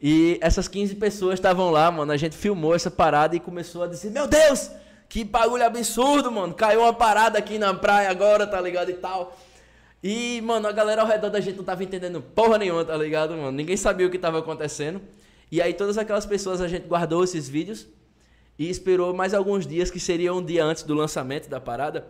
E 0.00 0.38
essas 0.40 0.68
15 0.68 0.94
pessoas 0.96 1.34
estavam 1.34 1.70
lá, 1.70 1.90
mano. 1.90 2.12
A 2.12 2.16
gente 2.16 2.36
filmou 2.36 2.74
essa 2.74 2.90
parada 2.90 3.36
e 3.36 3.40
começou 3.40 3.82
a 3.82 3.86
dizer: 3.86 4.10
Meu 4.10 4.26
Deus, 4.26 4.70
que 5.08 5.24
bagulho 5.24 5.64
absurdo, 5.64 6.30
mano. 6.30 6.54
Caiu 6.54 6.80
uma 6.80 6.92
parada 6.92 7.38
aqui 7.38 7.58
na 7.58 7.72
praia 7.74 8.10
agora, 8.10 8.46
tá 8.46 8.60
ligado? 8.60 8.90
E 8.90 8.94
tal. 8.94 9.36
E, 10.02 10.40
mano, 10.42 10.68
a 10.68 10.72
galera 10.72 11.02
ao 11.02 11.08
redor 11.08 11.30
da 11.30 11.40
gente 11.40 11.56
não 11.56 11.64
tava 11.64 11.82
entendendo 11.82 12.20
porra 12.20 12.58
nenhuma, 12.58 12.84
tá 12.84 12.96
ligado, 12.96 13.30
mano? 13.30 13.50
Ninguém 13.50 13.76
sabia 13.76 14.06
o 14.06 14.10
que 14.10 14.18
tava 14.18 14.38
acontecendo. 14.38 15.00
E 15.50 15.62
aí, 15.62 15.72
todas 15.72 15.96
aquelas 15.96 16.26
pessoas, 16.26 16.60
a 16.60 16.68
gente 16.68 16.86
guardou 16.86 17.22
esses 17.22 17.48
vídeos 17.48 17.86
e 18.58 18.68
esperou 18.68 19.14
mais 19.14 19.32
alguns 19.32 19.66
dias, 19.66 19.90
que 19.90 20.00
seria 20.00 20.32
um 20.34 20.44
dia 20.44 20.64
antes 20.64 20.82
do 20.82 20.94
lançamento 20.94 21.48
da 21.48 21.60
parada. 21.60 22.06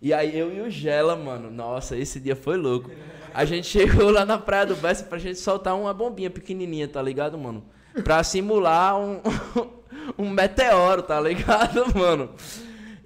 E 0.00 0.14
aí, 0.14 0.38
eu 0.38 0.52
e 0.54 0.60
o 0.60 0.70
Gela, 0.70 1.16
mano, 1.16 1.50
nossa, 1.50 1.96
esse 1.96 2.18
dia 2.20 2.36
foi 2.36 2.56
louco. 2.56 2.90
A 3.34 3.44
gente 3.44 3.66
chegou 3.68 4.10
lá 4.10 4.24
na 4.24 4.38
praia 4.38 4.66
do 4.66 4.76
Bessa 4.76 5.04
pra 5.04 5.18
gente 5.18 5.38
soltar 5.38 5.76
uma 5.76 5.92
bombinha 5.92 6.30
pequenininha, 6.30 6.88
tá 6.88 7.02
ligado, 7.02 7.36
mano? 7.36 7.64
Pra 8.04 8.22
simular 8.22 8.98
um, 8.98 9.20
um 10.16 10.30
meteoro, 10.30 11.02
tá 11.02 11.20
ligado, 11.20 11.84
mano? 11.96 12.30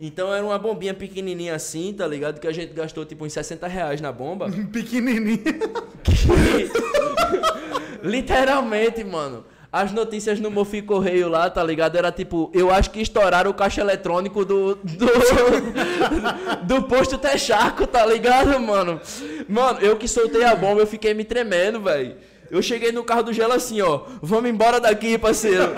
Então 0.00 0.34
era 0.34 0.44
uma 0.44 0.58
bombinha 0.58 0.92
pequenininha 0.92 1.54
assim, 1.54 1.94
tá 1.94 2.06
ligado? 2.06 2.40
Que 2.40 2.48
a 2.48 2.52
gente 2.52 2.72
gastou 2.72 3.04
tipo 3.04 3.24
uns 3.24 3.32
60 3.32 3.66
reais 3.68 4.00
na 4.00 4.10
bomba. 4.10 4.50
Pequenininho. 4.72 5.40
Literalmente, 8.02 9.04
mano. 9.04 9.44
As 9.72 9.90
notícias 9.90 10.38
no 10.38 10.50
Mofi 10.50 10.82
Correio 10.82 11.28
lá, 11.30 11.48
tá 11.48 11.64
ligado? 11.64 11.96
Era 11.96 12.12
tipo, 12.12 12.50
eu 12.52 12.70
acho 12.70 12.90
que 12.90 13.00
estouraram 13.00 13.50
o 13.50 13.54
caixa 13.54 13.80
eletrônico 13.80 14.44
do. 14.44 14.74
do, 14.74 15.06
do 16.64 16.82
posto 16.82 17.16
Texaco, 17.18 17.86
tá 17.86 18.04
ligado, 18.04 18.58
mano? 18.60 19.00
Mano, 19.48 19.78
eu 19.80 19.96
que 19.96 20.06
soltei 20.08 20.44
a 20.44 20.54
bomba, 20.54 20.80
eu 20.82 20.86
fiquei 20.86 21.14
me 21.14 21.24
tremendo, 21.24 21.80
velho. 21.80 22.16
Eu 22.50 22.60
cheguei 22.60 22.92
no 22.92 23.02
carro 23.02 23.22
do 23.22 23.32
Gelo 23.32 23.54
assim, 23.54 23.80
ó. 23.80 24.02
Vamos 24.20 24.50
embora 24.50 24.78
daqui, 24.78 25.16
parceiro. 25.16 25.72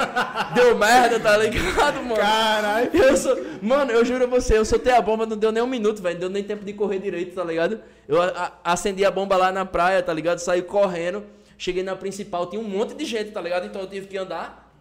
Deu 0.56 0.76
merda, 0.76 1.20
tá 1.20 1.36
ligado, 1.36 2.02
mano? 2.02 2.16
Caralho. 2.16 2.90
Eu 2.92 3.16
sou... 3.16 3.38
Mano, 3.62 3.92
eu 3.92 4.04
juro 4.04 4.24
a 4.24 4.26
você, 4.26 4.58
eu 4.58 4.64
soltei 4.64 4.92
a 4.92 5.00
bomba, 5.00 5.24
não 5.24 5.36
deu 5.36 5.52
nem 5.52 5.62
um 5.62 5.68
minuto, 5.68 6.02
velho. 6.02 6.14
Não 6.14 6.20
deu 6.22 6.30
nem 6.30 6.42
tempo 6.42 6.64
de 6.64 6.72
correr 6.72 6.98
direito, 6.98 7.32
tá 7.32 7.44
ligado? 7.44 7.78
Eu 8.08 8.20
a- 8.20 8.26
a- 8.64 8.72
acendi 8.72 9.04
a 9.04 9.10
bomba 9.12 9.36
lá 9.36 9.52
na 9.52 9.64
praia, 9.64 10.02
tá 10.02 10.12
ligado? 10.12 10.40
Saí 10.40 10.62
correndo. 10.62 11.22
Cheguei 11.56 11.82
na 11.82 11.94
principal, 11.96 12.46
tinha 12.48 12.60
um 12.60 12.68
monte 12.68 12.94
de 12.94 13.04
gente, 13.04 13.30
tá 13.30 13.40
ligado? 13.40 13.66
Então 13.66 13.80
eu 13.82 13.88
tive 13.88 14.06
que 14.06 14.16
andar. 14.16 14.72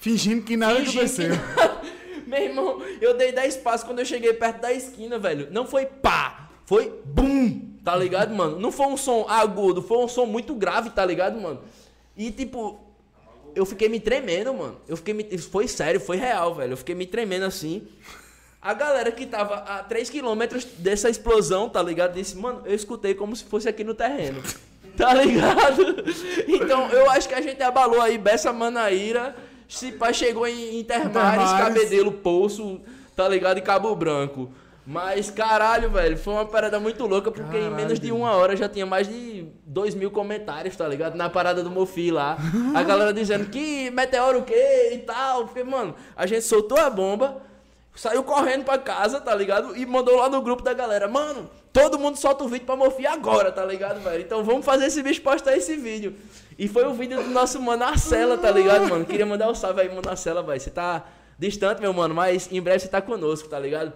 Fingindo 0.00 0.42
que 0.44 0.56
nada 0.56 0.76
fingindo 0.76 0.90
aconteceu. 1.00 1.30
que- 1.30 1.96
Meu 2.28 2.42
irmão, 2.42 2.82
eu 3.00 3.16
dei 3.16 3.30
10 3.32 3.56
passos 3.58 3.86
quando 3.86 4.00
eu 4.00 4.04
cheguei 4.04 4.32
perto 4.32 4.60
da 4.60 4.72
esquina, 4.72 5.16
velho. 5.18 5.48
Não 5.52 5.64
foi 5.66 5.86
pá, 5.86 6.48
foi 6.64 6.92
bum, 7.04 7.60
tá 7.84 7.94
ligado, 7.94 8.34
mano? 8.34 8.58
Não 8.58 8.72
foi 8.72 8.86
um 8.86 8.96
som 8.96 9.26
agudo, 9.28 9.80
foi 9.80 9.98
um 9.98 10.08
som 10.08 10.26
muito 10.26 10.52
grave, 10.54 10.90
tá 10.90 11.04
ligado, 11.04 11.40
mano? 11.40 11.62
E 12.16 12.32
tipo, 12.32 12.80
eu 13.54 13.64
fiquei 13.64 13.88
me 13.88 14.00
tremendo, 14.00 14.52
mano. 14.52 14.76
Eu 14.88 14.96
fiquei 14.96 15.14
me... 15.14 15.38
Foi 15.38 15.68
sério, 15.68 16.00
foi 16.00 16.16
real, 16.16 16.52
velho. 16.54 16.72
Eu 16.72 16.76
fiquei 16.76 16.96
me 16.96 17.06
tremendo 17.06 17.44
assim. 17.44 17.86
A 18.60 18.74
galera 18.74 19.12
que 19.12 19.24
tava 19.24 19.56
a 19.58 19.84
3km 19.88 20.66
dessa 20.78 21.08
explosão, 21.08 21.68
tá 21.68 21.80
ligado? 21.80 22.14
Disse, 22.14 22.36
mano, 22.36 22.62
eu 22.64 22.74
escutei 22.74 23.14
como 23.14 23.36
se 23.36 23.44
fosse 23.44 23.68
aqui 23.68 23.84
no 23.84 23.94
terreno. 23.94 24.42
Tá 24.96 25.14
ligado? 25.14 26.04
Então, 26.48 26.88
eu 26.90 27.10
acho 27.10 27.28
que 27.28 27.34
a 27.34 27.40
gente 27.40 27.62
abalou 27.62 28.00
aí 28.00 28.16
Bessa 28.16 28.52
Manaíra. 28.52 29.34
Se 29.68 29.92
pá 29.92 30.12
chegou 30.12 30.46
em 30.46 30.78
Intermares. 30.78 31.50
Cabedelo, 31.52 32.12
Poço, 32.12 32.80
tá 33.14 33.28
ligado? 33.28 33.58
E 33.58 33.60
Cabo 33.60 33.94
Branco. 33.94 34.50
Mas, 34.86 35.30
caralho, 35.30 35.90
velho, 35.90 36.16
foi 36.16 36.32
uma 36.32 36.44
parada 36.44 36.78
muito 36.78 37.04
louca, 37.06 37.32
porque 37.32 37.56
em 37.56 37.62
Caralho, 37.62 37.74
menos 37.74 37.98
de 37.98 38.12
uma 38.12 38.30
hora 38.30 38.54
já 38.54 38.68
tinha 38.68 38.86
mais 38.86 39.08
de 39.08 39.44
2 39.66 39.96
mil 39.96 40.12
comentários, 40.12 40.76
tá 40.76 40.86
ligado? 40.86 41.16
Na 41.16 41.28
parada 41.28 41.60
do 41.60 41.68
Mofi 41.68 42.12
lá. 42.12 42.38
A 42.72 42.84
galera 42.84 43.12
dizendo 43.12 43.46
que 43.46 43.90
meteoro 43.90 44.38
o 44.38 44.42
quê 44.44 44.92
e 44.94 44.98
tal. 44.98 45.46
Porque, 45.46 45.64
mano, 45.64 45.92
a 46.14 46.24
gente 46.24 46.42
soltou 46.42 46.78
a 46.78 46.88
bomba, 46.88 47.42
saiu 47.96 48.22
correndo 48.22 48.64
pra 48.64 48.78
casa, 48.78 49.20
tá 49.20 49.34
ligado? 49.34 49.76
E 49.76 49.84
mandou 49.84 50.16
lá 50.16 50.28
no 50.28 50.40
grupo 50.42 50.62
da 50.62 50.72
galera, 50.72 51.08
mano, 51.08 51.50
todo 51.72 51.98
mundo 51.98 52.16
solta 52.16 52.44
o 52.44 52.48
vídeo 52.48 52.66
pra 52.66 52.76
Mofi 52.76 53.06
agora, 53.06 53.50
tá 53.50 53.64
ligado, 53.64 54.00
velho? 54.00 54.22
Então 54.22 54.44
vamos 54.44 54.64
fazer 54.64 54.86
esse 54.86 55.02
bicho 55.02 55.22
postar 55.22 55.56
esse 55.56 55.76
vídeo. 55.76 56.14
E 56.58 56.68
foi 56.68 56.86
o 56.86 56.92
vídeo 56.92 57.22
do 57.22 57.30
nosso 57.30 57.60
mano 57.60 57.82
Arcela, 57.82 58.38
tá 58.38 58.50
ligado, 58.50 58.88
mano? 58.88 59.04
Queria 59.04 59.26
mandar 59.26 59.50
um 59.50 59.54
salve 59.54 59.80
aí, 59.80 59.88
mano 59.88 60.08
Arcela, 60.08 60.42
velho. 60.42 60.60
Você 60.60 60.70
tá 60.70 61.04
distante, 61.38 61.80
meu 61.80 61.92
mano, 61.92 62.14
mas 62.14 62.50
em 62.52 62.60
breve 62.60 62.80
você 62.80 62.88
tá 62.88 63.02
conosco, 63.02 63.48
tá 63.48 63.58
ligado? 63.58 63.92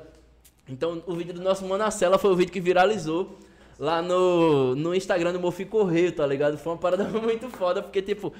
Então, 0.69 1.03
o 1.07 1.15
vídeo 1.15 1.35
do 1.35 1.43
nosso 1.43 1.65
Mano 1.65 1.83
Arcela 1.83 2.17
foi 2.17 2.31
o 2.31 2.37
vídeo 2.37 2.53
que 2.53 2.61
viralizou 2.61 3.39
lá 3.79 4.01
no, 4.01 4.77
no 4.77 4.95
Instagram 4.95 5.33
do 5.33 5.41
Mofi 5.41 5.65
Correio, 5.65 6.13
tá 6.13 6.25
ligado? 6.25 6.57
Foi 6.57 6.73
uma 6.73 6.79
parada 6.79 7.05
muito 7.11 7.49
foda, 7.51 7.83
porque, 7.83 8.01
tipo, 8.01 8.33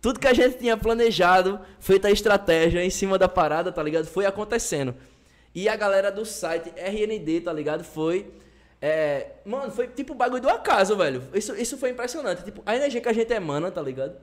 tudo 0.00 0.20
que 0.20 0.28
a 0.28 0.34
gente 0.34 0.58
tinha 0.58 0.76
planejado, 0.76 1.60
feita 1.80 2.08
a 2.08 2.10
estratégia 2.10 2.84
em 2.84 2.90
cima 2.90 3.18
da 3.18 3.28
parada, 3.28 3.72
tá 3.72 3.82
ligado? 3.82 4.06
Foi 4.06 4.26
acontecendo. 4.26 4.94
E 5.54 5.68
a 5.68 5.76
galera 5.76 6.12
do 6.12 6.24
site 6.24 6.72
RND, 6.76 7.40
tá 7.40 7.52
ligado? 7.52 7.82
Foi. 7.82 8.30
é, 8.80 9.32
mano, 9.44 9.70
foi 9.72 9.88
tipo 9.88 10.12
o 10.12 10.16
bagulho 10.16 10.42
do 10.42 10.48
acaso, 10.48 10.96
velho. 10.96 11.22
Isso, 11.32 11.54
isso 11.56 11.78
foi 11.78 11.90
impressionante. 11.90 12.44
Tipo, 12.44 12.62
a 12.66 12.76
energia 12.76 13.00
que 13.00 13.08
a 13.08 13.12
gente 13.12 13.32
emana, 13.32 13.70
tá 13.70 13.80
ligado? 13.80 14.14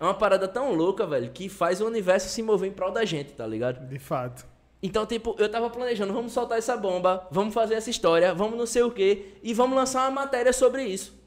É 0.00 0.04
uma 0.04 0.14
parada 0.14 0.46
tão 0.48 0.72
louca, 0.74 1.06
velho, 1.06 1.30
que 1.30 1.48
faz 1.48 1.80
o 1.80 1.86
universo 1.86 2.28
se 2.28 2.42
mover 2.42 2.70
em 2.70 2.72
prol 2.72 2.90
da 2.90 3.04
gente, 3.04 3.32
tá 3.32 3.46
ligado? 3.46 3.86
De 3.86 3.98
fato. 3.98 4.46
Então, 4.80 5.04
tipo, 5.04 5.34
eu 5.38 5.50
tava 5.50 5.68
planejando, 5.68 6.12
vamos 6.12 6.32
soltar 6.32 6.56
essa 6.56 6.76
bomba, 6.76 7.26
vamos 7.32 7.52
fazer 7.52 7.74
essa 7.74 7.90
história, 7.90 8.32
vamos 8.32 8.56
não 8.56 8.66
sei 8.66 8.82
o 8.82 8.92
quê, 8.92 9.34
e 9.42 9.52
vamos 9.52 9.76
lançar 9.76 10.02
uma 10.08 10.22
matéria 10.22 10.52
sobre 10.52 10.84
isso. 10.84 11.17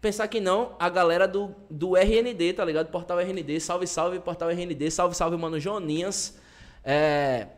Pensar 0.00 0.28
que 0.28 0.38
não, 0.38 0.76
a 0.78 0.88
galera 0.88 1.26
do, 1.26 1.52
do 1.68 1.96
RND, 1.96 2.52
tá 2.52 2.64
ligado? 2.64 2.88
Portal 2.88 3.18
RND, 3.20 3.58
salve, 3.60 3.86
salve, 3.86 4.20
Portal 4.20 4.48
RND, 4.50 4.90
salve, 4.92 5.16
salve, 5.16 5.36
mano, 5.36 5.58
Joninhas. 5.58 6.38
É, 6.84 7.48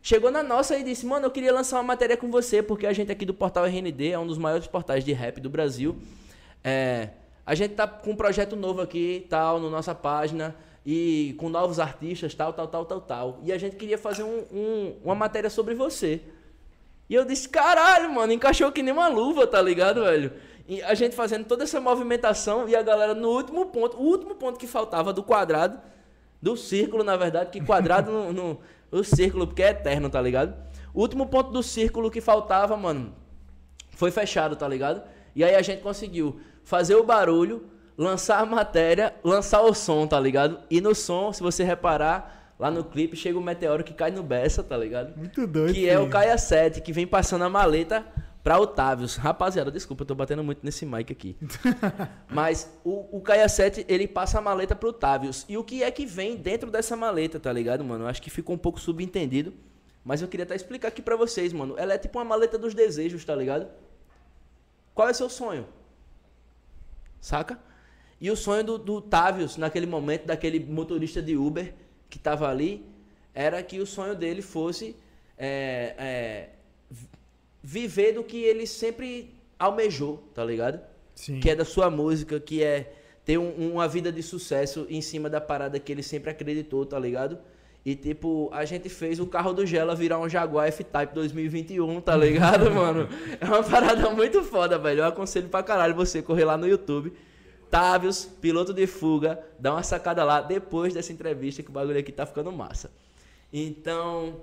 chegou 0.00 0.30
na 0.30 0.40
nossa 0.42 0.76
e 0.78 0.84
disse, 0.84 1.04
mano, 1.04 1.26
eu 1.26 1.30
queria 1.32 1.52
lançar 1.52 1.76
uma 1.78 1.82
matéria 1.82 2.16
com 2.16 2.30
você, 2.30 2.62
porque 2.62 2.86
a 2.86 2.92
gente 2.92 3.10
aqui 3.10 3.26
do 3.26 3.34
Portal 3.34 3.64
RND 3.66 4.12
é 4.12 4.18
um 4.18 4.26
dos 4.26 4.38
maiores 4.38 4.68
portais 4.68 5.04
de 5.04 5.12
rap 5.12 5.40
do 5.40 5.50
Brasil. 5.50 5.96
É, 6.62 7.08
a 7.44 7.56
gente 7.56 7.74
tá 7.74 7.88
com 7.88 8.12
um 8.12 8.16
projeto 8.16 8.54
novo 8.54 8.80
aqui, 8.80 9.26
tal, 9.28 9.58
na 9.58 9.68
nossa 9.68 9.92
página, 9.92 10.54
e 10.86 11.34
com 11.38 11.48
novos 11.48 11.80
artistas, 11.80 12.34
tal, 12.34 12.52
tal, 12.52 12.68
tal, 12.68 12.84
tal, 12.84 13.00
tal. 13.00 13.40
E 13.42 13.50
a 13.52 13.58
gente 13.58 13.74
queria 13.74 13.98
fazer 13.98 14.22
um- 14.22 14.44
um- 14.52 14.96
uma 15.04 15.16
matéria 15.16 15.50
sobre 15.50 15.74
você. 15.74 16.20
E 17.08 17.14
eu 17.16 17.24
disse, 17.24 17.48
caralho, 17.48 18.14
mano, 18.14 18.32
encaixou 18.32 18.70
que 18.70 18.80
nem 18.80 18.94
uma 18.94 19.08
luva, 19.08 19.44
tá 19.44 19.60
ligado, 19.60 20.04
velho? 20.04 20.32
E 20.70 20.80
a 20.84 20.94
gente 20.94 21.16
fazendo 21.16 21.44
toda 21.46 21.64
essa 21.64 21.80
movimentação 21.80 22.68
e 22.68 22.76
a 22.76 22.80
galera 22.82 23.12
no 23.12 23.28
último 23.28 23.66
ponto, 23.66 23.96
o 23.96 24.02
último 24.02 24.36
ponto 24.36 24.56
que 24.56 24.68
faltava 24.68 25.12
do 25.12 25.20
quadrado, 25.20 25.80
do 26.40 26.56
círculo, 26.56 27.02
na 27.02 27.16
verdade, 27.16 27.50
que 27.50 27.60
quadrado 27.60 28.08
no, 28.12 28.32
no- 28.32 28.60
o 28.92 29.02
círculo, 29.02 29.48
porque 29.48 29.64
é 29.64 29.70
eterno, 29.70 30.08
tá 30.08 30.22
ligado? 30.22 30.54
O 30.94 31.00
último 31.00 31.26
ponto 31.26 31.50
do 31.50 31.60
círculo 31.60 32.08
que 32.08 32.20
faltava, 32.20 32.76
mano, 32.76 33.12
foi 33.96 34.12
fechado, 34.12 34.54
tá 34.54 34.68
ligado? 34.68 35.02
E 35.34 35.42
aí 35.42 35.56
a 35.56 35.62
gente 35.62 35.82
conseguiu 35.82 36.38
fazer 36.62 36.94
o 36.94 37.02
barulho, 37.02 37.64
lançar 37.98 38.38
a 38.40 38.46
matéria, 38.46 39.12
lançar 39.24 39.62
o 39.62 39.74
som, 39.74 40.06
tá 40.06 40.20
ligado? 40.20 40.60
E 40.70 40.80
no 40.80 40.94
som, 40.94 41.32
se 41.32 41.42
você 41.42 41.64
reparar, 41.64 42.54
lá 42.58 42.70
no 42.70 42.84
clipe 42.84 43.16
chega 43.16 43.36
o 43.36 43.42
meteoro 43.42 43.82
que 43.82 43.92
cai 43.92 44.12
no 44.12 44.22
Bessa, 44.22 44.62
tá 44.62 44.76
ligado? 44.76 45.16
Muito 45.16 45.46
doido. 45.48 45.74
Que 45.74 45.88
é 45.88 45.98
o. 45.98 46.08
Caia 46.08 46.38
7, 46.38 46.80
que 46.80 46.92
vem 46.92 47.06
passando 47.08 47.42
a 47.42 47.48
maleta 47.48 48.06
pra 48.42 48.58
Otávios. 48.58 49.16
Rapaziada, 49.16 49.70
desculpa, 49.70 50.02
eu 50.02 50.06
tô 50.06 50.14
batendo 50.14 50.42
muito 50.42 50.60
nesse 50.62 50.86
mic 50.86 51.12
aqui. 51.12 51.36
Mas 52.28 52.70
o, 52.84 53.18
o 53.18 53.20
Caia 53.20 53.48
7, 53.48 53.84
ele 53.88 54.06
passa 54.08 54.38
a 54.38 54.42
maleta 54.42 54.74
pro 54.74 54.90
Otávios. 54.90 55.44
E 55.48 55.56
o 55.56 55.64
que 55.64 55.82
é 55.82 55.90
que 55.90 56.06
vem 56.06 56.36
dentro 56.36 56.70
dessa 56.70 56.96
maleta, 56.96 57.38
tá 57.38 57.52
ligado, 57.52 57.84
mano? 57.84 58.04
Eu 58.04 58.08
acho 58.08 58.22
que 58.22 58.30
ficou 58.30 58.54
um 58.54 58.58
pouco 58.58 58.80
subentendido. 58.80 59.52
Mas 60.04 60.22
eu 60.22 60.28
queria 60.28 60.44
até 60.44 60.54
explicar 60.54 60.88
aqui 60.88 61.02
pra 61.02 61.16
vocês, 61.16 61.52
mano. 61.52 61.74
Ela 61.76 61.94
é 61.94 61.98
tipo 61.98 62.18
uma 62.18 62.24
maleta 62.24 62.56
dos 62.56 62.74
desejos, 62.74 63.24
tá 63.24 63.34
ligado? 63.34 63.68
Qual 64.94 65.08
é 65.08 65.12
seu 65.12 65.28
sonho? 65.28 65.66
Saca? 67.20 67.58
E 68.20 68.30
o 68.30 68.36
sonho 68.36 68.64
do, 68.64 68.78
do 68.78 69.00
Távios, 69.00 69.56
naquele 69.56 69.86
momento, 69.86 70.26
daquele 70.26 70.60
motorista 70.60 71.22
de 71.22 71.36
Uber 71.36 71.74
que 72.08 72.18
tava 72.18 72.48
ali, 72.48 72.84
era 73.34 73.62
que 73.62 73.78
o 73.78 73.86
sonho 73.86 74.14
dele 74.14 74.42
fosse 74.42 74.96
é, 75.38 75.94
é, 75.98 76.48
viver 77.62 78.12
do 78.12 78.22
que 78.24 78.42
ele 78.42 78.66
sempre 78.66 79.34
almejou, 79.58 80.18
tá 80.34 80.44
ligado? 80.44 80.80
Sim. 81.14 81.40
Que 81.40 81.50
é 81.50 81.54
da 81.56 81.64
sua 81.64 81.90
música, 81.90 82.40
que 82.40 82.62
é 82.62 82.92
ter 83.24 83.38
um- 83.38 83.72
uma 83.72 83.86
vida 83.86 84.10
de 84.10 84.22
sucesso 84.22 84.86
em 84.88 85.02
cima 85.02 85.28
da 85.28 85.40
parada 85.40 85.78
que 85.78 85.92
ele 85.92 86.02
sempre 86.02 86.30
acreditou, 86.30 86.86
tá 86.86 86.98
ligado? 86.98 87.38
E 87.84 87.94
tipo, 87.94 88.48
a 88.52 88.64
gente 88.64 88.88
fez 88.88 89.18
o 89.20 89.26
carro 89.26 89.52
do 89.52 89.64
Gela 89.66 89.94
virar 89.94 90.18
um 90.18 90.28
Jaguar 90.28 90.68
F-Type 90.68 91.14
2021, 91.14 92.00
tá 92.00 92.14
ligado, 92.16 92.70
mano? 92.70 93.08
É 93.40 93.44
uma 93.46 93.62
parada 93.62 94.10
muito 94.10 94.42
foda, 94.42 94.78
velho. 94.78 95.00
Eu 95.00 95.04
aconselho 95.06 95.48
pra 95.48 95.62
caralho 95.62 95.94
você 95.94 96.20
correr 96.22 96.44
lá 96.44 96.56
no 96.56 96.66
YouTube. 96.68 97.12
Távios, 97.70 98.24
piloto 98.24 98.74
de 98.74 98.86
fuga, 98.86 99.38
dá 99.58 99.72
uma 99.72 99.82
sacada 99.82 100.24
lá 100.24 100.40
depois 100.40 100.92
dessa 100.92 101.12
entrevista 101.12 101.62
que 101.62 101.70
o 101.70 101.72
bagulho 101.72 101.98
aqui 102.00 102.10
tá 102.10 102.26
ficando 102.26 102.50
massa. 102.50 102.90
Então, 103.52 104.40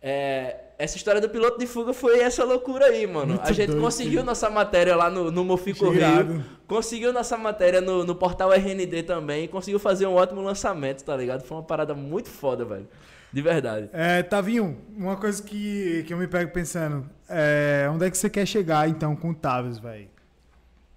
é, 0.00 0.56
essa 0.82 0.96
história 0.96 1.20
do 1.20 1.28
piloto 1.28 1.60
de 1.60 1.66
fuga 1.66 1.92
foi 1.92 2.18
essa 2.18 2.42
loucura 2.42 2.86
aí, 2.86 3.06
mano. 3.06 3.34
Muito 3.34 3.48
a 3.48 3.52
gente 3.52 3.68
doido, 3.68 3.80
conseguiu 3.80 4.10
filho. 4.14 4.24
nossa 4.24 4.50
matéria 4.50 4.96
lá 4.96 5.08
no, 5.08 5.30
no 5.30 5.44
Mofi 5.44 5.70
Irado. 5.70 5.78
Correio. 5.78 6.44
Conseguiu 6.66 7.12
nossa 7.12 7.38
matéria 7.38 7.80
no, 7.80 8.02
no 8.02 8.16
portal 8.16 8.52
RND 8.52 9.04
também. 9.04 9.46
Conseguiu 9.46 9.78
fazer 9.78 10.06
um 10.06 10.14
ótimo 10.14 10.42
lançamento, 10.42 11.04
tá 11.04 11.16
ligado? 11.16 11.44
Foi 11.44 11.56
uma 11.56 11.62
parada 11.62 11.94
muito 11.94 12.28
foda, 12.28 12.64
velho. 12.64 12.88
De 13.32 13.40
verdade. 13.40 13.90
É, 13.92 14.24
Tavinho, 14.24 14.76
uma 14.96 15.16
coisa 15.16 15.40
que, 15.40 16.02
que 16.04 16.12
eu 16.12 16.18
me 16.18 16.26
pego 16.26 16.50
pensando, 16.50 17.08
é, 17.28 17.88
onde 17.88 18.04
é 18.04 18.10
que 18.10 18.18
você 18.18 18.28
quer 18.28 18.44
chegar 18.44 18.88
então 18.88 19.14
com 19.14 19.30
o 19.30 19.34
Tavius, 19.34 19.78
velho? 19.78 20.08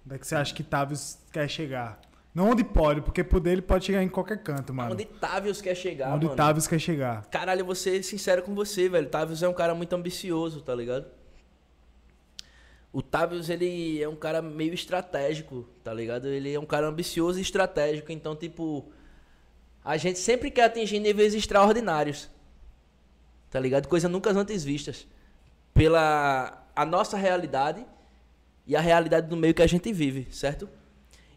Onde 0.04 0.16
é 0.16 0.18
que 0.18 0.26
você 0.26 0.34
acha 0.34 0.52
que 0.52 0.64
Tavius 0.64 1.16
quer 1.32 1.48
chegar? 1.48 2.00
Não 2.36 2.50
onde 2.50 2.62
pode, 2.62 3.00
porque 3.00 3.24
poder 3.24 3.52
ele 3.52 3.62
pode 3.62 3.86
chegar 3.86 4.02
em 4.02 4.10
qualquer 4.10 4.36
canto, 4.42 4.74
mano. 4.74 4.92
Onde 4.92 5.06
Távios 5.06 5.62
quer 5.62 5.74
chegar, 5.74 6.14
onde 6.14 6.26
mano? 6.26 6.36
Tavius 6.36 6.66
quer 6.66 6.78
chegar. 6.78 7.24
Caralho, 7.30 7.62
eu 7.62 7.64
vou 7.64 7.74
ser 7.74 8.02
sincero 8.04 8.42
com 8.42 8.54
você, 8.54 8.90
velho. 8.90 9.08
Távios 9.08 9.42
é 9.42 9.48
um 9.48 9.54
cara 9.54 9.74
muito 9.74 9.94
ambicioso, 9.94 10.60
tá 10.60 10.74
ligado? 10.74 11.06
O 12.92 13.00
Távios, 13.00 13.48
ele 13.48 14.02
é 14.02 14.06
um 14.06 14.14
cara 14.14 14.42
meio 14.42 14.74
estratégico, 14.74 15.66
tá 15.82 15.94
ligado? 15.94 16.28
Ele 16.28 16.52
é 16.52 16.60
um 16.60 16.66
cara 16.66 16.86
ambicioso 16.86 17.38
e 17.38 17.40
estratégico. 17.40 18.12
Então, 18.12 18.36
tipo, 18.36 18.84
a 19.82 19.96
gente 19.96 20.18
sempre 20.18 20.50
quer 20.50 20.64
atingir 20.64 21.00
níveis 21.00 21.34
extraordinários. 21.34 22.28
Tá 23.48 23.58
ligado? 23.58 23.88
Coisa 23.88 24.10
nunca 24.10 24.30
antes 24.30 24.62
vistas. 24.62 25.06
Pela 25.72 26.66
a 26.76 26.84
nossa 26.84 27.16
realidade 27.16 27.86
e 28.66 28.76
a 28.76 28.80
realidade 28.80 29.26
do 29.26 29.38
meio 29.38 29.54
que 29.54 29.62
a 29.62 29.66
gente 29.66 29.90
vive, 29.90 30.28
certo? 30.30 30.68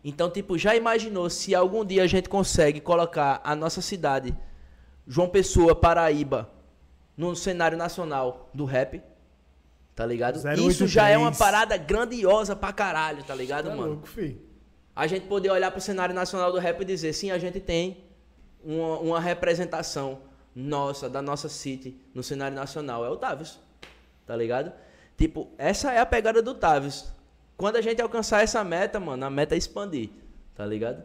Então, 0.03 0.29
tipo, 0.29 0.57
já 0.57 0.75
imaginou 0.75 1.29
se 1.29 1.53
algum 1.53 1.83
dia 1.83 2.03
a 2.03 2.07
gente 2.07 2.29
consegue 2.29 2.79
colocar 2.79 3.41
a 3.43 3.55
nossa 3.55 3.81
cidade, 3.81 4.35
João 5.07 5.27
Pessoa, 5.29 5.75
Paraíba, 5.75 6.49
no 7.17 7.35
cenário 7.35 7.77
nacional 7.77 8.49
do 8.53 8.63
rap? 8.65 9.01
Tá 9.95 10.05
ligado? 10.05 10.35
083. 10.37 10.73
Isso 10.73 10.87
já 10.87 11.09
é 11.09 11.17
uma 11.17 11.31
parada 11.33 11.75
grandiosa 11.75 12.55
pra 12.55 12.71
caralho, 12.71 13.23
tá 13.23 13.35
ligado, 13.35 13.69
Tá 13.69 13.75
mano? 13.75 13.93
louco, 13.93 14.07
filho. 14.07 14.39
A 14.95 15.05
gente 15.07 15.25
poder 15.27 15.49
olhar 15.49 15.71
pro 15.71 15.81
cenário 15.81 16.15
nacional 16.15 16.51
do 16.51 16.57
rap 16.59 16.79
e 16.81 16.85
dizer, 16.85 17.11
sim, 17.13 17.31
a 17.31 17.37
gente 17.37 17.59
tem 17.59 18.05
uma, 18.63 18.99
uma 18.99 19.19
representação 19.19 20.19
nossa, 20.55 21.09
da 21.09 21.21
nossa 21.21 21.49
city, 21.49 21.99
no 22.13 22.23
cenário 22.23 22.55
nacional. 22.55 23.05
É 23.05 23.09
o 23.09 23.17
Tavius. 23.17 23.59
Tá 24.25 24.35
ligado? 24.35 24.71
Tipo, 25.17 25.49
essa 25.57 25.91
é 25.91 25.99
a 25.99 26.05
pegada 26.05 26.41
do 26.41 26.53
Tavius. 26.53 27.05
Quando 27.59 27.75
a 27.75 27.81
gente 27.81 28.01
alcançar 28.01 28.41
essa 28.41 28.63
meta, 28.63 29.01
mano, 29.01 29.25
a 29.25 29.29
meta 29.29 29.53
é 29.53 29.57
expandir. 29.57 30.09
Tá 30.55 30.65
ligado? 30.65 31.03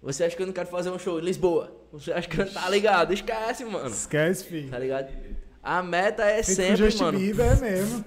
Você 0.00 0.22
acha 0.22 0.36
que 0.36 0.40
eu 0.42 0.46
não 0.46 0.52
quero 0.52 0.68
fazer 0.68 0.88
um 0.88 0.98
show 1.00 1.18
em 1.18 1.22
Lisboa? 1.22 1.76
Você 1.92 2.12
acha 2.12 2.28
que 2.28 2.40
eu 2.40 2.46
não 2.46 2.52
tá 2.52 2.70
ligado? 2.70 3.12
Esquece, 3.12 3.64
mano. 3.64 3.88
Esquece, 3.88 4.44
filho. 4.44 4.70
Tá 4.70 4.78
ligado? 4.78 5.10
A 5.60 5.82
meta 5.82 6.24
é 6.24 6.44
Feito 6.44 6.56
sempre, 6.56 6.76
Justin 6.76 7.02
mano, 7.02 7.18
Bieber 7.18 7.44
é 7.44 7.56
mesmo. 7.56 8.04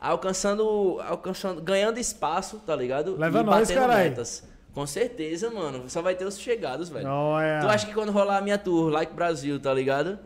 alcançando, 0.00 1.00
alcançando, 1.00 1.60
ganhando 1.60 1.98
espaço, 1.98 2.60
tá 2.64 2.76
ligado? 2.76 3.16
Leva 3.16 3.40
e 3.40 3.42
nós, 3.42 3.68
metas. 3.68 4.44
Com 4.72 4.86
certeza, 4.86 5.50
mano. 5.50 5.90
Só 5.90 6.02
vai 6.02 6.14
ter 6.14 6.24
os 6.24 6.38
chegados, 6.38 6.88
velho. 6.88 7.08
Olha. 7.08 7.62
Tu 7.62 7.66
acha 7.68 7.84
que 7.84 7.92
quando 7.92 8.12
rolar 8.12 8.38
a 8.38 8.40
minha 8.40 8.56
tour, 8.56 8.90
Like 8.90 9.12
Brasil, 9.12 9.58
tá 9.58 9.74
ligado? 9.74 10.20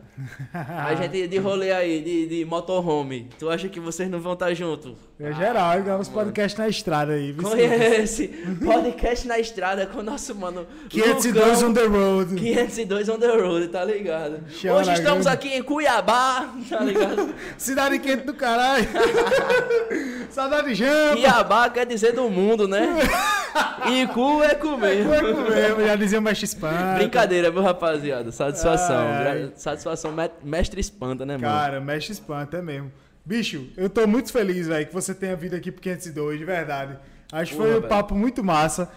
A 0.53 0.95
gente 0.95 1.27
de 1.27 1.37
rolê 1.37 1.71
aí, 1.71 2.01
de, 2.01 2.27
de 2.27 2.45
motorhome. 2.45 3.29
Tu 3.39 3.49
acha 3.49 3.69
que 3.69 3.79
vocês 3.79 4.09
não 4.09 4.19
vão 4.19 4.33
estar 4.33 4.53
junto? 4.53 4.95
É 5.19 5.33
geral, 5.33 5.79
igual 5.79 5.99
uns 5.99 6.07
podcasts 6.09 6.57
na 6.59 6.67
estrada 6.67 7.13
aí. 7.13 7.33
Conhece! 7.33 8.27
Podcast 8.63 9.27
na 9.27 9.39
estrada 9.39 9.85
com 9.87 9.99
o 9.99 10.03
nosso 10.03 10.33
mano. 10.35 10.67
502 10.89 11.61
Lucão. 11.61 11.69
on 11.69 11.73
the 11.73 11.85
road. 11.85 12.35
502 12.35 13.09
on 13.09 13.17
the 13.19 13.27
road, 13.27 13.67
tá 13.69 13.83
ligado? 13.83 14.39
Chama 14.49 14.79
Hoje 14.79 14.93
estamos 14.93 15.25
grande. 15.25 15.29
aqui 15.47 15.55
em 15.57 15.63
Cuiabá, 15.63 16.53
tá 16.69 16.79
ligado? 16.81 17.33
Cidade 17.57 17.97
quente 17.99 18.25
do 18.25 18.33
caralho. 18.33 18.87
Saudade 20.29 20.67
de 20.69 20.75
jampa. 20.75 21.13
Cuiabá 21.13 21.69
quer 21.69 21.85
dizer 21.85 22.11
do 22.13 22.29
mundo, 22.29 22.67
né? 22.67 22.87
E 23.89 24.05
cu 24.07 24.43
é 24.43 24.53
comer. 24.53 25.03
Foi 25.03 25.33
comer, 25.33 25.85
já 25.87 25.95
dizia 25.95 26.19
o 26.19 26.21
mestre. 26.21 26.47
Brincadeira, 26.95 27.49
viu, 27.49 27.61
rapaziada? 27.63 28.31
Satisfação. 28.31 29.03
Gra- 29.19 29.51
Satisfação, 29.55 30.06
me- 30.11 30.31
mestre 30.43 30.79
espanta, 30.81 31.25
né, 31.25 31.37
mano? 31.37 31.47
Cara, 31.53 31.79
mestre 31.81 32.13
Spanta, 32.15 32.57
é 32.57 32.61
mesmo. 32.61 32.91
Bicho, 33.25 33.67
eu 33.75 33.89
tô 33.89 34.07
muito 34.07 34.31
feliz, 34.31 34.67
velho, 34.67 34.87
que 34.87 34.93
você 34.93 35.13
tenha 35.13 35.35
vindo 35.35 35.53
aqui 35.55 35.71
pro 35.71 35.81
502, 35.81 36.39
de 36.39 36.45
verdade. 36.45 36.97
Acho 37.31 37.51
que 37.51 37.57
foi 37.57 37.69
um 37.71 37.73
velho. 37.79 37.87
papo 37.89 38.15
muito 38.15 38.43
massa, 38.43 38.89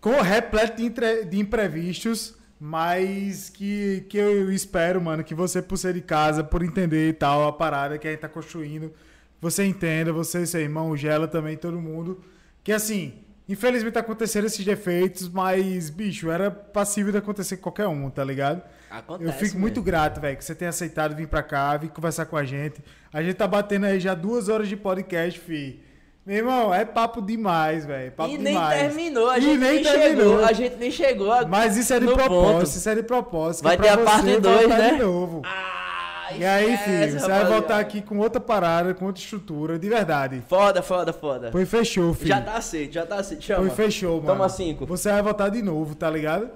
com 0.00 0.20
repleto 0.20 0.76
de, 0.78 0.84
entre- 0.84 1.24
de 1.24 1.38
imprevistos, 1.38 2.34
mas 2.58 3.48
que, 3.50 4.04
que 4.08 4.18
eu 4.18 4.50
espero, 4.50 5.00
mano, 5.00 5.22
que 5.22 5.34
você, 5.34 5.62
por 5.62 5.76
ser 5.76 5.94
de 5.94 6.00
casa, 6.00 6.42
por 6.42 6.62
entender 6.62 7.08
e 7.08 7.12
tal, 7.12 7.46
a 7.46 7.52
parada 7.52 7.98
que 7.98 8.06
a 8.08 8.10
gente 8.10 8.20
tá 8.20 8.28
construindo, 8.28 8.92
você 9.40 9.64
entenda, 9.64 10.12
você, 10.12 10.44
seu 10.44 10.60
irmão, 10.60 10.90
o 10.90 10.96
Gela 10.96 11.28
também, 11.28 11.56
todo 11.56 11.80
mundo, 11.80 12.20
que 12.64 12.72
assim, 12.72 13.14
infelizmente 13.48 13.96
aconteceram 13.96 14.48
esses 14.48 14.64
defeitos, 14.64 15.28
mas, 15.28 15.88
bicho, 15.88 16.28
era 16.30 16.50
passível 16.50 17.12
de 17.12 17.18
acontecer 17.18 17.56
com 17.58 17.62
qualquer 17.62 17.86
um, 17.86 18.10
tá 18.10 18.24
ligado? 18.24 18.60
Acontece. 18.90 19.28
Eu 19.28 19.32
fico 19.34 19.44
mesmo. 19.44 19.60
muito 19.60 19.82
grato, 19.82 20.20
velho, 20.20 20.36
que 20.36 20.44
você 20.44 20.54
tenha 20.54 20.70
aceitado 20.70 21.14
vir 21.14 21.28
pra 21.28 21.42
cá, 21.42 21.76
vir 21.76 21.90
conversar 21.90 22.26
com 22.26 22.36
a 22.36 22.44
gente. 22.44 22.82
A 23.12 23.22
gente 23.22 23.34
tá 23.36 23.46
batendo 23.46 23.86
aí 23.86 24.00
já 24.00 24.14
duas 24.14 24.48
horas 24.48 24.68
de 24.68 24.76
podcast, 24.76 25.38
fi. 25.40 25.80
Meu 26.26 26.36
irmão, 26.36 26.74
é 26.74 26.84
papo 26.84 27.22
demais, 27.22 27.86
velho. 27.86 28.12
Papo 28.12 28.30
E 28.30 28.36
nem 28.38 28.52
demais. 28.54 28.80
terminou, 28.80 29.30
a 29.30 29.38
E 29.38 29.40
gente 29.42 29.58
nem, 29.58 29.82
chegou. 29.84 30.44
A 30.44 30.52
gente 30.52 30.76
nem 30.76 30.90
chegou. 30.90 31.32
a- 31.32 31.46
Mas 31.46 31.76
isso 31.76 31.92
é 31.94 31.98
de 32.00 32.06
propósito, 32.06 32.52
ponto. 32.58 32.62
isso 32.64 32.88
é 32.88 32.94
de 32.94 33.02
propósito. 33.02 33.64
Vai 33.64 33.76
ter 33.78 33.88
a 33.88 33.96
parte 33.98 34.22
você 34.26 34.40
dois, 34.40 34.60
voltar 34.60 34.78
né? 34.78 34.90
De 34.90 34.98
novo. 35.02 35.42
Ah, 35.46 36.32
e 36.36 36.44
aí, 36.44 36.76
filho, 36.76 37.18
você 37.18 37.26
vai 37.26 37.44
voltar 37.46 37.78
aqui 37.78 38.02
com 38.02 38.18
outra 38.18 38.38
parada, 38.38 38.92
com 38.92 39.06
outra 39.06 39.22
estrutura, 39.22 39.78
de 39.78 39.88
verdade. 39.88 40.42
Foda, 40.46 40.82
foda, 40.82 41.10
foda. 41.14 41.50
Foi 41.50 41.64
fechou, 41.64 42.12
filho. 42.12 42.28
Já 42.28 42.42
tá 42.42 42.56
aceito, 42.56 42.92
já 42.92 43.06
tá 43.06 43.16
aceito. 43.16 43.42
Chama. 43.44 43.60
Foi 43.66 43.70
fechou, 43.86 44.16
mano. 44.16 44.26
Toma 44.26 44.48
cinco. 44.50 44.84
Você 44.84 45.10
vai 45.10 45.22
voltar 45.22 45.48
de 45.48 45.62
novo, 45.62 45.94
tá 45.94 46.10
ligado? 46.10 46.50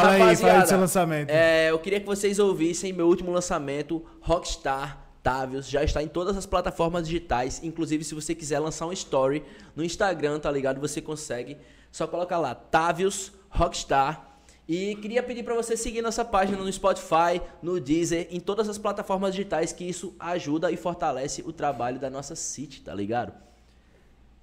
Fala 0.00 0.12
aí, 0.12 0.20
Rapaziada, 0.20 0.40
fala 0.40 0.52
aí 0.52 0.62
do 0.62 0.68
seu 0.68 0.78
lançamento. 0.78 1.30
É, 1.30 1.70
eu 1.70 1.78
queria 1.78 2.00
que 2.00 2.06
vocês 2.06 2.38
ouvissem 2.38 2.92
meu 2.92 3.06
último 3.06 3.30
lançamento, 3.30 4.04
Rockstar 4.20 5.06
Tavius. 5.22 5.68
Já 5.68 5.84
está 5.84 6.02
em 6.02 6.08
todas 6.08 6.36
as 6.36 6.46
plataformas 6.46 7.06
digitais. 7.06 7.60
Inclusive, 7.62 8.02
se 8.04 8.14
você 8.14 8.34
quiser 8.34 8.58
lançar 8.58 8.86
um 8.86 8.92
story 8.92 9.42
no 9.76 9.84
Instagram, 9.84 10.40
tá 10.40 10.50
ligado? 10.50 10.80
Você 10.80 11.00
consegue. 11.00 11.56
Só 11.90 12.06
coloca 12.06 12.36
lá, 12.38 12.54
Tavius 12.54 13.32
Rockstar. 13.50 14.28
E 14.68 14.94
queria 14.96 15.22
pedir 15.22 15.42
para 15.42 15.54
você 15.54 15.76
seguir 15.76 16.00
nossa 16.02 16.24
página 16.24 16.56
no 16.56 16.72
Spotify, 16.72 17.42
no 17.62 17.80
Deezer, 17.80 18.28
em 18.30 18.40
todas 18.40 18.68
as 18.68 18.78
plataformas 18.78 19.34
digitais, 19.34 19.72
que 19.72 19.84
isso 19.84 20.14
ajuda 20.18 20.70
e 20.70 20.76
fortalece 20.76 21.42
o 21.44 21.52
trabalho 21.52 21.98
da 21.98 22.08
nossa 22.08 22.34
City, 22.36 22.80
tá 22.80 22.94
ligado? 22.94 23.32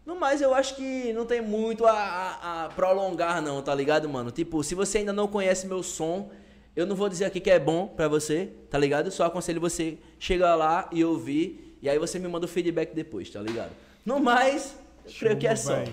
No 0.10 0.20
mais, 0.20 0.42
eu 0.42 0.56
acho 0.56 0.76
que 0.76 1.14
não 1.14 1.24
tem 1.24 1.40
muito 1.40 1.86
a, 1.86 1.92
a- 1.92 2.66
a 2.66 2.70
prolongar, 2.70 3.44
não, 3.44 3.62
tá 3.62 3.76
ligado, 3.76 4.10
mano? 4.10 4.32
Tipo, 4.32 4.64
se 4.64 4.74
você 4.74 4.98
ainda 4.98 5.14
não 5.14 5.28
conhece 5.28 5.68
meu 5.68 5.84
som, 5.84 6.32
eu 6.76 6.88
não 6.88 6.96
vou 6.96 7.08
dizer 7.08 7.26
aqui 7.26 7.40
que 7.40 7.52
é 7.52 7.60
bom 7.60 7.86
pra 7.88 8.08
você, 8.08 8.50
tá 8.72 8.80
ligado? 8.80 9.12
Só 9.12 9.26
aconselho 9.26 9.62
você 9.62 10.00
chegar 10.18 10.56
lá 10.56 10.90
e 10.92 11.06
ouvir, 11.06 11.78
e 11.80 11.88
aí 11.88 12.00
você 12.00 12.18
me 12.18 12.28
manda 12.28 12.46
o 12.48 12.50
feedback 12.50 12.96
depois, 12.96 13.30
tá 13.30 13.40
ligado? 13.40 13.70
No 14.04 14.20
mais, 14.20 14.76
eu 15.06 15.12
creio 15.20 15.38
que 15.38 15.46
é 15.46 15.56
só. 15.56 15.84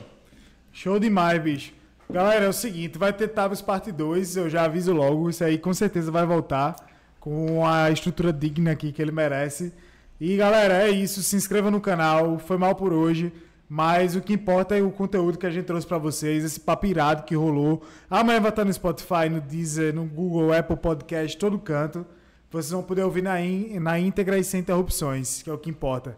Show 0.73 0.99
demais, 0.99 1.39
bicho. 1.43 1.75
Galera, 2.09 2.47
é 2.47 2.49
o 2.49 2.55
seguinte, 2.55 2.97
vai 2.97 3.13
ter 3.13 3.29
Tavis 3.29 3.61
parte 3.61 3.93
2, 3.93 4.35
eu 4.39 4.49
já 4.49 4.65
aviso 4.65 4.95
logo, 4.95 5.29
isso 5.29 5.45
aí 5.45 5.59
com 5.59 5.75
certeza 5.75 6.11
vai 6.11 6.25
voltar 6.25 6.75
com 7.21 7.67
a 7.67 7.91
estrutura 7.91 8.33
digna 8.33 8.71
aqui 8.71 8.93
que 8.93 9.03
ele 9.03 9.13
merece. 9.13 9.75
E 10.19 10.39
galera, 10.39 10.87
é 10.87 10.89
isso, 10.91 11.23
se 11.23 11.37
inscreva 11.37 11.71
no 11.71 11.83
canal, 11.83 12.39
foi 12.39 12.57
mal 12.57 12.75
por 12.75 12.95
hoje, 12.95 13.31
mas 13.69 14.15
o 14.15 14.21
que 14.21 14.33
importa 14.35 14.77
é 14.77 14.83
o 14.83 14.91
conteúdo 14.91 15.39
que 15.39 15.47
a 15.47 15.51
gente 15.51 15.65
trouxe 15.65 15.87
pra 15.87 15.99
vocês, 15.99 16.45
esse 16.45 16.61
papo 16.61 16.87
irado 16.87 17.25
que 17.25 17.35
rolou. 17.35 17.83
Amanhã 18.09 18.41
vai 18.41 18.51
estar 18.51 18.65
no 18.65 18.73
Spotify, 18.73 19.29
no 19.31 19.41
Deezer, 19.41 19.95
no 19.95 20.05
Google, 20.05 20.53
Apple 20.53 20.77
Podcast, 20.77 21.37
todo 21.37 21.59
canto. 21.59 22.07
Vocês 22.51 22.71
vão 22.71 22.83
poder 22.83 23.03
ouvir 23.03 23.23
na, 23.23 23.41
in- 23.41 23.79
na 23.81 23.99
íntegra 23.99 24.39
e 24.39 24.45
sem 24.45 24.61
interrupções, 24.61 25.43
que 25.43 25.51
é 25.51 25.53
o 25.53 25.59
que 25.59 25.69
importa. 25.69 26.17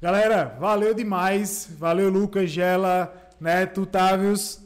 Galera, 0.00 0.56
valeu 0.60 0.92
demais. 0.94 1.70
Valeu, 1.78 2.08
Lucas, 2.10 2.50
Gela, 2.50 3.12
Neto, 3.40 3.86
Távios. 3.86 4.60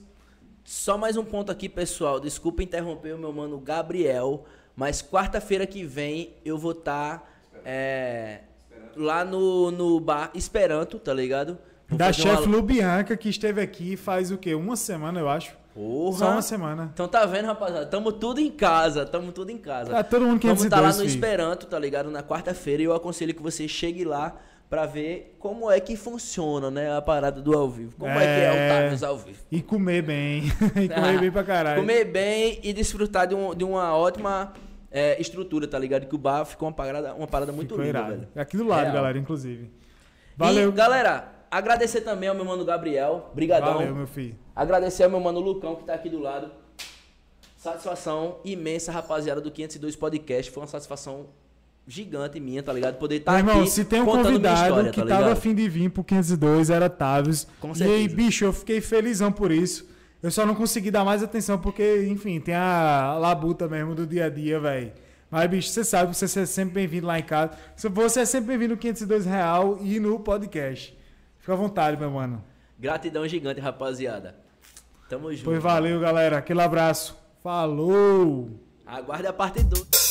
Só 0.65 0.99
mais 0.99 1.17
um 1.17 1.25
ponto 1.25 1.53
aqui, 1.53 1.69
pessoal. 1.69 2.19
Desculpa 2.19 2.63
interromper 2.63 3.15
o 3.15 3.19
meu 3.19 3.33
mano 3.33 3.59
Gabriel, 3.61 4.45
mas 4.75 5.03
quarta-feira 5.03 5.67
que 5.67 5.85
vem 5.85 6.35
eu 6.45 6.59
vou 6.59 6.73
estar 6.73 7.31
lá 8.97 9.25
no, 9.25 9.71
no 9.71 10.01
bar 10.01 10.31
Esperanto, 10.35 10.99
tá 10.99 11.13
ligado? 11.13 11.59
Da 11.97 12.13
chefe 12.13 12.47
uma- 12.47 12.57
Lubianca, 12.57 13.17
que 13.17 13.29
esteve 13.29 13.61
aqui 13.61 13.97
faz 13.97 14.31
o 14.31 14.39
quê? 14.39 14.55
Uma 14.55 14.77
semana, 14.77 15.19
eu 15.21 15.29
acho. 15.29 15.57
Porra. 15.75 16.19
Só 16.19 16.31
uma 16.31 16.43
semana. 16.43 16.91
Então 16.95 17.09
tá 17.09 17.27
vendo, 17.27 17.47
rapaziada? 17.47 17.87
Tamo 17.87 18.13
tudo 18.13 18.41
em 18.41 18.51
casa, 18.51 19.05
tamo 19.05 19.33
tudo 19.33 19.51
em 19.51 19.59
casa. 19.59 19.91
Tá 19.91 20.05
todo 20.05 20.25
mundo 20.25 20.41
Vamos 20.47 20.63
estar 20.65 20.77
lá 20.81 20.91
502, 20.91 20.97
no 20.99 21.03
filho. 21.05 21.15
Esperanto, 21.15 21.67
tá 21.67 21.79
ligado? 21.79 22.11
Na 22.11 22.23
quarta-feira 22.23 22.83
e 22.83 22.85
eu 22.87 22.95
aconselho 22.95 23.35
que 23.35 23.43
você 23.43 23.67
chegue 23.67 24.05
lá 24.05 24.37
pra 24.71 24.87
ver 24.87 25.35
como 25.39 25.69
é 25.71 25.81
que 25.81 25.97
funciona, 25.97 26.71
né? 26.71 26.97
A 26.97 27.03
parada 27.03 27.41
do 27.43 27.57
ao 27.57 27.69
vivo. 27.69 27.93
Como 27.99 28.11
é, 28.11 28.19
que 28.21 28.25
é 28.25 28.45
É. 28.45 28.51
o 28.51 28.83
Tavius 28.83 29.03
ao 29.03 29.19
vivo. 29.19 29.39
E 29.51 29.61
comer 29.61 30.03
bem. 30.03 30.45
e 30.81 30.89
comer 30.89 31.21
bem 31.21 31.31
pra 31.33 31.43
caralho. 31.43 31.81
Comer 31.81 32.05
bem 32.05 32.61
e 32.63 32.73
desfrutar 32.73 33.27
de, 33.27 33.35
um- 33.35 33.53
de 33.55 33.65
uma 33.65 33.97
ótima 33.97 34.53
é, 34.93 35.21
estrutura, 35.21 35.67
tá 35.67 35.77
ligado? 35.77 36.07
Que 36.07 36.15
o 36.15 36.19
bar 36.19 36.45
ficou 36.45 36.69
uma 36.69 36.75
parada, 36.75 37.15
uma 37.15 37.27
parada 37.27 37.51
muito 37.51 37.71
Ficou 37.71 37.85
linda, 37.85 37.99
irado. 37.99 38.13
velho. 38.15 38.29
É 38.37 38.41
Aqui 38.41 38.57
do 38.57 38.65
lado, 38.65 38.83
Real. 38.83 38.95
galera, 38.95 39.19
inclusive. 39.19 39.73
Valeu. 40.37 40.69
E, 40.69 40.73
galera, 40.73 41.34
agradecer 41.51 42.01
também 42.03 42.29
ao 42.29 42.35
meu 42.35 42.45
mano 42.45 42.65
Gabriel. 42.65 43.31
Brigadão. 43.35 43.75
Valeu, 43.75 43.95
meu 43.95 44.07
filho. 44.07 44.37
Agradecer 44.55 45.05
ao 45.05 45.11
meu 45.11 45.21
mano 45.21 45.41
Lucão, 45.41 45.77
que 45.77 45.85
tá 45.85 45.95
aqui 45.95 46.09
do 46.09 46.21
lado. 46.21 46.51
Satisfação 47.57 48.37
imensa, 48.45 48.93
rapaziada, 48.93 49.41
do 49.41 49.51
502 49.51 49.97
Podcast. 49.97 50.51
Foi 50.51 50.63
uma 50.63 50.67
satisfação 50.69 51.27
gigante 51.87 52.41
minha, 52.41 52.63
tá 52.63 52.73
ligado? 52.73 52.97
Poder 52.99 53.17
estar 53.17 53.33
Meu 53.33 53.41
irmão, 53.41 53.61
aqui 53.61 53.71
se 53.71 53.85
tem 53.85 54.01
um 54.03 54.07
convidado 54.07 54.63
história, 54.69 54.91
que 54.91 55.01
tá 55.01 55.07
tava 55.07 55.33
afim 55.33 55.55
de 55.55 55.69
vir 55.69 55.91
pro 55.91 56.03
502, 56.05 56.71
era 56.71 56.89
Tavios. 56.91 57.47
Com 57.61 57.69
E 57.69 57.71
aí, 57.71 57.77
certeza. 57.77 58.17
bicho, 58.17 58.45
eu 58.45 58.53
fiquei 58.53 58.81
felizão 58.81 59.31
por 59.33 59.51
isso. 59.51 59.89
Eu 60.23 60.31
só 60.31 60.47
não 60.47 60.55
consegui 60.55 60.91
dar 60.91 61.05
mais 61.05 61.23
atenção 61.23 61.59
porque, 61.59 62.07
enfim, 62.09 62.41
tem 62.41 62.55
a 62.55 63.17
labuta 63.19 63.69
mesmo 63.69 63.95
do 63.95 64.07
dia 64.07 64.27
a 64.27 64.31
dia, 64.31 64.59
velho. 64.59 64.93
Mas, 65.31 65.51
bicho, 65.51 65.69
você 65.69 65.85
sabe 65.85 66.13
que 66.13 66.17
você 66.17 66.41
é 66.41 66.47
sempre 66.47 66.75
bem-vindo 66.75 67.07
lá 67.07 67.19
em 67.19 67.23
casa. 67.23 67.53
Você 67.77 68.21
é 68.21 68.25
sempre 68.25 68.49
bem-vindo 68.49 68.75
no 68.75 68.81
502 68.81 69.27
Real 69.27 69.79
e 69.83 69.99
no 70.01 70.19
podcast. 70.21 70.97
Fica 71.45 71.53
à 71.53 71.57
vontade, 71.57 71.99
meu 71.99 72.11
mano. 72.11 72.43
Gratidão 72.79 73.29
gigante, 73.29 73.61
rapaziada. 73.61 74.35
Tamo 75.11 75.31
junto. 75.31 75.45
Pois 75.45 75.63
valeu, 75.63 76.01
galera. 76.01 76.39
Aquele 76.39 76.63
abraço. 76.63 77.15
Falou! 77.43 78.49
Aguarde 78.87 79.27
a 79.27 79.33
parte 79.35 79.63
2. 79.63 80.04